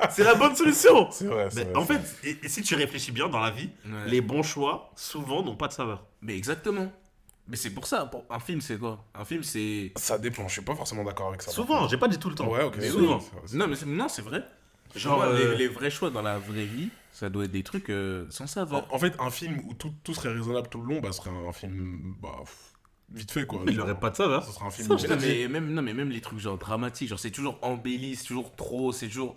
c'est 0.09 0.23
la 0.23 0.35
bonne 0.35 0.55
solution 0.55 1.09
C'est 1.11 1.25
vrai, 1.27 1.49
Mais 1.55 1.75
en 1.75 1.85
fait, 1.85 1.99
et, 2.23 2.37
et 2.43 2.49
si 2.49 2.61
tu 2.61 2.75
réfléchis 2.75 3.11
bien 3.11 3.27
dans 3.29 3.39
la 3.39 3.51
vie, 3.51 3.69
Ouais. 3.85 4.09
les 4.09 4.21
bons 4.21 4.43
choix, 4.43 4.91
souvent, 4.95 5.43
n'ont 5.43 5.55
pas 5.55 5.67
de 5.67 5.73
saveur. 5.73 6.05
Mais 6.21 6.35
exactement. 6.35 6.91
Mais 7.47 7.57
c'est 7.57 7.71
pour 7.71 7.87
ça, 7.87 8.05
pour- 8.05 8.23
un 8.29 8.39
film 8.39 8.61
c'est 8.61 8.77
quoi? 8.79 9.03
Un 9.13 9.25
film 9.25 9.43
c'est. 9.43 9.91
Ça 9.97 10.17
dépend, 10.17 10.47
je 10.47 10.53
suis 10.53 10.61
pas 10.61 10.75
forcément 10.75 11.03
d'accord 11.03 11.27
avec 11.29 11.41
ça. 11.41 11.51
Souvent, 11.51 11.87
j'ai 11.89 11.97
pas 11.97 12.07
dit 12.07 12.17
tout 12.17 12.29
le 12.29 12.35
temps. 12.35 12.47
Ouais, 12.47 12.63
ok. 12.63 12.75
Mais 12.79 12.89
souvent. 12.89 13.19
Non, 13.53 13.67
mais 13.67 13.75
c'est- 13.75 13.85
non, 13.85 14.07
c'est 14.07 14.21
vrai. 14.21 14.43
Genre, 14.95 15.19
Genre, 15.19 15.23
euh, 15.23 15.51
les, 15.51 15.57
les 15.57 15.67
vrais 15.67 15.89
choix 15.89 16.09
dans 16.09 16.21
la 16.21 16.37
vraie 16.37 16.63
vie, 16.65 16.89
ça 17.13 17.29
doit 17.29 17.45
être 17.45 17.51
des 17.51 17.63
trucs 17.63 17.89
euh, 17.89 18.25
sans 18.29 18.47
saveur. 18.47 18.91
En, 18.91 18.95
en 18.95 18.99
fait, 18.99 19.15
un 19.19 19.29
film 19.29 19.61
où 19.65 19.73
tout, 19.75 19.93
tout 20.03 20.13
serait 20.13 20.33
raisonnable 20.33 20.67
tout 20.67 20.81
le 20.81 20.95
long, 20.95 20.99
bah, 20.99 21.11
ce 21.11 21.19
serait 21.19 21.29
un, 21.29 21.53
film 21.53 22.15
bah, 22.19 22.35
pff, 22.39 22.73
vite 23.11 23.31
fait 23.31 23.45
quoi. 23.45 23.61
il 23.67 23.79
aurait 23.79 23.99
pas 23.99 24.09
de 24.09 24.15
saveur. 24.15 24.43
Ce 24.43 24.51
serait 24.51 24.65
un 24.65 24.71
film. 24.71 24.97
Ça, 24.97 25.07
Non 25.07 25.21
mais, 25.21 25.47
même, 25.47 25.73
non, 25.73 25.81
mais 25.83 25.93
même 25.93 26.09
les 26.09 26.21
trucs 26.21 26.39
genre 26.39 26.57
dramatiques, 26.57 27.09
genre 27.09 27.19
c'est 27.19 27.31
toujours 27.31 27.59
embelli, 27.61 28.15
c'est 28.15 28.25
toujours 28.25 28.55
trop, 28.55 28.91
c'est 28.91 29.07
toujours. 29.07 29.35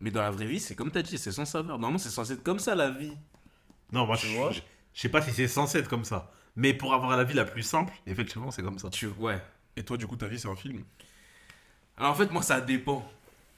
Mais 0.00 0.10
dans 0.10 0.22
la 0.22 0.30
vraie 0.30 0.46
vie, 0.46 0.60
c'est 0.60 0.74
comme 0.74 0.90
t'as 0.90 1.02
dit, 1.02 1.18
c'est 1.18 1.30
sans 1.30 1.44
saveur. 1.44 1.78
Normalement, 1.78 1.98
c'est 1.98 2.08
censé 2.08 2.32
être 2.32 2.42
comme 2.42 2.58
ça 2.58 2.74
la 2.74 2.90
vie. 2.90 3.12
Non, 3.92 4.06
moi, 4.06 4.16
Tu 4.16 4.26
je, 4.28 4.36
vois 4.36 4.50
je, 4.50 4.60
je 4.94 5.00
sais 5.00 5.10
pas 5.10 5.20
si 5.20 5.30
c'est 5.30 5.46
censé 5.46 5.78
être 5.78 5.88
comme 5.88 6.04
ça. 6.04 6.32
Mais 6.56 6.72
pour 6.72 6.94
avoir 6.94 7.16
la 7.16 7.24
vie 7.24 7.34
la 7.34 7.44
plus 7.44 7.62
simple, 7.62 7.92
effectivement, 8.06 8.50
c'est 8.50 8.62
comme 8.62 8.78
ça. 8.78 8.88
Tu, 8.88 9.06
ouais. 9.06 9.40
Et 9.76 9.84
toi, 9.84 9.98
du 9.98 10.06
coup, 10.06 10.16
ta 10.16 10.26
vie, 10.26 10.38
c'est 10.38 10.48
un 10.48 10.56
film? 10.56 10.84
Alors 11.98 12.12
en 12.12 12.14
fait, 12.14 12.30
moi, 12.32 12.42
ça 12.42 12.62
dépend. 12.62 13.06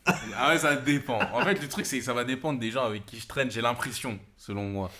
Ah 0.07 0.49
ouais, 0.51 0.59
ça 0.59 0.77
dépend. 0.77 1.21
En 1.33 1.43
fait, 1.43 1.61
le 1.61 1.69
truc, 1.69 1.87
c'est 1.87 1.99
que 1.99 2.05
ça 2.05 2.15
va 2.15 2.25
dépendre 2.25 2.59
des 2.59 2.71
gens 2.71 2.85
avec 2.85 3.07
qui 3.07 3.19
je 3.21 3.27
traîne, 3.27 3.51
j'ai 3.51 3.61
l'impression, 3.61 4.19
selon 4.37 4.69
moi. 4.69 4.91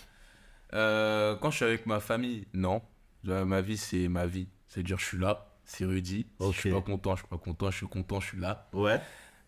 Euh, 0.75 1.37
quand 1.37 1.51
je 1.51 1.57
suis 1.57 1.65
avec 1.65 1.87
ma 1.87 2.01
famille, 2.01 2.47
non. 2.53 2.83
Ma 3.25 3.61
vie, 3.61 3.77
c'est 3.77 4.09
ma 4.09 4.27
vie. 4.27 4.49
C'est-à-dire, 4.69 4.99
je 4.99 5.05
suis 5.05 5.19
là, 5.19 5.55
c'est 5.65 5.85
Rudy. 5.85 6.27
Si 6.41 6.53
je 6.53 6.59
suis 6.59 6.71
pas 6.73 6.81
content, 6.81 7.15
je 7.15 7.21
suis 7.21 7.29
pas 7.29 7.39
content, 7.39 7.71
je 7.71 7.77
suis 7.77 7.89
content, 7.89 8.21
je 8.21 8.29
suis 8.29 8.39
là. 8.39 8.69
Ouais. 8.73 9.01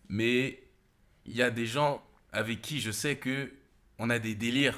Mais 0.07 0.61
il 1.25 1.35
y 1.35 1.41
a 1.41 1.49
des 1.49 1.65
gens 1.65 2.01
avec 2.31 2.61
qui 2.61 2.79
je 2.79 2.91
sais 2.91 3.17
que 3.17 3.51
on 3.97 4.09
a 4.09 4.19
des 4.19 4.35
délires. 4.35 4.77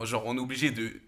Genre, 0.00 0.22
on 0.26 0.36
est 0.36 0.40
obligé 0.40 0.70
de 0.70 1.00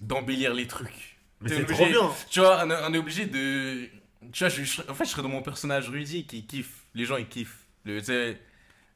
d'embellir 0.00 0.54
les 0.54 0.66
trucs. 0.66 1.18
Mais 1.40 1.50
c'est 1.50 1.66
trop 1.66 1.86
bien. 1.86 2.10
Tu 2.30 2.40
vois, 2.40 2.64
on 2.64 2.94
est, 2.94 2.98
obligé 2.98 3.26
de. 3.26 3.88
Tu 4.32 4.44
vois, 4.44 4.48
je- 4.48 4.90
en 4.90 4.94
fait, 4.94 5.04
je 5.04 5.10
serais 5.10 5.22
dans 5.22 5.28
mon 5.28 5.42
personnage 5.42 5.88
Rudy 5.88 6.26
qui 6.26 6.46
kiffe. 6.46 6.84
Les 6.94 7.04
gens, 7.04 7.16
ils 7.16 7.28
kiffent. 7.28 7.66
Le, 7.88 8.34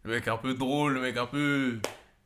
le 0.05 0.11
mec 0.11 0.29
un 0.29 0.37
peu 0.37 0.55
drôle, 0.55 0.95
le 0.95 1.01
mec 1.01 1.17
un 1.17 1.27
peu. 1.27 1.79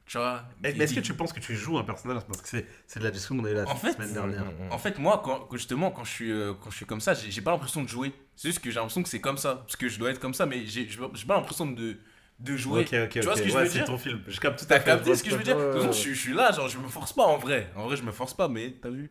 Tu 0.07 0.19
vois. 0.19 0.45
Mais 0.62 0.71
est-ce 0.71 0.95
que 0.95 1.01
tu 1.01 1.14
penses 1.14 1.33
que 1.33 1.41
tu 1.41 1.57
joues 1.57 1.79
un 1.79 1.85
personnage? 1.85 2.23
Parce 2.27 2.41
que 2.41 2.49
c'est 2.49 2.67
c'est 2.87 3.01
de 3.01 3.05
la 3.05 3.11
discussion 3.11 3.37
qu'on 3.37 3.45
a 3.45 3.51
eu 3.51 3.55
la 3.55 3.69
En 3.69 3.75
fait, 3.75 3.93
semaine 3.93 4.12
dernière. 4.12 4.45
En 4.71 4.79
fait, 4.79 4.99
moi, 4.99 5.21
quand, 5.25 5.49
justement, 5.53 5.91
quand 5.91 6.05
je 6.05 6.11
suis, 6.12 6.31
euh, 6.31 6.55
quand 6.61 6.71
je 6.71 6.77
suis 6.77 6.87
comme 6.87 7.01
ça, 7.01 7.14
j'ai 7.14 7.41
pas 7.41 7.51
l'impression 7.51 7.83
de 7.83 7.89
jouer. 7.89 8.12
C'est 8.37 8.49
juste 8.49 8.61
que 8.61 8.71
j'ai 8.71 8.77
l'impression 8.77 9.03
que 9.03 9.09
c'est 9.09 9.21
comme 9.21 9.39
ça. 9.39 9.57
Parce 9.57 9.77
que 9.77 9.89
je 9.89 9.99
dois 9.99 10.11
être 10.11 10.21
comme 10.21 10.35
ça, 10.35 10.47
mais 10.47 10.64
j'ai 10.67 10.87
pas 11.27 11.37
l'impression 11.37 11.67
de, 11.67 11.99
de 12.39 12.57
jouer. 12.57 12.85
Tu 12.85 13.21
vois 13.21 13.37
ce 13.37 13.43
que 13.43 13.49
je 13.49 13.57
veux 13.57 13.69
dire? 13.69 13.85
ton 13.85 13.99
film. 13.99 14.23
Je 14.27 14.39
capte 14.39 14.59
tout 14.64 14.73
à 14.73 14.79
fait. 14.79 14.85
capté 14.85 15.14
ce 15.14 15.25
que 15.25 15.31
je 15.31 15.37
veux 15.37 15.43
dire? 15.45 15.59
Je 15.93 16.12
suis 16.14 16.35
là, 16.35 16.53
genre, 16.53 16.69
je 16.69 16.79
me 16.79 16.89
force 16.89 17.12
pas 17.12 17.25
en 17.25 17.39
vrai. 17.39 17.71
En 17.77 17.87
vrai, 17.87 17.97
je 17.97 18.03
me 18.03 18.12
force 18.12 18.35
pas, 18.35 18.49
mais 18.49 18.75
t'as 18.81 18.91
vu? 18.91 19.11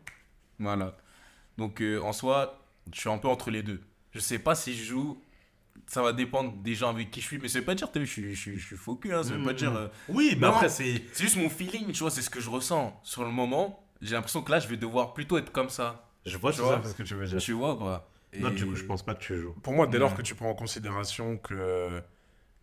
Voilà. 0.58 0.96
Donc, 1.58 1.80
euh, 1.82 2.00
en 2.00 2.12
soi, 2.12 2.62
je 2.92 3.00
suis 3.00 3.10
un 3.10 3.18
peu 3.18 3.28
entre 3.28 3.50
les 3.50 3.62
deux. 3.62 3.80
Je 4.12 4.18
sais 4.20 4.38
pas 4.38 4.54
si 4.54 4.74
je 4.74 4.84
joue. 4.84 5.22
Ça 5.88 6.02
va 6.02 6.12
dépendre 6.12 6.52
des 6.62 6.74
gens 6.74 6.90
avec 6.90 7.10
qui 7.12 7.20
je 7.20 7.26
suis. 7.26 7.38
Mais 7.38 7.48
ça 7.48 7.60
veut 7.60 7.64
pas 7.64 7.74
dire, 7.76 7.90
t'as 7.92 8.00
vu, 8.00 8.06
je 8.06 8.10
suis, 8.12 8.34
je 8.34 8.40
suis, 8.40 8.58
je 8.58 8.66
suis 8.66 8.76
focus. 8.76 9.12
Hein, 9.12 9.22
ça 9.22 9.34
veut 9.34 9.44
pas 9.44 9.52
Mhm. 9.52 9.56
dire. 9.56 9.76
euh, 9.76 9.88
Oui, 10.08 10.30
mais 10.34 10.46
Non. 10.46 10.52
après, 10.54 10.68
c'est. 10.68 11.02
C'est 11.12 11.22
juste 11.24 11.36
mon 11.36 11.48
feeling, 11.48 11.92
tu 11.92 12.00
vois, 12.00 12.10
c'est 12.10 12.22
ce 12.22 12.30
que 12.30 12.40
je 12.40 12.50
ressens. 12.50 12.98
Sur 13.04 13.22
le 13.24 13.30
moment, 13.30 13.86
j'ai 14.02 14.14
l'impression 14.14 14.42
que 14.42 14.50
là, 14.50 14.58
je 14.58 14.66
vais 14.68 14.76
devoir 14.76 15.14
plutôt 15.14 15.38
être 15.38 15.52
comme 15.52 15.68
ça. 15.70 16.08
Je 16.24 16.36
vois 16.38 16.52
Tu 16.52 16.60
vois. 16.60 16.82
ce 16.84 16.92
que 16.94 17.02
tu 17.04 17.14
veux 17.14 17.26
dire. 17.26 17.38
Tu 17.38 17.52
vois, 17.52 17.76
quoi. 17.76 18.10
Non, 18.36 18.50
Et- 18.50 18.54
du 18.54 18.66
coup, 18.66 18.74
je 18.74 18.84
pense 18.84 19.04
pas 19.04 19.14
que 19.14 19.22
tu 19.22 19.38
joues. 19.40 19.54
Pour 19.62 19.72
moi, 19.74 19.86
dès 19.86 19.98
lors 19.98 20.14
que 20.14 20.22
tu 20.22 20.34
prends 20.34 20.50
en 20.50 20.54
considération 20.54 21.38
que 21.38 21.54
euh, 21.54 22.00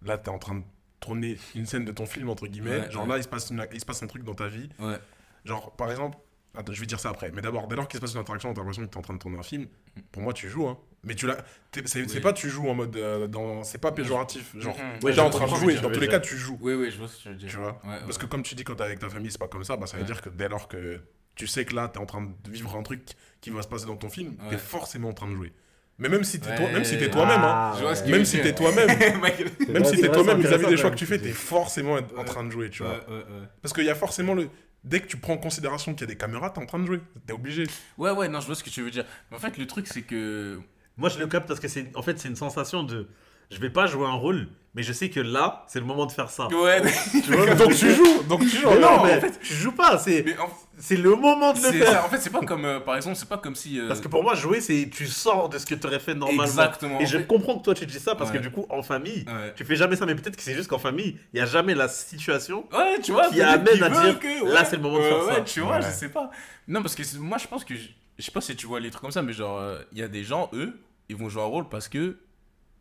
là, 0.03 0.17
t'es 0.17 0.30
en 0.30 0.38
train 0.38 0.55
de 0.55 0.63
tourner 0.99 1.38
une 1.55 1.65
scène 1.65 1.86
de 1.86 1.91
ton 1.93 2.05
film, 2.05 2.30
entre 2.30 2.47
guillemets, 2.47 2.82
Ouais, 2.82 2.91
genre 2.91 3.03
ouais. 3.03 3.09
là, 3.09 3.17
il 3.17 3.24
se, 3.24 3.30
passe 3.30 3.49
une- 3.49 3.65
il 3.74 3.80
se 3.80 3.86
passe 3.86 4.03
un 4.03 4.07
truc 4.07 4.24
dans 4.24 4.36
ta 4.36 4.47
vie. 4.47 4.69
Ouais. 4.80 4.97
Genre, 5.45 5.71
par 5.76 5.89
exemple, 5.89 6.17
attends, 6.55 6.74
je 6.74 6.80
vais 6.82 6.86
dire 6.86 6.99
ça 6.99 7.09
après, 7.09 7.32
mais 7.32 7.41
d'abord, 7.41 7.67
dès 7.67 7.76
lors 7.78 7.88
qu'il 7.88 7.97
se 7.97 8.01
passe 8.01 8.13
une 8.13 8.19
interaction, 8.19 8.53
t'as 8.53 8.59
l'impression 8.61 8.84
que 8.86 8.89
t'es 8.91 8.97
en 8.97 9.01
train 9.01 9.13
de 9.13 9.19
tourner 9.19 9.39
un 9.39 9.43
film, 9.43 9.67
pour 10.11 10.21
moi, 10.21 10.34
tu 10.34 10.49
joues, 10.49 10.67
hein. 10.67 10.78
Mais 11.04 11.16
tu 11.16 11.28
l'as. 11.28 11.38
t'es- 11.72 11.82
C'est 11.86 12.08
c'est 12.08 12.16
Oui. 12.16 12.22
pas 12.22 12.32
tu 12.34 12.49
joues 12.49 12.68
en 12.70 12.74
mode. 12.76 12.95
euh, 12.95 13.28
dans... 13.28 13.64
C'est 13.64 13.78
pas 13.78 13.91
péjoratif. 13.91 14.54
Genre, 14.58 14.74
Mhm. 14.78 14.99
t'es 14.99 15.06
Ouais, 15.08 15.20
en 15.20 15.32
je 15.32 15.38
train 15.38 15.45
de 15.51 15.56
jouer, 15.56 15.76
dans 15.76 15.89
tous 15.91 15.99
les 15.99 16.08
cas, 16.08 16.20
tu 16.20 16.38
joues. 16.38 16.58
Oui, 16.62 16.74
oui, 16.76 16.91
je 16.91 16.97
vois 16.97 17.08
ce 17.08 17.18
que 17.18 17.22
tu 17.24 17.30
veux 17.30 17.36
dire. 17.36 17.49
Tu 17.49 17.58
vois? 17.58 17.80
Ouais, 17.84 17.99
Parce 18.06 18.18
que 18.18 18.26
comme 18.26 18.43
tu 18.43 18.56
dis, 18.56 18.64
quand 18.64 18.76
t'es 18.76 18.84
avec 18.84 18.99
ta 18.99 19.10
famille, 19.10 19.30
c'est 19.32 19.38
pas 19.39 19.47
comme 19.49 19.64
ça, 19.66 19.76
bah 19.76 19.86
ça 19.88 19.97
veut 19.97 20.04
Ouais. 20.04 20.08
dire 20.08 20.22
que 20.22 20.30
dès 20.30 20.47
lors 20.47 20.68
que 20.68 21.01
tu 21.36 21.47
sais 21.47 21.66
que 21.66 21.76
là, 21.76 21.88
t'es 21.89 21.99
en 21.99 22.06
train 22.06 22.22
de 22.22 22.49
vivre 22.51 22.76
un 22.76 22.84
truc 22.84 23.01
qui 23.41 23.49
va 23.49 23.62
se 23.62 23.68
passer 23.68 23.86
dans 23.86 23.97
ton 23.97 24.10
film, 24.10 24.30
Ouais. 24.43 24.51
t'es 24.51 24.58
forcément 24.58 25.10
en 25.10 25.14
train 25.14 25.28
de 25.30 25.36
jouer. 25.36 25.51
Mais 25.99 26.10
même 26.10 26.24
si 26.24 26.39
t'es 26.39 26.49
Ouais. 26.49 26.56
toi, 26.56 26.70
même 26.72 26.86
si 26.86 26.97
t'es 26.97 27.10
toi-même, 27.10 27.41
hein, 27.41 27.74
Ah, 27.76 27.78
ouais. 27.84 28.10
même 28.10 28.20
tu 28.22 28.26
si 28.26 28.41
t'es 28.41 28.56
toi-même, 28.56 28.88
même 29.70 29.86
si 29.86 29.99
t'es 30.01 30.10
toi-même 30.12 30.39
vis-à-vis 30.41 30.68
des 30.68 30.78
choix 30.78 30.89
que 30.91 30.95
tu 30.95 31.06
fais, 31.06 31.20
t'es 31.20 31.32
forcément 31.32 31.97
en 32.18 32.24
train 32.24 32.43
de 32.43 32.49
jouer, 32.49 32.70
tu 32.70 32.82
vois. 32.84 32.93
Ouais. 33.10 33.24
Parce 33.62 33.74
qu'il 33.74 33.84
y 33.86 33.89
a 33.89 33.95
forcément 33.95 34.34
le. 34.34 34.49
Dès 34.84 34.99
que 34.99 35.08
tu 35.08 35.16
prends 35.16 35.34
en 35.34 35.38
considération 35.38 35.93
qu'il 35.93 36.01
y 36.01 36.04
a 36.04 36.08
des 36.08 36.18
caméras, 36.18 36.49
t'es 36.49 36.60
en 36.60 36.66
train 36.66 36.80
de 36.80 36.86
jouer. 36.86 36.99
T'es 37.26 37.32
obligé. 37.32 37.64
Ouais, 37.97 38.12
ouais, 38.12 38.28
non, 38.28 38.41
je 38.41 38.47
vois 38.47 38.56
ce 38.56 38.64
que 38.66 38.70
tu 38.70 38.82
veux 38.82 38.91
dire. 38.91 39.06
Mais 39.32 39.38
en 39.38 39.39
fait, 39.39 39.58
le 39.58 39.66
truc, 39.66 39.88
c'est 39.88 40.01
que. 40.01 40.60
Moi, 40.98 41.10
je 41.10 41.18
le 41.20 41.28
capte 41.28 41.48
parce 41.48 41.60
que 41.60 41.68
c'est. 41.68 41.91
En 41.96 42.02
fait, 42.02 42.20
c'est 42.20 42.28
une 42.30 42.36
sensation 42.36 42.84
de. 42.84 43.08
Je 43.52 43.60
vais 43.60 43.70
pas 43.70 43.86
jouer 43.86 44.08
un 44.08 44.14
rôle, 44.14 44.48
mais 44.74 44.82
je 44.84 44.94
sais 44.94 45.10
que 45.10 45.20
là, 45.20 45.64
c'est 45.68 45.80
le 45.80 45.86
moment 45.86 46.06
de 46.08 46.12
faire 46.12 46.30
ça. 46.32 46.48
Ouais, 46.48 46.82
Tu 47.12 47.32
vois, 47.34 47.54
donc 47.56 47.76
tu 47.76 47.94
joues, 47.94 48.24
donc 48.28 48.39
tu 48.41 48.48
joues. 48.58 48.70
Mais 48.70 48.80
non, 48.80 49.04
mais 49.04 49.18
en 49.18 49.22
fait- 49.22 49.39
tu 49.41 49.54
joues 49.54 49.74
pas. 49.74 50.00
C'est 50.00 50.26
en, 50.39 50.50
c'est 50.78 50.96
le 50.96 51.16
moment 51.16 51.54
de 51.54 51.62
le 51.62 51.72
faire. 51.74 51.91
ça. 51.91 52.06
En 52.06 52.10
fait, 52.10 52.18
c'est 52.20 52.32
pas 52.32 52.39
comme. 52.39 52.66
euh, 52.66 52.80
par 52.80 52.96
exemple, 52.96 53.16
c'est 53.16 53.28
pas 53.30 53.38
comme 53.38 53.54
si. 53.54 53.80
euh, 53.80 53.88
Parce 53.88 54.00
que 54.02 54.08
pour 54.08 54.24
moi, 54.24 54.34
jouer, 54.34 54.60
c'est 54.62 54.89
tu 54.91 55.06
sors 55.06 55.50
de 55.50 55.60
ce 55.60 55.66
que 55.68 55.76
tu 55.76 55.86
aurais 55.86 56.00
fait 56.00 56.16
normalement. 56.16 56.44
Exactement. 56.46 57.00
Et 57.00 57.06
je 57.06 57.18
fait- 57.20 57.28
comprends 57.28 57.60
que 57.60 57.64
toi 57.64 57.76
tu 57.76 57.86
dis 57.86 58.00
ça 58.00 58.16
parce 58.16 58.32
Ouais. 58.32 58.38
que 58.38 58.41
du 58.41 58.50
coup, 58.50 58.66
en 58.70 58.82
famille, 58.82 59.26
Ouais. 59.28 59.54
tu 59.56 59.66
fais 59.66 59.76
jamais 59.76 59.98
ça. 59.98 60.06
Mais 60.08 60.16
peut-être 60.16 60.38
que 60.38 60.41
c'est 60.41 60.56
juste 60.56 60.70
qu'en 60.70 60.80
famille, 60.80 61.20
il 61.34 61.38
y 61.39 61.41
a 61.41 61.46
jamais 61.46 61.76
la 61.76 61.89
situation. 61.89 62.66
Ouais, 62.72 63.00
tu 63.04 63.12
vois, 63.12 63.28
Qui 63.30 63.41
amène 63.41 63.84
à 63.84 63.89
dire, 63.89 64.20
que, 64.20 64.52
là, 64.52 64.66
c'est 64.66 64.78
le 64.78 64.82
moment 64.82 64.98
de 64.98 65.04
faire 65.04 65.26
ouais, 65.26 65.34
ça. 65.36 65.41
tu 65.41 65.60
vois, 65.60 65.76
Ouais. 65.76 65.82
je 65.84 65.91
sais 65.91 66.10
pas. 66.10 66.32
Non, 66.68 66.82
parce 66.82 66.96
que 66.96 67.04
moi, 67.20 67.38
je 67.38 67.48
pense 67.48 67.64
que. 67.66 67.74
Je, 68.18 68.22
je 68.22 68.26
sais 68.26 68.32
pas 68.32 68.41
si 68.41 68.55
tu 68.55 68.66
vois 68.68 68.80
les 68.80 68.89
trucs 68.89 69.01
comme 69.01 69.11
ça, 69.11 69.22
mais 69.22 69.34
genre, 69.34 69.57
euh, 69.59 69.82
il 69.91 69.97
y 69.99 70.03
a 70.03 70.07
des 70.07 70.24
gens, 70.24 70.49
eux, 70.53 70.80
ils 71.09 71.16
vont 71.16 71.30
jouer 71.30 71.41
un 71.43 71.45
rôle 71.47 71.70
parce 71.70 71.88
que. 71.88 72.18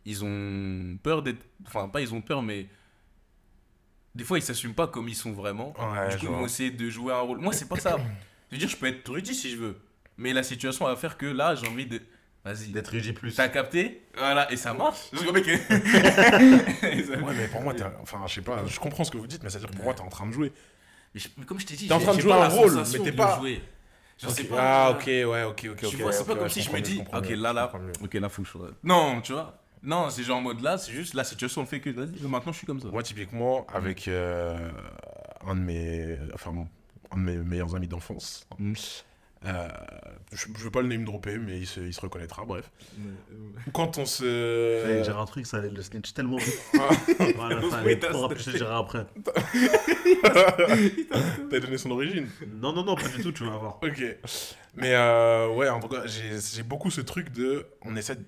Ils 0.04 0.24
ont 0.24 0.98
peur 1.00 1.22
d'être. 1.22 1.44
Enfin, 1.66 1.88
pas 1.88 2.00
ils 2.00 2.12
ont 2.12 2.20
peur, 2.20 2.42
mais. 2.42 2.66
Des 4.14 4.24
fois, 4.24 4.36
ils 4.38 4.42
s'assument 4.42 4.74
pas 4.74 4.88
comme 4.88 5.08
ils 5.08 5.14
sont 5.14 5.32
vraiment. 5.32 5.72
Ouais, 5.78 6.06
du 6.08 6.12
je 6.14 6.18
coup, 6.18 6.24
ils 6.24 6.28
vont 6.38 6.44
essayer 6.44 6.70
de 6.70 6.90
jouer 6.90 7.12
un 7.14 7.20
rôle. 7.20 7.38
Moi, 7.38 7.52
c'est 7.52 7.68
pas 7.68 7.76
ça. 7.78 7.96
Je 8.50 8.56
veux 8.56 8.58
dire, 8.58 8.68
je 8.68 8.76
peux 8.76 8.86
être 8.86 9.10
Rudy 9.10 9.34
si 9.34 9.48
je 9.50 9.56
veux. 9.56 9.76
Mais 10.18 10.34
la 10.34 10.42
situation 10.42 10.84
va 10.86 10.94
faire 10.96 11.16
que 11.16 11.24
là, 11.24 11.54
j'ai 11.54 11.66
envie 11.68 11.86
de. 11.86 12.02
Vas-y. 12.44 12.68
D'être 12.68 12.92
UJ 12.94 13.14
plus. 13.14 13.34
T'as 13.34 13.48
capté? 13.48 14.02
Voilà, 14.14 14.52
et 14.52 14.56
ça 14.58 14.74
marche. 14.74 15.10
Le 15.12 15.32
mec 15.32 15.46
Ouais, 17.26 17.34
mais 17.34 17.48
pour 17.48 17.62
moi, 17.62 17.72
t'es- 17.72 17.84
enfin, 18.02 18.20
je 18.26 18.34
sais 18.34 18.42
pas, 18.42 18.62
je 18.66 18.78
comprends 18.78 19.04
ce 19.04 19.10
que 19.10 19.16
vous 19.16 19.26
dites, 19.26 19.42
mais 19.42 19.48
c'est-à-dire 19.48 19.70
pour 19.70 19.84
moi, 19.84 19.94
t'es 19.94 20.02
en 20.02 20.08
train 20.10 20.26
de 20.26 20.32
jouer. 20.32 20.52
Mais 21.14 21.20
je- 21.20 21.28
mais 21.38 21.44
comme 21.46 21.58
je 21.60 21.64
t'ai 21.66 21.76
dit, 21.76 21.86
T'es 21.88 21.94
en 21.94 22.00
train 22.00 22.14
de 22.14 22.20
jouer 22.20 22.32
un 22.32 22.48
rôle, 22.48 22.74
mais 22.92 22.98
t'es 22.98 23.12
pas- 23.12 23.38
jouer. 23.38 23.62
Pas. 24.26 24.56
Ah, 24.58 24.90
ok, 24.90 25.06
ouais, 25.06 25.24
ok, 25.44 25.44
ok, 25.44 25.68
ok. 25.72 25.88
Tu 25.90 25.96
vois, 25.96 26.12
c'est 26.12 26.26
pas 26.26 26.36
comme 26.36 26.48
si 26.48 26.62
je 26.62 26.70
me 26.70 26.80
dis, 26.80 27.02
ok, 27.12 27.28
mieux, 27.28 27.36
là, 27.36 27.52
là, 27.52 27.72
ok, 28.02 28.14
là, 28.14 28.28
faut 28.28 28.42
que 28.42 28.48
je. 28.48 28.58
Non, 28.84 29.20
tu 29.20 29.32
vois. 29.32 29.58
Non, 29.82 30.10
c'est 30.10 30.22
genre 30.22 30.38
en 30.38 30.42
mode 30.42 30.60
là, 30.60 30.78
c'est 30.78 30.92
juste 30.92 31.14
la 31.14 31.24
situation 31.24 31.66
fait 31.66 31.80
que, 31.80 31.90
vas-y, 31.90 32.26
maintenant 32.28 32.52
je 32.52 32.58
suis 32.58 32.66
comme 32.66 32.80
ça. 32.80 32.88
Moi, 32.88 33.02
typiquement, 33.02 33.66
avec 33.66 34.06
euh, 34.06 34.70
un 35.44 35.56
de 35.56 35.60
mes, 35.60 36.18
enfin, 36.34 36.54
un 37.10 37.16
de 37.16 37.22
mes 37.22 37.36
meilleurs 37.36 37.74
amis 37.74 37.88
d'enfance, 37.88 38.46
Mm. 38.58 38.74
Euh, 39.46 39.68
je, 40.32 40.46
je 40.56 40.64
veux 40.64 40.70
pas 40.70 40.82
le 40.82 40.88
name 40.88 41.04
dropper, 41.04 41.38
mais 41.38 41.58
il 41.58 41.66
se, 41.66 41.80
il 41.80 41.92
se 41.92 42.00
reconnaîtra, 42.00 42.44
bref. 42.44 42.70
euh, 43.00 43.10
Quand 43.72 43.98
on 43.98 44.06
se... 44.06 44.80
J'allais 44.86 45.02
dire 45.02 45.18
un 45.18 45.26
truc, 45.26 45.46
ça 45.46 45.58
allait 45.58 45.70
le 45.70 45.82
snitch 45.82 46.12
tellement 46.14 46.36
vite. 46.38 46.62
voilà, 47.36 47.60
ça 47.70 47.76
allait 47.78 47.86
Oui, 47.86 47.92
être 47.92 48.08
trop 48.10 48.12
t'as 48.12 48.28
rapide, 48.28 48.38
je 48.38 48.50
te 48.52 48.56
dirai 48.56 48.74
après. 48.74 49.06
T'as 51.50 51.60
donné 51.60 51.78
son 51.78 51.90
origine 51.90 52.28
Non, 52.60 52.72
non, 52.72 52.84
non, 52.84 52.94
pas 52.94 53.08
du 53.08 53.22
tout, 53.22 53.32
tu 53.32 53.44
vas 53.44 53.56
voir. 53.56 53.78
Ok. 53.82 54.02
Mais 54.76 54.94
euh, 54.94 55.48
ouais, 55.54 55.68
en 55.68 55.80
tout 55.80 55.88
cas, 55.88 56.06
j'ai 56.06 56.30
j'ai 56.54 56.62
beaucoup 56.62 56.90
ce 56.90 57.00
truc 57.00 57.30
de... 57.32 57.66
On 57.82 57.96
essaie 57.96 58.16
de- 58.16 58.24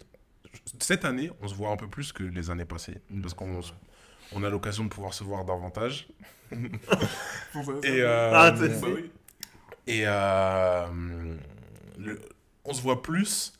Cette 0.79 1.05
année, 1.05 1.31
on 1.41 1.49
se 1.49 1.55
voit 1.55 1.71
un 1.71 1.77
peu 1.77 1.89
plus 1.89 2.13
que 2.13 2.23
les 2.23 2.51
années 2.51 2.65
passées. 2.65 2.99
Mm. 3.11 3.21
Parce 3.23 3.35
qu'on 3.35 3.63
se- 3.63 3.73
on 4.33 4.43
a 4.45 4.51
l'occasion 4.51 4.85
de 4.85 4.89
pouvoir 4.91 5.15
se 5.15 5.25
voir 5.25 5.45
davantage. 5.45 6.09
Et 6.53 6.57
euh, 8.03 8.31
Ah, 8.35 8.55
c'est- 8.57 8.81
bah 8.81 8.89
oui. 8.95 9.11
Et 9.87 10.03
euh, 10.07 10.87
le- 11.99 12.21
on 12.65 12.73
se 12.73 12.81
voit 12.83 13.03
plus, 13.03 13.53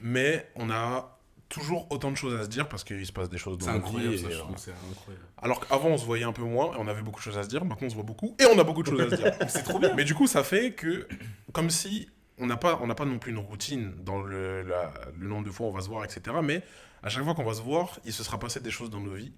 mais 0.00 0.46
on 0.56 0.70
a 0.70 1.18
toujours 1.48 1.86
autant 1.90 2.10
de 2.10 2.16
choses 2.16 2.38
à 2.38 2.44
se 2.44 2.48
dire 2.48 2.68
parce 2.68 2.82
qu'il 2.84 3.06
se 3.06 3.12
passe 3.12 3.30
des 3.30 3.38
choses 3.38 3.56
dans 3.58 3.66
nos 3.78 3.86
vies. 3.98 4.18
ça, 4.18 4.26
euh, 4.26 4.38
trouve, 4.38 4.58
c'est 4.58 4.72
incroyable. 4.90 5.24
alors 5.38 5.66
qu'avant, 5.66 5.88
on 5.90 5.96
se 5.98 6.04
voyait 6.04 6.24
un 6.24 6.32
peu 6.32 6.42
moins 6.42 6.72
et 6.74 6.76
on 6.78 6.88
avait 6.88 7.02
beaucoup 7.02 7.20
de 7.20 7.24
choses 7.24 7.38
à 7.38 7.42
se 7.44 7.48
dire. 7.48 7.64
Maintenant, 7.64 7.86
on 7.86 7.90
se 7.90 7.94
voit 7.94 8.04
beaucoup 8.04 8.34
et 8.38 8.44
on 8.46 8.58
a 8.58 8.64
beaucoup 8.64 8.82
de 8.82 8.88
choses 8.88 9.00
à 9.00 9.10
se 9.10 9.16
dire. 9.22 9.32
C'est 9.48 9.62
trop 9.62 9.78
bien. 9.78 9.94
Mais 9.94 10.04
du 10.04 10.14
coup, 10.14 10.26
ça 10.26 10.42
fait 10.44 10.72
que, 10.72 11.06
comme 11.52 11.70
si 11.70 12.08
on 12.38 12.46
n'a 12.46 12.56
pas, 12.56 12.78
on 12.82 12.88
pas 12.94 13.04
non 13.06 13.18
plus 13.18 13.30
une 13.32 13.38
routine 13.38 13.94
dans 14.04 14.20
le, 14.20 14.62
la- 14.62 14.92
le 15.18 15.28
nombre 15.28 15.46
de 15.46 15.50
fois 15.50 15.66
où 15.66 15.70
on 15.70 15.72
va 15.72 15.80
se 15.80 15.88
voir, 15.88 16.04
etc. 16.04 16.36
Mais 16.42 16.62
à 17.02 17.08
chaque 17.08 17.24
fois 17.24 17.34
qu'on 17.34 17.44
va 17.44 17.54
se 17.54 17.62
voir, 17.62 17.98
il 18.04 18.12
se 18.12 18.22
sera 18.24 18.38
passé 18.38 18.60
des 18.60 18.70
choses 18.70 18.90
dans 18.90 19.00
nos 19.00 19.14
vies. 19.14 19.32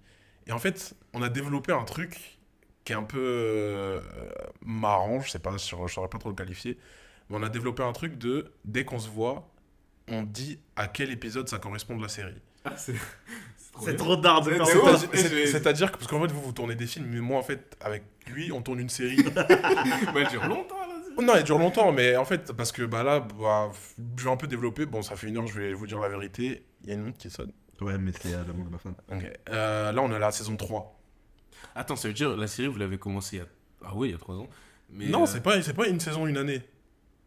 Et 0.46 0.52
en 0.52 0.58
fait, 0.58 0.94
on 1.12 1.22
a 1.22 1.28
développé 1.28 1.72
un 1.72 1.84
truc 1.84 2.37
qui 2.88 2.92
est 2.94 2.96
un 2.96 3.02
peu 3.02 3.18
euh, 3.22 4.00
marrant, 4.64 5.20
je 5.20 5.28
sais 5.28 5.38
pas, 5.38 5.50
je 5.58 5.76
ne 5.76 5.88
saurais 5.88 6.08
pas 6.08 6.16
trop 6.16 6.30
le 6.30 6.34
qualifier, 6.34 6.78
mais 7.28 7.36
on 7.36 7.42
a 7.42 7.50
développé 7.50 7.82
un 7.82 7.92
truc 7.92 8.16
de, 8.16 8.50
dès 8.64 8.86
qu'on 8.86 8.98
se 8.98 9.10
voit, 9.10 9.46
on 10.08 10.22
dit 10.22 10.58
à 10.74 10.88
quel 10.88 11.10
épisode 11.10 11.50
ça 11.50 11.58
correspond 11.58 11.96
de 11.98 12.02
la 12.02 12.08
série. 12.08 12.40
Ah, 12.64 12.72
c'est 12.78 12.94
C'est 13.84 13.96
trop 13.96 14.16
d'art 14.16 14.40
de. 14.40 14.52
C'est-à-dire- 14.64 15.08
c'est- 15.12 15.46
C'est-à-dire 15.46 15.92
que, 15.92 15.98
parce 15.98 16.10
qu'en 16.10 16.20
fait, 16.22 16.32
vous, 16.32 16.40
vous 16.40 16.52
tournez 16.52 16.74
des 16.76 16.86
films, 16.86 17.06
mais 17.08 17.20
moi, 17.20 17.38
en 17.38 17.42
fait, 17.42 17.76
avec 17.82 18.02
lui, 18.26 18.50
on 18.52 18.62
tourne 18.62 18.80
une 18.80 18.88
série. 18.88 19.22
Bah, 19.34 19.46
elle 20.16 20.28
dure 20.28 20.46
longtemps, 20.48 20.80
là. 20.80 21.22
non, 21.22 21.34
elle 21.36 21.44
dure 21.44 21.58
longtemps, 21.58 21.92
mais 21.92 22.16
en 22.16 22.24
fait, 22.24 22.52
parce 22.54 22.72
que 22.72 22.82
bah, 22.82 23.02
là, 23.04 23.20
bah, 23.20 23.70
je 24.16 24.24
vais 24.24 24.30
un 24.30 24.36
peu 24.36 24.46
développer. 24.48 24.86
Bon, 24.86 25.02
ça 25.02 25.14
fait 25.14 25.28
une 25.28 25.36
heure, 25.36 25.46
je 25.46 25.60
vais 25.60 25.72
vous 25.74 25.86
dire 25.86 26.00
la 26.00 26.08
vérité. 26.08 26.64
Il 26.84 26.88
y 26.88 26.92
a 26.92 26.94
une 26.94 27.02
montre 27.04 27.18
qui 27.18 27.28
sonne. 27.30 27.52
Ouais, 27.82 27.98
mais 27.98 28.12
c'est 28.18 28.32
à 28.34 28.38
l'amour 28.44 28.64
de 28.64 28.70
ma 28.70 28.78
femme. 28.78 28.94
Ok. 29.12 29.30
Euh, 29.50 29.92
là, 29.92 30.02
on 30.02 30.10
est 30.10 30.16
à 30.16 30.18
la 30.18 30.32
saison 30.32 30.56
3. 30.56 30.97
Attends, 31.74 31.96
ça 31.96 32.08
veut 32.08 32.14
dire, 32.14 32.36
la 32.36 32.46
série, 32.46 32.68
vous 32.68 32.78
l'avez 32.78 32.98
commencé 32.98 33.36
il 33.36 33.38
y 33.40 33.42
a. 33.42 33.46
Ah 33.84 33.92
oui, 33.94 34.08
il 34.08 34.12
y 34.12 34.14
a 34.14 34.18
3 34.18 34.34
ans. 34.36 34.48
Mais, 34.90 35.06
non, 35.06 35.22
euh, 35.22 35.26
c'est 35.26 35.42
pas, 35.42 35.60
c'est 35.62 35.74
pas 35.74 35.86
une 35.86 36.00
saison, 36.00 36.26
une 36.26 36.36
année. 36.38 36.62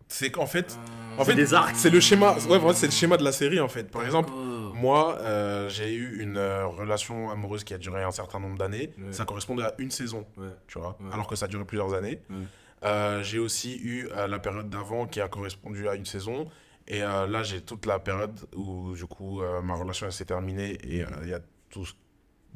C'est 0.08 0.30
qu'en 0.32 0.46
fait, 0.46 0.78
euh, 1.18 1.22
en 1.22 1.24
fait, 1.26 1.36
des 1.36 1.54
arcs. 1.54 1.76
c'est 1.76 1.90
le 1.90 2.00
schéma. 2.02 2.34
Ouais, 2.50 2.58
voilà, 2.58 2.74
c'est 2.74 2.88
le 2.88 2.92
schéma 2.92 3.16
de 3.18 3.24
la 3.24 3.32
série, 3.32 3.60
en 3.62 3.70
fait. 3.70 3.90
Par 3.90 4.04
exemple, 4.04 4.32
moi, 4.74 5.18
euh, 5.20 5.70
j'ai 5.70 5.94
eu 5.94 6.22
une 6.22 6.36
euh, 6.38 6.66
relation 6.66 7.30
amoureuse 7.32 7.64
qui 7.64 7.74
a 7.74 7.78
duré 7.78 8.04
un 8.04 8.12
certain 8.12 8.40
nombre 8.40 8.58
d'années. 8.58 8.92
Ouais. 8.98 9.14
Ça 9.14 9.24
correspondait 9.24 9.64
à 9.64 9.74
une 9.78 9.92
saison. 9.92 10.26
Ouais. 10.38 10.50
tu 10.68 10.80
vois, 10.80 10.98
Ouais. 11.00 11.14
alors 11.14 11.28
que 11.28 11.36
ça 11.38 11.46
a 11.46 11.48
duré 11.48 11.64
plusieurs 11.64 11.94
années. 11.94 12.20
Ouais. 12.30 12.36
Euh, 12.84 13.22
j'ai 13.24 13.40
aussi 13.40 13.78
eu 13.78 14.10
euh, 14.12 14.28
la 14.28 14.40
période 14.40 14.70
d'avant 14.70 15.06
qui 15.08 15.22
a 15.22 15.28
correspondu 15.30 15.88
à 15.88 15.96
une 15.96 16.06
saison. 16.06 16.48
Et 16.88 17.04
euh, 17.04 17.28
là, 17.28 17.44
j'ai 17.44 17.62
toute 17.62 17.86
la 17.86 18.00
période 18.00 18.38
où, 18.56 18.94
du 18.96 19.06
coup, 19.06 19.42
euh, 19.42 19.62
ma 19.62 19.76
relation 19.76 20.10
s'est 20.12 20.26
terminée 20.26 20.78
et 20.84 21.04
euh, 21.04 21.08
il 21.22 21.30
y 21.30 21.34
a 21.34 21.40
tout 21.70 21.86
ce- 21.86 21.94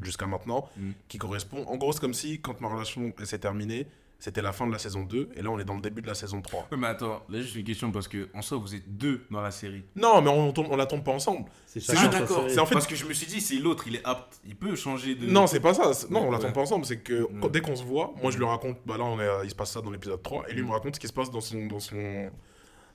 jusqu'à 0.01 0.27
maintenant 0.27 0.69
Mm. 0.77 0.91
qui 1.07 1.17
correspond. 1.17 1.65
En 1.67 1.77
gros, 1.77 1.91
c'est 1.93 1.99
comme 2.01 2.13
si, 2.13 2.39
quand 2.41 2.59
ma 2.61 2.67
relation 2.67 3.13
elle 3.19 3.27
s'est 3.27 3.39
terminée, 3.39 3.87
c'était 4.17 4.41
la 4.41 4.53
fin 4.53 4.65
de 4.65 4.71
la 4.71 4.79
saison 4.79 5.03
2 5.03 5.29
et 5.35 5.41
là, 5.41 5.51
on 5.51 5.59
est 5.59 5.65
dans 5.65 5.75
le 5.75 5.81
début 5.81 6.01
de 6.01 6.07
la 6.07 6.15
saison 6.15 6.41
3. 6.41 6.67
Ouais, 6.71 6.77
mais 6.77 6.87
attends, 6.87 7.21
là, 7.29 7.41
juste 7.41 7.55
une 7.55 7.65
question 7.65 7.91
parce 7.91 8.07
que 8.07 8.29
en 8.33 8.41
soi, 8.41 8.57
vous 8.57 8.73
êtes 8.73 8.97
deux 8.97 9.25
dans 9.29 9.41
la 9.41 9.51
série. 9.51 9.83
Non, 9.95 10.21
mais 10.21 10.29
on, 10.29 10.51
tourne- 10.53 10.69
on 10.71 10.77
la 10.77 10.85
tombe 10.85 11.03
pas 11.03 11.11
ensemble. 11.11 11.49
C'est 11.67 11.79
C'est 11.81 11.95
juste- 11.97 12.11
d'accord. 12.11 12.45
c'est 12.47 12.59
en 12.59 12.65
fait- 12.65 12.73
Parce 12.75 12.87
que 12.87 12.95
je 12.95 13.05
me 13.05 13.13
suis 13.13 13.27
dit, 13.27 13.41
si 13.41 13.59
l'autre 13.59 13.87
il 13.87 13.97
est 13.97 14.05
apte, 14.05 14.39
il 14.45 14.55
peut 14.55 14.75
changer 14.75 15.15
de. 15.15 15.27
Non, 15.27 15.47
c'est 15.47 15.59
pas 15.59 15.73
ça. 15.73 15.93
C'est- 15.93 16.09
Non, 16.09 16.21
on 16.27 16.31
la 16.31 16.37
Ouais. 16.37 16.43
tombe 16.43 16.53
pas 16.53 16.61
ensemble. 16.61 16.85
C'est 16.85 16.99
que 17.01 17.23
quand- 17.25 17.43
Ouais. 17.47 17.49
dès 17.51 17.61
qu'on 17.61 17.75
se 17.75 17.83
voit, 17.83 18.13
moi, 18.21 18.31
je 18.31 18.37
lui 18.37 18.45
raconte, 18.45 18.77
bah 18.85 18.97
là, 18.97 19.03
on 19.03 19.19
est, 19.19 19.27
il 19.43 19.49
se 19.49 19.55
passe 19.55 19.71
ça 19.71 19.81
dans 19.81 19.91
l'épisode 19.91 20.23
3 20.23 20.49
et 20.49 20.53
lui 20.53 20.63
me 20.63 20.71
raconte 20.71 20.95
ce 20.95 20.99
qui 20.99 21.07
se 21.07 21.13
passe 21.13 21.29
dans 21.29 21.41
son. 21.41 21.65
Dans 21.67 21.79
son 21.79 22.31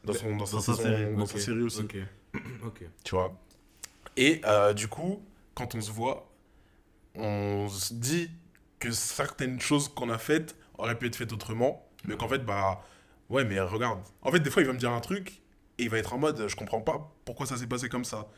dans, 0.02 0.14
son, 0.14 0.34
dans, 0.36 0.46
sa, 0.46 0.56
Dans 0.56 0.62
sa 0.62 0.74
saison- 0.74 0.82
série, 0.88 1.14
dans 1.16 1.26
sa 1.26 1.38
série 1.38 1.62
aussi. 1.62 1.80
Ok. 1.82 1.96
ok. 2.66 2.82
tu 3.04 3.14
vois. 3.14 3.38
Et 4.16 4.40
euh, 4.46 4.72
du 4.72 4.88
coup, 4.88 5.20
quand 5.54 5.74
on 5.74 5.80
se 5.82 5.90
voit, 5.92 6.29
on 7.14 7.68
se 7.68 7.94
dit 7.94 8.30
que 8.78 8.90
certaines 8.90 9.60
choses 9.60 9.88
qu'on 9.88 10.10
a 10.10 10.18
faites 10.18 10.56
auraient 10.78 10.98
pu 10.98 11.06
être 11.06 11.16
faites 11.16 11.32
autrement, 11.32 11.86
mais 12.04 12.16
qu'en 12.16 12.28
fait, 12.28 12.44
bah, 12.44 12.82
ouais, 13.28 13.44
mais 13.44 13.60
regarde. 13.60 14.00
En 14.22 14.30
fait, 14.30 14.40
des 14.40 14.50
fois, 14.50 14.62
il 14.62 14.66
va 14.66 14.72
me 14.72 14.78
dire 14.78 14.92
un 14.92 15.00
truc 15.00 15.42
et 15.78 15.84
il 15.84 15.90
va 15.90 15.98
être 15.98 16.12
en 16.14 16.18
mode, 16.18 16.48
je 16.48 16.56
comprends 16.56 16.80
pas 16.80 17.14
pourquoi 17.24 17.46
ça 17.46 17.56
s'est 17.56 17.66
passé 17.66 17.88
comme 17.88 18.04
ça. 18.04 18.28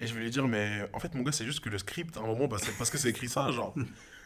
Et 0.00 0.06
je 0.06 0.14
vais 0.14 0.20
lui 0.20 0.30
dire, 0.30 0.46
mais 0.46 0.88
en 0.92 1.00
fait, 1.00 1.14
mon 1.14 1.22
gars, 1.22 1.32
c'est 1.32 1.44
juste 1.44 1.60
que 1.60 1.68
le 1.68 1.78
script, 1.78 2.16
à 2.16 2.20
un 2.20 2.26
moment, 2.26 2.46
bah, 2.46 2.58
c'est 2.60 2.76
parce 2.76 2.90
que 2.90 2.98
c'est 2.98 3.08
écrit 3.10 3.28
ça, 3.28 3.50
genre. 3.50 3.74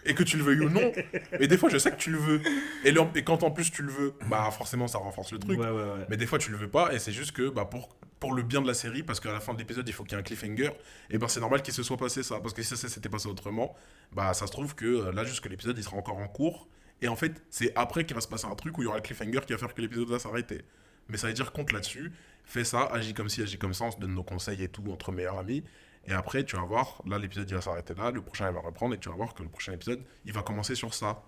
Et 0.04 0.14
que 0.14 0.22
tu 0.22 0.36
le 0.36 0.42
veuilles 0.42 0.60
ou 0.60 0.68
non. 0.68 0.90
Et 1.38 1.46
des 1.46 1.56
fois, 1.56 1.68
je 1.68 1.78
sais 1.78 1.90
que 1.90 1.96
tu 1.96 2.10
le 2.10 2.18
veux. 2.18 2.40
Et, 2.84 2.90
le- 2.90 3.00
et 3.14 3.22
quand 3.22 3.42
en 3.44 3.50
plus 3.50 3.70
tu 3.70 3.82
le 3.82 3.90
veux, 3.92 4.14
bah, 4.28 4.48
forcément, 4.50 4.88
ça 4.88 4.98
renforce 4.98 5.32
le 5.32 5.38
truc. 5.38 5.58
Ouais, 5.60 5.66
ouais, 5.68 5.72
ouais. 5.72 6.06
Mais 6.08 6.16
des 6.16 6.26
fois, 6.26 6.38
tu 6.38 6.50
le 6.50 6.56
veux 6.56 6.68
pas, 6.68 6.92
et 6.92 6.98
c'est 6.98 7.12
juste 7.12 7.32
que 7.32 7.48
bah, 7.48 7.64
pour, 7.66 7.96
pour 8.18 8.32
le 8.34 8.42
bien 8.42 8.60
de 8.62 8.66
la 8.66 8.74
série, 8.74 9.02
parce 9.04 9.20
qu'à 9.20 9.32
la 9.32 9.40
fin 9.40 9.54
de 9.54 9.58
l'épisode, 9.58 9.88
il 9.88 9.92
faut 9.92 10.02
qu'il 10.02 10.12
y 10.12 10.16
ait 10.16 10.18
un 10.20 10.24
cliffhanger, 10.24 10.70
et 11.10 11.18
ben 11.18 11.28
c'est 11.28 11.40
normal 11.40 11.62
qu'il 11.62 11.72
se 11.74 11.82
soit 11.84 11.96
passé 11.96 12.22
ça. 12.22 12.40
Parce 12.40 12.52
que 12.54 12.62
si 12.62 12.76
ça 12.76 12.88
s'était 12.88 13.08
passé 13.08 13.28
autrement, 13.28 13.76
bah 14.12 14.34
ça 14.34 14.46
se 14.46 14.52
trouve 14.52 14.74
que 14.74 14.86
euh, 14.86 15.12
là, 15.12 15.24
jusque 15.24 15.48
l'épisode, 15.48 15.78
il 15.78 15.84
sera 15.84 15.96
encore 15.96 16.18
en 16.18 16.26
cours, 16.28 16.68
et 17.00 17.08
en 17.08 17.16
fait, 17.16 17.42
c'est 17.50 17.72
après 17.76 18.04
qu'il 18.04 18.14
va 18.14 18.20
se 18.20 18.28
passer 18.28 18.46
un 18.46 18.54
truc 18.54 18.76
où 18.78 18.82
il 18.82 18.86
y 18.86 18.88
aura 18.88 18.96
le 18.96 19.02
cliffhanger 19.02 19.40
qui 19.46 19.52
va 19.52 19.58
faire 19.58 19.72
que 19.74 19.80
l'épisode 19.80 20.08
va 20.08 20.18
s'arrêter. 20.18 20.62
Mais 21.08 21.16
ça 21.16 21.26
veut 21.28 21.32
dire 21.32 21.52
compte 21.52 21.72
là-dessus, 21.72 22.12
fais 22.44 22.64
ça, 22.64 22.88
agis 22.92 23.14
comme 23.14 23.28
ci, 23.28 23.42
agis 23.42 23.58
comme 23.58 23.74
ça, 23.74 23.84
on 23.84 23.90
se 23.90 23.98
donne 23.98 24.14
nos 24.14 24.22
conseils 24.22 24.62
et 24.62 24.68
tout 24.68 24.84
entre 24.90 25.10
meilleurs 25.12 25.38
amis. 25.38 25.62
Et 26.06 26.12
après, 26.12 26.44
tu 26.44 26.56
vas 26.56 26.62
voir, 26.62 27.00
là, 27.06 27.18
l'épisode, 27.18 27.48
il 27.48 27.54
va 27.54 27.60
s'arrêter 27.60 27.94
là, 27.94 28.10
le 28.10 28.20
prochain, 28.22 28.48
il 28.48 28.54
va 28.54 28.60
reprendre, 28.60 28.94
et 28.94 28.98
tu 28.98 29.08
vas 29.08 29.14
voir 29.14 29.34
que 29.34 29.42
le 29.42 29.48
prochain 29.48 29.72
épisode, 29.72 30.00
il 30.24 30.32
va 30.32 30.42
commencer 30.42 30.74
sur 30.74 30.94
ça. 30.94 31.22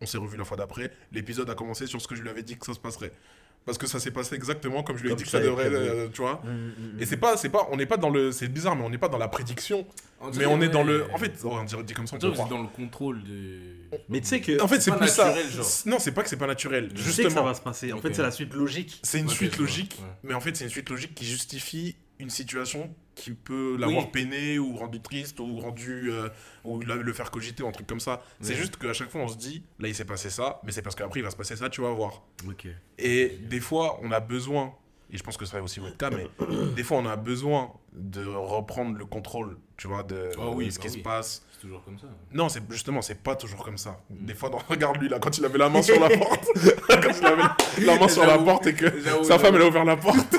On 0.00 0.06
s'est 0.06 0.18
revu 0.18 0.36
la 0.36 0.44
fois 0.44 0.56
d'après, 0.56 0.90
l'épisode 1.12 1.48
a 1.48 1.54
commencé 1.54 1.86
sur 1.86 2.00
ce 2.00 2.08
que 2.08 2.14
je 2.14 2.22
lui 2.22 2.28
avais 2.28 2.42
dit 2.42 2.58
que 2.58 2.66
ça 2.66 2.74
se 2.74 2.80
passerait. 2.80 3.12
Parce 3.66 3.78
que 3.78 3.88
ça 3.88 3.98
s'est 3.98 4.12
passé 4.12 4.36
exactement 4.36 4.84
comme 4.84 4.96
je 4.96 5.02
lui 5.02 5.08
ai 5.08 5.10
Comme 5.10 5.18
dit 5.18 5.24
que 5.24 5.30
ça, 5.30 5.40
devrait, 5.40 5.68
euh, 5.68 6.08
tu 6.12 6.20
vois. 6.22 6.40
Mm, 6.44 6.48
mm, 6.48 6.96
mm. 6.96 7.02
Et 7.02 7.06
c'est 7.06 7.16
pas, 7.16 7.36
c'est 7.36 7.48
pas, 7.48 7.66
on 7.72 7.76
n'est 7.76 7.86
pas 7.86 7.96
dans 7.96 8.10
le, 8.10 8.30
c'est 8.30 8.46
bizarre, 8.46 8.76
mais 8.76 8.84
on 8.84 8.90
n'est 8.90 8.96
pas 8.96 9.08
dans 9.08 9.18
la 9.18 9.26
prédiction, 9.26 9.84
mais 10.36 10.46
on 10.46 10.60
est 10.60 10.68
dans 10.68 10.86
ouais, 10.86 10.92
le, 10.92 11.12
en 11.12 11.18
fait, 11.18 11.32
on 11.44 11.64
dirait 11.64 11.82
dit 11.82 11.92
comme 11.92 12.06
ça, 12.06 12.14
on 12.14 12.20
peut 12.20 12.30
dans 12.48 12.62
le 12.62 12.68
contrôle 12.68 13.24
de. 13.24 13.58
Mais 14.08 14.20
tu 14.20 14.28
sais 14.28 14.40
que. 14.40 14.62
En 14.62 14.68
fait, 14.68 14.80
c'est 14.80 14.92
plus 14.92 15.08
ça. 15.08 15.34
genre. 15.50 15.66
Non, 15.86 15.98
c'est 15.98 16.12
pas 16.12 16.22
que 16.22 16.28
c'est 16.28 16.36
pas 16.36 16.46
naturel. 16.46 16.90
je 16.94 17.02
sais 17.02 17.08
que 17.08 17.10
ça 17.10 17.22
Justement, 17.22 17.44
va 17.44 17.54
se 17.54 17.60
passer. 17.60 17.92
En 17.92 18.00
fait, 18.00 18.14
c'est 18.14 18.22
la 18.22 18.30
suite 18.30 18.54
logique. 18.54 19.00
c'est 19.02 19.18
une 19.18 19.28
suite 19.28 19.58
logique, 19.58 19.98
ouais. 20.00 20.08
mais 20.22 20.34
en 20.34 20.40
fait, 20.40 20.56
c'est 20.56 20.64
une 20.64 20.70
suite 20.70 20.88
logique 20.88 21.16
qui 21.16 21.24
justifie 21.26 21.96
une 22.18 22.30
situation 22.30 22.94
qui 23.14 23.32
peut 23.32 23.76
l'avoir 23.78 24.04
Oui. 24.04 24.10
peiné 24.12 24.58
ou 24.58 24.76
rendu 24.76 25.00
triste 25.00 25.40
ou 25.40 25.58
rendu 25.58 26.10
euh, 26.10 26.28
ou 26.64 26.80
le 26.80 27.12
faire 27.12 27.30
cogiter 27.30 27.62
ou 27.62 27.68
un 27.68 27.72
truc 27.72 27.86
comme 27.86 28.00
ça. 28.00 28.22
C'est 28.40 28.54
juste 28.54 28.76
qu'à 28.76 28.92
chaque 28.92 29.10
fois 29.10 29.22
on 29.22 29.28
se 29.28 29.36
dit 29.36 29.62
là 29.78 29.88
il 29.88 29.94
s'est 29.94 30.04
passé 30.04 30.30
ça, 30.30 30.60
mais 30.64 30.72
c'est 30.72 30.82
parce 30.82 30.94
qu'après 30.96 31.20
il 31.20 31.22
va 31.22 31.30
se 31.30 31.36
passer 31.36 31.56
ça, 31.56 31.68
tu 31.70 31.80
vas 31.80 31.90
voir. 31.90 32.22
Et 32.98 33.38
des 33.48 33.60
fois 33.60 33.98
on 34.02 34.10
a 34.12 34.20
besoin 34.20 34.74
et 35.10 35.16
je 35.16 35.22
pense 35.22 35.36
que 35.36 35.44
ça 35.46 35.56
va 35.58 35.62
aussi 35.62 35.78
votre 35.80 35.96
cas, 35.96 36.10
mais 36.10 36.26
des 36.76 36.82
fois 36.82 36.98
on 36.98 37.06
a 37.06 37.16
besoin 37.16 37.72
de 37.92 38.24
reprendre 38.26 38.98
le 38.98 39.06
contrôle, 39.06 39.56
tu 39.76 39.86
vois, 39.86 40.02
de, 40.02 40.30
Ah 40.38 40.50
oui, 40.50 40.66
de 40.66 40.70
ce 40.70 40.78
bah 40.78 40.82
qui 40.84 40.90
se 40.90 40.96
oui. 40.96 41.02
passe. 41.02 41.45
C'est 41.58 41.62
toujours 41.68 41.82
comme 41.84 41.98
ça. 41.98 42.06
Non, 42.34 42.50
c'est 42.50 42.60
justement, 42.70 43.00
c'est 43.00 43.22
pas 43.22 43.34
toujours 43.34 43.64
comme 43.64 43.78
ça. 43.78 43.98
Des 44.10 44.34
fois, 44.34 44.50
dans- 44.50 44.58
regarde 44.68 44.98
lui 45.00 45.08
là, 45.08 45.18
quand 45.18 45.38
il 45.38 45.44
avait 45.44 45.56
la 45.56 45.70
main 45.70 45.80
sur 45.80 45.98
la 45.98 46.10
porte, 46.18 46.44
quand 46.88 47.18
il 47.18 47.26
avait 47.26 47.42
la 47.86 47.98
main 47.98 48.08
sur 48.08 48.26
la 48.26 48.36
porte 48.38 48.66
et 48.66 48.74
que 48.74 48.86
sa 49.24 49.38
femme 49.38 49.54
elle 49.56 49.62
a 49.62 49.66
ouvert 49.66 49.84
la 49.86 49.96
porte. 49.96 50.36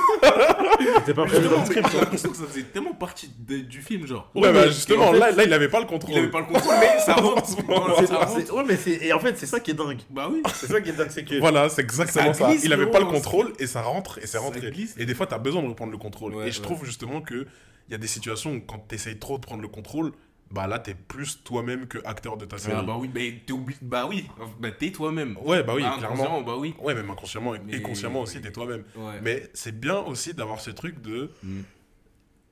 C'était 0.99 1.13
pas 1.15 1.25
prévu 1.25 1.47
dans 1.49 1.59
le 1.61 1.65
script. 1.65 1.87
J'ai 1.91 1.99
l'impression 1.99 2.29
que 2.29 2.37
ça 2.37 2.43
faisait 2.45 2.63
tellement 2.63 2.93
partie 2.93 3.31
de- 3.39 3.57
du 3.57 3.81
film, 3.81 4.05
genre. 4.05 4.29
Ouais, 4.35 4.51
bah 4.53 4.67
justement, 4.67 5.07
en 5.09 5.13
fait, 5.13 5.19
là, 5.19 5.31
là, 5.31 5.43
il 5.43 5.53
avait 5.53 5.69
pas 5.69 5.79
le 5.79 5.85
contrôle. 5.87 6.13
Il 6.13 6.19
avait 6.19 6.29
pas 6.29 6.39
le 6.41 6.45
contrôle, 6.45 6.75
mais 6.79 6.99
ça 6.99 7.13
rentre. 7.15 8.53
Ouais, 8.53 8.63
mais 8.67 8.75
c'est. 8.77 8.99
Et 9.05 9.13
en 9.13 9.19
fait, 9.19 9.37
c'est 9.37 9.45
ça 9.47 9.59
qui 9.59 9.71
est 9.71 9.73
dingue. 9.73 10.01
Bah 10.09 10.27
oui. 10.31 10.41
C'est 10.53 10.67
ça 10.67 10.81
qui 10.81 10.89
est 10.89 10.93
dingue, 10.93 11.09
c'est 11.09 11.23
que. 11.25 11.39
Voilà, 11.39 11.69
c'est 11.69 11.81
exactement 11.81 12.33
Ça 12.33 12.51
Il 12.63 12.71
avait 12.73 12.87
pas 12.91 12.99
le 12.99 13.05
contrôle 13.05 13.53
et 13.59 13.65
ça 13.67 13.81
rentre 13.81 14.17
et 14.19 14.21
c'est 14.21 14.27
Ça 14.37 14.39
rentré. 14.39 14.69
glisse. 14.71 14.95
Et 14.97 15.05
des 15.05 15.15
fois, 15.15 15.25
t'as 15.27 15.39
besoin 15.39 15.63
de 15.63 15.67
reprendre 15.67 15.91
le 15.91 15.97
contrôle. 15.97 16.35
Ouais, 16.35 16.47
et 16.47 16.51
je 16.51 16.59
ouais. 16.59 16.63
trouve 16.63 16.85
justement 16.85 17.21
que 17.21 17.47
il 17.89 17.93
y 17.93 17.95
a 17.95 17.97
des 17.97 18.07
situations 18.07 18.51
où 18.53 18.59
quand 18.61 18.79
t'essayes 18.79 19.17
trop 19.17 19.37
de 19.37 19.45
prendre 19.45 19.61
le 19.61 19.69
contrôle, 19.69 20.11
bah 20.51 20.65
là, 20.67 20.79
t'es 20.79 20.93
plus 20.95 21.43
toi-même 21.43 21.87
que 21.87 21.97
acteur 22.05 22.37
de 22.37 22.45
ta 22.45 22.57
série. 22.57 22.75
Ah 22.79 22.83
bah 22.83 22.95
oui, 22.97 23.09
mais 23.13 23.41
t'es. 23.45 23.53
Bah 23.81 24.05
oui. 24.07 24.27
Bah 24.59 24.71
t'es 24.71 24.91
toi-même. 24.91 25.37
Ouais, 25.43 25.63
bah 25.63 25.73
oui, 25.75 25.83
Bah, 25.83 25.95
clairement. 25.97 26.41
Bah 26.41 26.55
oui. 26.57 26.73
Ouais, 26.79 26.93
même 26.95 27.09
inconsciemment 27.09 27.53
et, 27.55 27.59
Mais- 27.59 27.75
et 27.77 27.81
consciemment 27.81 28.21
aussi, 28.21 28.39
t'es 28.41 28.51
toi-même. 28.51 28.83
Ouais. 28.95 29.19
Mais 29.21 29.49
c'est 29.53 29.77
bien 29.77 29.97
aussi 29.99 30.33
d'avoir 30.33 30.59
ce 30.59 30.71
truc 30.71 31.01
de. 31.01 31.31
Mm. 31.43 31.61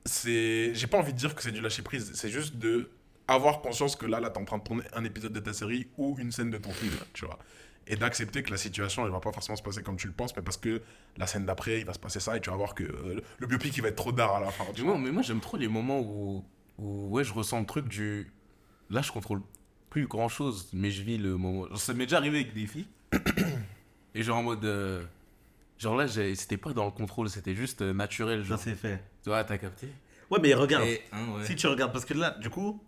C'est. 0.04 0.74
J'ai 0.74 0.86
pas 0.86 0.98
envie 0.98 1.12
de 1.12 1.18
dire 1.18 1.34
que 1.34 1.42
c'est 1.42 1.52
du 1.52 1.60
lâcher 1.60 1.82
prise, 1.82 2.12
c'est 2.14 2.28
juste 2.30 2.56
de 2.56 2.90
avoir 3.28 3.60
conscience 3.60 3.96
que 3.96 4.06
là, 4.06 4.20
là, 4.20 4.30
t'es 4.30 4.38
en 4.38 4.44
train 4.44 4.58
de 4.58 4.62
tourner 4.62 4.84
un 4.94 5.02
épisode 5.04 5.32
de 5.32 5.40
ta 5.40 5.52
série 5.52 5.88
ou 5.96 6.16
une 6.20 6.30
scène 6.30 6.50
de 6.50 6.58
ton 6.58 6.70
film, 6.70 6.92
tu 7.12 7.24
vois. 7.26 7.38
Et 7.88 7.96
d'accepter 7.96 8.42
que 8.42 8.50
la 8.50 8.56
situation, 8.56 9.04
elle 9.04 9.12
va 9.12 9.18
pas 9.20 9.32
forcément 9.32 9.56
se 9.56 9.62
passer 9.62 9.82
comme 9.82 9.96
tu 9.96 10.06
le 10.06 10.12
penses, 10.12 10.36
mais 10.36 10.42
parce 10.42 10.56
que 10.56 10.80
la 11.16 11.26
scène 11.26 11.44
d'après, 11.46 11.80
il 11.80 11.86
va 11.86 11.92
se 11.92 11.98
passer 11.98 12.20
ça 12.20 12.36
et 12.36 12.40
tu 12.40 12.50
vas 12.50 12.56
voir 12.56 12.74
que 12.74 12.84
euh, 12.84 13.20
le 13.38 13.46
biopic, 13.46 13.76
il 13.76 13.80
va 13.82 13.88
être 13.88 13.96
trop 13.96 14.12
d'art 14.12 14.34
à 14.36 14.40
la 14.40 14.50
fin. 14.50 14.64
tu 14.74 14.82
vois. 14.82 14.98
mais 14.98 15.10
moi 15.10 15.22
j'aime 15.22 15.40
trop 15.40 15.56
les 15.56 15.68
moments 15.68 16.00
où, 16.00 16.44
où 16.78 17.08
ouais, 17.10 17.24
je 17.24 17.32
ressens 17.32 17.60
le 17.60 17.66
truc 17.66 17.88
du. 17.88 18.30
Là, 18.90 19.02
je 19.02 19.10
contrôle 19.12 19.42
plus 19.90 20.06
grand 20.06 20.28
chose, 20.28 20.68
mais 20.72 20.90
je 20.90 21.02
vis 21.02 21.18
le 21.18 21.36
moment. 21.36 21.66
Genre, 21.68 21.78
ça 21.78 21.94
m'est 21.94 22.06
déjà 22.06 22.18
arrivé 22.18 22.40
avec 22.40 22.54
des 22.54 22.66
filles. 22.66 22.86
et 24.14 24.22
genre 24.22 24.38
en 24.38 24.42
mode. 24.42 24.64
euh, 24.64 25.04
Genre 25.78 25.94
là, 25.94 26.08
c'était 26.08 26.56
pas 26.56 26.72
dans 26.72 26.86
le 26.86 26.90
contrôle, 26.90 27.28
c'était 27.28 27.54
juste 27.54 27.82
euh, 27.82 27.92
naturel. 27.92 28.42
Ça, 28.42 28.48
Genre. 28.50 28.58
c'est 28.58 28.74
fait. 28.74 29.02
Tu 29.22 29.28
vois, 29.28 29.44
t'as 29.44 29.58
capté? 29.58 29.88
Ouais, 30.30 30.38
mais 30.40 30.54
regarde. 30.54 30.86
Et, 30.86 31.02
hein, 31.12 31.34
ouais. 31.36 31.44
Si 31.44 31.54
tu 31.54 31.66
regardes, 31.66 31.92
parce 31.92 32.04
que 32.06 32.14
là, 32.14 32.30
du 32.40 32.48
coup. 32.50 32.82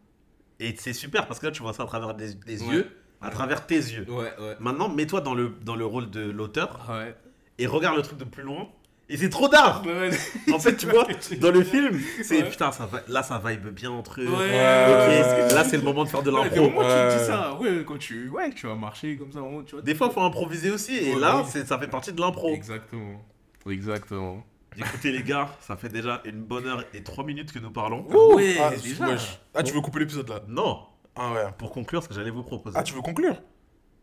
Et 0.61 0.75
c'est 0.77 0.93
super 0.95 1.27
parce 1.29 1.39
que 1.39 1.47
là, 1.47 1.53
tu 1.53 1.63
vois 1.63 1.73
ça 1.73 1.83
à 1.85 1.87
travers 1.87 2.15
des, 2.15 2.35
des 2.35 2.63
Ouais. 2.65 2.75
yeux, 2.75 2.97
à 3.21 3.31
travers 3.31 3.65
tes 3.67 3.77
yeux. 3.77 4.11
Ouais, 4.11 4.33
ouais. 4.41 4.57
Maintenant, 4.59 4.89
mets-toi 4.89 5.21
dans 5.21 5.35
le, 5.35 5.51
dans 5.63 5.77
le 5.77 5.85
rôle 5.87 6.11
de 6.11 6.21
l'auteur 6.31 6.85
Ouais. 6.91 7.15
et 7.59 7.67
regarde 7.69 7.97
le 7.97 8.03
truc 8.03 8.19
de 8.19 8.25
plus 8.25 8.43
loin. 8.43 8.69
Et 9.11 9.17
c'est 9.17 9.31
trop 9.31 9.49
d'art 9.49 9.83
Ouais, 9.87 10.11
En 10.53 10.59
fait, 10.59 10.77
tu 10.77 10.87
vois, 10.87 11.07
dans 11.41 11.51
le 11.51 11.65
film, 11.65 11.99
c'est 12.23 12.43
Ouais. 12.43 12.51
putain, 12.51 12.71
ça 12.73 12.85
va, 12.87 13.01
là 13.09 13.23
ça 13.23 13.41
vibe 13.45 13.69
bien 13.69 13.91
entre 13.91 14.21
eux. 14.21 14.27
Ouais. 14.27 14.35
Ok, 14.35 15.49
c'est- 15.49 15.55
là 15.55 15.65
c'est 15.65 15.79
le 15.79 15.83
moment 15.83 16.05
de 16.05 16.11
faire 16.11 16.23
de 16.23 16.31
l'impro. 16.31 16.83
ça, 17.27 17.55
ouais, 17.55 17.85
quand 17.87 17.99
tu, 17.99 18.29
ouais, 18.29 18.51
tu 18.53 18.67
vas 18.67 18.75
marcher 18.75 19.17
comme 19.17 19.33
ça, 19.33 19.41
tu 19.67 19.75
vois. 19.77 19.83
Des 19.83 19.95
fois, 19.95 20.11
faut 20.11 20.21
improviser 20.21 20.71
aussi, 20.71 20.95
et 20.97 21.15
Ouais, 21.15 21.21
là, 21.21 21.43
ça 21.45 21.79
fait 21.79 21.87
partie 21.89 22.13
de 22.13 22.21
l'impro. 22.21 22.51
Exactement. 22.53 23.23
Exactement. 23.69 24.45
Écoutez, 24.77 25.11
les 25.11 25.23
gars, 25.23 25.49
ça 25.61 25.77
fait 25.77 25.89
déjà 25.89 26.21
une 26.25 26.43
bonne 26.43 26.67
heure 26.67 26.85
et 26.95 27.03
trois 27.03 27.25
minutes 27.25 27.51
que 27.53 27.59
nous 27.59 27.71
parlons. 27.71 28.07
Ouais, 28.35 28.57
ah, 28.61 28.71
déjà. 28.71 29.07
wesh. 29.09 29.41
Ah, 29.55 29.63
tu 29.63 29.73
veux 29.73 29.81
couper 29.81 30.01
l'épisode 30.01 30.29
là? 30.29 30.41
Non, 30.47 30.81
Ah 31.17 31.33
ouais. 31.33 31.47
pour 31.57 31.73
conclure, 31.73 32.03
ce 32.03 32.09
que 32.09 32.15
j'allais 32.15 32.31
vous 32.31 32.43
proposer. 32.45 32.77
Ah, 32.79 32.83
tu 32.83 32.93
veux 32.95 33.01
conclure? 33.01 33.41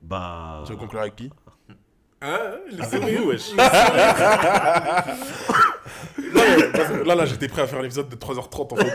Bah. 0.01 0.63
Tu 0.65 0.71
veux 0.73 0.77
conclure 0.77 1.01
avec 1.01 1.15
qui? 1.15 1.31
Hein, 2.21 2.55
wesh. 3.25 3.51
Là, 6.33 7.03
là, 7.05 7.15
là, 7.15 7.25
j'étais 7.25 7.47
prêt 7.47 7.61
à 7.61 7.67
faire 7.67 7.81
l'épisode 7.81 8.09
de 8.09 8.15
3h30 8.15 8.73
en 8.73 8.75
fait. 8.77 8.93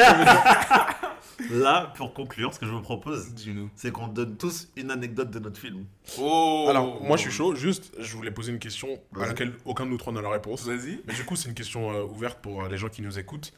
Là, 1.51 1.93
pour 1.97 2.13
conclure, 2.15 2.53
ce 2.55 2.59
que 2.61 2.67
je 2.67 2.71
vous 2.71 2.83
propose, 2.83 3.33
c'est 3.75 3.91
qu'on 3.91 4.09
donne 4.09 4.37
tous 4.37 4.69
une 4.77 4.91
anecdote 4.91 5.31
de 5.31 5.39
notre 5.39 5.59
film. 5.59 5.85
Oh 6.19 6.67
Alors, 6.69 7.03
moi, 7.03 7.17
je 7.17 7.23
suis 7.23 7.31
chaud. 7.31 7.55
Juste, 7.55 7.93
je 7.99 8.15
voulais 8.17 8.31
poser 8.31 8.53
une 8.53 8.59
question 8.59 9.01
à 9.19 9.27
laquelle 9.27 9.55
aucun 9.65 9.85
de 9.87 9.91
nous 9.91 9.97
trois 9.97 10.13
n'a 10.13 10.21
la 10.23 10.29
réponse. 10.31 10.65
Vas-y. 10.67 11.01
Mais 11.07 11.15
du 11.15 11.25
coup, 11.25 11.37
c'est 11.37 11.49
une 11.49 11.55
question 11.55 11.91
euh, 11.93 12.03
ouverte 12.05 12.39
pour 12.41 12.63
euh, 12.65 12.69
les 12.69 12.77
gens 12.77 12.89
qui 12.89 13.01
nous 13.03 13.19
écoutent. 13.19 13.53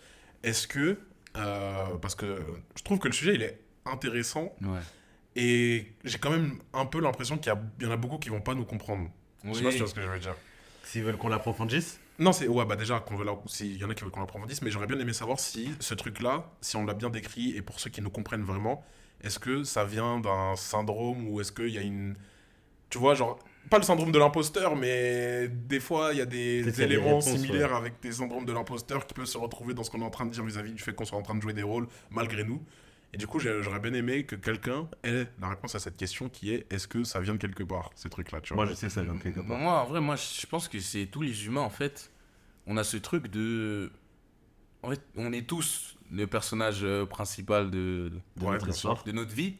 Est-ce 0.44 0.66
que, 0.68 0.96
euh, 1.36 1.84
parce 2.00 2.14
que 2.14 2.40
je 2.76 2.82
trouve 2.82 2.98
que 2.98 3.08
le 3.08 3.14
sujet, 3.14 3.34
il 3.34 3.42
est 3.42 3.58
intéressant 3.84 4.54
Ouais. 4.62 4.78
et 5.36 5.92
j'ai 6.04 6.18
quand 6.18 6.30
même 6.30 6.58
un 6.72 6.86
peu 6.86 7.00
l'impression 7.00 7.36
qu'il 7.36 7.52
y, 7.52 7.54
a- 7.54 7.60
il 7.80 7.86
y 7.86 7.88
en 7.88 7.92
a 7.92 7.96
beaucoup 7.96 8.18
qui 8.18 8.28
vont 8.28 8.40
pas 8.40 8.54
nous 8.54 8.64
comprendre. 8.64 9.08
Je 9.44 9.52
sais 9.54 9.62
pas 9.64 9.70
si 9.70 9.76
tu 9.76 9.82
vois 9.82 9.88
ce 9.90 9.94
que 9.94 10.02
je 10.02 10.08
veux 10.08 10.18
dire. 10.18 10.34
S'ils 10.84 11.02
veulent 11.04 11.16
qu'on 11.16 11.28
l'approfondisse 11.28 12.00
Non, 12.18 12.32
c'est 12.32 12.48
ouais, 12.48 12.64
bah 12.64 12.76
déjà, 12.76 13.00
qu'on 13.00 13.16
veut 13.16 13.24
la- 13.24 13.36
s'il 13.46 13.76
y 13.76 13.84
en 13.84 13.90
a 13.90 13.94
qui 13.94 14.02
veulent 14.02 14.12
qu'on 14.12 14.20
l'approfondisse, 14.20 14.62
mais 14.62 14.70
j'aurais 14.70 14.86
bien 14.86 14.98
aimé 14.98 15.12
savoir 15.12 15.38
si 15.40 15.70
ce 15.80 15.94
truc-là, 15.94 16.50
si 16.60 16.76
on 16.76 16.84
l'a 16.84 16.94
bien 16.94 17.10
décrit, 17.10 17.56
et 17.56 17.62
pour 17.62 17.80
ceux 17.80 17.90
qui 17.90 18.02
nous 18.02 18.10
comprennent 18.10 18.42
vraiment, 18.44 18.84
est-ce 19.22 19.38
que 19.38 19.62
ça 19.64 19.84
vient 19.84 20.18
d'un 20.20 20.54
syndrome 20.56 21.28
ou 21.28 21.40
est-ce 21.40 21.52
qu'il 21.52 21.68
y 21.70 21.78
a 21.78 21.82
une. 21.82 22.14
Tu 22.90 22.98
vois, 22.98 23.14
genre, 23.14 23.38
pas 23.70 23.78
le 23.78 23.84
syndrome 23.84 24.12
de 24.12 24.18
l'imposteur, 24.18 24.76
mais 24.76 25.48
des 25.48 25.80
fois, 25.80 26.10
il 26.12 26.18
y 26.18 26.20
a 26.20 26.26
des 26.26 26.62
Peut-être 26.62 26.74
qu'il 26.74 26.82
y 26.82 26.84
a 26.84 26.88
des 26.88 26.94
éléments 26.94 27.18
réponses, 27.18 27.24
similaires 27.36 27.74
avec 27.74 27.94
des 28.02 28.12
syndromes 28.12 28.44
de 28.44 28.52
l'imposteur 28.52 29.06
qui 29.06 29.14
peuvent 29.14 29.24
se 29.24 29.38
retrouver 29.38 29.72
dans 29.72 29.84
ce 29.84 29.90
qu'on 29.90 30.02
est 30.02 30.04
en 30.04 30.10
train 30.10 30.26
de 30.26 30.30
dire 30.32 30.44
vis-à-vis 30.44 30.72
du 30.72 30.82
fait 30.82 30.92
qu'on 30.92 31.04
soit 31.04 31.16
en 31.18 31.22
train 31.22 31.34
de 31.36 31.40
jouer 31.40 31.52
des 31.54 31.62
rôles 31.62 31.86
malgré 32.10 32.44
nous. 32.44 32.62
Et 33.14 33.18
du 33.18 33.26
coup, 33.26 33.38
j'aurais 33.38 33.80
bien 33.80 33.92
aimé 33.92 34.24
que 34.24 34.36
quelqu'un 34.36 34.88
ait 35.04 35.26
la 35.38 35.50
réponse 35.50 35.74
à 35.74 35.78
cette 35.78 35.98
question 35.98 36.30
qui 36.30 36.54
est 36.54 36.72
est-ce 36.72 36.88
que 36.88 37.04
ça 37.04 37.20
vient 37.20 37.34
de 37.34 37.38
quelque 37.38 37.62
part, 37.62 37.90
ces 37.94 38.08
trucs-là, 38.08 38.40
tu 38.40 38.54
vois 38.54 38.64
Moi, 38.64 38.72
je 38.72 38.76
sais 38.76 38.86
que 38.86 38.92
ça 38.92 39.02
vient 39.02 39.14
de 39.14 39.20
quelque 39.20 39.40
part. 39.40 39.58
Moi, 39.58 39.82
en 39.82 39.84
vrai, 39.84 40.00
moi, 40.00 40.16
je 40.16 40.46
pense 40.46 40.66
que 40.66 40.78
c'est 40.80 41.06
tous 41.06 41.20
les 41.20 41.44
humains, 41.44 41.60
en 41.60 41.70
fait. 41.70 42.10
On 42.66 42.76
a 42.78 42.84
ce 42.84 42.96
truc 42.96 43.28
de. 43.28 43.92
En 44.82 44.90
fait, 44.90 45.02
on 45.16 45.32
est 45.32 45.46
tous 45.46 45.96
le 46.10 46.26
personnage 46.26 46.80
euh, 46.84 47.04
principal 47.04 47.70
de, 47.70 48.12
de, 48.36 48.44
Ouais, 48.44 48.58
notre, 48.58 49.04
de 49.04 49.32
vie. 49.32 49.56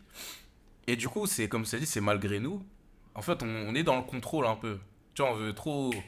Et 0.86 0.96
du 0.96 1.08
coup, 1.08 1.26
c'est 1.26 1.48
comme 1.48 1.64
ça 1.64 1.78
dit, 1.78 1.86
c'est 1.86 2.00
malgré 2.00 2.40
nous. 2.40 2.64
En 3.14 3.22
fait, 3.22 3.42
on, 3.42 3.46
on 3.46 3.74
est 3.74 3.82
dans 3.82 3.96
le 3.96 4.02
contrôle 4.02 4.46
un 4.46 4.56
peu. 4.56 4.78
Tu 5.14 5.22
vois, 5.22 5.32
on 5.32 5.34
veut 5.34 5.52
trop. 5.52 5.90
Tu 5.92 6.00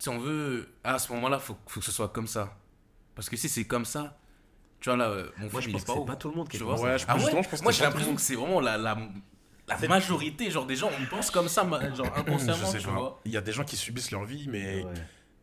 sais, 0.00 0.10
on 0.10 0.18
veut. 0.18 0.68
Ah, 0.82 0.94
à 0.94 0.98
ce 0.98 1.12
moment-là, 1.12 1.38
faut, 1.38 1.56
faut 1.68 1.78
que 1.78 1.86
ce 1.86 1.92
soit 1.92 2.08
comme 2.08 2.26
ça. 2.26 2.58
Parce 3.14 3.30
que 3.30 3.36
si 3.36 3.48
c'est 3.48 3.64
comme 3.64 3.84
ça. 3.84 4.18
Tu 4.80 4.88
vois, 4.90 4.96
là, 4.96 5.08
euh, 5.10 5.28
mon 5.38 5.50
Moi, 5.50 5.60
film, 5.60 5.62
je 5.62 5.68
il 5.68 5.72
pense 5.72 5.82
est 5.82 5.84
que 5.84 5.86
pas 5.92 5.98
c'est 6.00 6.06
pas 6.06 6.16
tout 6.16 6.28
le 6.28 6.34
monde 6.36 6.48
qui 6.48 6.56
Tu 6.58 6.64
pense 6.64 6.78
vois 6.78 6.88
Ouais, 6.90 6.98
ça. 6.98 7.04
je 7.04 7.04
Ah 7.08 7.12
pense 7.14 7.16
ouais 7.16 7.20
justement, 7.26 7.42
je 7.42 7.48
pense 7.48 7.62
Moi, 7.62 7.72
j'ai 7.72 7.84
l'impression 7.84 8.14
que 8.14 8.20
c'est 8.20 8.34
vraiment 8.36 8.60
la, 8.60 8.76
la, 8.78 8.96
la 9.66 9.88
majorité, 9.88 10.50
genre 10.50 10.66
des 10.66 10.76
gens, 10.76 10.90
on 11.00 11.04
pense 11.06 11.30
comme 11.30 11.48
ça, 11.48 11.62
genre 11.96 12.12
Je 12.16 12.20
inconsciemment, 12.20 12.66
sais 12.66 12.78
tu 12.78 12.86
pas. 12.86 12.92
vois. 12.92 13.20
Il 13.24 13.32
y 13.32 13.36
a 13.36 13.40
des 13.40 13.52
gens 13.52 13.64
qui 13.64 13.76
subissent 13.76 14.10
leur 14.12 14.24
vie, 14.24 14.46
mais 14.48 14.84
Ouais. 14.84 14.92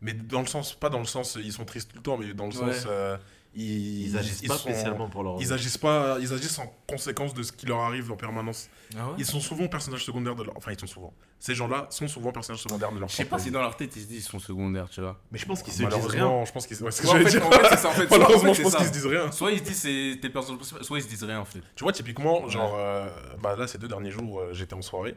Mais 0.02 0.12
dans 0.12 0.40
le 0.40 0.46
sens, 0.46 0.74
pas 0.74 0.90
dans 0.90 0.98
le 0.98 1.06
sens, 1.06 1.38
ils 1.42 1.52
sont 1.54 1.64
tristes 1.64 1.90
tout 1.90 1.96
le 1.96 2.02
temps, 2.02 2.18
mais 2.18 2.34
dans 2.34 2.46
le 2.46 2.50
Ouais. 2.58 2.72
sens, 2.74 2.84
euh, 2.86 3.16
ils, 3.56 4.08
Ils 4.10 4.16
agissent 4.18 4.40
ils 4.42 4.48
pas 4.48 4.54
sont- 4.56 4.68
spécialement 4.68 5.08
pour 5.08 5.22
leur. 5.24 5.40
Ils 5.40 5.52
agissent 5.52 5.78
pas, 5.78 6.18
ils 6.20 6.32
agissent 6.32 6.58
en 6.58 6.72
conséquence 6.86 7.32
de 7.34 7.42
ce 7.42 7.52
qui 7.52 7.66
leur 7.66 7.78
arrive 7.80 8.12
en 8.12 8.16
permanence. 8.16 8.68
Ah 8.96 9.06
ouais? 9.08 9.14
Ils 9.18 9.24
sont 9.26 9.40
souvent 9.40 9.66
personnages 9.68 10.04
secondaires 10.04 10.34
de 10.34 10.44
leur, 10.44 10.56
enfin 10.56 10.72
ils 10.72 10.78
sont 10.78 10.86
souvent. 10.86 11.12
Ces 11.38 11.54
gens-là 11.54 11.86
sont 11.90 12.06
souvent 12.08 12.32
personnages 12.32 12.62
secondaires 12.62 12.92
de 12.92 12.98
leur. 12.98 13.08
Je 13.08 13.16
sais 13.16 13.24
pas 13.24 13.38
si 13.38 13.50
dans 13.50 13.60
leur 13.62 13.76
tête 13.76 13.94
ils 13.96 14.02
se 14.02 14.06
disent 14.06 14.22
qu'ils 14.24 14.30
sont 14.30 14.38
secondaires, 14.38 14.88
tu 14.90 15.00
vois. 15.00 15.20
Mais 15.32 15.38
je 15.38 15.46
pense 15.46 15.62
qu'ils 15.62 15.72
se 15.72 15.82
disent 15.84 16.06
rien. 16.06 16.44
Je 16.44 16.52
pense 16.52 16.66
qu'ils, 16.66 16.76
ouais, 16.82 16.88
en 16.88 16.92
fait, 16.92 17.08
en 17.40 17.50
fait, 17.50 17.68
c'est 17.70 17.76
ça, 17.76 17.88
en 17.88 17.92
fait. 17.92 18.12
En 18.12 18.52
je 18.54 18.62
pense 18.62 18.76
qu'ils 18.76 18.86
se 18.86 18.92
disent 18.92 19.06
rien. 19.06 19.32
Soit 19.32 19.52
ils 19.52 19.58
se 19.58 19.64
disent 19.64 19.80
c'est 19.80 20.18
t'es 20.20 20.28
le 20.28 20.32
personnage 20.32 20.58
principal, 20.58 20.84
soit 20.84 20.98
ils 20.98 21.02
se 21.02 21.08
disent 21.08 21.24
rien 21.24 21.40
en 21.40 21.44
fait. 21.44 21.60
Tu 21.74 21.82
vois, 21.84 21.92
typiquement, 21.92 22.48
genre, 22.48 22.74
euh, 22.78 23.08
bah 23.42 23.56
là, 23.56 23.66
ces 23.66 23.78
deux 23.78 23.88
derniers 23.88 24.10
jours, 24.10 24.40
euh, 24.40 24.52
j'étais 24.52 24.74
en 24.74 24.82
soirée. 24.82 25.14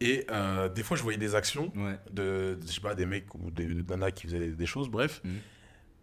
Et 0.00 0.26
euh, 0.30 0.68
des 0.68 0.82
fois, 0.82 0.94
je 0.96 1.02
voyais 1.02 1.16
des 1.18 1.34
actions 1.34 1.72
Ouais. 1.74 1.98
de, 2.12 2.58
je 2.66 2.70
sais 2.72 2.80
pas, 2.82 2.94
des 2.94 3.06
mecs 3.06 3.34
ou 3.34 3.50
des, 3.50 3.64
des 3.64 3.82
nanas 3.82 4.10
qui 4.10 4.26
faisaient 4.26 4.38
des, 4.40 4.50
des 4.50 4.66
choses, 4.66 4.88
bref. 4.90 5.22
Mhm. 5.24 5.38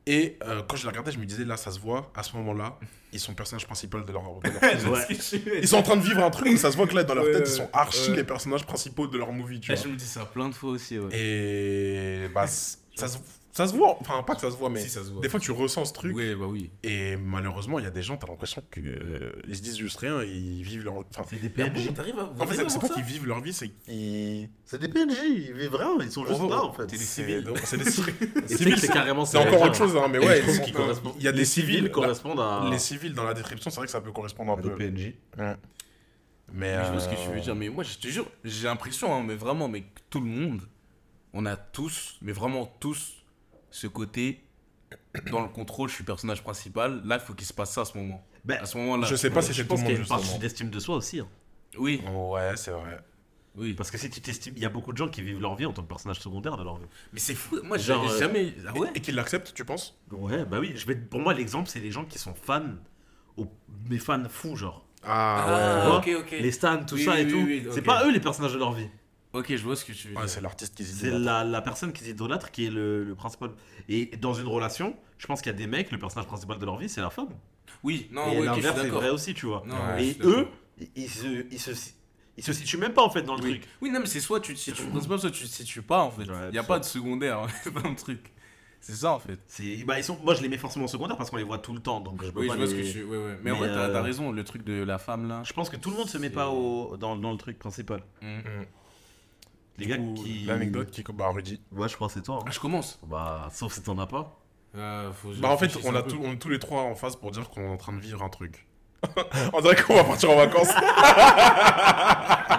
Et 0.05 0.37
euh, 0.43 0.61
quand 0.67 0.75
je 0.75 0.83
les 0.83 0.89
regardais, 0.89 1.11
je 1.11 1.17
me 1.19 1.25
disais, 1.25 1.45
là, 1.45 1.55
ça 1.55 1.71
se 1.71 1.79
voit, 1.79 2.11
à 2.15 2.23
ce 2.23 2.35
moment-là, 2.37 2.77
ils 3.13 3.19
sont 3.19 3.33
personnages 3.33 3.65
principaux 3.65 4.01
de 4.01 4.11
leur, 4.11 4.23
de 4.43 4.49
leur 4.49 4.79
film. 4.79 4.91
Ouais. 4.91 5.59
Ils 5.61 5.67
sont 5.67 5.77
en 5.77 5.83
train 5.83 5.95
de 5.95 6.01
vivre 6.01 6.21
un 6.23 6.29
truc 6.29 6.47
où 6.47 6.57
ça 6.57 6.71
se 6.71 6.75
voit 6.77 6.87
que 6.87 6.95
là, 6.95 7.03
dans 7.03 7.13
leur 7.15 7.23
Ouais, 7.25 7.31
tête, 7.31 7.43
ouais, 7.43 7.47
ils 7.49 7.55
sont 7.57 7.69
archi 7.71 8.09
ouais. 8.11 8.17
les 8.17 8.23
personnages 8.23 8.65
principaux 8.65 9.07
de 9.07 9.17
leur 9.17 9.31
movie, 9.31 9.59
tu 9.61 9.71
Et 9.71 9.75
vois. 9.75 9.83
je 9.85 9.89
me 9.89 9.95
dis 9.95 10.05
ça 10.05 10.25
plein 10.25 10.49
de 10.49 10.53
fois 10.55 10.71
aussi, 10.71 10.99
ouais. 10.99 11.09
Et 11.17 12.27
bah, 12.33 12.47
ça 12.47 13.07
se, 13.07 13.17
ça 13.55 13.67
se 13.67 13.73
voit, 13.75 13.97
enfin, 14.01 14.23
pas 14.23 14.33
que 14.35 14.41
ça 14.41 14.49
se 14.51 14.57
voit, 14.57 14.69
mais 14.69 14.81
Si, 14.81 14.89
ça 14.89 15.03
se 15.03 15.11
voit. 15.11 15.21
des 15.21 15.29
fois, 15.29 15.39
tu 15.39 15.51
ressens 15.51 15.85
ce 15.85 15.93
truc. 15.93 16.15
Ouais, 16.15 16.33
bah 16.35 16.47
oui. 16.47 16.71
Et 16.83 17.15
malheureusement, 17.17 17.77
il 17.77 17.83
y 17.85 17.87
a 17.87 17.91
des 17.91 18.01
gens, 18.01 18.17
t'as 18.17 18.25
l'impression 18.27 18.63
qu'ils 18.73 19.55
se 19.55 19.61
disent 19.61 19.77
juste 19.77 19.97
rien 19.99 20.21
et 20.21 20.27
ils 20.27 20.63
vivent 20.63 20.83
leur. 20.83 20.95
Enfin, 20.97 21.23
C'est 21.29 21.39
des 21.39 21.49
PNJ. 21.49 21.93
T'arrives 21.93 22.17
à. 22.19 22.23
en 22.41 22.47
fait, 22.47 22.55
c'est- 22.55 22.69
c'est 22.69 22.79
pas 22.79 22.89
qu'ils 22.89 23.03
vivent 23.03 23.27
leur 23.27 23.39
vie, 23.41 23.53
c'est 23.53 23.69
qu'ils. 23.69 24.49
C'est 24.65 24.81
des 24.81 24.87
PNJ. 24.89 25.17
Ils 25.23 25.53
vivent 25.53 25.75
rien. 25.75 25.95
Ils 26.01 26.11
sont 26.11 26.25
juste 26.25 26.39
Oh, 26.43 26.49
là 26.49 26.63
en 26.63 26.73
fait. 26.73 26.87
t'es 26.87 26.97
des 26.97 27.03
C'est 27.03 27.21
civils. 27.23 27.43
donc- 27.43 27.59
c'est 27.63 27.77
des 27.77 27.89
civils. 27.91 28.13
C'est 28.77 28.87
carrément 28.91 29.23
C'est 29.23 29.37
encore 29.37 29.61
autre 29.61 29.75
chose, 29.75 29.95
hein, 29.95 30.07
mais 30.09 30.17
ouais, 30.19 30.41
il 31.17 31.23
y 31.23 31.27
a 31.27 31.31
des 31.31 31.37
les 31.39 31.45
civils, 31.45 31.91
correspondent 31.91 32.39
à. 32.39 32.67
Les 32.71 32.79
civils 32.79 33.13
dans 33.13 33.23
la 33.23 33.33
description, 33.35 33.69
c'est 33.69 33.77
vrai 33.77 33.85
que 33.85 33.91
ça 33.91 34.01
peut 34.01 34.11
correspondre 34.11 34.51
un 34.53 34.57
peu. 34.57 34.73
PNJ. 34.75 35.13
Mais 36.51 36.75
Je 36.85 36.91
vois 36.91 36.99
ce 36.99 37.07
que 37.07 37.13
euh, 37.13 37.23
tu 37.23 37.29
veux 37.33 37.39
dire, 37.39 37.55
mais 37.55 37.69
moi 37.69 37.83
je 37.83 37.97
te 37.97 38.07
jure, 38.07 38.25
j'ai 38.43 38.67
l'impression, 38.67 39.13
hein, 39.13 39.23
mais 39.25 39.35
vraiment, 39.35 39.67
mais 39.67 39.81
que 39.81 39.99
tout 40.09 40.19
le 40.19 40.27
monde, 40.27 40.61
on 41.33 41.45
a 41.45 41.55
tous, 41.55 42.17
mais 42.21 42.31
vraiment 42.31 42.65
tous, 42.79 43.22
ce 43.73 43.87
côté 43.87 44.43
dans 45.31 45.41
le 45.41 45.47
contrôle, 45.49 45.89
je 45.89 45.95
suis 45.95 46.03
personnage 46.03 46.43
principal. 46.43 47.01
Là, 47.05 47.15
il 47.15 47.25
faut 47.25 47.33
qu'il 47.33 47.47
se 47.47 47.53
passe 47.53 47.71
ça 47.73 47.81
à 47.81 47.85
ce 47.85 47.97
moment. 47.97 48.23
Ben, 48.45 48.59
À 48.61 48.65
ce 48.65 48.77
moment-là. 48.77 49.07
Je 49.07 49.15
sais 49.15 49.31
pas 49.31 49.41
si 49.41 49.51
Je 49.51 49.57
c'est 49.57 49.63
tout 49.63 49.69
pense 49.69 49.79
le 49.79 49.85
qu'il 49.87 49.95
y 49.95 49.97
monde 49.99 50.11
a 50.11 50.15
une 50.15 50.21
partie 50.23 50.39
d'estime 50.39 50.69
de 50.69 50.79
soi 50.79 50.95
aussi. 50.97 51.19
hein. 51.19 51.27
Oui, 51.77 52.01
Ouais, 52.13 52.55
c'est 52.55 52.69
vrai. 52.71 52.99
oui. 53.55 53.73
Parce 53.73 53.89
que 53.89 53.97
si 53.97 54.09
tu 54.11 54.21
t'estimes, 54.21 54.53
il 54.55 54.61
y 54.61 54.65
a 54.65 54.69
beaucoup 54.69 54.91
de 54.91 54.97
gens 54.97 55.07
qui 55.07 55.23
vivent 55.23 55.39
leur 55.41 55.55
vie 55.55 55.65
en 55.65 55.73
tant 55.73 55.81
que 55.81 55.87
personnage 55.87 56.19
secondaire 56.19 56.55
de 56.57 56.63
leur 56.63 56.77
vie. 56.77 56.85
Mais 57.13 57.19
c'est 57.19 57.33
fou. 57.33 57.57
Moi, 57.63 57.77
j'ai 57.79 57.93
euh, 57.93 58.19
jamais. 58.19 58.53
Ah 58.67 58.73
ouais? 58.77 58.89
Et 58.93 58.99
qu'ils 59.01 59.15
l'acceptent, 59.15 59.53
tu 59.55 59.65
penses? 59.65 59.97
Ouais, 60.11 60.45
bah 60.45 60.59
oui. 60.59 60.73
Je 60.75 60.85
vais... 60.85 60.95
Pour 60.95 61.19
moi, 61.21 61.33
l'exemple, 61.33 61.67
c'est 61.69 61.79
les 61.79 61.89
gens 61.91 62.05
qui 62.05 62.19
sont 62.19 62.35
fans, 62.35 62.61
au... 63.37 63.47
mais 63.89 63.97
fans 63.97 64.23
fous, 64.29 64.55
genre. 64.55 64.85
Ah, 65.03 65.45
Ah, 65.85 65.99
ouais. 65.99 66.15
ok, 66.15 66.21
ok. 66.25 66.31
Les 66.39 66.51
stands, 66.51 66.85
tout 66.85 66.95
Oui, 66.95 67.03
ça 67.05 67.19
et 67.19 67.25
oui, 67.25 67.31
tout. 67.31 67.37
oui, 67.45 67.67
c'est 67.71 67.81
pas 67.81 68.05
eux 68.05 68.11
les 68.11 68.19
personnages 68.21 68.53
de 68.53 68.59
leur 68.59 68.73
vie. 68.73 68.87
Ok, 69.33 69.47
je 69.55 69.63
vois 69.63 69.75
ce 69.75 69.83
que 69.85 69.91
tu 69.93 70.07
veux 70.09 70.13
ouais. 70.15 70.21
dire. 70.21 70.29
c'est 70.29 70.41
l'artiste 70.41 70.75
qui 70.75 70.83
se 70.85 70.93
C'est 70.95 71.09
la, 71.11 71.43
la 71.43 71.61
personne 71.61 71.91
qui 71.91 72.03
s'idolâtre 72.03 72.51
qui 72.51 72.65
est 72.67 72.69
le, 72.69 73.03
le 73.03 73.15
principal. 73.15 73.49
Et 73.89 74.05
dans 74.17 74.33
une 74.33 74.47
relation, 74.47 74.95
je 75.17 75.25
pense 75.25 75.41
qu'il 75.41 75.51
y 75.51 75.55
a 75.55 75.57
des 75.57 75.65
mecs, 75.67 75.91
le 75.91 75.97
personnage 75.97 76.27
principal 76.27 76.59
de 76.59 76.65
leur 76.65 76.77
vie, 76.77 76.87
c'est 76.89 77.01
la 77.01 77.09
femme. 77.09 77.29
Oui, 77.83 78.07
non, 78.11 78.31
et 78.31 78.39
oui, 78.41 78.47
ok, 78.47 78.49
je 78.49 78.53
suis 78.53 78.61
l'inverse 78.61 78.79
est 78.79 78.83
d'accord. 78.83 79.01
vrai 79.01 79.09
aussi, 79.09 79.33
tu 79.33 79.47
vois. 79.47 79.63
Non, 79.65 79.75
Ouais. 79.75 79.93
ouais, 79.95 80.05
et 80.07 80.17
eux, 80.23 80.47
ils, 80.95 81.09
se, 81.09 81.45
ils, 81.51 81.59
se, 81.59 81.71
ils 82.37 82.43
se 82.43 82.53
situent 82.53 82.77
même 82.77 82.93
pas 82.93 83.03
en 83.03 83.09
fait 83.09 83.23
dans 83.23 83.35
le 83.35 83.43
Oui. 83.43 83.49
truc. 83.59 83.63
oui, 83.81 83.89
non, 83.89 83.99
mais 84.01 84.05
c'est 84.05 84.19
soit 84.19 84.39
tu 84.39 84.53
te 84.53 84.59
situes 84.59 84.85
principal, 84.85 85.19
soit 85.19 85.31
tu 85.31 85.43
te 85.43 85.49
situes 85.49 85.81
pas 85.81 86.01
en 86.03 86.11
fait. 86.11 86.29
Ouais, 86.29 86.49
Il 86.49 86.55
y 86.55 86.59
a 86.59 86.63
pas 86.63 86.77
de 86.79 86.85
secondaire 86.85 87.47
dans 87.83 87.89
le 87.89 87.95
truc. 87.95 88.31
C'est 88.81 88.93
ça 88.95 89.13
en 89.13 89.19
fait. 89.19 89.39
C'est, 89.47 89.83
bah, 89.85 89.97
ils 89.97 90.03
sont, 90.03 90.19
moi, 90.23 90.35
je 90.35 90.41
les 90.41 90.49
mets 90.49 90.57
forcément 90.57 90.85
en 90.85 90.89
secondaire 90.89 91.15
parce 91.17 91.29
qu'on 91.31 91.37
les 91.37 91.43
voit 91.43 91.57
tout 91.57 91.73
le 91.73 91.79
temps, 91.79 92.01
donc 92.01 92.21
je 92.23 92.29
peux 92.31 92.41
Oui, 92.41 92.47
pas 92.47 92.53
je 92.53 92.59
vois 92.59 92.67
les- 92.67 92.83
ce 92.83 92.93
que 92.93 92.99
tu. 92.99 93.03
Ouais, 93.05 93.17
ouais. 93.17 93.37
Mais, 93.41 93.49
en 93.51 93.53
Mais, 93.55 93.59
vrai, 93.59 93.67
t'as 93.69 93.79
euh, 93.89 93.93
t'as 93.93 94.01
raison, 94.01 94.31
le 94.31 94.43
truc 94.43 94.63
de 94.63 94.83
la 94.83 94.97
femme 94.99 95.27
là. 95.27 95.41
Je 95.45 95.53
pense 95.53 95.69
que 95.69 95.77
tout 95.77 95.89
le 95.89 95.95
monde 95.97 96.09
se 96.09 96.17
met 96.17 96.27
C'est- 96.27 96.33
pas 96.33 96.49
au, 96.49 96.95
dans, 96.97 97.15
dans 97.15 97.31
le 97.31 97.37
truc 97.37 97.57
principal. 97.57 98.03
Hmm. 98.21 98.39
Les 99.77 99.85
gars 99.87 99.97
qui. 99.97 100.45
L'anecdote 100.45 100.91
qui. 100.91 101.03
Bah, 101.13 101.29
Rudy. 101.29 101.59
Ouais, 101.71 101.89
je 101.89 101.95
crois 101.95 102.07
que 102.07 102.13
c'est 102.13 102.21
toi. 102.21 102.37
hein. 102.41 102.45
Ah, 102.47 102.51
je 102.51 102.59
commence. 102.59 102.99
Bah, 103.07 103.49
sauf 103.51 103.73
si 103.73 103.81
t'en 103.81 103.97
as 103.99 104.07
pas. 104.07 104.39
Euh, 104.75 105.11
faut 105.13 105.29
que 105.29 105.35
je 105.35 105.41
Bah, 105.41 105.49
en 105.49 105.57
fait, 105.57 105.65
réfléchisse 105.65 105.89
on, 105.89 105.93
un 105.95 105.99
a 105.99 106.03
peu. 106.03 106.11
tout- 106.11 106.21
on 106.23 106.31
est 106.33 106.37
tous 106.37 106.49
les 106.49 106.59
trois 106.59 106.81
en 106.83 106.95
face 106.95 107.15
pour 107.15 107.31
dire 107.31 107.49
qu'on 107.49 107.61
est 107.61 107.69
en 107.69 107.77
train 107.77 107.93
de 107.93 107.99
vivre 108.01 108.21
un 108.23 108.29
truc. 108.29 108.67
on 109.53 109.61
dirait 109.61 109.75
qu'on 109.75 109.95
va 109.95 110.03
partir 110.05 110.29
en 110.31 110.35
vacances. 110.37 110.69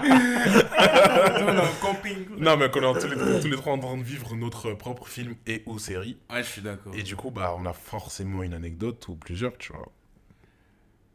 On 0.02 1.48
est 1.54 1.60
en 1.60 1.74
camping. 1.80 2.26
non, 2.38 2.56
mais 2.56 2.70
qu'on 2.70 2.94
est 2.96 3.00
tous 3.00 3.08
les, 3.08 3.40
tous 3.40 3.48
les 3.48 3.56
trois 3.56 3.72
en 3.72 3.78
train 3.78 3.96
de 3.96 4.02
vivre 4.02 4.34
notre 4.36 4.72
propre 4.74 5.06
film 5.08 5.34
et 5.46 5.62
ou 5.66 5.78
série. 5.78 6.18
Ouais, 6.30 6.42
je 6.42 6.48
suis 6.48 6.62
d'accord. 6.62 6.94
Et 6.94 7.02
du 7.02 7.16
coup, 7.16 7.30
bah, 7.30 7.54
on 7.58 7.64
a 7.66 7.72
forcément 7.72 8.42
une 8.42 8.54
anecdote 8.54 9.06
ou 9.08 9.16
plusieurs, 9.16 9.56
tu 9.58 9.72
vois. 9.72 9.88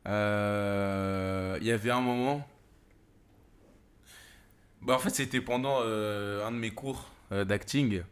Euh, 0.08 1.58
Il 1.62 1.68
y 1.68 1.72
avait 1.72 1.92
un 1.92 2.02
moment. 2.02 2.46
Bah, 4.82 4.96
en 4.96 5.00
fait, 5.00 5.10
c'était 5.10 5.42
pendant 5.42 5.80
euh, 5.84 6.46
un 6.46 6.52
de 6.52 6.58
mes 6.58 6.72
cours 6.72 7.10
euh, 7.32 7.46
d'acting. 7.46 8.04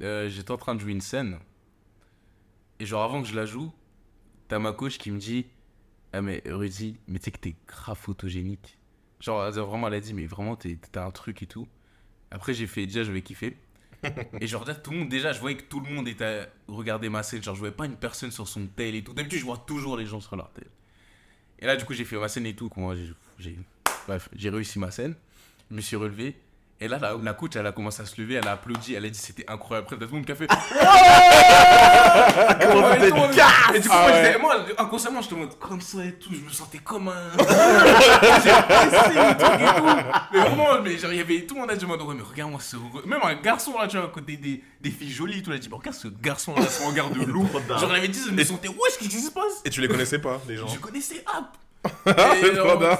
Euh, 0.00 0.28
J'étais 0.28 0.50
en 0.50 0.56
train 0.56 0.74
de 0.74 0.80
jouer 0.80 0.92
une 0.92 1.00
scène. 1.00 1.38
Et 2.80 2.86
genre, 2.86 3.02
avant 3.02 3.22
que 3.22 3.28
je 3.28 3.34
la 3.34 3.46
joue, 3.46 3.72
t'as 4.48 4.58
ma 4.58 4.72
coach 4.72 4.98
qui 4.98 5.10
me 5.10 5.18
dit 5.18 5.46
Ah, 6.12 6.20
mais 6.20 6.42
Rudy, 6.46 6.96
mais 7.08 7.18
tu 7.18 7.26
sais 7.26 7.30
que 7.30 7.38
t'es 7.38 7.56
grave 7.66 7.96
photogénique. 7.96 8.78
Genre, 9.20 9.50
vraiment, 9.50 9.88
elle 9.88 9.94
a 9.94 10.00
dit 10.00 10.14
Mais 10.14 10.26
vraiment, 10.26 10.56
t'as 10.56 11.04
un 11.04 11.10
truc 11.10 11.42
et 11.42 11.46
tout. 11.46 11.66
Après, 12.30 12.54
j'ai 12.54 12.66
fait 12.66 12.86
Déjà, 12.86 13.04
je 13.04 13.12
vais 13.12 13.22
kiffer. 13.22 13.56
et 14.40 14.46
genre, 14.46 14.64
là, 14.66 14.74
tout 14.74 14.90
le 14.90 14.98
monde, 14.98 15.08
déjà, 15.08 15.32
je 15.32 15.40
voyais 15.40 15.56
que 15.56 15.64
tout 15.64 15.80
le 15.80 15.88
monde 15.88 16.08
était 16.08 16.24
à 16.24 16.46
regarder 16.68 17.08
ma 17.08 17.22
scène. 17.22 17.42
Genre, 17.42 17.54
je 17.54 17.60
voyais 17.60 17.74
pas 17.74 17.86
une 17.86 17.96
personne 17.96 18.32
sur 18.32 18.48
son 18.48 18.66
tel 18.66 18.94
et 18.96 19.04
tout. 19.04 19.14
D'habitude, 19.14 19.38
je 19.38 19.44
vois 19.44 19.58
toujours 19.58 19.96
les 19.96 20.06
gens 20.06 20.20
sur 20.20 20.36
leur 20.36 20.50
tel. 20.50 20.66
Et 21.60 21.66
là, 21.66 21.76
du 21.76 21.84
coup, 21.84 21.94
j'ai 21.94 22.04
fait 22.04 22.18
ma 22.18 22.28
scène 22.28 22.46
et 22.46 22.54
tout. 22.54 22.68
Bref, 24.08 24.28
j'ai 24.34 24.50
réussi 24.50 24.78
ma 24.80 24.90
scène. 24.90 25.14
Je 25.72 25.76
me 25.76 25.80
suis 25.80 25.96
relevé. 25.96 26.36
Et 26.80 26.88
là, 26.88 26.98
la, 27.00 27.14
la 27.22 27.32
coach, 27.32 27.56
elle 27.56 27.66
a 27.66 27.72
commencé 27.72 28.02
à 28.02 28.06
se 28.06 28.20
lever, 28.20 28.34
elle 28.34 28.46
a 28.46 28.52
applaudi, 28.52 28.92
elle 28.92 29.06
a 29.06 29.08
dit 29.08 29.18
c'était 29.18 29.48
incroyable. 29.48 29.86
Après, 29.86 29.96
tout 29.96 30.10
le 30.12 30.16
monde 30.18 30.26
qui 30.26 30.32
a 30.32 30.34
fait. 30.34 30.46
Casse 33.34 33.74
Et 33.74 33.80
du 33.80 33.88
coup, 33.88 33.94
Ah 33.96 34.08
moi, 34.08 34.10
ouais. 34.12 34.38
moi, 34.38 34.56
inconsciemment, 34.78 35.22
je 35.22 35.28
te 35.28 35.34
montre 35.34 35.56
comme 35.58 35.80
ça 35.80 36.04
et 36.04 36.12
tout, 36.14 36.30
je 36.34 36.40
me 36.40 36.50
sentais 36.50 36.78
comme 36.78 37.08
un. 37.08 37.30
J'ai 37.38 37.44
pressé 38.50 39.14
le 39.14 39.38
truc 39.38 39.60
et 39.60 39.64
tout. 39.78 39.86
Mais 40.32 40.40
vraiment, 40.40 40.82
mais 40.82 40.98
genre, 40.98 41.12
il 41.12 41.18
y 41.18 41.20
avait 41.20 41.42
tout 41.46 41.54
le 41.54 41.60
monde 41.62 41.70
a 41.70 41.76
dit, 41.76 41.86
mais 41.86 41.94
regarde-moi 41.94 42.60
ce. 42.60 42.76
Même 43.06 43.20
un 43.22 43.34
garçon 43.36 43.78
là, 43.78 43.86
tu 43.86 43.96
vois, 43.96 44.06
à 44.06 44.10
côté 44.10 44.36
des, 44.36 44.62
des 44.80 44.90
filles 44.90 45.10
jolies 45.12 45.38
et 45.38 45.42
tout, 45.42 45.50
il 45.52 45.56
a 45.56 45.58
dit, 45.58 45.68
mais 45.70 45.76
regarde 45.76 45.96
ce 45.96 46.08
garçon 46.08 46.54
là, 46.54 46.66
son 46.66 46.88
regard 46.88 47.08
de 47.10 47.24
loup. 47.24 47.48
Genre, 47.68 47.90
il 47.90 47.96
avait 47.96 48.08
dit, 48.08 48.20
je 48.26 48.32
me 48.32 48.44
sentais, 48.44 48.68
wesh, 48.68 48.98
qu'est-ce 48.98 49.08
qui 49.08 49.20
se 49.20 49.30
passe? 49.30 49.62
Et 49.64 49.70
tu 49.70 49.80
les 49.80 49.88
connaissais 49.88 50.18
pas, 50.18 50.40
les 50.48 50.56
gens? 50.56 50.66
Je 50.68 50.78
connaissais 50.78 51.24
App. 51.26 51.56
Voilà. 52.04 52.98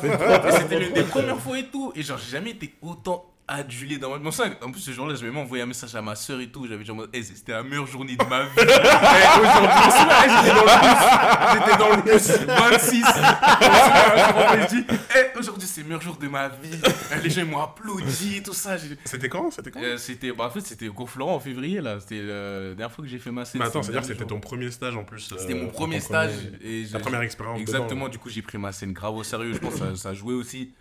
et 0.49 0.53
C'était 0.53 0.79
l'une 0.79 0.93
des 0.93 1.03
premières 1.05 1.39
fois 1.39 1.59
et 1.59 1.67
tout. 1.67 1.93
Et 1.95 2.03
genre, 2.03 2.19
j'ai 2.19 2.33
jamais 2.33 2.51
été 2.51 2.75
autant 2.83 3.25
adulé 3.55 3.99
dans 3.99 4.31
ça, 4.31 4.45
en 4.63 4.71
plus, 4.71 4.81
ce 4.81 4.91
jour-là, 4.93 5.15
j'avais 5.15 5.31
même 5.31 5.39
envoyé 5.43 5.63
un 5.63 5.67
message 5.67 5.95
à 5.95 6.03
ma 6.03 6.15
soeur 6.15 6.41
et 6.41 6.49
tout. 6.49 6.67
J'avais 6.69 6.85
dit 6.85 6.91
Hey, 7.13 7.25
c'était 7.25 7.53
la 7.53 7.63
meilleure 7.63 7.87
journée 7.87 8.17
de 8.17 8.25
ma 8.25 8.45
vie. 8.45 8.51
Et 8.59 9.41
aujourd'hui, 9.41 9.83
j'étais 10.29 10.55
dans 10.55 10.61
le 10.65 10.83
bus. 10.83 11.53
J'étais 11.53 11.79
dans 11.79 11.91
le 11.97 12.03
bus 12.03 12.29
26. 12.47 13.05
Je 13.05 13.69
me 13.69 14.33
souviens, 14.33 14.61
je 14.63 14.67
dis, 14.77 14.85
Hey, 15.15 15.27
aujourd'hui, 15.39 15.69
c'est 15.69 15.81
le 15.83 15.87
meilleur 15.89 16.03
jour 16.03 16.17
de 16.17 16.29
ma 16.29 16.49
vie. 16.49 16.79
Et 17.13 17.21
Les 17.23 17.31
gens 17.31 17.45
m'ont 17.47 17.61
applaudi, 17.63 18.43
tout 18.43 18.53
ça. 18.55 18.77
C'était 19.05 19.29
quand 19.29 19.51
C'était 19.51 19.71
quand 19.71 19.81
Euh, 19.83 19.97
c'était, 19.97 20.33
bah, 20.33 20.45
en 20.47 20.51
fait, 20.51 20.61
c'était 20.61 20.89
au 20.89 20.93
cours 20.93 21.11
Florent 21.11 21.35
en 21.37 21.41
février, 21.41 21.81
là. 21.81 21.99
C'était 22.01 22.21
euh, 22.21 22.71
la 22.71 22.75
dernière 22.75 22.93
fois 22.95 23.05
que 23.05 23.11
j'ai 23.11 23.19
fait 23.19 23.31
ma 23.31 23.45
scène. 23.45 23.61
Mais 23.61 23.67
attends, 23.67 23.83
c'était 23.83 23.93
c'est-à-dire 23.93 24.09
que 24.09 24.15
c'était 24.19 24.29
ton 24.29 24.41
premier 24.41 24.71
stage 24.71 24.97
en 24.97 25.05
plus. 25.05 25.33
C'était 25.39 25.53
euh, 25.55 25.57
mon 25.57 25.67
ton 25.67 25.73
premier 25.73 26.01
stage. 26.01 26.31
Et 26.63 26.85
Ta 26.91 26.99
j'ai- 26.99 27.03
première 27.03 27.23
expérience. 27.23 27.61
Exactement, 27.61 28.03
dedans. 28.03 28.09
du 28.09 28.19
coup 28.19 28.29
j'ai 28.31 28.43
pris 28.43 28.59
ma 28.59 28.73
scène 28.73 28.93
grave 28.93 29.15
au 29.15 29.23
sérieux, 29.25 29.53
je 29.53 29.59
pense 29.59 29.75
que 29.75 29.79
ça, 29.79 29.97
ça 29.97 30.15
jouait 30.15 30.35
aussi. 30.35 30.73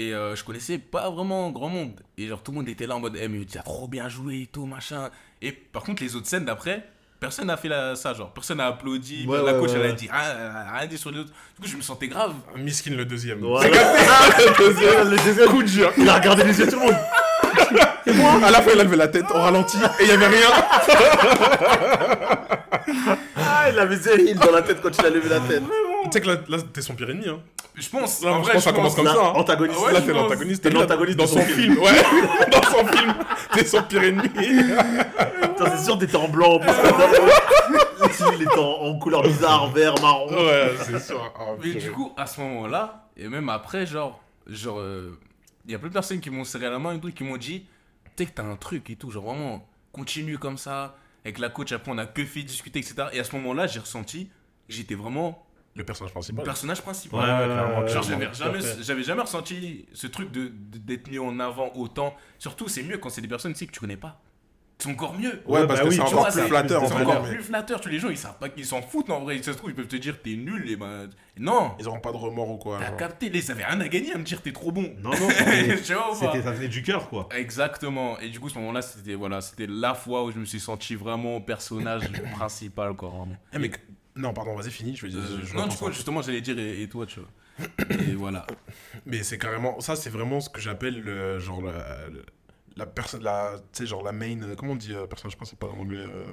Et 0.00 0.14
euh, 0.14 0.34
je 0.34 0.42
connaissais 0.44 0.78
pas 0.78 1.10
vraiment 1.10 1.50
grand 1.50 1.68
monde. 1.68 2.00
Et 2.16 2.26
genre 2.26 2.42
tout 2.42 2.52
le 2.52 2.56
monde 2.56 2.70
était 2.70 2.86
là 2.86 2.96
en 2.96 3.00
mode, 3.00 3.18
eh 3.20 3.28
mais 3.28 3.44
tu 3.44 3.58
as 3.58 3.62
trop 3.62 3.86
bien 3.86 4.08
joué 4.08 4.40
et 4.42 4.46
tout, 4.46 4.64
machin. 4.64 5.10
Et 5.42 5.52
par 5.52 5.82
contre 5.82 6.02
les 6.02 6.16
autres 6.16 6.26
scènes 6.26 6.46
d'après, 6.46 6.88
personne 7.20 7.48
n'a 7.48 7.58
fait 7.58 7.68
la, 7.68 7.94
ça, 7.96 8.14
genre 8.14 8.32
personne 8.32 8.56
n'a 8.56 8.68
applaudi. 8.68 9.26
Ouais, 9.26 9.36
la 9.36 9.52
ouais, 9.52 9.60
coach 9.60 9.72
ouais, 9.72 9.80
elle 9.80 9.90
a 9.90 9.92
dit, 9.92 10.08
ah, 10.10 10.78
rien 10.78 10.86
dit 10.86 10.96
sur 10.96 11.10
les 11.10 11.18
autres. 11.18 11.34
Du 11.54 11.60
coup 11.60 11.68
je 11.68 11.76
me 11.76 11.82
sentais 11.82 12.08
grave. 12.08 12.32
Miskin 12.56 12.92
le 12.92 13.04
deuxième. 13.04 13.40
Voilà. 13.40 13.68
le 14.38 14.56
deuxième, 14.56 15.10
le 15.10 15.16
deuxième. 15.18 15.48
Coup 15.50 15.62
de 15.62 15.68
dur. 15.68 15.92
Il 15.98 16.08
a 16.08 16.14
regardé 16.14 16.44
les 16.44 16.58
yeux 16.58 16.64
de 16.64 16.70
tout 16.70 16.80
le 16.80 16.86
monde. 16.86 16.96
À 18.42 18.50
la 18.50 18.62
fin, 18.62 18.70
il 18.74 18.80
a 18.80 18.84
levé 18.84 18.96
la 18.96 19.08
tête, 19.08 19.26
on 19.34 19.40
ralentit, 19.40 19.76
et 19.76 20.04
il 20.04 20.08
y 20.08 20.12
avait 20.12 20.28
rien. 20.28 20.46
Ah, 23.36 23.68
il 23.70 23.78
avait 23.78 23.96
Zéril 23.96 24.38
dans 24.38 24.50
la 24.50 24.62
tête 24.62 24.80
quand 24.82 24.90
il 24.98 25.04
a 25.04 25.10
levé 25.10 25.28
la 25.28 25.40
tête. 25.40 25.62
Tu 26.10 26.18
sais 26.18 26.20
que 26.20 26.28
là, 26.28 26.36
là 26.48 26.58
t'es 26.72 26.82
son 26.82 26.94
pire 26.94 27.10
ennemi. 27.10 27.28
Hein. 27.28 27.40
Je 27.76 27.88
pense, 27.88 28.22
Là, 28.22 28.32
en 28.32 28.38
je 28.38 28.42
vrai, 28.42 28.52
pense 28.54 28.64
que 28.64 28.70
ça 28.70 28.72
commence 28.76 28.94
comme 28.94 29.06
ça. 29.06 29.12
hein. 29.14 29.32
Antagoniste. 29.36 29.80
Ouais, 29.80 29.92
là, 29.92 30.00
je 30.00 30.06
t'es 30.06 30.12
l'antagoniste. 30.12 30.62
T'es 30.62 30.70
l'antagoniste 30.70 31.18
dans 31.18 31.26
son 31.26 31.40
son 31.40 31.46
film. 31.46 31.78
Ouais, 31.78 32.02
dans 32.50 32.62
son 32.62 32.86
film. 32.86 33.14
T'es 33.54 33.64
son 33.64 33.82
pire 33.84 34.02
ennemi. 34.04 34.28
Putain, 34.28 35.76
c'est 35.76 35.84
sûr, 35.84 35.98
t'étais 35.98 36.16
en 36.16 36.28
blanc 36.28 36.54
en 36.54 36.58
plus. 36.58 36.70
il 38.36 38.42
était 38.42 38.58
en, 38.58 38.62
en 38.62 38.98
couleur 38.98 39.22
bizarre, 39.22 39.70
vert, 39.70 39.94
marron. 40.00 40.28
Ouais, 40.30 40.74
c'est 40.84 40.98
sûr. 41.00 41.32
Ah, 41.38 41.42
Mais 41.62 41.74
du 41.74 41.90
coup, 41.92 42.12
à 42.16 42.26
ce 42.26 42.40
moment-là, 42.40 43.08
et 43.16 43.28
même 43.28 43.48
après, 43.48 43.86
genre, 43.86 44.20
genre, 44.46 44.82
il 45.66 45.72
y 45.72 45.74
a 45.74 45.78
plein 45.78 45.88
de 45.88 45.92
personnes 45.94 46.20
qui 46.20 46.30
m'ont 46.30 46.44
serré 46.44 46.68
la 46.68 46.78
main 46.78 46.94
et 46.94 47.00
tout, 47.00 47.10
qui 47.12 47.24
m'ont 47.24 47.36
dit, 47.36 47.66
tu 48.16 48.24
sais 48.24 48.30
que 48.30 48.34
t'as 48.34 48.42
un 48.44 48.56
truc 48.56 48.90
et 48.90 48.96
tout, 48.96 49.10
genre 49.10 49.24
vraiment, 49.24 49.66
continue 49.92 50.38
comme 50.38 50.58
ça. 50.58 50.96
Avec 51.24 51.38
la 51.38 51.50
coach, 51.50 51.72
après, 51.72 51.92
on 51.92 51.98
a 51.98 52.06
que 52.06 52.24
fait 52.24 52.42
discuter, 52.42 52.78
etc. 52.78 52.94
Et 53.12 53.20
à 53.20 53.24
ce 53.24 53.36
moment-là, 53.36 53.66
j'ai 53.66 53.80
ressenti 53.80 54.26
que 54.26 54.74
j'étais 54.74 54.94
vraiment 54.94 55.44
Le 55.76 55.84
personnage 55.84 56.10
le 56.10 56.14
principal. 56.14 56.44
personnage 56.44 56.82
principal. 56.82 57.20
Ouais, 57.20 57.26
ouais, 57.26 57.44
clairement, 57.54 57.80
ouais, 57.82 57.88
Genre, 57.88 58.02
ouais, 58.02 58.08
j'avais 58.10 58.34
jamais, 58.34 58.58
j'avais 58.82 59.02
jamais 59.04 59.22
ressenti 59.22 59.86
ce 59.92 60.06
truc 60.08 60.30
de 60.32 60.48
de- 60.48 60.78
d'être 60.78 61.08
mis 61.10 61.18
en 61.18 61.38
avant 61.38 61.70
autant. 61.76 62.14
Surtout, 62.38 62.66
c'est 62.68 62.82
mieux 62.82 62.98
quand 62.98 63.08
c'est 63.08 63.20
des 63.20 63.28
personnes 63.28 63.52
tu 63.52 63.60
sais, 63.60 63.66
que 63.66 63.72
tu 63.72 63.80
connais 63.80 63.96
pas. 63.96 64.20
C'est 64.78 64.88
encore 64.90 65.12
mieux. 65.12 65.42
Ouais, 65.46 65.60
Ouais, 65.60 65.66
parce 65.66 65.80
bah 65.80 65.84
que 65.84 65.90
oui, 65.90 65.96
c'est 65.96 66.00
encore 66.00 66.20
vois, 66.20 66.30
plus 66.30 66.40
ça- 66.40 66.46
flatteur, 66.46 66.82
en 66.82 66.86
C'est 66.88 66.94
vrai. 66.94 67.02
encore 67.04 67.22
mais 67.22 67.28
plus 67.34 67.42
flatteur. 67.42 67.80
Tous 67.82 67.90
les 67.90 67.98
gens, 67.98 68.08
ils 68.08 68.16
savent 68.16 68.38
pas 68.38 68.48
qu'ils 68.48 68.64
s'en 68.64 68.80
foutent 68.80 69.10
en 69.10 69.20
vrai. 69.20 69.36
Ça 69.42 69.52
se 69.52 69.58
trouve, 69.58 69.68
ils 69.70 69.76
peuvent 69.76 69.86
te 69.86 69.96
dire 69.96 70.20
t'es 70.22 70.36
nul. 70.36 70.70
Et 70.70 70.76
ben, 70.76 71.08
non. 71.38 71.72
Ils 71.78 71.86
auront 71.86 72.00
pas 72.00 72.12
de 72.12 72.16
remords 72.16 72.50
ou 72.50 72.56
quoi. 72.56 72.78
T'as 72.80 72.86
genre. 72.88 72.96
capté, 72.96 73.30
ils 73.32 73.50
avaient 73.52 73.64
rien 73.66 73.78
à 73.80 73.88
gagner 73.88 74.14
à 74.14 74.18
me 74.18 74.24
dire 74.24 74.40
t'es 74.40 74.52
trop 74.52 74.72
bon. 74.72 74.90
Non, 75.02 75.10
non, 75.10 75.16
c'était- 75.28 75.76
c'était- 75.84 76.42
ça 76.42 76.50
venait 76.52 76.68
du 76.68 76.82
cœur, 76.82 77.08
quoi. 77.10 77.28
Exactement. 77.36 78.18
Et 78.20 78.30
du 78.30 78.40
coup, 78.40 78.48
ce 78.48 78.58
moment-là, 78.58 78.80
c'était 78.80 79.14
voilà, 79.14 79.42
c'était 79.42 79.66
la 79.68 79.94
fois 79.94 80.24
où 80.24 80.30
je 80.32 80.38
me 80.38 80.46
suis 80.46 80.60
senti 80.60 80.94
vraiment 80.94 81.40
personnage 81.42 82.10
principal, 82.34 82.94
quoi. 82.94 83.10
Vraiment. 83.10 83.36
Eh, 83.52 83.58
mais... 83.58 83.70
Non, 84.20 84.32
pardon, 84.32 84.54
vas-y, 84.54 84.70
fini. 84.70 84.94
Je 84.96 85.06
vais 85.06 85.12
dire. 85.12 85.20
Euh, 85.20 85.40
je 85.44 85.54
non, 85.56 85.66
du 85.66 85.76
coup, 85.76 85.90
justement, 85.92 86.22
j'allais 86.22 86.40
dire 86.40 86.58
et, 86.58 86.82
et 86.82 86.88
toi, 86.88 87.06
tu 87.06 87.20
vois. 87.20 87.28
Et 88.08 88.14
voilà. 88.14 88.46
Mais 89.06 89.22
c'est 89.22 89.38
carrément. 89.38 89.80
Ça, 89.80 89.96
c'est 89.96 90.10
vraiment 90.10 90.40
ce 90.40 90.48
que 90.48 90.60
j'appelle 90.60 91.00
le- 91.00 91.38
genre 91.38 91.62
la. 91.62 91.72
la- 92.08 92.20
La 92.76 92.86
personne. 92.86 93.22
La, 93.22 93.56
tu 93.72 93.82
sais, 93.82 93.86
genre 93.86 94.02
la 94.04 94.12
main. 94.12 94.40
euh, 94.42 94.54
Comment 94.56 94.72
on 94.72 94.76
dit 94.76 94.94
euh, 94.94 95.06
personnage 95.06 95.36
principal 95.36 95.70
en 95.70 95.78
anglais 95.80 95.98
euh, 96.06 96.24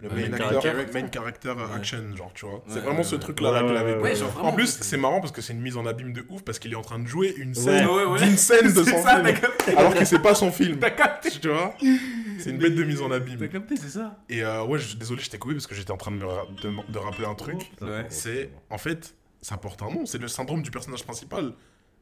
Le 0.00 0.08
Euh, 0.08 0.14
main, 0.14 0.32
actor, 0.32 0.62
character. 0.62 1.02
main 1.02 1.08
character 1.12 1.48
euh, 1.48 1.54
Ouais. 1.54 1.74
action, 1.74 1.98
genre, 2.16 2.30
tu 2.32 2.46
vois. 2.46 2.62
c'est 2.68 2.74
Ouais, 2.74 2.80
vraiment 2.82 2.98
ouais, 2.98 3.02
ce 3.04 3.16
truc-là 3.16 3.52
genre, 3.58 4.28
vraiment, 4.28 4.48
En 4.48 4.52
plus, 4.52 4.78
c'est- 4.80 4.96
marrant 4.96 5.18
parce 5.20 5.32
que 5.32 5.42
c'est 5.42 5.52
une 5.54 5.60
mise 5.60 5.76
en 5.76 5.86
abîme 5.86 6.12
de 6.12 6.24
ouf 6.28 6.42
parce 6.42 6.60
qu'il 6.60 6.72
est 6.72 6.76
en 6.76 6.82
train 6.82 7.00
de 7.00 7.06
jouer 7.08 7.34
une 7.36 7.52
scène 7.52 7.84
Ouais, 7.88 8.04
ouais. 8.04 8.18
d'une 8.20 8.36
scène 8.36 8.72
de 8.72 8.84
C'est 8.84 8.90
son 8.92 9.02
ça, 9.02 9.14
film. 9.16 9.22
t'as 9.24 9.32
capté. 9.32 9.76
Alors 9.76 9.94
que 9.94 10.04
c'est 10.04 10.20
pas 10.20 10.36
son 10.36 10.52
film. 10.52 10.78
T'as 10.78 10.90
capté. 10.90 11.30
Tu 11.30 11.48
vois 11.48 11.74
C'est 12.38 12.50
une 12.50 12.58
bête 12.58 12.76
de 12.76 12.84
mise 12.84 13.02
en 13.02 13.08
T'as 13.08 13.16
abîme. 13.16 13.48
capté, 13.48 13.74
c'est 13.76 13.88
ça. 13.88 14.16
Et 14.28 14.44
euh, 14.44 14.62
ouais, 14.64 14.78
je- 14.78 14.96
désolé, 14.96 15.20
je 15.20 15.30
t'ai 15.30 15.38
coupé 15.38 15.54
parce 15.54 15.66
que 15.66 15.74
j'étais 15.74 15.90
en 15.90 15.96
train 15.96 16.12
de 16.12 16.16
me 16.18 16.26
ra- 16.26 16.46
de, 16.62 16.98
rappeler 16.98 17.26
un 17.26 17.34
truc. 17.34 17.72
Ouais. 17.80 18.06
C'est, 18.08 18.50
en 18.70 18.78
fait, 18.78 19.16
ça 19.42 19.56
porte 19.56 19.82
un 19.82 19.90
nom, 19.90 20.06
c'est 20.06 20.18
le 20.18 20.28
syndrome 20.28 20.62
du 20.62 20.70
personnage 20.70 21.02
principal. 21.02 21.54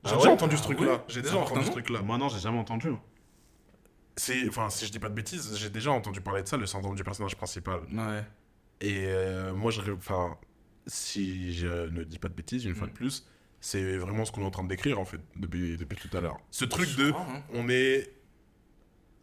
J'ai 0.05 0.12
Ah 0.12 0.16
déjà 0.16 0.28
ouais 0.28 0.35
entendu 0.35 0.56
ce 0.59 0.62
Ah 0.62 0.64
truc-là. 0.66 1.05
J'ai 1.09 1.23
déjà 1.23 1.39
entendu 1.39 1.64
ce 1.64 1.70
truc-là. 1.70 2.01
Moi, 2.02 2.18
non, 2.18 2.28
j'ai 2.28 2.40
jamais 2.40 2.59
entendu. 2.59 2.90
C'est, 4.17 4.49
enfin, 4.49 4.71
si 4.71 4.87
je 4.87 4.93
dis 4.93 4.99
pas 4.99 5.09
de 5.11 5.15
bêtises, 5.15 5.57
j'ai 5.57 5.69
déjà 5.69 5.91
entendu 5.91 6.21
parler 6.23 6.43
de 6.43 6.49
ça, 6.49 6.57
le 6.57 6.67
syndrome 6.67 6.95
du 6.97 7.05
personnage 7.05 7.37
principal. 7.37 7.81
Ouais. 7.93 8.25
Et 8.81 9.05
euh, 9.09 9.53
moi, 9.53 9.71
je, 9.71 9.81
enfin, 9.93 10.37
si 10.87 11.53
je 11.55 11.89
ne 11.91 12.03
dis 12.05 12.19
pas 12.19 12.29
de 12.29 12.35
bêtises, 12.35 12.65
une 12.65 12.75
fois 12.75 12.87
Mm. 12.87 12.91
de 12.91 12.95
plus, 12.95 13.27
c'est 13.61 13.97
vraiment 13.99 14.25
ce 14.25 14.33
qu'on 14.33 14.43
est 14.43 14.47
en 14.47 14.51
train 14.51 14.63
de 14.65 14.69
décrire 14.69 14.99
en 15.01 15.05
fait 15.05 15.21
depuis, 15.37 15.77
depuis 15.77 15.97
tout 15.97 16.15
à 16.17 16.21
l'heure. 16.21 16.39
Ce 16.51 16.65
truc 16.65 16.95
de, 16.97 17.11
hein. 17.11 17.43
on 17.53 17.69
est 17.69 18.11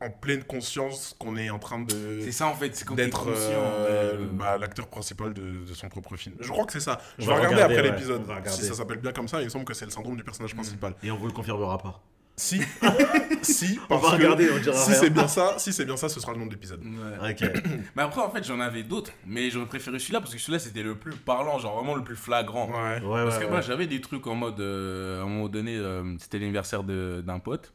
en 0.01 0.09
pleine 0.09 0.43
conscience 0.43 1.15
qu'on 1.17 1.37
est 1.37 1.49
en 1.49 1.59
train 1.59 1.79
de 1.79 2.19
C'est 2.21 2.31
ça 2.33 2.47
en 2.47 2.55
fait, 2.55 2.75
c'est 2.75 2.91
d'être 2.93 3.27
euh, 3.29 4.17
ouais, 4.19 4.25
bah, 4.33 4.57
l'acteur 4.57 4.87
principal 4.89 5.33
de, 5.33 5.63
de 5.65 5.73
son 5.73 5.87
propre 5.87 6.17
film. 6.17 6.35
Je 6.41 6.49
crois 6.49 6.65
que 6.65 6.73
c'est 6.73 6.79
ça. 6.81 6.99
Je 7.17 7.23
On 7.23 7.27
vais 7.27 7.41
va 7.41 7.47
regarder, 7.47 7.55
regarder, 7.55 7.75
après 7.75 7.89
ouais, 7.89 7.95
l'épisode. 7.95 8.49
Si 8.49 8.63
ça 8.65 8.73
s'appelle 8.73 8.97
bien 8.99 9.13
comme 9.13 9.27
ça, 9.29 9.39
il 9.39 9.45
me 9.45 9.49
semble 9.49 9.65
que 9.65 9.73
c'est 9.73 9.85
le 9.85 9.91
syndrome 9.91 10.17
du 10.17 10.23
personnage 10.23 10.53
principal. 10.53 10.93
Et 11.03 11.09
on 11.09 11.15
vous 11.17 11.27
le 11.27 11.31
confirmera 11.33 11.77
pas. 11.77 12.03
Si, 12.35 12.59
si, 13.43 13.79
On 13.83 13.87
parce 13.99 14.03
va 14.03 14.09
que 14.17 14.23
regarder, 14.23 14.49
on 14.51 14.57
dira 14.57 14.75
si 14.75 14.93
c'est 14.95 15.11
bien 15.11 15.27
ça, 15.27 15.53
si 15.59 15.71
c'est 15.71 15.85
bien 15.85 15.95
ça, 15.97 16.09
ce 16.09 16.19
sera 16.19 16.31
le 16.33 16.39
nom 16.39 16.47
de 16.47 16.51
l'épisode. 16.51 16.81
ouais. 16.83 17.31
Ok. 17.31 17.63
Mais 17.95 18.01
après, 18.01 18.21
en 18.21 18.29
fait, 18.31 18.43
j'en 18.43 18.59
avais 18.59 18.81
d'autres, 18.81 19.11
mais 19.27 19.51
j'aurais 19.51 19.67
préféré 19.67 19.99
celui-là 19.99 20.19
parce 20.19 20.33
que 20.33 20.39
celui-là 20.39 20.57
c'était 20.57 20.81
le 20.81 20.95
plus 20.95 21.15
parlant, 21.15 21.59
genre 21.59 21.75
vraiment 21.77 21.93
le 21.95 22.03
plus 22.03 22.15
flagrant. 22.15 22.67
Ouais. 22.69 22.99
Ouais, 23.01 23.23
Parce 23.23 23.35
ouais, 23.35 23.39
que 23.41 23.45
ouais. 23.45 23.51
moi 23.51 23.61
j'avais 23.61 23.85
des 23.85 24.01
trucs 24.01 24.25
en 24.25 24.33
mode, 24.33 24.59
euh, 24.59 25.19
à 25.21 25.25
un 25.25 25.27
moment 25.27 25.47
donné, 25.47 25.75
euh, 25.77 26.15
c'était 26.19 26.39
l'anniversaire 26.39 26.83
de- 26.83 27.23
d'un 27.25 27.37
pote. 27.37 27.71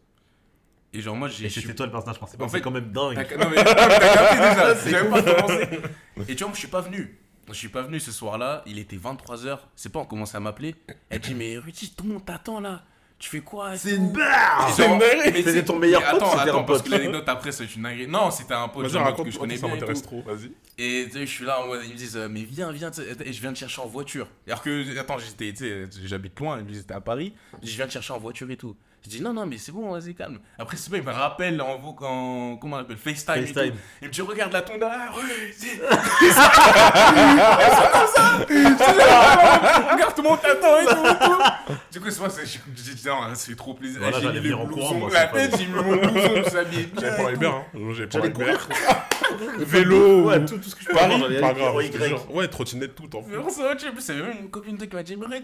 Et 0.92 1.00
genre 1.02 1.14
moi 1.14 1.28
j'ai. 1.28 1.46
Et 1.46 1.50
c'était 1.50 1.74
toi 1.74 1.86
le 1.86 1.92
personnage 1.92 2.18
principal. 2.18 2.44
En 2.44 2.48
c'est 2.48 2.56
fait, 2.56 2.62
quand 2.62 2.70
même 2.72 2.90
dingue. 2.90 3.16
Non, 3.38 3.50
mais 3.50 3.56
t'as 3.64 3.74
capté 3.74 4.36
déjà, 4.36 4.74
j'avais 4.90 5.08
pas 5.08 5.22
commencé. 5.22 5.68
Et 6.28 6.34
tu 6.34 6.38
vois, 6.38 6.46
moi, 6.48 6.54
je 6.54 6.58
suis 6.58 6.68
pas 6.68 6.80
venu. 6.80 7.16
Je 7.48 7.54
suis 7.54 7.68
pas 7.68 7.82
venu 7.82 8.00
ce 8.00 8.10
soir-là, 8.12 8.62
il 8.66 8.78
était 8.78 8.96
23h, 8.96 9.58
c'est 9.76 9.90
pas, 9.92 10.00
on 10.00 10.04
commençait 10.04 10.36
à 10.36 10.40
m'appeler. 10.40 10.74
Elle 11.10 11.20
dit, 11.20 11.34
mais 11.34 11.56
Rudy, 11.58 11.94
tout 11.96 12.04
le 12.04 12.14
monde 12.14 12.24
t'attend 12.26 12.60
là. 12.60 12.82
Tu 13.18 13.30
fais 13.30 13.40
quoi 13.40 13.76
C'est 13.76 13.96
une 13.96 14.12
barre 14.12 14.72
C'était 14.76 15.64
ton 15.64 15.76
meilleur 15.76 16.02
pote, 16.02 16.22
Attends, 16.22 16.38
attends, 16.38 16.64
parce 16.64 16.82
que 16.82 16.90
l'anecdote 16.90 17.28
après, 17.28 17.50
c'est 17.50 17.64
une 17.74 17.82
dinguerie. 17.82 18.06
Non, 18.06 18.30
c'était 18.30 18.54
un 18.54 18.68
pote 18.68 18.84
que 19.24 19.30
je 19.30 19.38
connais 19.38 19.56
ça 19.56 19.66
bien. 19.66 19.74
m'intéresse 19.74 20.02
tout. 20.02 20.08
trop, 20.08 20.22
vas-y. 20.22 20.52
Et 20.78 21.06
tu 21.06 21.12
sais, 21.12 21.26
je 21.26 21.32
suis 21.32 21.44
là, 21.44 21.60
en 21.60 21.66
mode, 21.66 21.80
ils 21.84 21.90
me 21.92 21.96
disent, 21.96 22.16
euh, 22.16 22.28
mais 22.30 22.42
viens, 22.42 22.70
viens, 22.70 22.92
et 23.24 23.32
je 23.32 23.40
viens 23.40 23.52
te 23.52 23.58
chercher 23.58 23.80
en 23.80 23.86
voiture. 23.86 24.28
Alors 24.46 24.62
que, 24.62 24.96
attends, 24.98 25.16
j'étais, 25.18 25.52
j'habite 26.04 26.38
loin, 26.38 26.58
ils 26.58 26.64
me 26.64 26.70
disent, 26.70 26.86
à 26.90 27.00
Paris, 27.00 27.34
je 27.62 27.74
viens 27.74 27.86
te 27.86 27.92
chercher 27.92 28.12
en 28.12 28.18
voiture 28.18 28.48
et 28.50 28.56
tout. 28.56 28.76
Je 29.04 29.10
dis, 29.10 29.22
non, 29.22 29.32
non, 29.32 29.46
mais 29.46 29.58
c'est 29.58 29.70
bon, 29.72 29.92
vas-y, 29.92 30.12
calme. 30.14 30.38
Après, 30.58 30.76
c'est 30.76 30.90
pas, 30.90 30.96
il 30.98 31.02
me 31.04 31.12
rappelle 31.12 31.60
en, 31.62 31.78
vo- 31.78 31.96
en 32.04 32.56
comment 32.60 32.76
on 32.76 32.80
appelle, 32.80 32.96
FaceTime. 32.96 33.36
et 33.36 33.46
FaceTime. 33.46 33.70
tout. 33.72 33.78
Il 34.02 34.08
me 34.08 34.12
dit, 34.12 34.20
regarde 34.22 34.52
la 34.52 34.62
tonde 34.62 34.80
là, 34.80 35.08
ouais, 35.16 35.22
c'est- 35.56 35.78
comme 35.78 35.88
ça. 38.14 38.38
Regarde, 39.92 40.14
tout 40.14 40.22
le 40.22 40.28
monde 40.28 40.40
t'attend 40.40 40.78
et 40.80 40.86
tout, 40.86 41.06
et 41.06 41.18
tout. 41.26 41.38
Du 41.92 42.00
coup, 42.00 42.10
c'est 42.10 42.20
moi, 42.20 42.30
c'est- 42.30 42.46
j'ai 42.46 42.60
dit, 42.94 43.06
non, 43.06 43.34
ça 43.34 43.46
fait 43.46 43.54
trop 43.54 43.74
plaisir. 43.74 44.00
Voilà, 44.00 44.16
J'ai 44.18 44.24
j'allais 44.24 44.40
mis 44.40 44.48
le 44.48 44.54
venir 44.54 44.60
en 44.60 44.64
blouson, 44.66 45.06
la 45.06 45.10
c'est 45.20 45.26
pas 45.30 45.38
tête, 45.38 45.56
j'ai 45.58 45.66
mis 45.66 45.72
mon 45.74 45.96
blouson, 45.96 46.44
s'habillais 46.50 46.86
bien. 46.86 47.00
J'allais 47.00 47.12
et 47.12 47.16
prendre 47.16 47.28
tout. 47.30 47.34
Uber, 47.34 47.46
hein. 47.46 47.64
J'allais 48.10 48.32
courir. 48.32 48.68
Vélo, 49.58 50.24
Ouais, 50.28 50.38
ou 50.38 50.46
tout, 50.46 50.58
tout 50.58 50.68
ce 50.70 50.74
que 50.74 50.82
je 50.82 50.86
peux 50.88 50.94
Paris, 50.94 51.20
pas 51.40 51.52
grave. 51.52 51.76
Ouais, 52.30 52.48
trottinette, 52.48 52.94
tout, 52.94 53.14
en 53.16 53.22
plus, 53.22 53.34
il 54.08 54.16
y 54.16 54.18
avait 54.18 54.28
même 54.28 54.38
une 54.42 54.50
copine 54.50 54.76
de 54.76 54.84
qui 54.84 54.94
m'a 54.96 55.02
dit, 55.02 55.16
mais 55.16 55.40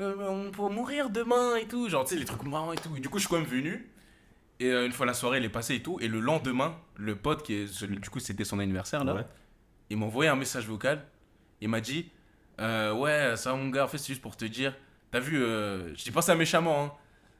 on 0.00 0.50
peut 0.50 0.62
mourir 0.74 1.10
demain 1.10 1.56
et 1.56 1.66
tout. 1.66 1.88
Genre, 1.88 2.04
tu 2.04 2.14
sais, 2.14 2.20
les 2.20 2.24
trucs 2.26 2.42
marrants 2.44 2.72
et 2.72 2.76
tout. 2.76 2.90
Et 2.96 3.00
du 3.00 3.08
coup, 3.08 3.18
je 3.18 3.22
suis 3.26 3.30
quand 3.30 3.40
même 3.40 3.48
venu. 3.48 3.90
Et 4.58 4.66
euh, 4.70 4.86
une 4.86 4.92
fois 4.92 5.04
la 5.06 5.14
soirée, 5.14 5.38
elle 5.38 5.44
est 5.44 5.48
passée 5.50 5.74
et 5.76 5.82
tout. 5.82 5.98
Et 6.00 6.08
le 6.08 6.20
lendemain, 6.20 6.76
le 6.96 7.14
pote, 7.16 7.42
qui 7.42 7.54
est, 7.54 7.84
du 7.84 8.10
coup, 8.10 8.20
c'était 8.20 8.44
son 8.44 8.58
anniversaire 8.58 9.04
là, 9.04 9.14
Ouais. 9.14 9.26
il 9.90 9.98
m'a 9.98 10.06
envoyé 10.06 10.30
un 10.30 10.36
message 10.36 10.66
vocal. 10.66 11.04
Il 11.60 11.68
m'a 11.68 11.80
dit, 11.80 12.10
euh, 12.60 12.92
ouais, 12.94 13.34
ça 13.36 13.50
va 13.52 13.56
mon 13.58 13.68
gars, 13.68 13.84
en 13.84 13.88
fait, 13.88 13.98
c'est 13.98 14.08
juste 14.08 14.22
pour 14.22 14.36
te 14.36 14.44
dire, 14.46 14.74
t'as 15.10 15.20
vu, 15.20 15.42
euh, 15.42 15.94
je 15.94 16.04
dis 16.04 16.10
pas 16.10 16.22
ça 16.22 16.34
méchamment, 16.34 16.84
hein. 16.84 16.92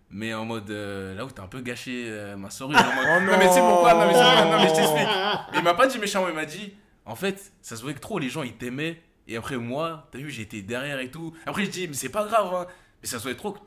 Mais 0.08 0.32
en 0.34 0.44
mode, 0.44 0.70
euh, 0.70 1.14
là 1.16 1.24
où 1.24 1.30
t'as 1.30 1.42
un 1.42 1.48
peu 1.48 1.60
gâché 1.60 2.04
euh, 2.06 2.36
ma 2.36 2.48
soirée. 2.48 2.74
mode- 2.74 2.84
Oh 2.84 3.20
non, 3.24 3.38
mais 3.38 3.48
tu 3.48 3.54
sais 3.54 3.60
pourquoi? 3.60 3.92
Non, 3.94 4.06
mais, 4.06 4.12
c'est 4.14 4.44
non, 4.44 4.58
mais 4.62 4.68
je 4.68 4.74
t'explique. 4.76 5.08
Mais 5.52 5.58
il 5.58 5.64
m'a 5.64 5.74
pas 5.74 5.86
dit 5.88 5.98
méchant, 5.98 6.28
il 6.28 6.34
m'a 6.34 6.44
dit, 6.44 6.74
en 7.06 7.16
fait, 7.16 7.52
ça 7.60 7.74
se 7.76 7.80
voyait 7.82 7.96
que 7.96 8.00
trop 8.00 8.18
les 8.20 8.28
gens 8.28 8.42
ils 8.44 8.54
t'aimaient. 8.56 9.02
Et 9.28 9.36
après, 9.36 9.56
moi, 9.56 10.06
t'as 10.10 10.18
vu, 10.18 10.30
j'étais 10.30 10.62
derrière 10.62 10.98
et 11.00 11.10
tout. 11.10 11.34
Après, 11.46 11.64
je 11.64 11.70
dis, 11.70 11.88
mais 11.88 11.94
c'est 11.94 12.08
pas 12.10 12.24
grave, 12.26 12.54
hein. 12.54 12.66
Mais 13.02 13.08
ça 13.08 13.18
se 13.18 13.22
voyait 13.22 13.36
trop 13.36 13.52
que 13.52 13.58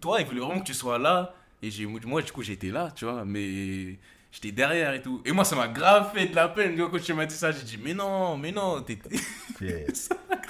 toi, 0.00 0.20
il 0.20 0.26
voulait 0.26 0.40
vraiment 0.40 0.60
que 0.60 0.66
tu 0.66 0.74
sois 0.74 0.98
là. 0.98 1.34
Et 1.62 1.70
j'ai, 1.70 1.86
moi, 1.86 2.22
du 2.22 2.32
coup, 2.32 2.42
j'étais 2.42 2.68
là, 2.68 2.90
tu 2.94 3.04
vois. 3.04 3.24
Mais 3.24 3.96
j'étais 4.30 4.52
derrière 4.52 4.94
et 4.94 5.02
tout. 5.02 5.20
Et 5.24 5.32
moi, 5.32 5.44
ça 5.44 5.56
m'a 5.56 5.68
grave 5.68 6.12
fait 6.14 6.26
de 6.28 6.34
la 6.36 6.48
peine. 6.48 6.76
Quand 6.76 6.98
tu 6.98 7.12
m'as 7.14 7.26
dit 7.26 7.34
ça, 7.34 7.50
j'ai 7.50 7.62
dit, 7.62 7.78
mais 7.82 7.94
non, 7.94 8.36
mais 8.36 8.52
non, 8.52 8.80
t'es. 8.82 8.98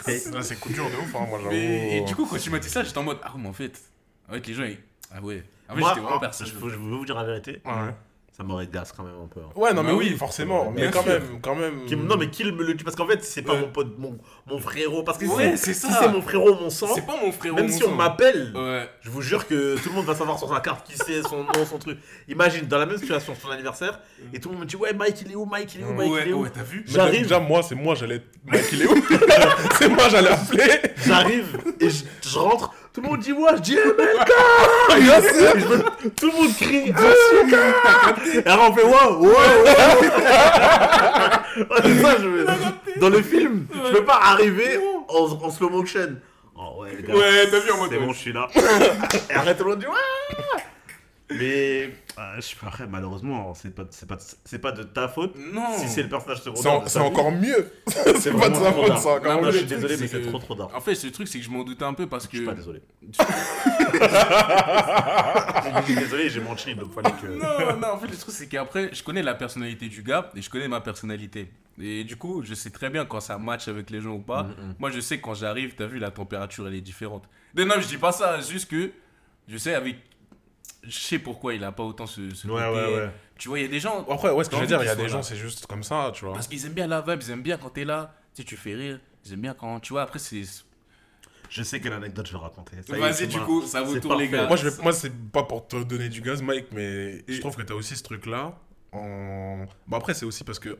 C'est 0.01 0.61
coup 0.61 0.69
dur 0.73 0.85
de 0.91 0.97
ouf, 0.97 1.15
hein, 1.17 1.27
moi, 1.29 1.39
j'avoue. 1.43 1.55
Et 1.55 2.03
du 2.07 2.15
coup, 2.15 2.27
quand 2.27 2.39
tu 2.39 2.51
m'as 2.51 2.59
dit 2.59 2.69
ça, 2.69 2.85
j'étais 2.85 2.99
en 2.99 3.03
mode, 3.03 3.19
ah 3.23 3.35
ouais, 3.35 3.41
mais 3.41 3.49
en 3.49 3.53
fait, 3.53 3.81
en 4.29 4.33
fait, 4.35 4.47
les 4.47 4.55
gens, 4.55 4.65
ils... 4.65 4.79
ah 5.13 5.21
ouais. 5.21 5.43
En 5.69 5.75
fait, 5.75 5.81
Moi, 5.81 5.89
j'étais 5.91 6.01
vraiment 6.01 6.17
je, 6.17 6.21
personne. 6.21 6.47
je 6.47 6.55
veux 6.55 6.71
vous 6.77 7.05
dire 7.05 7.15
la 7.17 7.25
vérité. 7.25 7.61
Ouais. 7.65 7.95
Ça 8.39 8.45
m'aurait 8.45 8.69
gasse 8.69 8.93
quand 8.97 9.03
même 9.03 9.17
un 9.21 9.27
peu. 9.27 9.41
hein. 9.41 9.51
Ouais, 9.57 9.75
non, 9.75 9.83
mais 9.83 9.91
Bah 9.91 9.97
oui, 9.99 10.11
oui, 10.13 10.17
forcément. 10.17 10.71
Mais 10.71 10.91
quand 10.93 11.03
sûr. 11.03 11.11
même, 11.11 11.41
quand 11.43 11.57
même. 11.57 11.85
Qui- 11.87 11.97
non, 11.97 12.17
mais 12.17 12.31
qu'il 12.31 12.53
me 12.55 12.63
le 12.63 12.75
dit? 12.75 12.85
Parce 12.85 12.95
qu'en 12.95 13.07
fait, 13.09 13.25
c'est 13.25 13.43
pas 13.43 13.55
Ouais. 13.55 13.63
mon 13.63 13.69
pote, 13.73 13.99
mon, 13.99 14.17
mon 14.47 14.59
frérot. 14.61 15.03
Parce 15.03 15.19
que 15.19 15.25
Ouais, 15.25 15.57
si- 15.57 15.65
c'est 15.65 15.75
si 15.75 15.81
ça. 15.93 15.99
c'est 16.03 16.09
mon 16.09 16.23
frérot, 16.23 16.55
mon 16.55 16.71
sang, 16.71 16.87
C'est 16.95 17.05
pas 17.05 17.17
mon 17.21 17.33
frère. 17.33 17.53
même 17.55 17.69
si 17.69 17.83
on 17.83 17.97
m'appelle, 17.97 18.53
Ouais. 18.55 18.89
je 19.01 19.11
vous 19.11 19.23
jure 19.23 19.45
que 19.49 19.77
tout 19.83 19.89
le 19.89 19.95
monde 19.97 20.07
va 20.07 20.15
savoir 20.15 20.39
sur 20.39 20.49
sa 20.55 20.61
carte 20.61 20.87
qui 20.87 20.97
c'est, 20.97 21.21
son 21.23 21.39
nom, 21.43 21.67
son 21.69 21.79
truc. 21.79 21.99
Imagine, 22.29 22.65
dans 22.69 22.79
la 22.79 22.87
même 22.87 22.99
situation, 22.99 23.35
son 23.35 23.51
anniversaire, 23.51 23.99
et 24.33 24.39
tout 24.39 24.51
le 24.51 24.55
monde 24.55 24.63
me 24.67 24.69
dit 24.69 24.77
Ouais, 24.77 24.93
Mike, 24.93 25.21
il 25.23 25.33
est 25.33 25.35
où? 25.35 25.45
Mike, 25.45 25.75
il 25.75 25.81
est 25.81 25.85
où? 25.85 25.93
Mike, 25.95 26.07
il 26.07 26.13
Ouais, 26.13 26.29
est 26.29 26.33
où? 26.33 26.43
ouais, 26.45 26.51
t'as 26.55 26.63
vu? 26.63 26.85
Mais 26.87 26.93
J'arrive. 26.95 27.23
Déjà, 27.25 27.41
moi, 27.41 27.65
c'est 27.65 27.75
moi, 27.75 27.97
j'allais. 27.97 28.23
Mec, 28.47 28.65
il 28.73 28.83
est 28.83 28.87
où? 28.87 28.95
C'est 29.81 29.89
moi, 29.89 30.09
j'allais 30.09 30.29
appeler. 30.31 30.81
J'arrive 31.05 31.59
et 31.81 31.89
je 31.91 32.39
rentre, 32.39 32.73
tout 32.99 33.05
le 33.05 33.11
monde 33.11 33.21
dit 33.21 33.33
ouais, 33.33 33.51
je 33.57 33.61
dis 33.61 33.77
MLK 33.77 35.01
Bien 35.01 35.23
sûr 35.23 35.53
Tout 36.17 36.27
le 36.27 36.33
monde 36.33 36.57
crie 36.57 36.93
MLK 36.93 38.45
Et 38.45 38.49
alors 38.49 38.71
on 38.71 38.75
fait 38.75 38.85
wow, 38.85 39.19
wow, 39.19 39.35
Dans 43.01 43.09
le 43.11 43.23
film, 43.23 43.67
je 43.73 43.93
peux 43.93 44.05
pas 44.05 44.21
arriver 44.23 44.79
en, 45.09 45.25
en 45.45 45.51
slow 45.51 45.71
motion. 45.71 46.17
Oh 46.57 46.83
ouais, 46.83 46.91
les 46.97 47.03
gars. 47.05 47.15
Ouais, 47.15 47.49
t'as 47.51 47.61
vu 47.61 47.71
en 47.71 47.79
mode. 47.79 47.91
C'est 47.91 47.99
bon, 47.99 48.13
je 48.13 48.19
suis 48.19 48.33
là. 48.33 48.49
Et 49.31 49.35
arrête, 49.35 49.59
tout 49.59 49.65
le 49.65 49.71
monde 49.71 49.79
dit 49.79 49.87
ouais 49.87 49.93
Mais 51.31 51.91
euh, 52.19 52.37
je 52.37 52.41
sais 52.41 52.57
pas, 52.59 52.69
après, 52.69 52.87
malheureusement, 52.87 53.53
c'est 53.55 53.75
pas, 53.75 53.85
c'est 53.91 54.09
pas, 54.09 54.17
c'est 54.45 54.59
pas 54.61 54.73
de 54.73 54.83
ta 54.83 55.09
faute. 55.09 55.35
Non. 55.53 55.77
Si 55.77 55.87
c'est 55.89 56.03
le 56.03 56.09
personnage 56.09 56.39
C'est 56.43 56.57
secondaire. 56.57 56.83
c'est 56.89 56.99
encore 57.01 57.31
mieux. 57.33 57.71
C'est 58.19 58.33
pas 58.33 58.49
de 58.49 58.55
sa 58.55 58.73
faute, 58.73 58.99
ça. 58.99 59.09
encore 59.11 59.43
Non, 59.43 59.51
je 59.51 59.59
suis 59.59 59.67
désolé, 59.67 59.97
mais 60.01 60.07
c'est 60.07 60.09
c'est 60.09 60.23
que- 60.23 60.29
trop 60.29 60.39
trop 60.39 60.55
tard. 60.55 60.71
En 60.75 60.81
fait, 60.81 61.03
le 61.05 61.11
truc, 61.13 61.29
c'est 61.29 61.39
que 61.39 61.45
je 61.45 61.51
m'en 61.51 61.65
doutais 61.65 61.85
un 61.85 61.93
peu 61.95 62.07
parce 62.07 62.27
que. 62.27 62.33
Je 62.37 62.43
suis 62.43 62.47
pas 62.47 62.55
désolé. 62.55 62.81
Je 65.81 65.85
suis 65.85 65.95
désolé, 65.95 66.29
j'ai 66.31 66.41
menti, 66.41 66.75
donc 66.75 66.93
fallait 66.93 67.15
que. 67.21 67.27
Non, 67.27 67.77
non, 67.79 67.89
en 67.95 67.99
fait, 67.99 68.09
le 68.09 68.17
truc, 68.17 68.35
c'est 68.35 68.49
qu'après, 68.49 68.91
je 68.93 69.03
connais 69.03 69.23
la 69.23 69.35
personnalité 69.35 69.89
du 69.89 70.03
gars 70.03 70.31
et 70.35 70.43
je 70.43 70.51
connais 70.51 70.69
ma 70.69 70.81
personnalité. 70.81 71.51
Et 71.81 72.05
du 72.05 72.17
coup, 72.17 72.43
je 72.45 72.55
sais 72.55 72.71
très 72.71 72.91
bien 72.91 73.05
quand 73.05 73.21
ça 73.21 73.39
match 73.39 73.69
avec 73.69 73.91
les 73.91 74.01
gens 74.01 74.13
ou 74.15 74.19
pas. 74.21 74.45
Mm, 74.45 74.75
Moi, 74.79 74.91
je 74.91 75.01
sais 75.01 75.21
quand 75.21 75.35
j'arrive, 75.35 75.75
t'as 75.77 75.87
vu, 75.87 75.99
la 75.99 76.11
température, 76.11 76.67
elle 76.67 76.75
est 76.75 76.81
différente. 76.81 77.25
Mais 77.55 77.65
non, 77.65 77.75
je 77.79 77.87
dis 77.87 77.99
pas 77.99 78.13
ça, 78.13 78.41
juste 78.41 78.71
que 78.71 78.91
je 79.47 79.57
sais 79.57 79.75
avec. 79.75 79.97
Je 80.89 80.99
sais 80.99 81.19
pourquoi 81.19 81.55
il 81.55 81.63
a 81.65 81.71
pas 81.73 81.83
autant 81.85 82.07
ce, 82.07 82.35
ce 82.35 82.47
Ouais, 82.49 82.55
côté- 82.55 82.71
ouais, 82.71 82.97
ouais. 82.97 83.11
Tu 83.37 83.49
vois, 83.49 83.59
il 83.59 83.63
y 83.63 83.65
a 83.67 83.69
des 83.69 83.79
gens. 83.81 84.07
Après, 84.11 84.31
ouais, 84.31 84.43
ce 84.45 84.49
que 84.51 84.57
je 84.57 84.61
veux 84.63 84.67
dire, 84.67 84.83
il 84.83 84.87
y 84.87 84.89
a 84.89 84.97
des 84.97 85.09
gens, 85.09 85.23
c'est 85.23 85.37
juste 85.37 85.67
comme 85.67 85.83
ça, 85.83 86.11
tu 86.15 86.25
vois. 86.25 86.35
Parce 86.35 86.49
qu'ils 86.49 86.65
aiment 86.67 86.73
bien 86.73 86.87
la 86.87 87.01
vibe, 87.01 87.21
ils 87.23 87.31
aiment 87.31 87.43
bien 87.43 87.57
quand 87.59 87.71
t'es 87.71 87.85
là. 87.85 88.15
Tu 88.35 88.43
sais, 88.43 88.49
tu 88.49 88.57
fais 88.57 88.75
rire. 88.75 88.99
Ils 89.25 89.33
aiment 89.35 89.41
bien 89.43 89.55
quand. 89.55 89.81
Tu 89.81 89.93
vois, 89.93 90.03
après, 90.03 90.19
c'est. 90.19 90.43
Je 91.51 91.63
sais 91.63 91.81
quelle 91.81 91.93
anecdote 91.95 92.27
je 92.27 92.33
vais 92.33 92.39
raconter. 92.39 92.77
Vas-y, 92.89 93.27
du 93.27 93.39
ma- 93.39 93.45
coup, 93.45 93.63
ça 93.63 93.83
vaut 93.83 93.95
c'est 93.95 94.01
tour, 94.01 94.15
les 94.17 94.29
gars. 94.29 94.47
Moi, 94.47 94.57
je 94.57 94.69
vais, 94.69 94.83
moi, 94.83 94.93
c'est 94.93 95.13
pas 95.33 95.43
pour 95.45 95.67
te 95.67 95.83
donner 95.83 96.09
du 96.11 96.21
gaz, 96.21 96.43
Mike, 96.43 96.67
mais 96.73 97.25
je 97.27 97.41
trouve 97.41 97.57
que 97.57 97.63
t'as 97.63 97.75
aussi 97.75 97.97
ce 97.97 98.03
truc-là. 98.03 98.59
En... 98.93 99.65
Bon, 99.87 99.97
après, 99.97 100.15
c'est 100.15 100.27
aussi 100.27 100.45
parce 100.45 100.59
que 100.59 100.79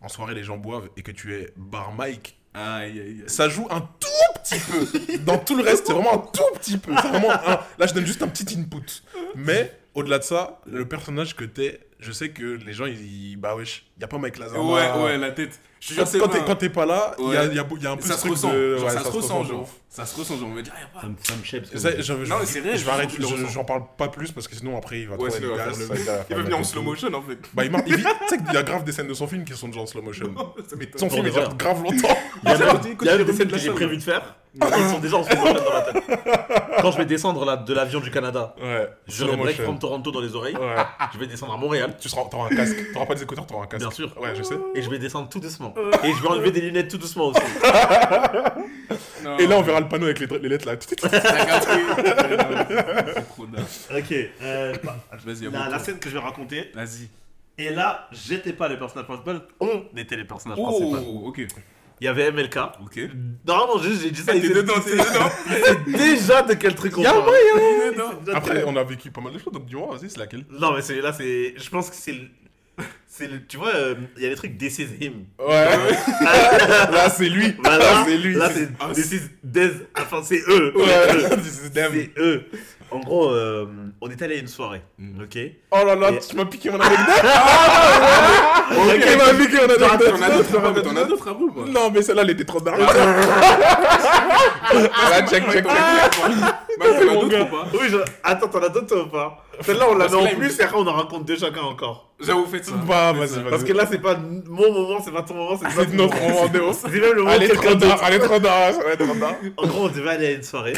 en 0.00 0.08
soirée, 0.08 0.34
les 0.34 0.42
gens 0.44 0.56
boivent 0.56 0.88
et 0.96 1.02
que 1.02 1.10
tu 1.12 1.34
es 1.34 1.52
bar 1.56 1.92
Mike. 1.92 2.38
Aïe, 2.54 2.90
aïe, 2.90 3.00
aïe. 3.00 3.24
Ça 3.26 3.48
joue 3.48 3.66
un 3.70 3.80
tout 3.80 4.08
petit 4.42 4.58
peu. 4.58 5.18
Dans 5.18 5.38
tout 5.38 5.56
le 5.56 5.62
reste, 5.62 5.86
c'est 5.86 5.92
vraiment 5.92 6.14
un 6.14 6.26
tout 6.32 6.54
petit 6.54 6.78
peu. 6.78 6.92
Vraiment. 6.92 7.28
Là, 7.28 7.86
je 7.86 7.94
donne 7.94 8.06
juste 8.06 8.22
un 8.22 8.28
petit 8.28 8.58
input. 8.58 9.02
Mais 9.34 9.72
au-delà 9.94 10.18
de 10.18 10.24
ça, 10.24 10.60
le 10.66 10.86
personnage 10.86 11.36
que 11.36 11.44
t'es, 11.44 11.80
je 12.02 12.12
sais 12.12 12.28
que 12.30 12.42
les 12.66 12.72
gens, 12.74 12.84
ils. 12.86 13.36
Bah, 13.36 13.54
wesh, 13.56 13.86
y 14.00 14.04
a 14.04 14.08
pas 14.08 14.18
Mike 14.18 14.38
Lazama. 14.38 14.60
Ouais, 14.62 15.02
ouais, 15.04 15.16
la 15.18 15.30
tête. 15.32 15.58
Je 15.80 15.96
Quand, 15.96 16.04
quand 16.04 16.18
vrai. 16.28 16.38
t'es, 16.38 16.44
quand 16.44 16.54
t'es 16.54 16.68
pas 16.68 16.86
là, 16.86 17.12
il 17.18 17.24
y, 17.24 17.26
a, 17.36 17.40
Ouais. 17.42 17.46
y, 17.54 17.58
a, 17.58 17.66
y 17.80 17.86
a 17.86 17.90
un 17.90 17.96
peu 17.96 18.02
ça 18.06 18.12
ce 18.12 18.14
se 18.14 18.18
truc 18.20 18.32
ressent. 18.34 18.52
de... 18.52 18.76
Genre, 18.76 18.84
ouais, 18.86 18.90
ça, 18.92 19.02
se 19.02 19.08
ressent, 19.08 19.42
genre. 19.42 19.68
Ça 19.88 20.06
se 20.06 20.16
ressent, 20.16 20.36
genre. 20.38 20.48
On 20.56 20.60
dit, 20.60 20.70
ah, 20.72 20.78
y 20.80 20.84
a 20.84 20.86
pas. 20.86 21.00
Ça 21.00 21.06
me- 21.08 21.16
ça 21.20 21.34
chèpe, 21.42 21.66
Ça, 21.76 21.90
je, 21.96 22.02
je- 22.02 22.12
Non, 22.30 22.36
mais 22.38 22.46
c'est 22.46 22.60
réel, 22.60 22.76
Je 22.78 22.84
vais 22.84 22.86
je- 22.86 22.90
arrêter, 22.94 23.16
je 23.18 23.26
je- 23.26 23.46
j'en 23.52 23.64
parle 23.64 23.82
pas 23.98 24.06
plus 24.06 24.30
parce 24.30 24.46
que 24.46 24.54
sinon 24.54 24.78
après 24.78 25.00
il 25.00 25.08
va 25.08 25.16
Ouais, 25.16 25.28
trop 25.28 25.38
il 25.40 25.44
le- 25.48 25.56
ça 25.56 25.64
va 25.64 26.24
Il 26.30 26.36
va 26.36 26.42
venir 26.42 26.58
en 26.58 26.62
slow 26.62 26.82
motion, 26.82 27.12
en 27.12 27.22
fait. 27.22 27.38
Bah, 27.52 27.64
il, 27.64 27.72
mar- 27.72 27.82
il 27.84 27.96
vit- 27.96 28.02
tu 28.20 28.28
sais 28.28 28.38
qu'il 28.38 28.52
y 28.52 28.56
a 28.56 28.62
grave 28.62 28.84
des 28.84 28.92
scènes 28.92 29.08
de 29.08 29.14
son 29.14 29.26
film 29.26 29.44
qui 29.44 29.54
sont 29.54 29.66
déjà 29.68 29.80
en 29.80 29.86
slow 29.86 30.02
motion. 30.02 30.32
Ça. 30.68 30.76
Son 30.98 31.10
film 31.10 31.26
il 31.26 31.32
vrai. 31.32 31.40
dure 31.46 31.56
grave 31.56 31.82
longtemps. 31.82 32.16
Il 32.44 32.48
y 32.48 32.52
a 33.08 33.16
il 33.16 33.24
des 33.24 33.32
scènes 33.32 33.48
que 33.50 33.58
j'ai 33.58 33.70
prévu 33.72 33.96
de 33.96 34.02
faire. 34.02 34.36
Ils 34.54 34.88
sont 34.88 35.00
déjà 35.00 35.16
en 35.16 35.24
slow 35.24 35.36
motion 35.36 35.64
dans 35.64 35.72
la 35.74 35.80
tête. 35.82 36.02
Quand 36.80 36.90
je 36.92 36.98
vais 36.98 37.06
descendre 37.06 37.44
là, 37.44 37.56
de 37.56 37.74
l'avion 37.74 38.00
du 38.00 38.10
Canada, 38.10 38.54
Ouais, 38.62 38.88
break 39.08 39.36
motion. 39.38 39.64
from 39.64 39.78
Toronto 39.78 40.10
dans 40.12 40.20
les 40.20 40.34
oreilles. 40.36 40.56
Ouais. 40.56 40.76
Je 41.12 41.18
vais 41.18 41.26
descendre 41.26 41.54
à 41.54 41.56
Montréal. 41.56 41.91
Tu 42.00 42.08
seras, 42.08 42.24
t'auras 42.30 42.46
un 42.46 42.56
casque. 42.56 42.76
T'auras 42.92 43.06
pas 43.06 43.14
des 43.14 43.22
écouteurs, 43.22 43.46
t'auras 43.46 43.64
un 43.64 43.66
casque. 43.66 43.80
Bien 43.82 43.90
sûr. 43.90 44.14
Ouais, 44.20 44.34
je 44.34 44.42
sais. 44.42 44.56
Et 44.74 44.82
je 44.82 44.90
vais 44.90 44.98
descendre 44.98 45.28
tout 45.28 45.40
doucement. 45.40 45.74
Et 46.04 46.12
je 46.12 46.22
vais 46.22 46.28
enlever 46.28 46.50
des 46.50 46.60
lunettes 46.60 46.88
tout 46.88 46.98
doucement 46.98 47.26
aussi. 47.28 47.40
Non. 49.24 49.38
Et 49.38 49.46
là, 49.46 49.56
on 49.56 49.62
verra 49.62 49.78
le 49.80 49.88
panneau 49.88 50.06
avec 50.06 50.18
les, 50.18 50.26
les 50.26 50.48
lettres 50.48 50.66
là. 50.66 50.74
Ok. 53.96 54.12
euh, 54.42 54.74
bah, 54.82 54.96
la, 55.52 55.68
la 55.68 55.78
scène 55.78 55.98
que 55.98 56.08
je 56.08 56.14
vais 56.14 56.20
raconter. 56.20 56.70
Vas-y. 56.74 57.08
Et 57.58 57.70
là, 57.70 58.08
j'étais 58.10 58.52
pas 58.52 58.68
le 58.68 58.78
personnage 58.78 59.06
principal. 59.06 59.42
On 59.60 59.84
était 59.96 60.16
les 60.16 60.24
personnages 60.24 60.58
principaux. 60.58 60.96
Oh, 61.06 61.28
ok. 61.28 61.46
Il 62.02 62.06
y 62.06 62.08
avait 62.08 62.32
MLK. 62.32 62.56
Ok. 62.84 62.98
Normalement, 63.46 63.80
juste, 63.80 64.02
j'ai 64.02 64.10
dit 64.10 64.22
ça. 64.22 64.32
T'es 64.32 64.38
il 64.38 64.48
sait- 64.48 64.54
dedans, 64.54 64.74
t'es 64.84 64.90
dedans. 64.90 65.86
déjà 65.98 66.42
de 66.42 66.54
quel 66.54 66.74
truc 66.74 66.98
on 66.98 67.02
parle. 67.04 67.30
T'es. 68.26 68.32
Après, 68.34 68.64
on 68.66 68.74
a 68.74 68.82
vécu 68.82 69.12
pas 69.12 69.20
mal 69.20 69.32
de 69.32 69.38
choses, 69.38 69.52
donc 69.52 69.66
dis-moi, 69.66 69.96
vas-y, 69.96 70.10
c'est 70.10 70.18
laquelle? 70.18 70.44
Non, 70.50 70.74
mais 70.74 70.82
celui-là, 70.82 71.12
c'est. 71.12 71.54
Je 71.56 71.70
pense 71.70 71.90
que 71.90 71.94
c'est 71.94 72.10
le. 72.14 72.22
C'est 73.06 73.28
le. 73.28 73.46
Tu 73.46 73.56
vois, 73.56 73.72
euh, 73.76 73.94
il 74.16 74.22
y 74.24 74.26
a 74.26 74.30
les 74.30 74.34
trucs 74.34 74.58
This 74.58 74.80
is 74.80 74.88
him. 75.00 75.26
Ouais. 75.38 75.46
là, 76.90 77.08
c'est 77.08 77.28
lui. 77.28 77.52
Bah, 77.62 77.78
Là, 77.78 77.78
là, 77.78 78.04
c'est 78.04 78.16
lui. 78.18 78.34
Là, 78.34 78.50
c'est. 78.50 78.68
This 78.94 79.12
is 79.12 79.20
Des. 79.44 79.70
Enfin, 79.96 80.22
c'est 80.24 80.40
eux. 80.48 80.72
Ouais, 80.76 81.36
this 81.36 81.60
is 81.66 81.70
them. 81.70 81.92
C'est 81.94 82.10
eux. 82.20 82.44
En 82.92 82.98
gros, 83.00 83.30
euh, 83.30 83.66
on 84.02 84.10
est 84.10 84.20
allé 84.22 84.36
à 84.36 84.38
une 84.40 84.48
soirée. 84.48 84.82
Mm. 84.98 85.22
Ok 85.22 85.38
Oh 85.70 85.84
là 85.86 85.94
là, 85.94 86.10
Et- 86.10 86.18
tu 86.18 86.36
m'as 86.36 86.44
piqué 86.44 86.70
mon 86.70 86.78
anecdote. 86.80 87.06
Ok, 88.72 89.00
Tu 89.00 89.16
m'as 89.16 89.34
piqué 89.34 89.56
mon 89.60 89.66
T'en 89.66 89.74
anecdote. 89.74 89.90
as 89.92 89.96
d'autres, 89.96 90.18
t'en 90.18 90.64
as- 90.64 90.80
t'en 90.82 90.96
as 90.96 91.04
d'autres 91.04 91.28
après 91.28 91.42
ou 91.44 91.50
pas 91.52 91.64
Non, 91.70 91.90
mais 91.92 92.02
celle-là, 92.02 92.22
elle 92.22 92.30
était 92.30 92.44
trop 92.44 92.60
dingue. 92.60 92.78
Là, 94.72 95.26
check, 95.28 95.44
check, 95.50 95.52
check. 95.52 95.64
Bah, 95.64 95.72
t'en 96.78 96.98
as 97.00 97.04
mon 97.14 97.22
d'autres 97.26 97.40
ou 97.42 97.46
pas 97.46 97.66
Oui, 97.74 97.88
je... 97.88 97.98
attends, 98.22 98.48
t'en 98.48 98.62
as 98.62 98.68
d'autres 98.68 98.86
toi, 98.86 99.02
ou 99.04 99.08
pas? 99.08 99.44
Celle-là, 99.60 99.86
on 99.90 99.94
la 99.94 100.06
Parce 100.06 100.12
met 100.16 100.20
que 100.20 100.24
en 100.24 100.28
il 100.30 100.36
plus 100.38 100.58
et 100.58 100.62
après, 100.62 100.76
on 100.78 100.86
en 100.86 100.92
raconte 100.92 101.24
deux 101.26 101.36
chacun 101.36 101.62
encore. 101.62 102.11
J'avoue, 102.24 102.46
faites 102.46 102.64
ça. 102.64 102.72
Bah, 102.86 103.12
vas-y, 103.12 103.28
ça. 103.28 103.40
vas-y. 103.42 103.50
Parce 103.50 103.64
que 103.64 103.72
là, 103.72 103.86
c'est 103.90 103.98
pas 104.00 104.16
mon 104.16 104.72
moment, 104.72 105.00
c'est 105.02 105.10
pas 105.12 105.22
ton 105.22 105.34
moment, 105.34 105.56
c'est 105.58 105.74
pas 105.74 105.84
notre 105.92 106.20
moment 106.20 106.48
de 106.48 106.60
ouf. 106.60 106.78
C'est 106.82 106.90
même 106.90 107.00
le 107.14 107.22
moment 107.22 107.30
de 107.30 107.34
Allez, 107.36 107.48
quelqu'un 107.48 107.74
d'autre. 107.74 108.02
allez, 108.02 108.18
trop 108.18 108.38
tard, 108.38 108.72
ça 108.74 108.82
va 108.82 108.90
être 108.92 109.04
trop 109.06 109.18
tard. 109.18 109.34
En 109.56 109.66
gros, 109.66 109.84
on 109.86 109.88
devait 109.88 110.10
aller 110.10 110.26
à 110.26 110.32
une 110.32 110.42
soirée. 110.42 110.72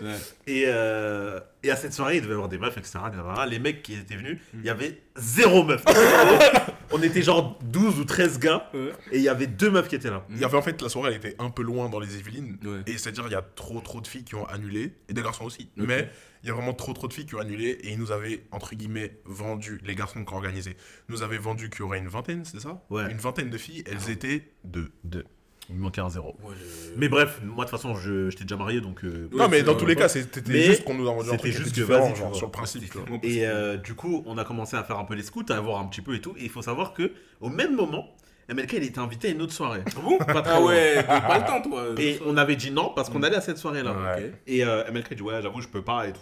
Ouais. 0.00 0.08
Et, 0.46 0.64
euh, 0.68 1.40
et 1.64 1.70
à 1.72 1.76
cette 1.76 1.92
soirée, 1.92 2.16
il 2.16 2.20
devait 2.20 2.30
y 2.30 2.34
avoir 2.34 2.48
des 2.48 2.58
meufs, 2.58 2.76
etc. 2.78 3.00
etc. 3.08 3.22
Les 3.48 3.58
mecs 3.58 3.82
qui 3.82 3.94
étaient 3.94 4.14
venus, 4.14 4.38
il 4.54 4.64
y 4.64 4.70
avait 4.70 5.00
zéro 5.16 5.64
meuf. 5.64 5.82
on 6.92 7.02
était 7.02 7.22
genre 7.22 7.58
12 7.64 7.98
ou 7.98 8.04
13 8.04 8.38
gars, 8.38 8.70
Ouais. 8.74 8.92
et 9.12 9.16
il 9.16 9.22
y 9.22 9.28
avait 9.28 9.46
deux 9.48 9.70
meufs 9.70 9.88
qui 9.88 9.96
étaient 9.96 10.10
là. 10.10 10.22
Il 10.30 10.38
y 10.38 10.44
avait 10.44 10.56
en 10.56 10.62
fait, 10.62 10.80
la 10.80 10.88
soirée, 10.88 11.10
elle 11.10 11.16
était 11.16 11.36
un 11.40 11.50
peu 11.50 11.62
loin 11.62 11.88
dans 11.88 11.98
les 12.00 12.16
Yvelines. 12.16 12.56
Ouais. 12.64 12.78
Et 12.86 12.96
c'est-à-dire, 12.98 13.24
il 13.26 13.32
y 13.32 13.36
a 13.36 13.42
trop, 13.42 13.80
trop 13.80 14.00
de 14.00 14.06
filles 14.06 14.24
qui 14.24 14.36
ont 14.36 14.46
annulé, 14.46 14.92
et 15.08 15.12
des 15.12 15.22
garçons 15.22 15.44
aussi. 15.44 15.68
Mais 15.76 16.08
il 16.42 16.48
y 16.48 16.50
a 16.50 16.54
vraiment 16.54 16.74
trop, 16.74 16.92
trop 16.92 17.08
de 17.08 17.12
filles 17.12 17.26
qui 17.26 17.34
ont 17.34 17.40
annulé, 17.40 17.70
et 17.82 17.92
ils 17.92 17.98
nous 17.98 18.12
avaient, 18.12 18.44
entre 18.52 18.74
guillemets, 18.74 19.18
vendu, 19.24 19.80
les 19.84 19.94
garçons 19.94 20.24
qui 20.24 20.32
ont 20.32 20.36
organisé, 20.36 20.76
nous 21.08 21.22
avaient 21.22 21.38
vendu 21.38 21.70
qu'il 21.70 21.80
y 21.80 21.82
aurait 21.82 21.98
une 21.98 22.08
vingtaine, 22.08 22.44
c'est 22.44 22.60
ça? 22.60 22.82
Ouais. 22.90 23.10
Une 23.10 23.18
vingtaine 23.18 23.50
de 23.50 23.58
filles, 23.58 23.84
elles 23.86 24.10
étaient 24.10 24.50
deux. 24.64 24.88
Deux. 25.04 25.24
Il 25.70 25.74
me 25.76 25.82
manquait 25.82 26.00
un 26.00 26.08
zéro. 26.08 26.34
Ouais, 26.42 26.54
je- 26.58 26.98
Mais 26.98 27.10
bref, 27.10 27.40
moi 27.44 27.66
de 27.66 27.70
toute 27.70 27.78
façon, 27.78 27.94
je- 27.94 28.30
j'étais 28.30 28.44
déjà 28.44 28.56
marié 28.56 28.80
donc. 28.80 29.04
euh, 29.04 29.28
non, 29.32 29.48
mais 29.50 29.62
dans 29.62 29.72
vrai. 29.72 29.80
tous 29.82 29.86
les 29.86 29.96
cas, 29.96 30.08
c'était 30.08 30.40
Mais 30.46 30.62
juste 30.62 30.82
qu'on 30.84 30.94
nous 30.94 31.06
a 31.06 31.12
vendu 31.12 31.28
un 31.28 31.32
c'était 31.32 31.50
truc 31.50 31.52
juste 31.52 31.74
que 31.74 31.80
différent, 31.82 32.04
vas-y, 32.06 32.12
tu 32.14 32.18
genre, 32.20 32.28
vois. 32.28 32.36
sur 32.38 32.46
le 32.46 32.52
principe. 32.52 32.90
tu 32.90 32.96
vois. 32.98 33.18
Et 33.22 33.46
euh, 33.46 33.76
du 33.76 33.92
coup, 33.94 34.22
on 34.24 34.38
a 34.38 34.44
commencé 34.46 34.76
à 34.78 34.82
faire 34.84 34.98
un 34.98 35.04
peu 35.04 35.12
les 35.14 35.22
scouts, 35.22 35.44
à 35.50 35.60
voir 35.60 35.78
un 35.80 35.86
petit 35.86 36.00
peu 36.00 36.14
et 36.14 36.22
tout. 36.22 36.34
Et 36.38 36.44
il 36.44 36.48
faut 36.48 36.62
savoir 36.62 36.94
que 36.94 37.12
au 37.42 37.50
même 37.50 37.76
moment, 37.76 38.08
MLK 38.50 38.72
il 38.74 38.84
était 38.84 38.98
invité 38.98 39.28
à 39.28 39.30
une 39.32 39.42
autre 39.42 39.52
soirée. 39.52 39.82
Ah 39.86 40.00
bon 40.02 40.18
Pas 40.18 40.40
très 40.42 40.52
Ah 40.54 40.62
ouais, 40.62 41.04
t'as 41.06 41.20
pas 41.20 41.38
le 41.38 41.44
temps, 41.44 41.60
toi. 41.62 41.84
Et 41.98 42.18
on 42.24 42.36
avait 42.36 42.56
dit 42.56 42.70
non 42.70 42.92
parce 42.96 43.10
qu'on 43.10 43.22
allait 43.22 43.36
à 43.36 43.40
cette 43.42 43.58
soirée-là. 43.58 43.92
Ouais. 43.92 44.32
Et 44.46 44.64
euh, 44.64 44.90
MLK 44.90 45.14
dit 45.14 45.22
ouais, 45.22 45.42
j'avoue, 45.42 45.60
je 45.60 45.68
peux 45.68 45.82
pas 45.82 46.08
et 46.08 46.12
tout. 46.12 46.20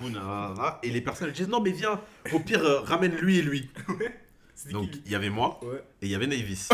Et 0.82 0.90
les 0.90 1.00
personnes 1.00 1.30
disent 1.30 1.48
non, 1.48 1.60
mais 1.60 1.70
viens, 1.70 2.00
au 2.32 2.40
pire, 2.40 2.64
euh, 2.64 2.80
ramène 2.80 3.14
lui 3.16 3.38
et 3.38 3.42
lui. 3.42 3.70
Donc 4.72 4.88
il 5.04 5.12
y 5.12 5.14
avait 5.14 5.30
moi 5.30 5.60
Ouais. 5.62 5.82
et 6.02 6.06
il 6.06 6.10
y 6.10 6.14
avait 6.14 6.26
Navis. 6.26 6.68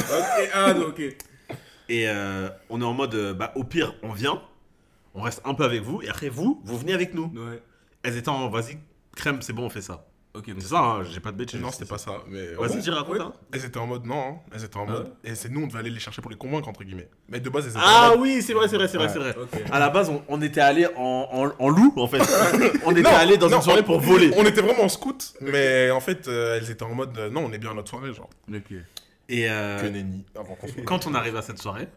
Ah, 0.55 0.73
ok. 0.79 1.01
et 1.01 2.09
euh, 2.09 2.49
on 2.71 2.81
est 2.81 2.85
en 2.85 2.93
mode 2.95 3.15
euh, 3.15 3.35
bah, 3.35 3.53
au 3.57 3.65
pire, 3.65 3.95
on 4.03 4.13
vient, 4.13 4.41
on 5.15 5.21
reste 5.21 5.43
un 5.45 5.53
peu 5.55 5.65
avec 5.65 5.83
vous 5.83 6.01
et 6.01 6.09
après 6.09 6.29
vous, 6.29 6.63
vous 6.65 6.79
venez 6.79 6.95
avec 6.95 7.13
nous. 7.13 7.25
Ouais. 7.35 7.61
Elles 8.05 8.17
étaient 8.17 8.29
en 8.29 8.49
vas-y, 8.49 8.79
Crème, 9.17 9.43
c'est 9.43 9.53
bon, 9.53 9.65
on 9.67 9.71
fait 9.71 9.83
ça. 9.83 10.07
Ok, 10.35 10.47
donc 10.49 10.57
C'est 10.63 10.69
ça, 10.69 10.79
hein, 10.79 11.05
j'ai 11.05 11.21
pas 11.21 11.31
de 11.31 11.37
bêtises. 11.37 11.61
Non, 11.61 11.71
c'était 11.71 11.85
pas 11.85 11.99
ça. 11.99 12.13
Mais 12.27 12.55
Vas-y, 12.55 12.77
Ouais. 12.77 12.83
tu 12.83 12.91
racontes. 12.91 13.21
hein. 13.21 13.33
Elles 13.53 13.67
étaient 13.67 13.79
en 13.79 13.87
mode 13.87 14.07
non, 14.07 14.19
hein. 14.19 14.37
elles 14.55 14.65
étaient 14.65 14.79
en 14.79 14.87
Ah 14.89 14.93
mode. 14.93 15.13
Et 15.25 15.35
c'est 15.35 15.51
nous, 15.51 15.63
on 15.63 15.67
devait 15.67 15.81
aller 15.81 15.91
les 15.91 16.01
chercher 16.01 16.23
pour 16.23 16.31
les 16.31 16.39
convaincre, 16.39 16.69
entre 16.69 16.85
guillemets. 16.85 17.11
Mais 17.29 17.39
de 17.39 17.51
base, 17.51 17.65
elles 17.67 17.73
étaient 17.73 17.81
Ah 17.83 18.07
en 18.07 18.11
mode. 18.13 18.21
oui, 18.21 18.41
c'est 18.41 18.55
vrai, 18.55 18.67
c'est 18.67 18.77
vrai, 18.77 18.89
c'est 18.89 18.97
vrai, 18.97 19.09
Ouais. 19.09 19.13
c'est 19.13 19.19
vrai. 19.19 19.35
Ok. 19.39 19.63
À 19.71 19.79
la 19.79 19.91
base, 19.91 20.09
on, 20.09 20.23
on 20.29 20.41
était 20.41 20.63
allé 20.63 20.87
en, 20.97 21.29
en, 21.31 21.53
en 21.59 21.69
loup, 21.69 21.93
en 21.99 22.09
fait. 22.09 22.19
on 22.87 22.93
était 22.93 23.03
Non, 23.03 23.11
allé 23.11 23.37
dans 23.37 23.51
non, 23.51 23.57
une 23.57 23.63
soirée 23.63 23.81
on- 23.83 23.85
pour 23.85 24.01
voler. 24.01 24.31
On 24.39 24.45
était 24.47 24.63
vraiment 24.63 24.85
en 24.85 24.89
scout, 24.89 25.35
mais 25.43 25.91
en 25.91 26.01
fait, 26.01 26.27
euh, 26.29 26.57
elles 26.59 26.71
étaient 26.71 26.83
en 26.83 26.95
mode 26.95 27.17
euh, 27.19 27.29
non, 27.29 27.45
on 27.45 27.53
est 27.53 27.59
bien 27.59 27.73
à 27.73 27.75
notre 27.75 27.91
soirée, 27.91 28.15
genre. 28.15 28.31
Ok. 28.51 28.73
Et 29.29 29.51
euh, 29.51 29.81
Que 29.83 29.87
nenni. 29.87 30.25
Avant 30.35 30.55
qu'on 30.55 30.67
se 30.67 30.73
quand 30.81 31.07
on 31.07 31.15
arrive 31.15 31.37
à 31.37 31.43
cette 31.43 31.59
soirée, 31.59 31.89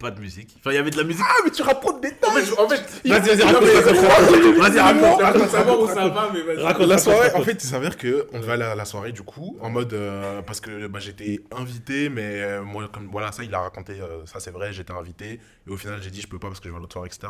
pas 0.00 0.10
de 0.10 0.18
musique. 0.20 0.56
Enfin, 0.58 0.70
il 0.72 0.74
y 0.74 0.78
avait 0.78 0.90
de 0.90 0.96
la 0.96 1.04
musique. 1.04 1.22
Ah, 1.28 1.34
mais 1.44 1.50
tu 1.50 1.62
racontes 1.62 1.82
trop 1.82 1.92
de 1.92 2.00
détails 2.00 2.30
En 2.58 2.68
fait, 2.68 2.80
Vas-y, 3.08 3.20
vas-y, 3.20 3.42
raconte. 3.42 3.62
mais- 3.62 4.58
Vas-y, 4.58 4.78
raconte. 4.80 5.20
raconte 5.22 5.48
savoir 5.50 5.80
où 5.80 5.86
ça 5.86 6.08
va, 6.08 6.30
mais 6.32 6.40
vas-y. 6.42 6.62
Raconte. 6.62 6.88
La 6.88 6.98
soirée, 6.98 7.30
en 7.34 7.42
fait, 7.42 7.52
il 7.62 7.66
s'avère 7.68 7.96
que 7.96 8.26
on 8.32 8.40
devait 8.40 8.52
aller 8.54 8.64
à 8.64 8.74
la 8.74 8.84
soirée 8.86 9.12
du 9.12 9.22
coup, 9.22 9.56
en 9.60 9.70
mode 9.70 9.92
euh, 9.92 10.42
parce 10.42 10.60
que 10.60 10.86
bah, 10.88 10.98
j'étais 11.00 11.40
invité, 11.52 12.08
mais 12.08 12.40
euh, 12.42 12.62
moi 12.62 12.88
comme 12.92 13.08
voilà 13.10 13.30
ça, 13.30 13.44
il 13.44 13.54
a 13.54 13.60
raconté, 13.60 14.00
euh, 14.00 14.24
ça 14.26 14.40
c'est 14.40 14.50
vrai, 14.50 14.72
j'étais 14.72 14.92
invité, 14.92 15.38
et 15.66 15.70
au 15.70 15.76
final 15.76 16.00
j'ai 16.02 16.10
dit 16.10 16.20
je 16.22 16.26
peux 16.28 16.38
pas 16.38 16.48
parce 16.48 16.60
que 16.60 16.66
je 16.68 16.72
vais 16.72 16.76
à 16.78 16.80
l'autre 16.80 16.94
soirée, 16.94 17.08
etc. 17.08 17.28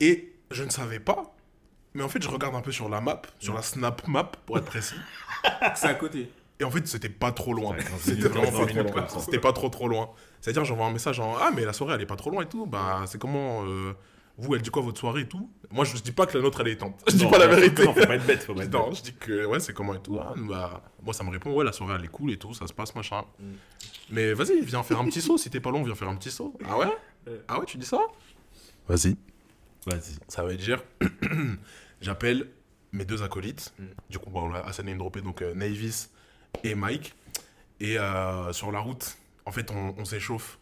Et 0.00 0.32
je 0.50 0.64
ne 0.64 0.70
savais 0.70 0.98
pas, 1.00 1.34
mais 1.94 2.02
en 2.02 2.08
fait 2.08 2.22
je 2.22 2.28
regarde 2.28 2.54
un 2.54 2.60
peu 2.60 2.72
sur 2.72 2.88
la 2.88 3.00
map, 3.00 3.22
sur 3.38 3.54
la 3.54 3.62
snap 3.62 4.06
map 4.08 4.30
pour 4.46 4.58
être 4.58 4.64
précis, 4.66 4.94
C'est 5.76 5.86
à 5.88 5.94
côté. 5.94 6.30
Et 6.60 6.64
en 6.64 6.70
fait 6.70 6.86
c'était 6.86 7.08
pas 7.08 7.32
trop 7.32 7.52
loin, 7.54 7.72
Ouais, 7.72 7.78
15 7.78 7.90
c'était 8.00 8.28
vraiment 8.28 8.50
20 8.50 8.50
pas 8.50 8.66
trop 8.66 8.66
minutes 8.74 9.10
ça. 9.10 9.18
c'était 9.20 9.38
pas 9.38 9.52
trop 9.52 9.68
trop 9.68 9.88
loin. 9.88 10.10
C'est-à-dire 10.40 10.64
j'envoie 10.64 10.86
un 10.86 10.92
message 10.92 11.20
en 11.20 11.36
ah 11.36 11.50
mais 11.54 11.64
la 11.64 11.72
soirée 11.72 11.94
elle 11.94 12.02
est 12.02 12.06
pas 12.06 12.16
trop 12.16 12.30
loin 12.30 12.42
et 12.42 12.48
tout, 12.48 12.66
bah 12.66 13.04
c'est 13.06 13.18
comment 13.20 13.64
euh, 13.64 13.92
vous 14.36 14.54
elle 14.54 14.62
dit 14.62 14.70
quoi 14.70 14.82
votre 14.82 14.98
soirée 15.00 15.22
et 15.22 15.28
tout. 15.28 15.50
Moi 15.70 15.84
je 15.84 15.96
dis 15.96 16.12
pas 16.12 16.26
que 16.26 16.36
la 16.36 16.42
nôtre 16.44 16.60
elle 16.60 16.68
est 16.68 16.72
étente, 16.72 17.00
je 17.08 17.16
dis 17.16 17.24
Non, 17.24 17.30
pas 17.30 17.38
la 17.38 17.48
vérité. 17.48 17.84
Non, 17.84 17.92
faut 17.94 18.06
pas 18.06 18.14
être 18.16 18.26
bête, 18.26 18.42
faut 18.42 18.54
pas 18.54 18.64
être 18.64 18.72
Non, 18.72 18.88
bête. 18.88 18.98
je 18.98 19.02
dis 19.02 19.14
que 19.14 19.44
ouais, 19.46 19.60
c'est 19.60 19.72
comment 19.72 19.94
et 19.94 20.00
tout. 20.00 20.18
Ah, 20.20 20.34
bah, 20.36 20.82
moi, 21.02 21.12
ça 21.12 21.24
me 21.24 21.30
répond, 21.30 21.52
ouais, 21.54 21.64
la 21.64 21.72
soirée 21.72 21.96
elle 21.98 22.04
est 22.04 22.08
cool 22.08 22.30
et 22.32 22.36
tout, 22.36 22.54
ça 22.54 22.66
se 22.66 22.72
passe, 22.72 22.94
machin. 22.94 23.22
Mm. 23.40 23.44
Mais 24.10 24.32
vas-y, 24.34 24.60
viens 24.62 24.82
faire 24.82 25.00
un 25.00 25.04
petit 25.06 25.20
saut. 25.20 25.36
Si 25.38 25.50
t'es 25.50 25.60
pas 25.60 25.70
long, 25.70 25.82
viens 25.82 25.94
faire 25.94 26.08
un 26.08 26.16
petit 26.16 26.30
saut. 26.30 26.54
Ah 26.68 26.78
ouais? 26.78 26.86
Ah 27.48 27.58
ouais, 27.58 27.66
tu 27.66 27.78
dis 27.78 27.86
ça? 27.86 27.98
Vas-y. 28.88 29.16
Vas-y. 29.86 30.16
Ça 30.28 30.44
veut 30.44 30.56
dire, 30.56 30.82
j'appelle 32.00 32.48
mes 32.92 33.04
deux 33.04 33.22
acolytes. 33.22 33.74
Mm. 33.78 33.84
Du 34.10 34.18
coup, 34.18 34.30
bon, 34.30 34.48
là, 34.48 34.62
Hassan 34.66 34.88
est 34.88 34.94
droppé, 34.94 35.20
donc 35.20 35.42
euh, 35.42 35.54
Navis 35.54 36.08
et 36.64 36.74
Mike. 36.74 37.14
Et 37.80 37.98
euh, 37.98 38.52
sur 38.52 38.72
la 38.72 38.80
route, 38.80 39.16
en 39.46 39.52
fait, 39.52 39.70
on, 39.70 39.94
on 39.98 40.04
s'échauffe. 40.04 40.58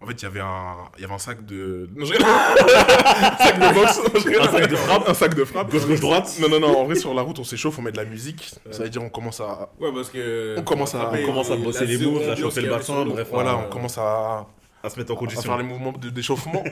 En 0.00 0.06
fait, 0.06 0.14
il 0.14 0.22
y 0.24 0.26
avait 0.26 0.40
un, 0.40 0.74
il 0.96 1.02
y 1.02 1.04
avait 1.04 1.14
un 1.14 1.18
sac 1.18 1.44
de. 1.46 1.88
Non, 1.96 2.04
je 2.04 2.12
rigole. 2.12 2.26
un 2.28 3.36
sac 3.38 3.58
de 3.58 3.74
boxe. 3.74 3.98
Non, 3.98 4.20
je 4.20 4.28
rigole. 4.28 4.42
Un 4.42 4.50
sac 4.52 4.68
de 4.70 4.76
frappe. 4.76 5.08
Un 5.08 5.14
sac 5.14 5.34
de 5.34 5.44
frappe. 5.44 5.70
Gauche, 5.70 5.86
gauche, 5.86 6.00
droite. 6.00 6.36
Non, 6.40 6.48
non, 6.48 6.60
non, 6.60 6.78
en 6.80 6.84
vrai, 6.84 6.94
sur 6.96 7.14
la 7.14 7.22
route, 7.22 7.38
on 7.38 7.44
s'échauffe, 7.44 7.78
on 7.78 7.82
met 7.82 7.92
de 7.92 7.96
la 7.96 8.04
musique. 8.04 8.50
Ça 8.70 8.82
veut 8.82 8.90
dire, 8.90 9.02
on 9.02 9.08
commence 9.08 9.40
à. 9.40 9.70
Ouais, 9.80 9.92
parce 9.94 10.10
que. 10.10 10.56
On 10.58 10.62
commence 10.62 10.94
à- 10.94 11.10
on 11.12 11.26
commence 11.26 11.50
à 11.50 11.56
bosser 11.56 11.86
les 11.86 11.98
moves, 11.98 12.28
à 12.28 12.36
chauffer 12.36 12.62
le 12.62 12.70
bassin, 12.70 13.04
bref, 13.06 13.28
Voilà, 13.30 13.56
Ouais. 13.56 13.62
on 13.66 13.70
commence 13.70 13.96
à, 13.98 14.46
À 14.82 14.90
se 14.90 14.98
mettre 14.98 15.12
en 15.12 15.16
à 15.16 15.18
condition. 15.18 15.42
faire 15.42 15.56
les 15.58 15.64
mouvements 15.64 15.92
de- 15.92 16.10
d'échauffement. 16.10 16.64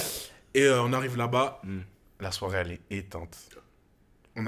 Et 0.54 0.62
euh, 0.64 0.82
on 0.82 0.92
arrive 0.92 1.16
là-bas, 1.16 1.60
Mm. 1.62 1.78
la 2.20 2.32
soirée, 2.32 2.58
elle 2.58 2.72
est 2.72 2.96
éteinte. 2.98 3.36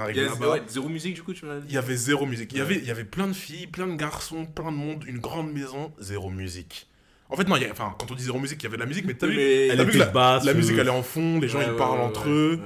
On 0.01 0.07
là-bas. 0.07 0.51
ouais, 0.51 0.61
zéro 0.67 0.89
musique, 0.89 1.15
du 1.15 1.23
coup, 1.23 1.33
tu 1.33 1.45
m'as 1.45 1.59
dit 1.59 1.65
Il 1.69 1.73
y 1.75 1.77
avait 1.77 1.95
zéro 1.95 2.25
musique. 2.25 2.51
Il 2.53 2.57
y 2.57 2.61
avait, 2.61 2.75
il 2.77 2.85
y 2.85 2.91
avait 2.91 3.03
plein 3.05 3.27
de 3.27 3.33
filles, 3.33 3.67
plein 3.67 3.87
de 3.87 3.95
garçons, 3.95 4.45
plein 4.45 4.71
de 4.71 4.77
monde, 4.77 5.03
une 5.07 5.19
grande 5.19 5.51
maison, 5.51 5.91
zéro 5.99 6.29
musique. 6.29 6.87
En 7.29 7.35
fait, 7.35 7.47
non, 7.47 7.55
il 7.55 7.63
y 7.63 7.65
a- 7.65 7.71
enfin, 7.71 7.95
quand 7.97 8.11
on 8.11 8.15
dit 8.15 8.23
zéro 8.23 8.39
musique, 8.39 8.61
il 8.61 8.65
y 8.65 8.67
avait 8.67 8.77
de 8.77 8.81
la 8.81 8.87
musique, 8.87 9.05
mais 9.05 9.13
t'as 9.15 9.27
Oui, 9.27 9.35
vu, 9.35 9.97
la, 9.97 10.05
basse, 10.05 10.43
la 10.45 10.53
musique, 10.53 10.77
elle 10.77 10.87
est 10.87 10.91
en 10.91 11.01
fond, 11.03 11.39
les 11.39 11.47
gens, 11.47 11.57
Ouais, 11.59 11.65
ils 11.65 11.71
ouais, 11.71 11.77
parlent 11.77 11.97
ouais, 11.99 12.05
entre 12.05 12.25
ouais. 12.25 12.31
eux, 12.31 12.59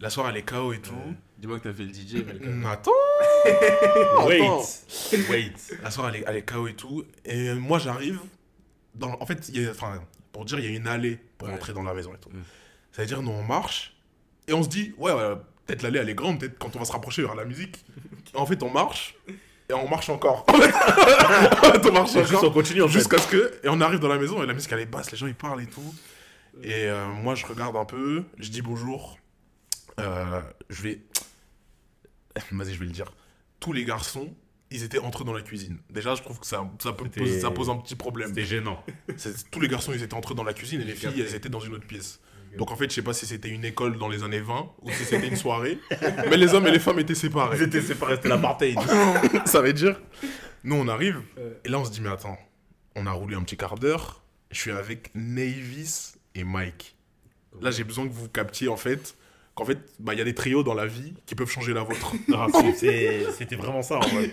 la 0.00 0.10
soirée, 0.10 0.30
elle 0.32 0.38
est 0.38 0.42
KO 0.42 0.72
et 0.72 0.80
tout. 0.80 0.92
Dis-moi 1.38 1.58
que 1.58 1.64
t'as 1.68 1.72
fait 1.72 1.84
le 1.84 1.88
DJ, 1.94 2.22
mais 2.26 2.66
Attends 2.68 2.90
Wait. 4.26 4.42
Wait. 5.30 5.52
La 5.82 5.90
soirée, 5.90 6.12
elle 6.14 6.20
est, 6.22 6.24
elle 6.28 6.36
est 6.36 6.42
KO 6.50 6.66
et 6.68 6.74
tout. 6.74 7.04
Et 7.24 7.54
moi, 7.54 7.78
j'arrive. 7.78 8.20
Dans... 8.94 9.16
En 9.20 9.26
fait, 9.26 9.48
il 9.48 9.62
y 9.62 9.66
a... 9.66 9.70
enfin, 9.70 10.00
pour 10.32 10.44
dire, 10.44 10.58
il 10.58 10.64
y 10.66 10.68
a 10.68 10.76
une 10.76 10.86
allée 10.86 11.18
pour 11.38 11.48
Ouais. 11.48 11.54
entrer 11.54 11.72
dans 11.72 11.82
la 11.82 11.94
maison 11.94 12.12
et 12.14 12.18
tout. 12.18 12.30
Ça 12.92 13.02
veut 13.02 13.08
dire, 13.08 13.22
nous, 13.22 13.30
on 13.30 13.42
marche. 13.42 13.96
Et 14.48 14.52
on 14.52 14.62
se 14.62 14.68
dit, 14.68 14.92
ouais, 14.98 15.12
ouais, 15.12 15.34
peut-être 15.70 15.82
l'allée, 15.82 15.98
elle 16.00 16.08
est 16.08 16.14
grande. 16.14 16.40
Peut-être 16.40 16.58
quand 16.58 16.74
on 16.76 16.78
va 16.78 16.84
se 16.84 16.92
rapprocher, 16.92 17.22
aura 17.24 17.34
la 17.34 17.44
musique. 17.44 17.84
En 18.34 18.46
fait, 18.46 18.62
on 18.62 18.70
marche. 18.70 19.16
Et 19.68 19.72
on 19.72 19.88
marche 19.88 20.08
encore. 20.08 20.44
En 20.50 20.52
fait, 21.72 21.86
on 21.88 21.92
marche 21.92 22.12
Juste 22.12 22.32
on 22.34 22.36
encore. 22.38 22.52
continue 22.52 22.82
en 22.82 22.86
fait. 22.88 22.92
Jusqu'à 22.92 23.18
ce 23.18 23.26
que. 23.28 23.58
Et 23.64 23.68
on 23.68 23.80
arrive 23.80 23.98
dans 23.98 24.08
la 24.08 24.18
maison 24.18 24.42
et 24.42 24.46
la 24.46 24.52
musique, 24.54 24.70
elle 24.72 24.80
est 24.80 24.86
basse. 24.86 25.10
Les 25.10 25.18
gens, 25.18 25.26
ils 25.26 25.34
parlent 25.34 25.62
et 25.62 25.66
tout. 25.66 25.94
Et 26.62 26.84
euh, 26.88 27.06
moi, 27.08 27.34
je 27.34 27.44
regarde 27.46 27.76
un 27.76 27.84
peu. 27.84 28.24
Je 28.38 28.50
dis 28.50 28.62
bonjour. 28.62 29.18
Euh, 29.98 30.40
je 30.68 30.82
vais. 30.82 31.00
Vas-y, 32.52 32.74
je 32.74 32.78
vais 32.78 32.86
le 32.86 32.92
dire. 32.92 33.12
Tous 33.58 33.72
les 33.72 33.84
garçons, 33.84 34.32
ils 34.70 34.84
étaient 34.84 34.98
entrés 34.98 35.24
dans 35.24 35.32
la 35.34 35.42
cuisine. 35.42 35.78
Déjà, 35.90 36.14
je 36.14 36.22
trouve 36.22 36.38
que 36.38 36.46
ça, 36.46 36.64
ça, 36.80 36.92
peut 36.92 37.04
C'était- 37.04 37.20
poser, 37.20 37.40
ça 37.40 37.50
pose 37.50 37.68
un 37.70 37.76
petit 37.76 37.96
problème. 37.96 38.28
C'était 38.28 38.44
gênant. 38.44 38.82
Tous 39.50 39.60
les 39.60 39.68
garçons, 39.68 39.92
ils 39.92 40.02
étaient 40.02 40.14
entrés 40.14 40.34
dans 40.34 40.44
la 40.44 40.52
cuisine 40.52 40.80
et 40.80 40.84
les 40.84 40.94
filles, 40.94 41.20
elles 41.20 41.34
étaient 41.34 41.48
dans 41.48 41.60
une 41.60 41.74
autre 41.74 41.86
pièce. 41.86 42.20
Donc 42.58 42.70
en 42.70 42.76
fait, 42.76 42.90
je 42.90 42.94
sais 42.96 43.02
pas 43.02 43.12
si 43.12 43.26
c'était 43.26 43.48
une 43.48 43.64
école 43.64 43.96
dans 43.98 44.08
les 44.08 44.22
années 44.22 44.40
20 44.40 44.70
ou 44.82 44.90
si 44.90 45.04
c'était 45.04 45.28
une 45.28 45.36
soirée, 45.36 45.78
mais 46.30 46.36
les 46.36 46.52
hommes 46.54 46.66
et 46.66 46.70
les 46.70 46.78
femmes 46.80 46.98
étaient 46.98 47.12
Ils 47.12 47.16
séparés. 47.16 47.62
étaient 47.62 47.80
séparés, 47.80 48.16
c'était 48.16 48.28
l'apartheid. 48.28 48.78
ça 49.44 49.60
veut 49.62 49.72
dire 49.72 50.00
Nous, 50.64 50.74
on 50.76 50.88
arrive 50.88 51.20
et 51.64 51.68
là, 51.68 51.78
on 51.78 51.84
se 51.84 51.90
dit, 51.90 52.00
mais 52.00 52.10
attends, 52.10 52.38
on 52.96 53.06
a 53.06 53.12
roulé 53.12 53.36
un 53.36 53.42
petit 53.42 53.56
quart 53.56 53.76
d'heure. 53.76 54.22
Je 54.50 54.58
suis 54.58 54.70
avec 54.72 55.10
Navis 55.14 56.14
et 56.34 56.42
Mike. 56.44 56.96
Là, 57.60 57.70
j'ai 57.70 57.84
besoin 57.84 58.06
que 58.08 58.12
vous 58.12 58.28
captiez 58.28 58.68
en 58.68 58.76
fait 58.76 59.16
qu'en 59.60 59.66
fait, 59.66 59.78
bah, 59.98 60.12
il 60.14 60.18
y 60.18 60.22
a 60.22 60.24
des 60.24 60.34
trios 60.34 60.62
dans 60.62 60.74
la 60.74 60.86
vie 60.86 61.12
qui 61.26 61.34
peuvent 61.34 61.50
changer 61.50 61.72
la 61.74 61.82
vôtre. 61.82 62.12
C'est- 62.76 63.26
C'était 63.38 63.56
vraiment 63.56 63.82
ça 63.82 63.96
en 63.98 64.00
vrai. 64.00 64.30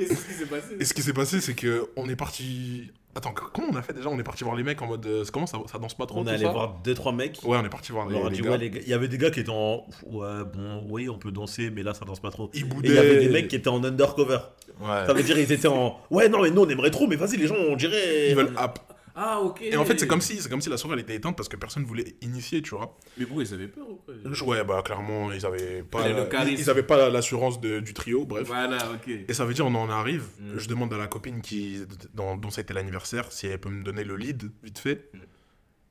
Et 0.79 0.85
ce 0.85 0.93
qui 0.93 1.01
s'est 1.01 1.13
passé, 1.13 1.41
c'est 1.41 1.53
que 1.53 1.89
on 1.95 2.07
est 2.09 2.15
parti. 2.15 2.91
Attends, 3.15 3.33
comment 3.33 3.69
on 3.71 3.75
a 3.75 3.81
fait 3.81 3.93
déjà? 3.93 4.09
On 4.09 4.19
est 4.19 4.23
parti 4.23 4.43
voir 4.43 4.55
les 4.55 4.61
mecs 4.63 4.79
en 4.81 4.85
mode. 4.87 5.03
euh, 5.07 5.25
comment 5.33 5.47
ça, 5.47 5.57
ça 5.71 5.79
danse 5.79 5.95
pas 5.95 6.05
trop 6.05 6.19
On 6.19 6.27
est 6.27 6.31
allé 6.31 6.43
voir 6.43 6.79
2-3 6.85 7.15
mecs. 7.15 7.39
Ouais, 7.43 7.57
on 7.59 7.65
est 7.65 7.69
parti 7.69 7.91
voir 7.91 8.07
les, 8.07 8.21
les 8.21 8.29
dit, 8.29 8.41
gars. 8.41 8.51
ouais, 8.51 8.57
les 8.59 8.69
gars. 8.69 8.79
Il 8.83 8.89
y 8.89 8.93
avait 8.93 9.07
des 9.07 9.17
gars 9.17 9.31
qui 9.31 9.39
étaient 9.39 9.49
en. 9.49 9.85
Ouais, 10.05 10.43
bon, 10.53 10.83
oui, 10.89 11.09
on 11.09 11.17
peut 11.17 11.31
danser, 11.31 11.71
mais 11.71 11.81
là, 11.81 11.95
ça 11.95 12.05
danse 12.05 12.19
pas 12.19 12.29
trop. 12.29 12.51
Ils 12.53 12.61
Et 12.61 12.63
boudaient. 12.65 12.89
il 12.89 12.95
y 12.95 12.97
avait 12.99 13.17
des 13.19 13.29
mecs 13.29 13.47
qui 13.47 13.55
étaient 13.55 13.69
en 13.69 13.83
undercover. 13.83 14.37
Ouais. 14.79 14.87
Ça 15.07 15.13
veut 15.13 15.23
dire, 15.23 15.37
ils 15.39 15.51
étaient 15.51 15.67
en. 15.67 15.97
Ouais, 16.11 16.29
non, 16.29 16.43
mais 16.43 16.51
nous, 16.51 16.61
on 16.61 16.69
aimerait 16.69 16.91
trop, 16.91 17.07
mais 17.07 17.15
vas-y, 17.15 17.37
les 17.37 17.47
gens, 17.47 17.55
on 17.55 17.75
dirait. 17.75 18.29
Ils 18.29 18.35
veulent 18.35 18.53
app. 18.55 18.79
Ah, 19.19 19.41
ok. 19.41 19.63
Et 19.63 19.75
en 19.75 19.83
fait, 19.83 19.99
c'est 19.99 20.05
comme 20.05 20.21
si, 20.21 20.39
c'est 20.39 20.47
comme 20.47 20.61
si 20.61 20.69
la 20.69 20.77
soirée 20.77 20.93
elle 20.93 20.99
était 21.01 21.15
éteinte 21.15 21.35
parce 21.35 21.49
que 21.49 21.55
personne 21.55 21.83
voulait 21.83 22.15
initier, 22.21 22.61
tu 22.61 22.75
vois. 22.75 22.95
Mais 23.17 23.25
pourquoi 23.25 23.43
ils 23.43 23.53
avaient 23.55 23.67
peur 23.67 23.89
ou 23.89 23.95
quoi? 23.95 24.13
Ouais, 24.45 24.63
bah 24.63 24.83
clairement, 24.83 25.31
ils 25.31 25.43
avaient 25.43 25.81
pas, 25.81 26.07
la- 26.07 26.43
ils, 26.45 26.59
ils 26.59 26.69
avaient 26.69 26.83
pas 26.83 27.09
l'assurance 27.09 27.59
de- 27.59 27.79
du 27.79 27.95
trio, 27.95 28.25
bref. 28.25 28.45
Voilà, 28.45 28.77
ok. 28.91 29.09
Et 29.27 29.33
ça 29.33 29.43
veut 29.45 29.55
dire, 29.55 29.65
on 29.65 29.73
en 29.73 29.89
arrive. 29.89 30.25
Mm. 30.39 30.57
Je 30.59 30.67
demande 30.67 30.93
à 30.93 30.97
la 30.97 31.07
copine 31.07 31.41
qui, 31.41 31.81
dont, 32.13 32.37
dont 32.37 32.51
c'était 32.51 32.75
l'anniversaire 32.75 33.31
si 33.31 33.47
elle 33.47 33.59
peut 33.59 33.69
me 33.71 33.83
donner 33.83 34.03
le 34.03 34.17
lead, 34.17 34.51
vite 34.61 34.77
fait. 34.77 35.09
Mm. 35.13 35.17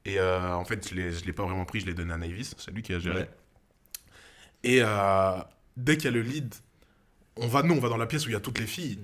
Et 0.05 0.21
euh, 0.21 0.55
en 0.55 0.65
fait, 0.65 0.89
je 0.89 0.95
l'ai, 0.95 1.11
je 1.11 1.25
l'ai 1.25 1.33
pas 1.33 1.43
vraiment 1.43 1.65
pris, 1.65 1.81
je 1.81 1.87
l'ai 1.87 1.95
donné 1.95 2.13
à 2.13 2.19
Navis, 2.19 2.55
c'est 2.57 2.71
lui 2.71 2.83
qui 2.83 2.95
a 2.95 3.01
géré. 3.01 3.23
Ouais. 3.23 3.31
Et 4.63 4.79
euh, 4.83 5.33
dès 5.77 5.97
qu'il 5.97 6.05
y 6.05 6.09
a 6.09 6.13
le 6.13 6.23
lead, 6.23 6.55
on 7.37 7.49
va, 7.49 7.65
nous, 7.65 7.75
on 7.75 7.81
va 7.81 7.89
dans 7.89 7.97
la 7.97 8.07
pièce 8.07 8.25
où 8.25 8.29
il 8.31 8.35
y 8.35 8.37
a 8.37 8.41
toutes 8.41 8.61
les 8.61 8.67
filles. 8.69 9.01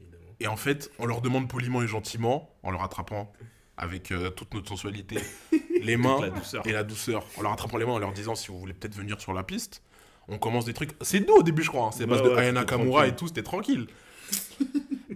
Évidemment. 0.00 0.24
Et 0.38 0.46
en 0.46 0.56
fait, 0.56 0.92
on 1.00 1.06
leur 1.06 1.20
demande 1.20 1.48
poliment 1.48 1.82
et 1.82 1.88
gentiment, 1.88 2.54
en 2.62 2.70
leur 2.70 2.84
attrapant 2.84 3.32
avec 3.76 4.10
euh, 4.12 4.30
toute 4.30 4.54
notre 4.54 4.68
sensualité, 4.68 5.16
les 5.82 5.96
mains 5.96 6.18
la 6.20 6.62
et 6.64 6.72
la 6.72 6.82
douceur, 6.82 7.24
en 7.36 7.42
leur 7.42 7.52
attrapant 7.52 7.76
les 7.76 7.84
mains, 7.84 7.92
en 7.92 7.98
leur 7.98 8.12
disant 8.12 8.34
si 8.34 8.48
vous 8.48 8.58
voulez 8.58 8.72
peut-être 8.72 8.94
venir 8.96 9.20
sur 9.20 9.32
la 9.32 9.42
piste. 9.42 9.82
On 10.28 10.38
commence 10.38 10.64
des 10.64 10.72
trucs. 10.74 10.90
C'est 11.02 11.20
doux 11.20 11.34
au 11.36 11.42
début, 11.42 11.62
je 11.62 11.68
crois. 11.68 11.86
hein. 11.86 11.90
C'est 11.92 12.02
à 12.04 12.06
base 12.06 12.20
Ouais, 12.20 12.24
de 12.24 12.30
ouais, 12.30 12.38
Aya 12.38 12.48
c'était 12.48 12.58
Nakamura 12.60 13.00
tranquille. 13.02 13.12
et 13.12 13.16
tout, 13.16 13.26
c'était 13.28 13.42
tranquille. 13.44 13.86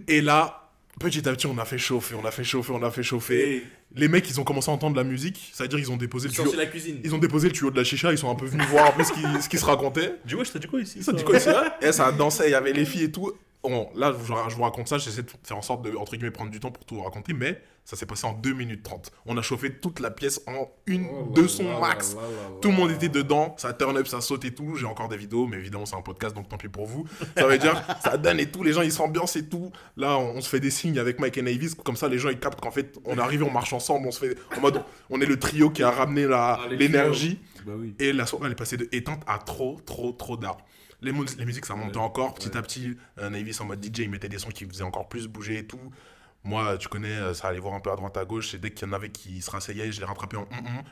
et 0.07 0.21
là, 0.21 0.69
petit 0.99 1.27
à 1.27 1.33
petit, 1.33 1.47
on 1.47 1.57
a 1.57 1.65
fait 1.65 1.77
chauffer, 1.77 2.15
on 2.15 2.25
a 2.25 2.31
fait 2.31 2.43
chauffer, 2.43 2.71
on 2.71 2.83
a 2.83 2.91
fait 2.91 3.03
chauffer. 3.03 3.55
Et 3.57 3.63
Les 3.95 4.07
mecs, 4.07 4.29
ils 4.29 4.39
ont 4.39 4.43
commencé 4.43 4.69
à 4.69 4.73
entendre 4.73 4.95
la 4.95 5.03
musique, 5.03 5.51
c'est-à-dire 5.53 5.79
ils 5.79 5.91
ont 5.91 5.97
déposé 5.97 6.27
le 6.27 6.33
tuyau. 6.33 6.45
sorti 6.45 6.57
la 6.57 6.65
cuisine. 6.67 7.01
Ils 7.03 7.13
ont 7.13 7.17
déposé 7.17 7.47
le 7.49 7.53
tuyau 7.53 7.71
de 7.71 7.77
la 7.77 7.83
chicha, 7.83 8.11
ils 8.11 8.17
sont 8.17 8.29
un 8.31 8.35
peu 8.35 8.45
venus 8.45 8.65
voir 8.67 8.87
un 8.87 8.91
peu 8.91 9.03
ce 9.03 9.11
qui, 9.11 9.21
ce 9.41 9.49
qui 9.49 9.57
se 9.57 9.65
racontait. 9.65 10.13
Du 10.25 10.37
coup, 10.37 10.45
je 10.45 10.51
te 10.51 10.57
dis 10.59 10.67
quoi 10.67 10.79
ici 10.81 11.03
Ça 11.03 11.11
dit 11.11 11.23
quoi 11.23 11.37
ici 11.37 11.49
Et 11.81 11.91
ça 11.91 12.11
dansait, 12.11 12.47
il 12.47 12.51
y 12.51 12.55
avait 12.55 12.71
les 12.73 12.85
filles 12.85 13.03
et 13.03 13.11
tout. 13.11 13.33
Bon, 13.63 13.89
là, 13.95 14.11
je 14.49 14.55
vous, 14.55 14.63
raconte 14.63 14.87
ça, 14.87 14.97
j'essaie 14.97 15.21
de 15.21 15.29
faire 15.43 15.57
en 15.57 15.61
sorte 15.61 15.83
de, 15.83 15.95
entre 15.95 16.15
guillemets, 16.15 16.31
prendre 16.31 16.49
du 16.51 16.59
temps 16.59 16.71
pour 16.71 16.83
tout 16.83 16.95
vous 16.95 17.03
raconter, 17.03 17.33
mais 17.33 17.61
ça 17.85 17.95
s'est 17.95 18.07
passé 18.07 18.25
en 18.25 18.33
2 18.33 18.53
minutes 18.53 18.81
30. 18.83 19.11
On 19.27 19.37
a 19.37 19.41
chauffé 19.43 19.71
toute 19.71 19.99
la 19.99 20.09
pièce 20.09 20.41
en 20.47 20.67
une, 20.87 21.07
deux 21.35 21.47
sons 21.47 21.79
max. 21.79 22.15
Tout 22.61 22.69
le 22.69 22.75
monde 22.75 22.89
était 22.91 23.09
dedans, 23.09 23.53
ça 23.57 23.73
turn 23.73 23.95
up, 23.97 24.07
ça 24.07 24.19
saute 24.19 24.45
et 24.45 24.53
tout. 24.55 24.75
J'ai 24.77 24.85
encore 24.87 25.09
des 25.09 25.17
vidéos, 25.17 25.45
mais 25.45 25.57
évidemment, 25.57 25.85
c'est 25.85 25.95
un 25.95 26.01
podcast, 26.01 26.35
donc 26.35 26.49
tant 26.49 26.57
pis 26.57 26.69
pour 26.69 26.87
vous. 26.87 27.05
Ça 27.37 27.45
veut 27.45 27.57
dire, 27.59 27.83
ça 28.03 28.17
donne 28.17 28.39
et 28.39 28.49
tout, 28.49 28.63
les 28.63 28.73
gens 28.73 28.81
ils 28.81 28.91
s'ambiancent 28.91 29.35
et 29.35 29.47
tout. 29.47 29.71
Là, 29.95 30.17
on, 30.17 30.37
on 30.37 30.41
se 30.41 30.49
fait 30.49 30.59
des 30.59 30.71
signes 30.71 30.97
avec 30.97 31.19
Mike 31.19 31.37
et 31.37 31.41
Navis, 31.43 31.75
comme 31.75 31.95
ça, 31.95 32.07
les 32.07 32.17
gens 32.17 32.29
ils 32.29 32.39
captent 32.39 32.61
qu'en 32.61 32.71
fait, 32.71 32.97
on 33.05 33.15
est 33.17 33.21
arrivé, 33.21 33.43
on 33.43 33.51
marche 33.51 33.73
ensemble, 33.73 34.07
on 34.07 34.11
se 34.11 34.25
fait 34.25 34.37
en 34.57 34.61
mode, 34.61 34.81
on 35.11 35.21
est 35.21 35.25
le 35.27 35.37
trio 35.37 35.69
qui 35.69 35.83
a 35.83 35.91
ramené 35.91 36.25
la- 36.25 36.59
Ah, 36.63 36.67
l'énergie. 36.67 37.39
Bah 37.65 37.73
oui. 37.77 37.93
Et 37.99 38.11
la 38.11 38.25
soirée, 38.25 38.47
elle 38.47 38.53
est 38.53 38.55
passée 38.55 38.77
de 38.77 38.89
éteinte 38.91 39.21
à 39.27 39.37
trop, 39.37 39.79
trop, 39.85 40.11
trop 40.13 40.35
d'art. 40.35 40.57
Les, 41.01 41.11
mu- 41.11 41.25
les 41.37 41.45
musiques, 41.45 41.65
ça 41.65 41.75
montait 41.75 41.97
encore 41.97 42.33
petit 42.35 42.55
à 42.57 42.61
petit. 42.61 42.95
Euh, 43.17 43.29
Navis 43.29 43.59
en 43.59 43.65
mode 43.65 43.83
DJ, 43.83 43.99
il 43.99 44.09
mettait 44.09 44.29
des 44.29 44.37
sons 44.39 44.49
qui 44.49 44.65
faisaient 44.65 44.83
encore 44.83 45.09
plus 45.09 45.27
bouger 45.27 45.57
et 45.59 45.65
tout. 45.67 45.79
Moi, 46.43 46.77
tu 46.77 46.87
connais, 46.87 47.09
euh, 47.15 47.33
ça 47.35 47.47
allait 47.49 47.59
voir 47.59 47.75
un 47.75 47.79
peu 47.79 47.91
à 47.91 47.95
droite 47.95 48.17
à 48.17 48.25
gauche. 48.25 48.53
Et 48.53 48.57
dès 48.57 48.71
qu'il 48.71 48.87
y 48.87 48.89
en 48.89 48.93
avait 48.93 49.09
qui 49.09 49.41
se 49.41 49.49
rasseyaient, 49.51 49.91
je 49.91 49.99
les 49.99 50.05
rattrapais 50.05 50.37
en. 50.37 50.47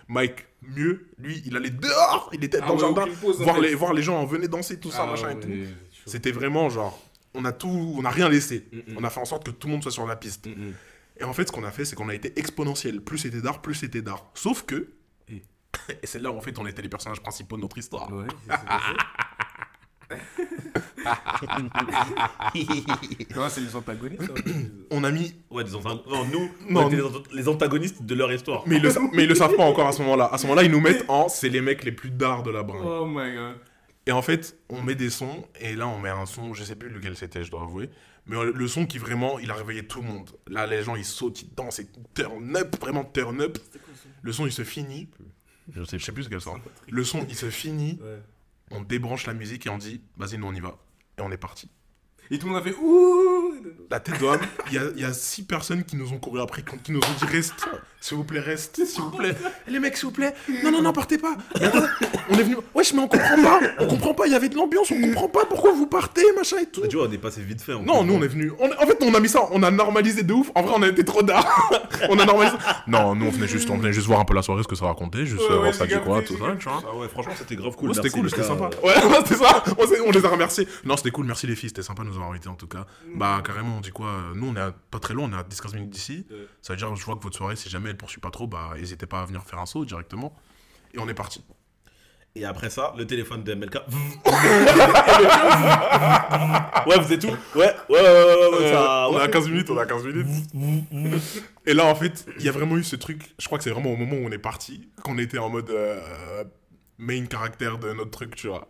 Mike, 0.07 0.45
mieux, 0.61 1.07
lui, 1.17 1.41
il 1.45 1.55
allait 1.57 1.69
dehors. 1.71 2.29
Il 2.33 2.43
était 2.43 2.59
Ah 2.61 2.67
dans 2.67 2.73
le 2.75 2.79
jardin. 2.79 3.03
en 3.03 3.31
Voir 3.43 3.59
les, 3.59 3.73
voir 3.75 3.93
les 3.93 4.03
gens 4.03 4.23
venir 4.25 4.49
danser, 4.49 4.79
tout 4.79 4.91
ça, 4.91 5.03
Ah 5.03 5.11
machin 5.11 5.27
ouais, 5.27 5.33
et 5.33 5.39
tout. 5.39 5.47
ouais, 5.47 5.65
chaud. 5.91 6.03
C'était 6.05 6.31
vraiment 6.31 6.69
genre, 6.69 6.99
on 7.33 7.45
a 7.45 7.51
tout, 7.51 7.95
on 7.97 8.05
a 8.05 8.09
rien 8.11 8.29
laissé. 8.29 8.67
Mm, 8.71 8.77
mm. 8.93 8.97
On 8.99 9.03
a 9.03 9.09
fait 9.09 9.19
en 9.21 9.25
sorte 9.25 9.43
que 9.45 9.51
tout 9.51 9.67
le 9.67 9.73
monde 9.73 9.81
soit 9.83 9.91
sur 9.91 10.05
la 10.07 10.15
piste. 10.15 10.45
Mm. 10.47 10.71
Et 11.19 11.23
en 11.23 11.33
fait, 11.33 11.47
ce 11.47 11.51
qu'on 11.51 11.63
a 11.63 11.71
fait, 11.71 11.83
c'est 11.85 11.95
qu'on 11.95 12.09
a 12.09 12.15
été 12.15 12.37
exponentiel. 12.39 13.01
Plus 13.01 13.17
c'était 13.17 13.41
d'art, 13.41 13.61
plus 13.61 13.73
c'était 13.75 14.01
d'art. 14.03 14.29
Sauf 14.35 14.63
que, 14.65 14.89
Et- 15.29 15.43
c'est 16.03 16.19
là 16.21 16.31
où 16.31 16.37
en 16.37 16.41
fait 16.41 16.57
on 16.59 16.65
était 16.67 16.81
les 16.83 16.89
personnages 16.89 17.21
principaux 17.21 17.57
de 17.57 17.61
notre 17.61 17.77
histoire. 17.79 18.11
Ouais. 18.13 18.27
Comment 23.33 23.49
c'est 23.49 23.61
les 23.61 23.75
antagonistes 23.75 24.23
ça 24.25 24.33
On 24.91 25.03
a 25.03 25.11
mis, 25.11 25.33
Ouais, 25.49 25.63
des 25.63 25.73
anta- 25.75 26.01
Non, 26.09 26.25
nous, 26.25 26.49
Non, 26.69 26.85
on 26.85 26.87
était 26.87 26.97
nous- 26.97 27.09
les 27.09 27.15
ant- 27.15 27.23
les 27.33 27.47
antagonistes 27.47 28.03
de 28.03 28.15
leur 28.15 28.31
histoire. 28.31 28.63
mais 28.67 28.77
ils 28.77 28.81
le, 28.81 28.89
sa- 28.89 28.99
mais 29.13 29.23
ils 29.23 29.29
le 29.29 29.35
savent 29.35 29.55
pas 29.55 29.63
encore 29.65 29.87
à 29.87 29.91
ce 29.91 30.01
moment-là. 30.01 30.29
À 30.31 30.37
ce 30.37 30.43
moment-là, 30.47 30.63
ils 30.63 30.71
nous 30.71 30.79
mettent 30.81 31.05
en, 31.07 31.29
c'est 31.29 31.49
les 31.49 31.61
mecs 31.61 31.83
les 31.83 31.91
plus 31.91 32.11
d'art 32.11 32.43
de 32.43 32.51
la 32.51 32.63
bringue. 32.63 32.85
Oh 32.85 33.05
my 33.05 33.33
god. 33.35 33.55
Et 34.05 34.11
en 34.11 34.21
fait, 34.21 34.57
on 34.69 34.81
met 34.81 34.95
des 34.95 35.09
sons, 35.09 35.45
et 35.59 35.75
là, 35.75 35.87
on 35.87 35.99
met 35.99 36.09
un 36.09 36.25
son, 36.25 36.53
je 36.53 36.63
sais 36.63 36.75
plus 36.75 36.89
lequel 36.89 37.15
c'était, 37.15 37.43
je 37.43 37.51
dois 37.51 37.61
avouer, 37.61 37.89
mais 38.25 38.37
le 38.43 38.67
son 38.67 38.85
qui 38.85 38.97
vraiment, 38.97 39.37
il 39.39 39.51
a 39.51 39.53
réveillé 39.53 39.85
tout 39.85 40.01
le 40.01 40.07
monde. 40.07 40.29
Là, 40.47 40.65
les 40.65 40.81
gens, 40.83 40.95
ils 40.95 41.05
sautent, 41.05 41.41
ils 41.43 41.53
dansent, 41.53 41.79
ils 41.79 41.87
turn 42.15 42.55
up, 42.55 42.75
vraiment 42.81 43.03
turn 43.03 43.39
up. 43.41 43.57
Le 44.21 44.31
son, 44.33 44.45
il 44.47 44.51
se 44.51 44.63
finit. 44.63 45.09
Je 45.71 45.83
sais 45.83 45.99
Je 45.99 46.05
sais 46.05 46.11
plus 46.11 46.23
ce 46.23 46.29
qu'elle 46.29 46.41
sort. 46.41 46.59
Le 46.89 47.03
son, 47.03 47.23
il 47.29 47.35
se 47.35 47.49
finit, 47.51 47.99
Ouais. 48.01 48.19
On 48.71 48.81
débranche 48.81 49.27
la 49.27 49.33
musique 49.33 49.65
et 49.65 49.69
on 49.69 49.77
dit, 49.77 50.01
vas-y, 50.17 50.37
nous, 50.37 50.47
on 50.47 50.53
y 50.53 50.59
va. 50.59 50.77
Et 51.17 51.21
on 51.21 51.31
est 51.31 51.37
parti. 51.37 51.69
Et 52.31 52.37
tout 52.37 52.45
le 52.45 52.53
monde 52.53 52.61
a 52.61 52.63
fait 52.63 52.75
ouh 52.79 53.55
La 53.89 53.99
tête 53.99 54.19
d'homme, 54.19 54.39
il 54.67 54.73
y 54.73 54.77
a, 54.77 54.83
il 54.95 55.01
y 55.01 55.03
a 55.03 55.13
six 55.13 55.43
personnes 55.43 55.83
qui 55.83 55.95
nous 55.95 56.13
ont 56.13 56.19
couru 56.19 56.39
après, 56.39 56.63
qui 56.83 56.91
nous 56.91 56.99
ont 56.99 57.13
dit 57.19 57.25
reste, 57.25 57.67
s'il 57.99 58.17
vous 58.17 58.23
plaît, 58.23 58.39
reste, 58.39 58.85
s'il 58.85 59.01
vous 59.01 59.09
plaît. 59.09 59.35
Et 59.67 59.71
les 59.71 59.79
mecs, 59.79 59.97
s'il 59.97 60.05
vous 60.05 60.11
plaît, 60.11 60.35
non, 60.63 60.71
non, 60.71 60.83
non, 60.83 60.93
partez 60.93 61.17
pas. 61.17 61.35
On 62.29 62.37
est 62.37 62.43
venu, 62.43 62.57
wesh, 62.79 62.93
mais 62.93 63.01
on 63.01 63.07
comprend 63.07 63.35
pas, 63.43 63.59
on 63.79 63.87
comprend 63.87 64.13
pas, 64.13 64.25
il 64.27 64.31
y 64.33 64.35
avait 64.35 64.49
de 64.49 64.55
l'ambiance, 64.55 64.91
on 64.91 64.99
comprend 65.01 65.27
pas 65.27 65.45
pourquoi 65.45 65.71
vous 65.73 65.87
partez, 65.87 66.23
machin 66.35 66.57
et 66.61 66.65
tout. 66.65 66.81
Tu 66.87 66.95
vois, 66.95 67.07
on 67.07 67.11
est 67.11 67.17
passé 67.17 67.41
vite 67.41 67.61
fait. 67.61 67.73
Non, 67.79 68.03
nous 68.03 68.13
on 68.15 68.21
est 68.21 68.27
venu. 68.27 68.51
on- 68.59 68.71
en 68.71 68.87
fait, 68.87 68.97
on 69.03 69.13
a 69.13 69.19
mis 69.19 69.29
ça, 69.29 69.47
on 69.51 69.61
a 69.63 69.71
normalisé 69.71 70.23
de 70.23 70.33
ouf. 70.33 70.51
En 70.55 70.61
vrai, 70.63 70.73
on 70.77 70.81
a 70.81 70.87
été 70.87 71.03
trop 71.05 71.21
d'art. 71.21 71.45
on 72.09 72.17
a 72.17 72.25
normalisé. 72.25 72.55
Non, 72.87 73.15
nous 73.15 73.27
on 73.27 73.29
venait 73.31 73.47
juste, 73.47 73.69
on 73.69 73.77
venait 73.77 73.93
juste 73.93 74.07
voir 74.07 74.19
un 74.19 74.25
peu 74.25 74.33
la 74.33 74.41
soirée, 74.41 74.63
ce 74.63 74.67
que 74.67 74.75
ça 74.75 74.85
racontait, 74.85 75.25
juste 75.25 75.41
Ouais, 75.41 75.55
voir 75.57 75.73
ça 75.73 75.85
dit 75.85 75.93
quoi, 76.03 76.21
tout 76.21 76.37
ça, 76.37 76.45
tu 76.57 76.67
vois. 76.69 76.81
Ah 76.89 76.95
ouais, 76.95 77.07
franchement, 77.07 77.33
c'était 77.37 77.55
grave 77.55 77.75
cool. 77.75 77.93
C'était 77.93 78.07
Merci, 78.07 78.17
cool, 78.17 78.23
les 78.25 78.29
c'était 78.29 78.43
sympa. 78.43 78.69
Ouais, 78.83 78.93
c'était 79.25 79.35
ça. 79.43 79.63
On, 80.05 80.11
les 80.11 80.25
a 80.25 80.29
remerciés. 80.29 80.67
Non, 80.85 80.97
c'était 80.97 81.11
cool, 81.11 81.25
merci 81.25 81.45
les 81.47 81.55
filles, 81.55 81.69
c'était 81.69 81.83
sympa 81.83 82.03
de 82.03 82.07
nous 82.09 82.15
avoir 82.15 82.31
invités 82.31 82.49
en 82.49 82.55
tout 82.55 82.67
cas. 82.67 82.85
Bah, 83.15 83.41
carrément, 83.45 83.77
on 83.77 83.81
dit 83.81 83.91
quoi 83.91 84.11
Nous, 84.35 84.47
on 84.47 84.55
est 84.55 84.59
à- 84.61 84.73
pas 84.91 84.99
très 84.99 85.13
loin, 85.13 85.29
on 85.31 85.35
est 85.35 85.39
à 85.39 85.43
10-15 85.43 85.73
minutes 85.75 85.89
d'ici. 85.89 86.25
Ça 86.61 86.73
veut 86.73 86.77
dire, 86.77 86.95
je 86.95 87.03
vois 87.05 87.15
que 87.15 87.23
votre 87.23 87.35
soirée, 87.37 87.55
si 87.55 87.69
jamais 87.69 87.89
elle 87.89 87.97
poursuit 87.97 88.21
pas 88.21 88.31
trop, 88.31 88.47
bah, 88.47 88.69
n'hésitez 88.77 89.05
pas 89.05 89.21
à 89.21 89.25
venir 89.25 89.43
faire 89.43 89.59
un 89.59 89.65
saut 89.65 89.85
directement. 89.85 90.35
Et 90.93 90.99
on 90.99 91.07
est 91.07 91.13
parti. 91.13 91.43
Et 92.35 92.45
après 92.45 92.69
ça, 92.69 92.93
le 92.97 93.05
téléphone 93.05 93.43
de 93.43 93.53
MLK. 93.55 93.75
ouais, 96.87 96.99
vous 96.99 97.13
êtes 97.13 97.21
tout 97.21 97.27
Ouais, 97.55 97.73
ouais, 97.89 97.99
ouais, 97.99 97.99
ouais, 98.01 98.01
ouais, 98.01 98.57
ouais, 98.59 98.69
ça- 98.71 99.05
Euh, 99.05 99.07
on 99.09 99.13
est 99.13 99.15
ouais. 99.17 99.21
à 99.23 99.27
15 99.27 99.49
minutes, 99.49 99.69
on 99.69 99.77
est 99.77 99.81
à 99.81 99.85
15 99.85 100.05
minutes. 100.05 100.27
Et 101.65 101.73
là, 101.73 101.85
en 101.85 101.95
fait, 101.95 102.25
il 102.37 102.45
y 102.45 102.49
a 102.49 102.51
vraiment 102.51 102.77
eu 102.77 102.83
ce 102.83 102.95
truc. 102.95 103.33
Je 103.39 103.45
crois 103.45 103.57
que 103.57 103.63
c'est 103.63 103.71
vraiment 103.71 103.91
au 103.91 103.95
moment 103.97 104.15
où 104.15 104.25
on 104.27 104.31
est 104.31 104.37
parti, 104.37 104.89
qu'on 105.03 105.17
était 105.17 105.37
en 105.39 105.49
mode 105.49 105.69
euh, 105.69 105.99
main 106.97 107.25
caractère 107.25 107.77
de 107.77 107.91
notre 107.93 108.11
truc, 108.11 108.35
tu 108.35 108.47
vois. 108.47 108.67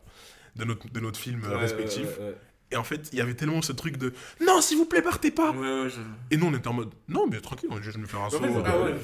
De 0.55 0.65
notre, 0.65 0.89
de 0.91 0.99
notre 0.99 1.19
film 1.19 1.43
euh, 1.45 1.57
respectif. 1.57 2.05
Ouais, 2.19 2.35
Et 2.71 2.75
en 2.77 2.83
fait, 2.83 3.09
il 3.11 3.17
y 3.17 3.21
avait 3.21 3.33
tellement 3.33 3.63
ce 3.63 3.71
truc 3.71 3.97
de 3.97 4.13
Non, 4.45 4.61
s'il 4.61 4.77
vous 4.77 4.85
plaît, 4.85 5.01
partez 5.01 5.31
pas 5.31 5.49
ouais, 5.51 5.57
ouais. 5.57 5.81
ouais, 5.85 5.89
je- 5.89 5.95
Et 6.29 6.37
nous, 6.37 6.45
on 6.45 6.53
était 6.53 6.67
en 6.67 6.73
mode 6.73 6.91
Non, 7.07 7.25
mais 7.27 7.39
tranquille, 7.39 7.67
on 7.71 7.79
est 7.79 7.81
juste 7.81 7.95
venu 7.97 8.05
faire 8.07 8.21
un 8.21 8.25
En 8.27 8.29
saut. 8.29 8.37
fait, 8.37 8.45
euh, 8.47 8.85
ouais. 8.85 8.95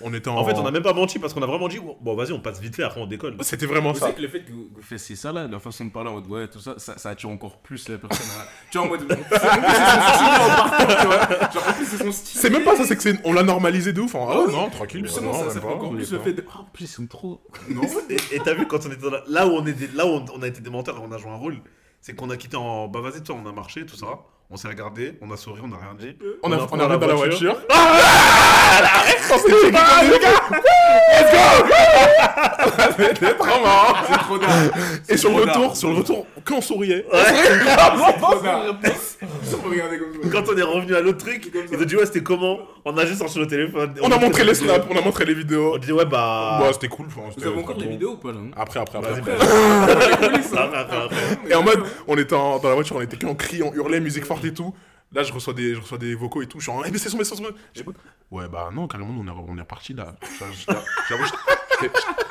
On 0.00 0.14
était 0.14 0.28
en. 0.30 0.36
En 0.38 0.44
fait, 0.46 0.54
on 0.54 0.64
a 0.64 0.70
même 0.70 0.82
pas 0.82 0.94
menti 0.94 1.18
parce 1.18 1.34
qu'on 1.34 1.42
a 1.42 1.46
vraiment 1.46 1.68
dit 1.68 1.78
bon, 2.00 2.14
vas-y, 2.16 2.32
on 2.32 2.40
passe 2.40 2.60
vite 2.60 2.76
fait, 2.76 2.82
après 2.82 2.98
on 3.02 3.06
décolle. 3.06 3.36
C'était 3.42 3.66
vraiment 3.66 3.92
Vous 3.92 3.98
ça. 3.98 4.06
savez 4.06 4.14
que 4.16 4.22
le 4.22 4.28
fait 4.28 4.40
que 4.40 4.50
vous, 4.52 4.68
vous 4.74 4.80
fassiez 4.82 5.16
ça 5.16 5.32
là, 5.32 5.46
la 5.46 5.58
façon 5.58 5.84
de 5.84 5.90
parler 5.90 6.08
en 6.08 6.14
mode 6.14 6.28
ouais, 6.28 6.48
tout 6.48 6.60
ça, 6.60 6.74
ça, 6.78 6.96
ça 6.96 7.10
attire 7.10 7.28
encore 7.28 7.58
plus 7.58 7.90
la 7.90 7.98
personne 7.98 8.26
à. 8.40 8.46
tu 8.70 8.78
vois, 8.78 8.86
en 8.86 8.90
mode. 8.90 9.06
C'est 12.12 12.50
même 12.50 12.64
pas 12.64 12.76
ça, 12.76 12.84
c'est 12.84 12.96
que 12.96 13.02
c'est- 13.02 13.20
on 13.24 13.32
l'a 13.32 13.42
normalisé 13.42 13.92
de 13.92 14.00
ouf. 14.00 14.14
en, 14.14 14.28
Ah 14.30 14.40
ouais, 14.40 14.52
non, 14.52 14.70
tranquille. 14.70 15.04
Justement, 15.04 15.32
non, 15.32 15.50
ça, 15.50 15.58
encore 15.66 15.90
plus 15.92 16.10
le 16.12 16.18
fait 16.20 16.32
de. 16.32 16.44
Oh, 16.48 16.60
en 16.60 16.64
plus, 16.64 16.84
ils 16.84 16.88
sont 16.88 17.06
trop. 17.06 17.40
Non. 17.68 17.82
Et 18.32 18.38
t'as 18.40 18.54
vu 18.54 18.66
quand 18.66 18.86
on 18.86 18.90
était 18.90 19.02
dans 19.02 19.10
la- 19.10 19.24
là 19.28 19.46
où 19.46 19.50
on 19.52 19.60
des- 19.60 19.88
là 19.94 20.06
où 20.06 20.10
on, 20.10 20.24
on 20.34 20.42
a 20.42 20.46
été 20.48 20.60
des 20.60 20.70
menteurs 20.70 20.96
et 20.96 21.00
on 21.00 21.12
a 21.12 21.18
joué 21.18 21.30
un 21.30 21.36
rôle, 21.36 21.56
c'est 22.00 22.14
qu'on 22.14 22.30
a 22.30 22.36
quitté 22.36 22.56
en 22.56 22.88
bah 22.88 23.00
vas-y 23.00 23.22
toi 23.22 23.36
on 23.42 23.48
a 23.48 23.52
marché 23.52 23.84
tout 23.86 23.96
ça, 23.96 24.06
on 24.50 24.56
s'est 24.56 24.68
regardé, 24.68 25.16
on 25.20 25.30
a 25.30 25.36
souri, 25.36 25.60
on 25.64 25.72
a 25.72 25.76
rien 25.76 25.94
dit. 25.94 26.16
On, 26.42 26.50
a, 26.50 26.58
on, 26.58 26.66
pris 26.66 26.80
arrive 26.80 26.98
dans 26.98 27.06
la 27.06 27.14
voiture. 27.14 27.56
Ah, 27.70 27.98
Ah, 28.82 29.04
On 29.32 29.38
dit, 29.38 29.76
ah, 29.76 30.00
let's 31.12 31.32
go 31.32 31.74
C'était 32.98 33.34
trop 33.34 33.60
marrant 33.62 33.94
C'est 34.10 34.18
trop. 34.18 34.38
Et 35.08 35.16
sur 35.16 35.30
le 35.30 35.36
retour, 35.44 35.76
sur 35.76 35.88
le 35.90 35.96
retour, 35.96 36.26
quand 36.44 36.56
on 36.56 36.60
souriait, 36.60 37.04
ça. 37.12 37.18
Quand 40.32 40.44
on 40.52 40.56
est 40.56 40.62
revenu 40.62 40.94
à 40.94 41.00
l'autre 41.00 41.18
truc, 41.18 41.50
Comme 41.52 41.62
ça. 41.62 41.68
ils 41.72 41.82
ont 41.82 41.84
dit 41.84 41.96
ouais 41.96 42.06
c'était 42.06 42.22
comment? 42.22 42.58
On 42.84 42.96
a 42.96 43.04
juste 43.04 43.18
sorti 43.18 43.38
le 43.38 43.46
téléphone. 43.46 43.94
on 44.02 44.10
a 44.10 44.18
montré 44.18 44.44
les 44.44 44.54
snaps, 44.54 44.86
on 44.90 44.96
a 44.96 45.00
montré 45.02 45.24
les 45.24 45.34
On 45.34 45.38
vidéos. 45.38 45.78
dit 45.78 45.92
ouais 45.92 46.04
bah. 46.04 46.60
Ouais, 46.62 46.72
c'était 46.72 46.88
cool. 46.88 47.06
Vous 47.08 47.46
avez 47.46 47.58
encore 47.58 47.76
les 47.78 47.86
vidéos 47.88 48.12
ou 48.12 48.16
pas 48.16 48.32
là 48.32 48.38
hein? 48.38 48.50
Après, 48.56 48.80
après, 48.80 48.98
après. 48.98 49.20
Bah. 49.20 49.32
Et 51.48 51.54
en 51.54 51.62
mode, 51.62 51.82
on 52.08 52.16
était 52.16 52.34
en- 52.34 52.58
dans 52.58 52.68
la 52.68 52.74
voiture, 52.74 52.96
on 52.96 53.00
était 53.00 53.16
qu'en 53.16 53.34
cri, 53.34 53.62
on 53.62 53.72
hurlait, 53.74 54.00
musique 54.00 54.24
forte 54.24 54.44
et 54.44 54.54
tout. 54.54 54.74
Là, 55.12 55.24
je 55.24 55.32
reçois 55.32 55.54
des, 55.54 55.74
je 55.74 55.80
reçois 55.80 55.98
des 55.98 56.14
vocaux 56.14 56.40
et 56.42 56.46
tout. 56.46 56.60
Je 56.60 56.64
suis 56.70 56.72
en, 56.72 56.84
eh, 56.84 56.90
mais 56.90 56.98
c'est 56.98 57.08
son, 57.08 57.18
mais 57.18 57.24
c'est 57.24 57.34
son. 57.34 57.42
J'écoute. 57.74 57.96
Ouais, 58.30 58.48
bah 58.48 58.70
non, 58.72 58.86
carrément, 58.86 59.12
on 59.20 59.26
est, 59.26 59.30
on 59.30 59.56
est 59.56 59.60
reparti 59.60 59.92
là. 59.92 60.14
J'avoue, 61.08 61.24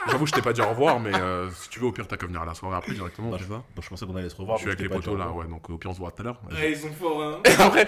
j'avoue, 0.08 0.26
je 0.26 0.30
je 0.30 0.32
t'ai 0.36 0.42
pas 0.42 0.54
dit 0.54 0.62
au 0.62 0.70
revoir, 0.70 0.98
mais 1.00 1.14
euh, 1.14 1.50
si 1.52 1.68
tu 1.70 1.80
veux, 1.80 1.88
au 1.88 1.92
pire, 1.92 2.08
t'as 2.08 2.16
qu'à 2.16 2.26
venir 2.26 2.42
à 2.42 2.46
la 2.46 2.54
soirée 2.54 2.78
après 2.78 2.94
directement. 2.94 3.32
Bah, 3.32 3.38
je 3.38 3.44
vois. 3.46 3.66
Bah, 3.76 3.82
je 3.84 3.90
pensais 3.90 4.06
qu'on 4.06 4.16
allait 4.16 4.30
se 4.30 4.36
revoir. 4.38 4.58
je 4.58 4.62
suis 4.62 4.70
avec 4.70 4.80
les 4.80 4.86
c'était 4.86 4.96
potos 4.96 5.18
là, 5.20 5.30
ouais, 5.30 5.46
donc 5.48 5.70
au 5.70 5.78
pire, 5.78 5.90
on 5.92 5.94
se 5.94 6.00
voit 6.00 6.12
tout 6.12 6.22
à 6.22 6.26
l'heure. 6.26 6.40
Ouais, 6.52 6.72
ils 6.72 6.78
sont 6.78 6.94
forts, 6.94 7.22
hein. 7.22 7.40
Après, 7.60 7.86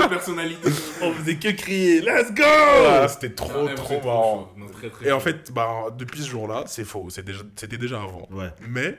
La 0.00 0.08
personnalité. 0.08 0.68
On 1.02 1.12
faisait 1.12 1.36
que 1.36 1.48
crier 1.50 2.00
Let's 2.00 2.32
go 2.32 3.08
c'était 3.08 3.34
trop, 3.34 3.68
trop 3.74 4.00
marrant. 4.00 4.40
chaud. 4.54 4.60
Non, 4.60 4.66
très, 4.68 4.90
très 4.90 5.06
Et 5.08 5.12
en 5.12 5.20
fait, 5.20 5.50
bah, 5.52 5.86
depuis 5.96 6.22
ce 6.22 6.28
jour-là, 6.28 6.64
c'est 6.66 6.84
faux. 6.84 7.06
c'est 7.10 7.24
déjà- 7.24 7.42
C'était 7.56 7.78
déjà 7.78 8.00
avant. 8.02 8.28
Ouais. 8.30 8.50
Mais 8.68 8.96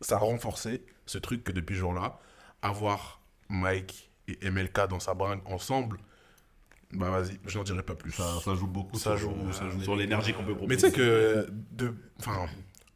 ça 0.00 0.16
a 0.16 0.18
renforcé 0.18 0.82
ce 1.06 1.18
truc 1.18 1.44
que 1.44 1.52
depuis 1.52 1.74
ce 1.74 1.80
jour-là, 1.80 2.18
avoir 2.62 3.20
Mike 3.48 4.10
et 4.28 4.50
MLK 4.50 4.88
dans 4.88 5.00
sa 5.00 5.14
bringue 5.14 5.40
ensemble, 5.46 5.98
bah 6.92 7.10
vas-y, 7.10 7.38
je 7.46 7.58
n'en 7.58 7.64
dirai 7.64 7.82
pas 7.82 7.94
plus. 7.94 8.12
Ça, 8.12 8.38
ça 8.44 8.54
joue 8.54 8.66
beaucoup. 8.66 8.96
Ça 8.98 9.16
sur, 9.18 9.30
joue, 9.34 9.48
euh, 9.48 9.52
ça 9.52 9.68
joue. 9.68 9.80
Sur 9.82 9.96
l'énergie 9.96 10.32
qu'on 10.32 10.44
peut 10.44 10.54
proposer. 10.54 10.68
Mais 10.68 10.76
tu 10.76 10.80
sais 10.80 10.92
que, 10.92 11.46
de, 11.72 11.94
enfin, 12.20 12.46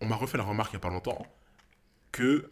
on 0.00 0.06
m'a 0.06 0.16
refait 0.16 0.38
la 0.38 0.44
remarque 0.44 0.72
il 0.72 0.76
n'y 0.76 0.80
a 0.80 0.88
pas 0.88 0.90
longtemps 0.90 1.26
que 2.12 2.50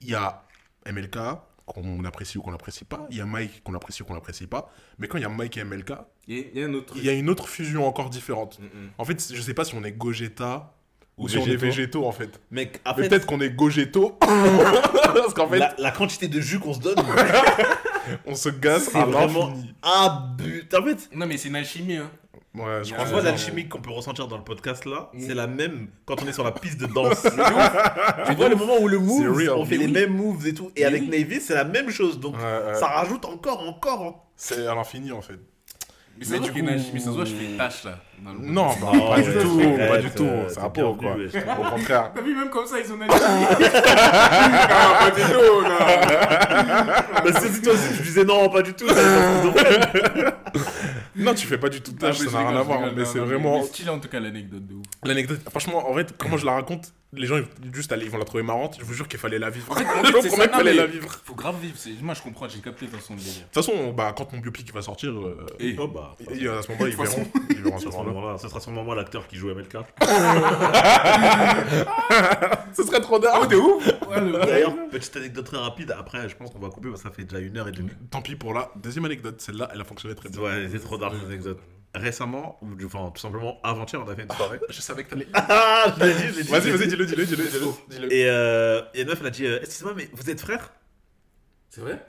il 0.00 0.08
y 0.10 0.14
a 0.14 0.42
MLK 0.90 1.18
qu'on 1.66 2.04
apprécie 2.04 2.38
ou 2.38 2.42
qu'on 2.42 2.52
n'apprécie 2.52 2.84
pas, 2.84 3.06
il 3.10 3.16
y 3.16 3.20
a 3.20 3.26
Mike 3.26 3.62
qu'on 3.64 3.74
apprécie 3.74 4.02
ou 4.02 4.06
qu'on 4.06 4.14
n'apprécie 4.14 4.46
pas, 4.46 4.72
mais 4.98 5.08
quand 5.08 5.18
il 5.18 5.22
y 5.22 5.24
a 5.24 5.28
Mike 5.28 5.56
et 5.56 5.64
MLK, 5.64 5.92
Il 6.28 6.36
y 6.38 6.60
a- 6.60 7.12
y 7.12 7.18
une 7.18 7.28
autre 7.28 7.48
fusion 7.48 7.86
encore 7.88 8.08
différente. 8.08 8.60
Mm. 8.60 8.66
En 8.98 9.04
fait, 9.04 9.32
je 9.34 9.40
sais 9.40 9.54
pas 9.54 9.64
si 9.64 9.74
on 9.74 9.82
est 9.82 9.92
Gogeta 9.92 10.75
ou, 11.18 11.24
Ou 11.24 11.28
si 11.28 11.38
on 11.38 11.42
est 11.42 11.56
végétaux. 11.56 11.66
végétaux 11.66 12.06
en 12.06 12.12
fait. 12.12 12.40
Mec, 12.50 12.80
en 12.84 12.90
Mais 12.96 13.02
fait, 13.04 13.08
peut-être 13.08 13.26
qu'on 13.26 13.40
est 13.40 13.50
Gogeto 13.50 14.10
parce 14.20 15.32
qu'en 15.34 15.48
fait, 15.48 15.58
la, 15.58 15.74
la 15.78 15.90
quantité 15.90 16.28
de 16.28 16.40
jus 16.40 16.58
qu'on 16.60 16.74
se 16.74 16.80
donne, 16.80 16.96
on 18.26 18.34
se 18.34 18.50
c'est 18.50 18.96
à 18.96 19.04
vraiment 19.06 19.52
abus. 19.82 20.68
En 20.76 20.82
fait, 20.84 21.08
Non, 21.14 21.26
mais 21.26 21.36
c'est 21.38 21.48
une 21.48 21.56
alchimie, 21.56 21.96
hein. 21.96 22.10
Ouais, 22.54 22.82
je 22.84 22.94
crois 22.94 23.20
l'alchimie 23.20 23.68
qu'on 23.68 23.82
peut 23.82 23.90
ressentir 23.90 24.28
dans 24.28 24.38
le 24.38 24.44
podcast 24.44 24.86
là, 24.86 25.10
Mm. 25.12 25.20
c'est 25.20 25.34
la 25.34 25.46
même 25.46 25.88
quand 26.06 26.22
on 26.22 26.26
est 26.26 26.32
sur 26.32 26.42
la 26.44 26.52
piste 26.52 26.80
de 26.80 26.86
danse. 26.86 27.22
tu 28.26 28.34
vois 28.34 28.48
le 28.48 28.56
moment 28.56 28.78
où 28.80 28.88
le 28.88 28.98
move, 28.98 29.28
on 29.54 29.64
fait 29.66 29.76
Mais 29.76 29.84
les 29.84 29.86
oui. 29.86 29.92
mêmes 29.92 30.16
moves 30.16 30.46
et 30.46 30.54
tout. 30.54 30.70
Et 30.74 30.80
Mais 30.80 30.86
avec 30.86 31.02
oui. 31.02 31.08
Navy, 31.10 31.38
c'est 31.40 31.54
la 31.54 31.64
même 31.64 31.90
chose. 31.90 32.18
Donc 32.18 32.34
Ouais, 32.36 32.42
ouais. 32.42 32.74
ça 32.74 32.86
rajoute 32.86 33.26
encore, 33.26 33.60
encore. 33.68 34.02
en- 34.02 34.24
c'est 34.36 34.66
à 34.66 34.74
l'infini 34.74 35.12
en 35.12 35.20
fait. 35.20 35.38
Mais 36.18 36.24
ça 36.24 36.36
Mais 36.40 36.98
se 37.00 37.10
voit 37.10 37.24
je 37.26 37.34
fais 37.34 37.44
une 37.44 37.56
tâche 37.58 37.84
là. 37.84 37.98
dans 38.24 38.32
le- 38.32 38.38
Non, 38.40 38.68
bah, 38.80 38.90
Oh, 38.94 39.10
pas 39.14 39.20
du 39.20 39.32
tout, 39.38 39.60
pas 39.76 39.98
du 39.98 40.10
tout. 40.10 40.28
C'est 40.48 40.58
un 40.58 40.62
c'est 40.62 40.72
pot 40.72 40.94
bien 40.94 41.14
quoi. 41.42 41.56
Au 41.66 41.70
contraire. 41.76 42.10
T'as 42.14 42.22
vu, 42.22 42.34
même 42.34 42.48
comme 42.48 42.66
ça, 42.66 42.76
ils 42.80 42.90
ont 42.90 42.96
alchimie. 43.00 43.46
Non, 43.60 44.92
pas 44.98 45.10
du 45.10 45.22
tout, 45.22 45.62
non. 45.62 47.32
Bah, 47.32 47.40
si 47.40 47.60
toi 47.62 47.72
aussi 47.74 47.96
tu 47.96 48.02
disais 48.02 48.24
non, 48.24 48.48
pas 48.48 48.62
du 48.62 48.72
tout. 48.74 48.86
Non, 51.18 51.32
tu 51.34 51.46
fais 51.46 51.56
pas 51.58 51.68
du 51.70 51.80
tout 51.80 51.92
Ah, 51.96 52.00
tâche, 52.06 52.18
ça 52.18 52.30
n'a 52.30 52.48
rien 52.50 52.58
à 52.58 52.62
voir. 52.62 52.80
Mais 52.94 53.04
c'est 53.06 53.18
vraiment 53.20 53.58
mais 53.60 53.64
stylé 53.66 53.88
en 53.88 53.98
tout 53.98 54.08
cas 54.08 54.20
l'anecdote 54.20 54.66
de 54.66 54.74
ouf. 54.74 54.82
l'anecdote. 55.02 55.40
Franchement, 55.48 55.88
en 55.90 55.94
fait, 55.94 56.14
comment 56.18 56.36
je 56.36 56.44
la 56.44 56.52
raconte, 56.52 56.92
les 57.12 57.26
gens 57.26 57.36
ils, 57.38 57.46
juste 57.74 57.92
aller, 57.92 58.04
ils 58.04 58.10
vont 58.10 58.18
la 58.18 58.24
trouver 58.24 58.42
marrante. 58.42 58.76
Je 58.80 58.84
vous 58.84 58.92
jure 58.92 59.08
qu'il 59.08 59.18
fallait 59.18 59.38
la 59.38 59.48
vivre. 59.50 59.70
En 59.70 59.74
fait, 59.74 59.84
en 59.86 60.04
Je 60.04 60.06
fait, 60.06 60.12
vous 60.12 60.22
c'est 60.22 60.28
promets 60.28 60.42
ça, 60.44 60.48
qu'il 60.48 60.52
non, 60.52 60.58
fallait 60.58 60.70
mais 60.72 60.76
la 60.76 60.86
vivre. 60.86 61.20
Faut 61.24 61.34
grave 61.34 61.56
vivre. 61.60 61.76
c'est- 61.78 62.02
Moi, 62.02 62.14
je 62.14 62.22
comprends, 62.22 62.48
j'ai 62.48 62.58
capté 62.60 62.86
de 62.86 62.90
toute 62.90 63.00
façon 63.00 63.14
le 63.14 63.20
délire. 63.20 63.34
De 63.34 63.40
toute 63.44 63.54
façon, 63.54 63.92
bah, 63.92 64.12
quand 64.16 64.32
mon 64.32 64.38
biopic 64.40 64.72
va 64.74 64.82
sortir, 64.82 65.10
euh, 65.12 65.46
Et 65.60 65.76
Oh 65.78 65.88
bah, 65.88 66.14
et, 66.20 66.48
à 66.48 66.62
ce 66.62 66.70
moment-là, 66.72 66.90
ils 66.90 66.96
De 66.96 66.96
toute 66.96 67.04
façon. 67.06 67.16
verront. 67.22 67.30
Ils 67.50 67.62
verront 67.62 67.76
à 67.76 67.80
ce 67.80 67.86
moment-là. 68.12 68.38
sera 68.38 68.60
sûrement 68.60 68.84
moi 68.84 68.94
l'acteur 68.94 69.26
qui 69.28 69.36
joue 69.36 69.48
MLK. 69.54 69.76
Ce 72.76 72.82
serait 72.82 73.00
trop 73.00 73.18
dingue. 73.18 73.48
de 73.48 73.56
ouf. 73.56 73.86
D'ailleurs, 74.46 74.74
petite 74.90 75.16
anecdote 75.16 75.46
très 75.46 75.56
rapide. 75.58 75.94
Après, 75.98 76.28
je 76.28 76.36
pense 76.36 76.50
qu'on 76.50 76.58
va 76.58 76.68
couper 76.68 76.88
parce 76.90 77.02
que 77.02 77.08
ça 77.08 77.14
fait 77.14 77.24
déjà 77.24 77.38
une 77.40 77.56
heure 77.56 77.68
et 77.68 77.72
demie. 77.72 77.90
Tant 78.10 78.20
pis 78.22 78.36
pour 78.36 78.52
la 78.52 78.70
deuxième 78.76 79.04
anecdote. 79.06 79.40
Celle-là, 79.40 79.70
elle 79.72 79.80
a 79.80 79.84
fonctionné 79.84 80.14
très 80.14 80.28
bien. 80.28 80.40
Ouais, 80.40 80.68
c'est 80.70 80.80
trop 80.80 80.98
dark 80.98 81.14
cette 81.18 81.28
anecdote. 81.28 81.58
Récemment, 81.96 82.58
ou 82.62 82.68
enfin 82.84 83.10
tout 83.14 83.20
simplement 83.22 83.58
avant-hier, 83.62 84.02
on 84.06 84.08
a 84.10 84.14
fait 84.14 84.22
une 84.24 84.30
soirée. 84.36 84.60
Je 84.68 84.80
savais 84.80 85.02
que 85.04 85.10
t'allais. 85.10 85.26
Ah, 85.34 85.94
je 85.98 86.04
l'ai 86.04 86.12
dit, 86.14 86.20
je 86.20 86.36
l'ai 86.36 86.42
dit. 86.44 86.50
Vas-y, 86.50 86.70
vas-y, 86.70 86.88
dis-le, 86.88 87.06
dis-le, 87.06 87.24
dis-le, 87.26 87.44
dis-le. 87.48 87.72
dis-le. 87.88 88.12
Et 88.12 88.28
euh, 88.28 88.82
et 88.94 89.00
une 89.02 89.08
meuf, 89.08 89.18
elle 89.20 89.26
a 89.26 89.30
dit 89.30 89.46
euh, 89.46 89.58
Excusez-moi, 89.62 89.94
mais 89.96 90.08
vous 90.12 90.28
êtes 90.30 90.40
frères? 90.40 90.72
C'est 91.70 91.80
vrai? 91.80 92.04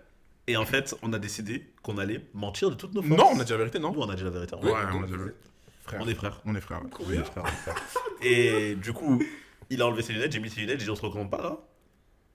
Et 0.48 0.58
en 0.58 0.66
fait, 0.66 0.94
on 1.04 1.12
a 1.14 1.20
décidé 1.20 1.74
qu'on 1.84 1.98
allait 1.98 2.22
mentir 2.34 2.70
de 2.70 2.76
toutes 2.76 2.94
nos 2.94 3.02
forces. 3.02 3.18
Non, 3.20 3.30
on 3.34 3.40
a 3.40 3.44
dit 3.44 3.52
la 3.52 3.58
vérité, 3.58 3.80
non 3.80 3.92
Nous, 3.94 4.02
on 4.02 4.10
a 4.10 4.16
dit 4.16 4.24
la 4.24 4.30
vérité. 4.30 4.56
Ouais, 4.56 4.64
Ouais, 4.72 4.72
on 4.94 5.04
a 5.04 5.06
dit 5.06 5.12
la 5.12 5.18
vérité. 5.18 5.36
Frère. 5.84 6.02
On 6.04 6.08
est 6.08 6.14
frères. 6.16 6.42
On 6.46 6.56
est 6.56 6.62
frères. 6.62 6.82
ouais. 6.84 6.90
On 7.00 7.12
est 7.14 7.24
frères, 7.24 7.44
on 7.44 7.48
est 7.48 7.52
frères. 7.74 7.76
Et 8.22 8.76
du 8.76 8.92
coup, 8.94 9.22
il 9.70 9.82
a 9.82 9.88
enlevé 9.88 10.04
ses 10.04 10.14
lunettes, 10.14 10.32
j'ai 10.34 10.40
mis 10.40 10.50
ses 10.50 10.60
lunettes, 10.62 10.80
j'ai 10.80 10.86
dit 10.86 10.92
On 10.92 10.96
se 10.96 11.02
recommande 11.02 11.32
pas 11.32 11.42
là 11.42 11.58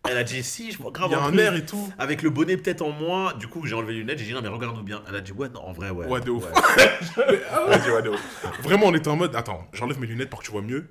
Elle 0.09 0.17
a 0.17 0.25
dit 0.25 0.43
Si, 0.43 0.73
je 0.73 0.79
vois 0.79 0.91
grave 0.91 1.11
Il 1.11 1.13
y 1.13 1.17
a 1.17 1.23
un 1.23 1.37
air 1.39 1.55
et 1.55 1.65
tout. 1.65 1.93
Avec 1.99 2.23
le 2.23 2.31
bonnet 2.31 2.57
peut-être 2.57 2.83
en 2.83 2.91
moins, 2.91 3.35
du 3.35 3.47
coup 3.47 3.65
j'ai 3.67 3.75
enlevé 3.75 3.93
les 3.95 3.99
lunettes, 4.01 4.19
j'ai 4.19 4.27
dit 4.27 4.33
non 4.33 4.43
mais 4.43 4.49
regarde-nous 4.49 4.83
bien. 4.83 5.03
Elle 5.09 5.17
a 5.17 5.21
dit 5.21 5.33
ouais 5.33 5.49
non 5.49 5.61
en 5.63 5.73
vrai 5.73 5.91
ouais. 5.91 6.07
Ouais, 6.07 6.21
de 6.21 6.31
ouf. 6.31 6.45
Vas-y, 6.45 7.91
ouais, 7.91 8.03
de 8.03 8.11
ouf. 8.11 8.47
Vraiment, 8.63 8.87
on 8.87 8.95
était 8.95 9.09
en 9.09 9.17
mode, 9.17 9.37
attends, 9.37 9.67
j'enlève 9.73 10.01
mes 10.01 10.07
lunettes 10.07 10.31
pour 10.31 10.41
que 10.41 10.45
tu 10.45 10.53
vois 10.53 10.63
mieux. 10.63 10.89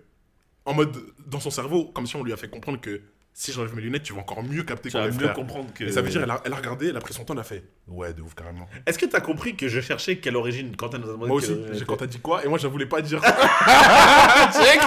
En 0.66 0.74
mode, 0.74 0.96
dans 1.26 1.40
son 1.40 1.50
cerveau, 1.50 1.86
comme 1.86 2.06
si 2.06 2.16
on 2.16 2.24
lui 2.24 2.34
a 2.34 2.38
fait 2.38 2.50
comprendre 2.50 2.80
que 2.80 3.02
si 3.34 3.52
j'enlève 3.54 3.74
mes 3.76 3.82
lunettes, 3.82 4.04
tu 4.04 4.14
vas 4.14 4.20
encore 4.20 4.44
mieux 4.44 4.64
capter 4.64 4.90
Tu 4.90 4.94
qu'on 4.98 5.04
vas 5.04 5.08
est 5.08 5.12
mieux 5.12 5.20
frères. 5.20 5.34
comprendre 5.34 5.68
que. 5.74 5.86
Et 5.86 5.92
ça 5.92 6.02
veut 6.02 6.10
dire, 6.10 6.22
elle 6.24 6.30
a, 6.32 6.42
elle 6.46 6.54
a 6.54 6.56
regardé, 6.58 6.90
elle 6.90 6.98
a 6.98 7.00
pris 7.00 7.14
son 7.14 7.24
temps, 7.24 7.34
elle 7.34 7.40
a 7.40 7.44
fait, 7.44 7.64
ouais, 7.88 8.14
de 8.14 8.22
ouf, 8.22 8.36
carrément. 8.36 8.68
Est-ce 8.86 9.00
que 9.00 9.06
t'as 9.06 9.22
compris 9.22 9.56
que 9.56 9.68
je 9.68 9.80
cherchais 9.82 10.18
quelle 10.18 10.36
origine 10.36 10.76
quand 10.76 10.94
elle 10.94 11.02
nous 11.02 11.10
a 11.10 11.14
demandé 11.14 11.28
Moi 11.30 11.38
aussi, 11.38 11.56
quelle 11.72 11.86
quand 11.86 11.98
t'as 11.98 12.06
dit 12.08 12.20
quoi, 12.20 12.44
et 12.46 12.48
moi, 12.48 12.58
je 12.58 12.68
voulais 12.68 12.86
pas 12.86 13.02
dire. 13.02 13.22
Check 14.54 14.80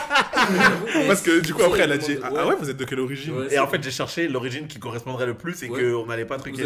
Parce 1.06 1.22
que 1.22 1.40
du 1.40 1.54
coup, 1.54 1.62
après, 1.62 1.80
elle 1.80 1.92
a 1.92 1.96
dit, 1.98 2.18
ah 2.22 2.28
ah 2.38 2.46
ouais, 2.46 2.54
vous 2.58 2.68
êtes 2.70 2.76
de 2.76 2.84
quelle 2.84 3.00
origine 3.00 3.34
Ouais. 3.38 3.54
Et 3.54 3.58
en 3.58 3.66
fait 3.66 3.82
j'ai 3.82 3.90
cherché 3.90 4.28
l'origine 4.28 4.66
qui 4.66 4.78
correspondrait 4.78 5.26
le 5.26 5.34
plus 5.34 5.62
et 5.62 5.68
Ouais. 5.70 5.90
qu'on 5.92 6.06
n'allait 6.06 6.24
pas 6.26 6.36
truquer. 6.36 6.64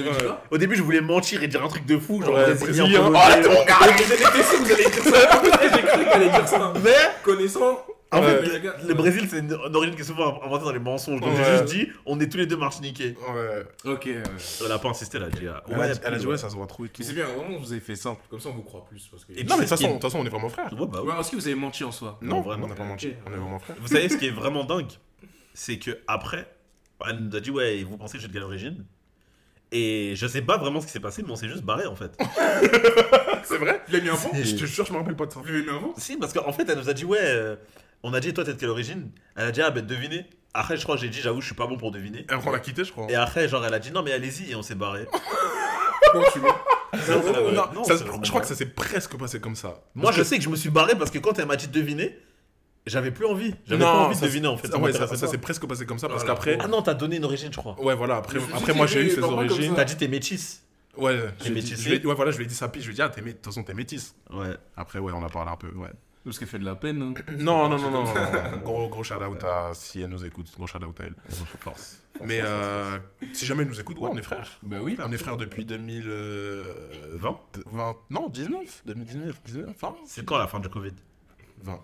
Au 0.51 0.59
début 0.59 0.75
je 0.77 0.83
voulais 0.83 1.01
mentir 1.01 1.43
et 1.43 1.49
dire 1.49 1.65
un 1.65 1.69
truc 1.69 1.87
de 1.87 1.97
fou 1.99 2.21
genre 2.23 2.35
Ouais, 2.35 2.55
brésilien. 2.55 3.05
Oh, 3.07 3.13
là, 3.13 3.39
t'es 3.41 3.49
mon 3.49 3.65
gars 3.65 3.77
J'étais 3.97 4.17
sûr 4.43 4.59
que 4.59 4.65
vous 4.65 4.73
allez 4.73 4.85
dire 4.85 5.05
ça. 5.05 5.41
J'ai 5.63 5.83
cru 5.83 5.99
qu'elle 6.05 6.13
allait 6.13 6.29
dire 6.31 6.49
ça. 6.49 6.73
Mais 6.85 6.91
Connaissant. 7.23 7.85
En 8.11 8.21
Ouais. 8.23 8.43
fait 8.43 8.61
Ouais. 8.61 8.73
le 8.87 8.95
Brésil 8.95 9.27
c'est 9.29 9.41
une, 9.41 9.53
origine 9.53 9.95
qui 9.95 10.01
est 10.01 10.05
souvent 10.05 10.43
inventée 10.43 10.65
dans 10.65 10.73
les 10.73 10.79
mensonges. 10.79 11.21
Donc 11.21 11.37
j'ai 11.37 11.45
juste 11.45 11.65
dit 11.65 11.89
on 12.07 12.19
est 12.21 12.29
tous 12.29 12.39
les 12.39 12.47
deux 12.47 12.57
martiniquais. 12.57 13.15
Ouais. 13.35 13.93
Ok. 13.93 14.05
ouais. 14.07 14.23
Elle 14.65 14.73
a 14.73 14.79
pas 14.79 14.89
insisté 14.89 15.19
elle 15.19 15.25
a 15.25 15.29
dit 15.29 15.41
Elle, 15.43 15.49
a 15.49 15.79
ouais, 15.79 15.93
dit, 15.93 16.01
elle 16.05 16.15
a 16.15 16.19
dit, 16.19 16.27
ouais, 16.27 16.39
ça 16.39 16.49
se 16.49 16.55
voit 16.57 16.67
trop 16.67 16.85
et 16.85 16.89
tout. 16.89 16.95
Mais 17.01 17.05
c'est 17.05 17.13
bien, 17.13 17.27
vraiment, 17.27 17.59
vous 17.59 17.73
avez 17.73 17.81
fait 17.81 17.97
simple. 17.97 18.23
Comme 18.31 18.41
ça, 18.41 18.49
on 18.49 18.53
vous 18.53 18.63
croit 18.63 18.85
plus. 18.85 19.07
Parce 19.11 19.25
que... 19.25 19.33
Et 19.33 19.45
Non, 19.45 19.57
mais 19.57 19.65
de 19.65 19.69
toute 19.71 20.01
façon, 20.03 20.19
on 20.19 20.27
est 20.27 20.29
vraiment 20.29 20.49
frères. 20.49 20.73
Ouais, 20.73 20.87
bah 20.87 21.03
ouais. 21.03 21.13
Ouais, 21.13 21.21
est-ce 21.21 21.31
que 21.31 21.37
vous 21.37 21.47
avez 21.47 21.57
menti 21.57 21.85
en 21.85 21.93
soi 21.93 22.19
Non, 22.23 22.41
vraiment. 22.41 22.67
on 22.67 22.69
n'a 22.69 22.75
pas 22.75 22.85
menti, 22.85 23.13
on 23.27 23.33
est 23.33 23.37
vraiment 23.37 23.59
frères. 23.59 23.77
Vous 23.81 23.89
savez 23.89 24.09
ce 24.09 24.17
qui 24.17 24.27
est 24.27 24.31
vraiment 24.31 24.65
dingue 24.65 24.91
C'est 25.55 25.79
que 25.79 25.99
après, 26.07 26.51
elle 27.07 27.19
nous 27.19 27.37
a 27.37 27.41
dit 27.41 27.51
ouais, 27.51 27.83
vous 27.85 27.97
pensez 27.97 28.15
que 28.15 28.21
suis 28.21 28.29
de 28.29 28.33
quelle 28.33 28.43
origine? 28.43 28.85
Et 29.71 30.15
je 30.17 30.27
sais 30.27 30.41
pas 30.41 30.57
vraiment 30.57 30.81
ce 30.81 30.87
qui 30.87 30.93
s'est 30.93 31.01
passé, 31.01 31.23
mais 31.23 31.31
on 31.31 31.37
s'est 31.37 31.49
juste 31.49 31.63
barré 31.63 31.87
en 31.87 31.95
fait. 31.95 32.17
C'est 33.45 33.59
vrai? 33.59 33.83
Il 33.89 33.97
a 33.97 34.01
mis 34.01 34.09
un 34.09 34.17
fond 34.17 34.31
Je 34.33 34.57
te 34.57 34.65
jure, 34.65 34.87
je 34.87 34.93
me 34.93 34.99
rappelle 34.99 35.17
pas 35.17 35.27
de 35.27 35.33
ça. 35.33 35.41
Il 35.47 35.55
a 35.55 35.61
mis 35.61 35.69
un 35.69 35.81
fond 35.81 35.95
si, 35.97 36.17
parce 36.17 36.33
qu'en 36.33 36.53
fait, 36.53 36.69
elle 36.69 36.79
nous 36.79 36.89
a 36.89 36.95
dit 36.95 37.05
ouais, 37.05 37.19
euh, 37.21 37.57
on 38.03 38.13
a 38.15 38.21
dit 38.21 38.33
toi 38.35 38.45
t'es 38.45 38.55
de 38.55 38.59
quelle 38.61 38.69
origine? 38.71 39.11
Elle 39.37 39.47
a 39.47 39.51
dit 39.53 39.63
ah 39.63 39.71
ben 39.71 39.85
devinez. 39.85 40.27
Après, 40.55 40.77
je 40.77 40.83
crois 40.83 40.97
que 40.97 41.03
j'ai 41.03 41.09
dit 41.09 41.21
j'avoue, 41.21 41.41
je 41.41 41.47
suis 41.47 41.55
pas 41.55 41.67
bon 41.67 41.77
pour 41.77 41.91
deviner. 41.93 42.21
Et 42.29 42.33
après, 42.33 42.49
on 42.49 42.53
l'a 42.53 42.59
quitté, 42.59 42.83
je 42.85 42.91
crois. 42.93 43.07
Et 43.11 43.15
après, 43.15 43.49
genre, 43.49 43.65
elle 43.65 43.75
a 43.75 43.79
dit 43.79 43.91
non 43.93 44.03
mais 44.03 44.13
allez-y 44.13 44.51
et 44.51 44.55
on 44.57 44.63
s'est 44.63 44.75
barré. 44.75 45.07
Tu 46.33 46.39
vois? 46.39 46.65
Non, 46.95 46.99
c'est 47.03 47.11
la 47.33 47.41
vraie- 47.41 47.53
Non, 47.53 47.65
non, 47.75 47.85
ça- 47.85 47.99
c'est 47.99 48.05
vraiment 48.05 48.23
je 48.25 48.29
crois 48.31 48.41
que 48.41 48.47
ça 48.47 48.55
s'est 48.55 48.67
presque 48.71 49.17
passé 49.19 49.41
comme 49.41 49.57
ça. 49.57 49.83
Moi, 49.95 50.11
je 50.13 50.23
sais 50.23 50.39
que 50.39 50.43
je 50.45 50.49
me 50.49 50.57
suis 50.57 50.71
barré 50.71 50.95
parce 50.97 51.11
que 51.11 51.19
quand 51.19 51.39
elle 51.39 51.45
m'a 51.47 51.57
dit 51.57 51.69
deviner, 51.69 52.19
j'avais 52.87 53.11
plus 53.11 53.27
envie. 53.27 53.55
J'avais 53.67 53.85
Non, 53.85 53.93
pas 53.93 53.99
envie 54.07 54.15
de 54.15 54.21
ça, 54.21 54.27
deviner 54.27 54.47
en 54.49 54.57
fait. 54.57 54.69
ça- 54.69 54.73
ça 54.73 54.79
ouais, 54.79 54.93
ça, 54.93 55.01
m'intéressait 55.01 55.21
ça 55.21 55.27
pas. 55.27 55.33
s'est 55.33 55.39
presque 55.39 55.67
passé 55.67 55.85
comme 55.85 55.99
ça 55.99 56.09
parce 56.09 56.23
Voilà. 56.23 56.35
qu'après. 56.35 56.57
Ah 56.63 56.67
non, 56.67 56.81
t'as 56.81 56.95
donné 56.95 57.17
une 57.17 57.27
origine, 57.27 57.53
je 57.53 57.59
crois. 57.59 57.79
Ouais, 57.79 57.95
voilà, 57.95 58.17
après, 58.17 58.37
Je 58.37 58.41
me 58.41 58.45
suis 58.47 58.55
après 58.55 58.73
dit, 58.73 58.79
moi 58.79 58.87
j'ai 58.87 59.03
eu 59.03 59.11
ses 59.11 59.21
comme 59.21 59.35
origines. 59.35 59.75
T'as 59.77 59.85
dit 59.85 59.97
t'es 59.97 60.09
métisse. 60.09 60.63
Ouais, 60.97 61.15
je 61.15 61.21
lui 61.21 61.29
ai 61.29 61.35
dit- 61.45 61.51
métissés. 61.51 61.83
je 61.83 61.89
lui 61.91 61.97
ai- 61.97 62.07
ouais, 62.07 62.15
voilà, 62.15 62.31
je 62.31 62.39
lui 62.39 62.45
ai 62.45 62.49
dit 62.49 62.55
ça, 62.55 62.69
puis 62.69 62.81
je 62.81 62.87
lui 62.87 62.95
ai 62.95 62.97
dit, 62.97 63.03
ah, 63.03 63.11
t'es 63.11 63.21
mé- 63.21 63.27
de 63.27 63.33
toute 63.33 63.45
façon, 63.45 63.63
t'es 63.63 63.75
métisse. 63.75 64.15
Ouais. 64.33 64.57
Après, 64.77 64.99
ouais, 64.99 65.13
on 65.15 65.23
a 65.23 65.29
parlé 65.29 65.51
un 65.53 65.57
peu, 65.57 65.69
ouais. 65.77 65.91
Parce 66.29 66.39
qu'elle 66.39 66.49
fait 66.49 66.59
de 66.59 66.65
la 66.65 66.75
peine. 66.77 67.01
hein. 67.03 67.15
Non, 67.39 67.69
non, 67.69 67.79
non, 67.79 67.91
non, 67.91 68.05
non, 68.05 68.15
non. 68.15 68.57
Gros, 68.65 68.89
gros 68.89 69.03
shout 69.03 69.15
out 69.15 69.43
à 69.45 69.71
si 69.75 70.03
elle 70.03 70.11
nous 70.11 70.25
écoute, 70.25 70.51
gros 70.57 70.67
shout 70.67 70.77
out 70.85 71.01
à 71.01 71.05
elle. 71.05 71.15
Force. 71.61 72.03
Mais 72.23 72.41
euh, 72.43 72.99
si 73.33 73.47
jamais 73.47 73.63
elle 73.63 73.69
nous 73.69 73.81
écoute, 73.81 73.99
ouais, 73.99 74.09
on 74.13 74.17
est 74.17 74.23
frères. 74.23 74.59
Bah 74.63 74.79
oui. 74.83 74.97
On 75.03 75.11
est 75.11 75.17
frères 75.17 75.37
depuis 75.39 75.65
2020. 75.65 77.39
20, 77.67 77.97
non, 78.11 78.29
19 78.29 78.83
2019, 78.87 79.43
19, 79.45 79.71
enfin, 79.71 79.95
C'est 80.05 80.25
quand 80.25 80.37
la 80.39 80.47
fin 80.47 80.61
du 80.61 80.69
Covid? 80.69 80.93
20. 81.63 81.81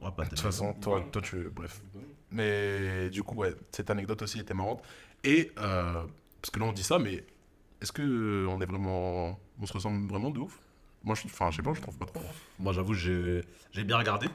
On 0.00 0.04
va 0.04 0.12
pas 0.12 0.24
De 0.24 0.28
toute 0.30 0.40
façon, 0.40 0.72
toi, 0.74 1.02
toi 1.10 1.20
tu. 1.22 1.48
Bref. 1.54 1.82
Mais 2.30 3.10
du 3.10 3.22
coup, 3.22 3.34
ouais, 3.36 3.54
cette 3.72 3.90
anecdote 3.90 4.22
aussi 4.22 4.38
était 4.40 4.54
marrante. 4.54 4.82
Et, 5.24 5.50
euh, 5.58 6.04
parce 6.40 6.50
que 6.52 6.58
là, 6.60 6.66
on 6.66 6.72
dit 6.72 6.82
ça, 6.84 6.98
mais 6.98 7.24
est-ce 7.82 7.92
que 7.92 8.02
euh, 8.02 8.46
on 8.48 8.60
est 8.60 8.66
vraiment. 8.66 9.38
On 9.60 9.66
se 9.66 9.72
ressemble 9.72 10.08
vraiment 10.08 10.30
de 10.30 10.38
ouf? 10.38 10.58
Moi, 11.04 11.14
je, 11.14 11.22
enfin, 11.26 11.50
je 11.50 11.56
sais 11.56 11.62
pas, 11.62 11.72
je 11.74 11.80
trouve 11.80 11.96
pas 11.98 12.06
trop. 12.06 12.22
Moi, 12.58 12.72
j'avoue, 12.72 12.94
j'ai 12.94 13.42
j'ai 13.72 13.84
bien 13.84 13.98
regardé 13.98 14.28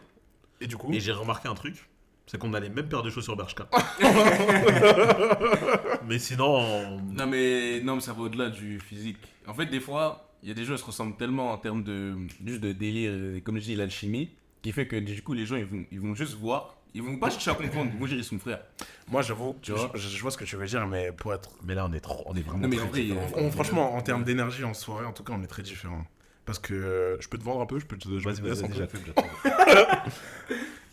Et 0.61 0.67
du 0.67 0.77
coup. 0.77 0.91
et 0.93 0.99
j'ai 0.99 1.11
remarqué 1.11 1.47
un 1.47 1.55
truc. 1.55 1.87
C'est 2.27 2.39
qu'on 2.39 2.53
a 2.55 2.59
les 2.59 2.69
mêmes 2.69 2.89
paires 2.89 3.03
de 3.03 3.11
chaussures 3.11 3.35
Bershka. 3.37 3.67
mais 6.07 6.19
sinon, 6.19 6.55
on- 6.57 7.01
Non 7.13 7.27
mais, 7.27 7.81
non, 7.81 7.95
mais 7.95 8.01
ça 8.01 8.13
va 8.13 8.23
au-delà 8.23 8.49
du 8.49 8.79
physique. 8.79 9.17
En 9.47 9.53
fait, 9.53 9.65
des 9.67 9.79
fois, 9.79 10.29
il 10.41 10.49
y 10.49 10.51
a 10.51 10.55
des 10.55 10.65
gens 10.65 10.73
qui 10.75 10.81
se 10.81 10.85
ressemblent 10.85 11.17
tellement 11.17 11.51
en 11.51 11.57
termes 11.57 11.83
de, 11.83 12.15
juste 12.45 12.61
de 12.61 12.71
délire, 12.71 13.35
et 13.35 13.41
comme 13.41 13.57
je 13.57 13.63
dis, 13.63 13.75
l'alchimie, 13.75 14.29
qui 14.61 14.71
fait 14.71 14.87
que 14.87 14.95
du 14.95 15.21
coup, 15.21 15.33
les 15.33 15.45
gens, 15.45 15.55
ils 15.55 15.65
vont, 15.65 15.85
ils 15.91 15.99
vont 15.99 16.15
juste 16.15 16.33
voir, 16.35 16.75
ils 16.95 17.03
vont 17.03 17.17
pas 17.17 17.29
chercher 17.29 17.51
à 17.51 17.55
comprendre, 17.55 17.91
ils 17.93 17.99
vont 17.99 18.05
dire 18.07 18.17
ils 18.17 18.23
sont 18.23 18.39
frères. 18.39 18.61
Moi, 19.07 19.21
j'avoue, 19.21 19.55
Tu 19.61 19.71
je, 19.71 19.77
vois 19.77 19.91
je- 19.93 20.07
je 20.09 20.21
vois 20.21 20.31
ce 20.31 20.37
que 20.37 20.45
tu 20.45 20.55
veux 20.55 20.65
dire, 20.65 20.87
mais 20.87 21.11
pour 21.11 21.33
être. 21.33 21.51
mais 21.63 21.75
là, 21.75 21.85
on 21.87 21.93
est 21.93 21.99
trop, 21.99 22.23
on 22.25 22.33
est 22.35 22.41
vraiment. 22.41 22.63
Non 22.63 22.67
mais 22.69 22.77
très 22.77 22.85
en 22.85 22.89
vrai, 22.89 23.01
différents. 23.03 23.21
euh, 23.37 23.47
on- 23.47 23.51
franchement, 23.51 23.95
en 23.95 24.01
termes 24.01 24.23
d'énergie 24.23 24.63
en 24.63 24.73
soirée, 24.73 25.05
en 25.05 25.13
tout 25.13 25.23
cas, 25.23 25.33
on 25.35 25.43
est 25.43 25.47
très 25.47 25.61
différents. 25.61 26.05
Parce 26.45 26.59
que 26.59 26.73
euh, 26.73 27.17
je 27.21 27.27
peux 27.27 27.37
te 27.37 27.43
vendre 27.43 27.61
un 27.61 27.65
peu, 27.65 27.79
je 27.79 27.85
peux 27.85 27.97
te. 27.97 28.07
je 28.07 28.23
Vas-y, 28.23 28.39
un 28.39 28.87
peu. 28.87 28.99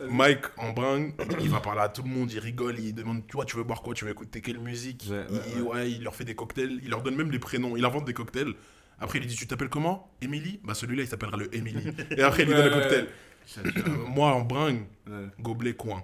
Mike 0.08 0.44
en 0.56 0.70
bringue, 0.72 1.14
il 1.40 1.48
va 1.50 1.60
parler 1.60 1.82
à 1.82 1.88
tout 1.88 2.02
le 2.02 2.08
monde, 2.08 2.32
il 2.32 2.38
rigole, 2.40 2.78
il 2.78 2.92
demande 2.94 3.22
tu 3.26 3.36
vois, 3.36 3.44
tu 3.44 3.56
veux 3.56 3.62
boire 3.62 3.82
quoi, 3.82 3.94
tu 3.94 4.04
veux 4.04 4.10
écouter 4.10 4.40
quelle 4.40 4.58
musique? 4.58 5.06
Ouais, 5.10 5.24
il, 5.54 5.62
ouais, 5.62 5.90
il 5.92 6.02
leur 6.02 6.14
fait 6.14 6.24
des 6.24 6.34
cocktails, 6.34 6.80
il 6.82 6.90
leur 6.90 7.02
donne 7.02 7.14
même 7.16 7.30
les 7.30 7.38
prénoms, 7.38 7.76
il 7.76 7.84
invente 7.84 8.04
des 8.04 8.14
cocktails. 8.14 8.52
Après, 8.98 9.18
il 9.18 9.22
lui 9.22 9.28
dit 9.28 9.36
Tu 9.36 9.46
t'appelles 9.46 9.68
comment? 9.68 10.10
Emily 10.20 10.60
Bah, 10.64 10.74
celui-là, 10.74 11.02
il 11.02 11.08
s'appellera 11.08 11.36
le 11.36 11.54
Emily. 11.54 11.84
Et 12.16 12.22
après, 12.22 12.42
il 12.42 12.48
lui 12.48 12.54
donne 12.54 12.66
le 12.66 12.70
cocktail. 12.70 13.06
Moi, 14.08 14.28
en 14.32 14.40
bringue, 14.42 14.86
gobelet 15.40 15.74
coin. 15.74 16.02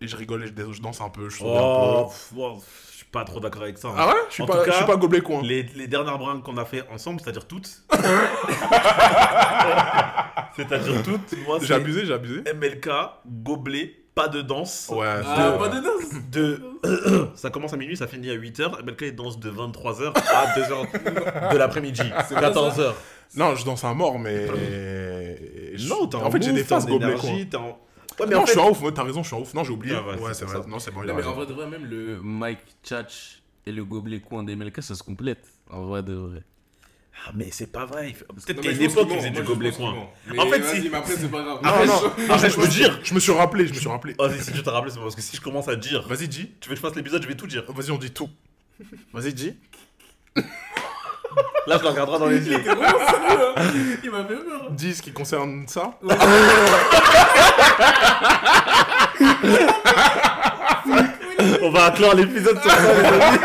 Et 0.00 0.08
je 0.08 0.16
rigole 0.16 0.44
et 0.44 0.46
je, 0.46 0.82
danse 0.82 1.00
un 1.00 1.08
peu, 1.08 1.28
je 1.30 1.36
souris 1.38 1.56
un 1.56 1.60
Oh, 1.62 2.12
peu. 2.34 2.36
oh, 2.38 2.62
je 2.95 2.95
suis 3.06 3.10
pas 3.12 3.24
trop 3.24 3.40
d'accord 3.40 3.62
avec 3.62 3.78
ça. 3.78 3.88
hein. 3.88 3.94
Ah 3.96 4.08
ouais? 4.08 4.14
Je 4.28 4.34
suis 4.34 4.42
En 4.42 4.46
pas, 4.46 4.54
tout 4.58 4.64
je 4.66 4.70
suis 4.72 4.80
cas, 4.80 4.86
pas 4.86 4.96
gobelet 4.96 5.20
coin. 5.20 5.40
Les, 5.42 5.62
les 5.74 5.86
dernières 5.86 6.18
brinques 6.18 6.42
qu'on 6.42 6.56
a 6.58 6.64
fait 6.64 6.84
ensemble, 6.92 7.20
c'est-à-dire 7.20 7.46
toutes. 7.46 7.68
c'est-à-dire 10.56 11.02
toutes. 11.02 11.34
Moi, 11.46 11.58
J'ai 11.60 11.66
c'est 11.66 11.74
abusé, 11.74 12.06
j'ai 12.06 12.14
abusé. 12.14 12.42
MLK, 12.54 12.88
gobelet, 13.26 13.94
pas 14.14 14.28
de 14.28 14.42
danse. 14.42 14.90
Ouais, 14.94 15.06
Ah, 15.26 15.52
pas 15.58 15.68
de 15.68 15.80
danse 15.80 16.30
De... 16.30 17.30
ça 17.34 17.50
commence 17.50 17.72
à 17.72 17.76
minuit, 17.76 17.96
ça 17.96 18.06
finit 18.06 18.30
à 18.30 18.36
8h. 18.36 18.82
MLK 18.84 19.02
il 19.02 19.16
danse 19.16 19.38
de 19.38 19.50
23h 19.50 20.12
à 20.16 20.58
2h 20.58 21.52
de 21.52 21.56
l'après-midi. 21.58 22.02
14h. 22.30 22.92
Non, 23.36 23.54
je 23.56 23.64
danse 23.64 23.84
à 23.84 23.92
mort, 23.94 24.18
mais. 24.18 24.46
je- 25.74 25.88
Non, 25.88 26.06
t'es 26.06 26.16
en, 26.16 26.24
En 26.26 26.30
fait, 26.30 26.42
j'ai 26.42 26.52
des 26.52 26.64
phases 26.64 26.86
gobelet. 26.86 27.16
T'es 27.50 27.56
en... 27.56 27.78
Ouais, 28.20 28.26
mais 28.26 28.34
non, 28.34 28.42
en 28.42 28.46
je 28.46 28.50
suis 28.52 28.60
en 28.60 28.70
ouf, 28.70 28.82
t'as 28.94 29.02
raison, 29.02 29.22
je 29.22 29.26
suis 29.28 29.36
en 29.36 29.40
ouf. 29.40 29.52
Non, 29.54 29.64
j'ai 29.64 29.72
oublié. 29.72 29.94
Ah 29.96 30.02
ouais, 30.02 30.14
ouais, 30.14 30.28
c'est 30.28 30.34
c'est 30.34 30.44
pour 30.46 30.54
vrai. 30.54 30.62
ça. 30.62 30.68
Non, 30.68 30.78
c'est 30.78 30.90
bon, 30.90 31.02
il 31.04 31.10
a 31.10 31.12
Non, 31.12 31.18
mais 31.20 31.26
en 31.26 31.32
vrai 31.34 31.46
de 31.46 31.52
vrai, 31.52 31.66
même 31.66 31.84
le 31.84 32.20
Mike 32.22 32.60
Tchatch 32.84 33.42
et 33.66 33.72
le 33.72 33.84
gobelet 33.84 34.20
coin 34.20 34.42
des 34.44 34.56
MLK, 34.56 34.82
ça 34.82 34.94
se 34.94 35.02
complète. 35.02 35.44
En 35.70 35.82
vrai 35.86 36.02
de 36.02 36.14
vrai. 36.14 36.42
Ah, 37.26 37.30
mais 37.34 37.48
c'est 37.50 37.72
pas 37.72 37.86
vrai. 37.86 38.14
Peut-être 38.28 38.62
mais 38.62 38.74
une 38.74 38.82
époque 38.82 39.08
ils 39.10 39.16
faisaient 39.16 39.30
du 39.30 39.42
gobelet 39.42 39.72
coin. 39.72 39.94
Mais 40.30 40.38
En 40.38 40.46
fait, 40.48 40.58
vas-y, 40.58 40.82
si- 40.82 40.88
mais 40.90 40.98
après, 40.98 41.14
c'est 41.16 41.30
pas 41.30 41.42
grave. 41.42 41.60
Ah, 41.64 41.84
Non, 41.84 41.86
non, 41.86 42.02
non, 42.02 42.26
non, 42.28 42.36
je, 42.38 42.48
suis- 42.48 42.68
dire. 42.68 43.00
je 43.02 43.14
me 43.14 43.20
suis 43.20 43.32
rappelé, 43.32 43.66
je 43.66 43.72
me 43.74 43.78
suis 43.78 43.88
rappelé. 43.88 44.14
Oh, 44.18 44.28
si 44.38 44.52
tu 44.52 44.62
te 44.62 44.68
rappelles, 44.70 44.92
c'est 44.92 44.98
parce 45.00 45.16
que 45.16 45.22
si 45.22 45.34
je 45.36 45.40
commence 45.40 45.66
à 45.68 45.76
dire, 45.76 46.06
Vas-y, 46.06 46.28
dis. 46.28 46.50
tu 46.60 46.68
veux 46.68 46.74
que 46.74 46.80
je 46.80 46.86
fasse 46.86 46.94
l'épisode, 46.94 47.22
je 47.22 47.28
vais 47.28 47.34
tout 47.36 47.46
dire. 47.46 47.64
Vas-y, 47.72 47.90
on 47.90 47.96
dit 47.98 48.10
tout. 48.12 48.28
Vas-y, 49.14 49.32
dis. 49.32 49.54
Là, 51.66 51.76
je 51.78 51.82
le 51.82 51.88
regarderai 51.88 52.18
dans 52.18 52.26
les 52.26 52.48
yeux. 52.48 52.62
Il 54.04 54.10
m'a 54.10 54.24
fait 54.24 54.34
peur. 54.34 54.70
Dis 54.70 54.94
ce 54.94 55.02
qui 55.02 55.12
concerne 55.12 55.64
ça. 55.66 55.92
On 61.62 61.70
va 61.70 61.90
clore 61.90 62.14
l'épisode 62.14 62.60
sur 62.60 62.70
ça, 62.70 62.78
les 62.94 63.04
amis. 63.04 63.38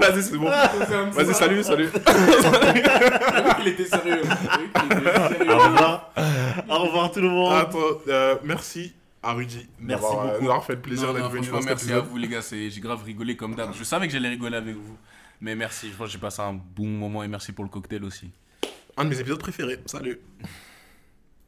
Vas-y, 0.00 0.22
c'est 0.22 0.36
bon. 0.36 0.50
Vas-y, 1.12 1.34
salut, 1.34 1.62
salut. 1.62 1.90
Il 3.60 3.68
était 3.68 3.84
sérieux. 3.86 4.22
Il 5.42 5.50
Au 5.50 5.58
revoir. 5.58 6.12
Au 6.68 6.78
revoir 6.78 7.10
tout 7.10 7.20
le 7.20 7.28
monde. 7.28 7.54
Attends, 7.54 7.78
euh, 8.08 8.36
merci 8.44 8.94
à 9.22 9.32
Rudy. 9.32 9.68
Merci 9.78 10.02
D'avoir, 10.04 10.20
euh, 10.20 10.28
beaucoup. 10.32 10.44
Nous 10.44 10.50
avoir 10.50 10.64
fait 10.64 10.74
le 10.74 10.80
plaisir 10.80 11.12
d'être 11.14 11.28
venu 11.30 11.46
dans 11.48 11.60
merci 11.62 11.92
à 11.92 12.00
vous, 12.00 12.16
les 12.16 12.28
gars. 12.28 12.42
c'est- 12.42 12.70
J'ai 12.70 12.80
grave 12.80 13.02
rigolé 13.04 13.36
comme 13.36 13.54
d'hab. 13.54 13.72
Je 13.74 13.84
savais 13.84 14.06
que 14.06 14.12
j'allais 14.12 14.28
rigoler 14.30 14.56
avec 14.56 14.76
vous. 14.76 14.96
Mais 15.40 15.54
merci, 15.54 15.90
je 15.90 15.96
pense 15.96 16.06
que 16.08 16.12
j'ai 16.12 16.18
passé 16.18 16.42
un 16.42 16.52
bon 16.54 16.86
moment 16.86 17.22
et 17.22 17.28
merci 17.28 17.52
pour 17.52 17.64
le 17.64 17.70
cocktail 17.70 18.04
aussi. 18.04 18.30
Un 18.96 19.04
de 19.04 19.10
mes 19.10 19.18
épisodes 19.20 19.38
préférés. 19.38 19.80
Salut. 19.86 20.18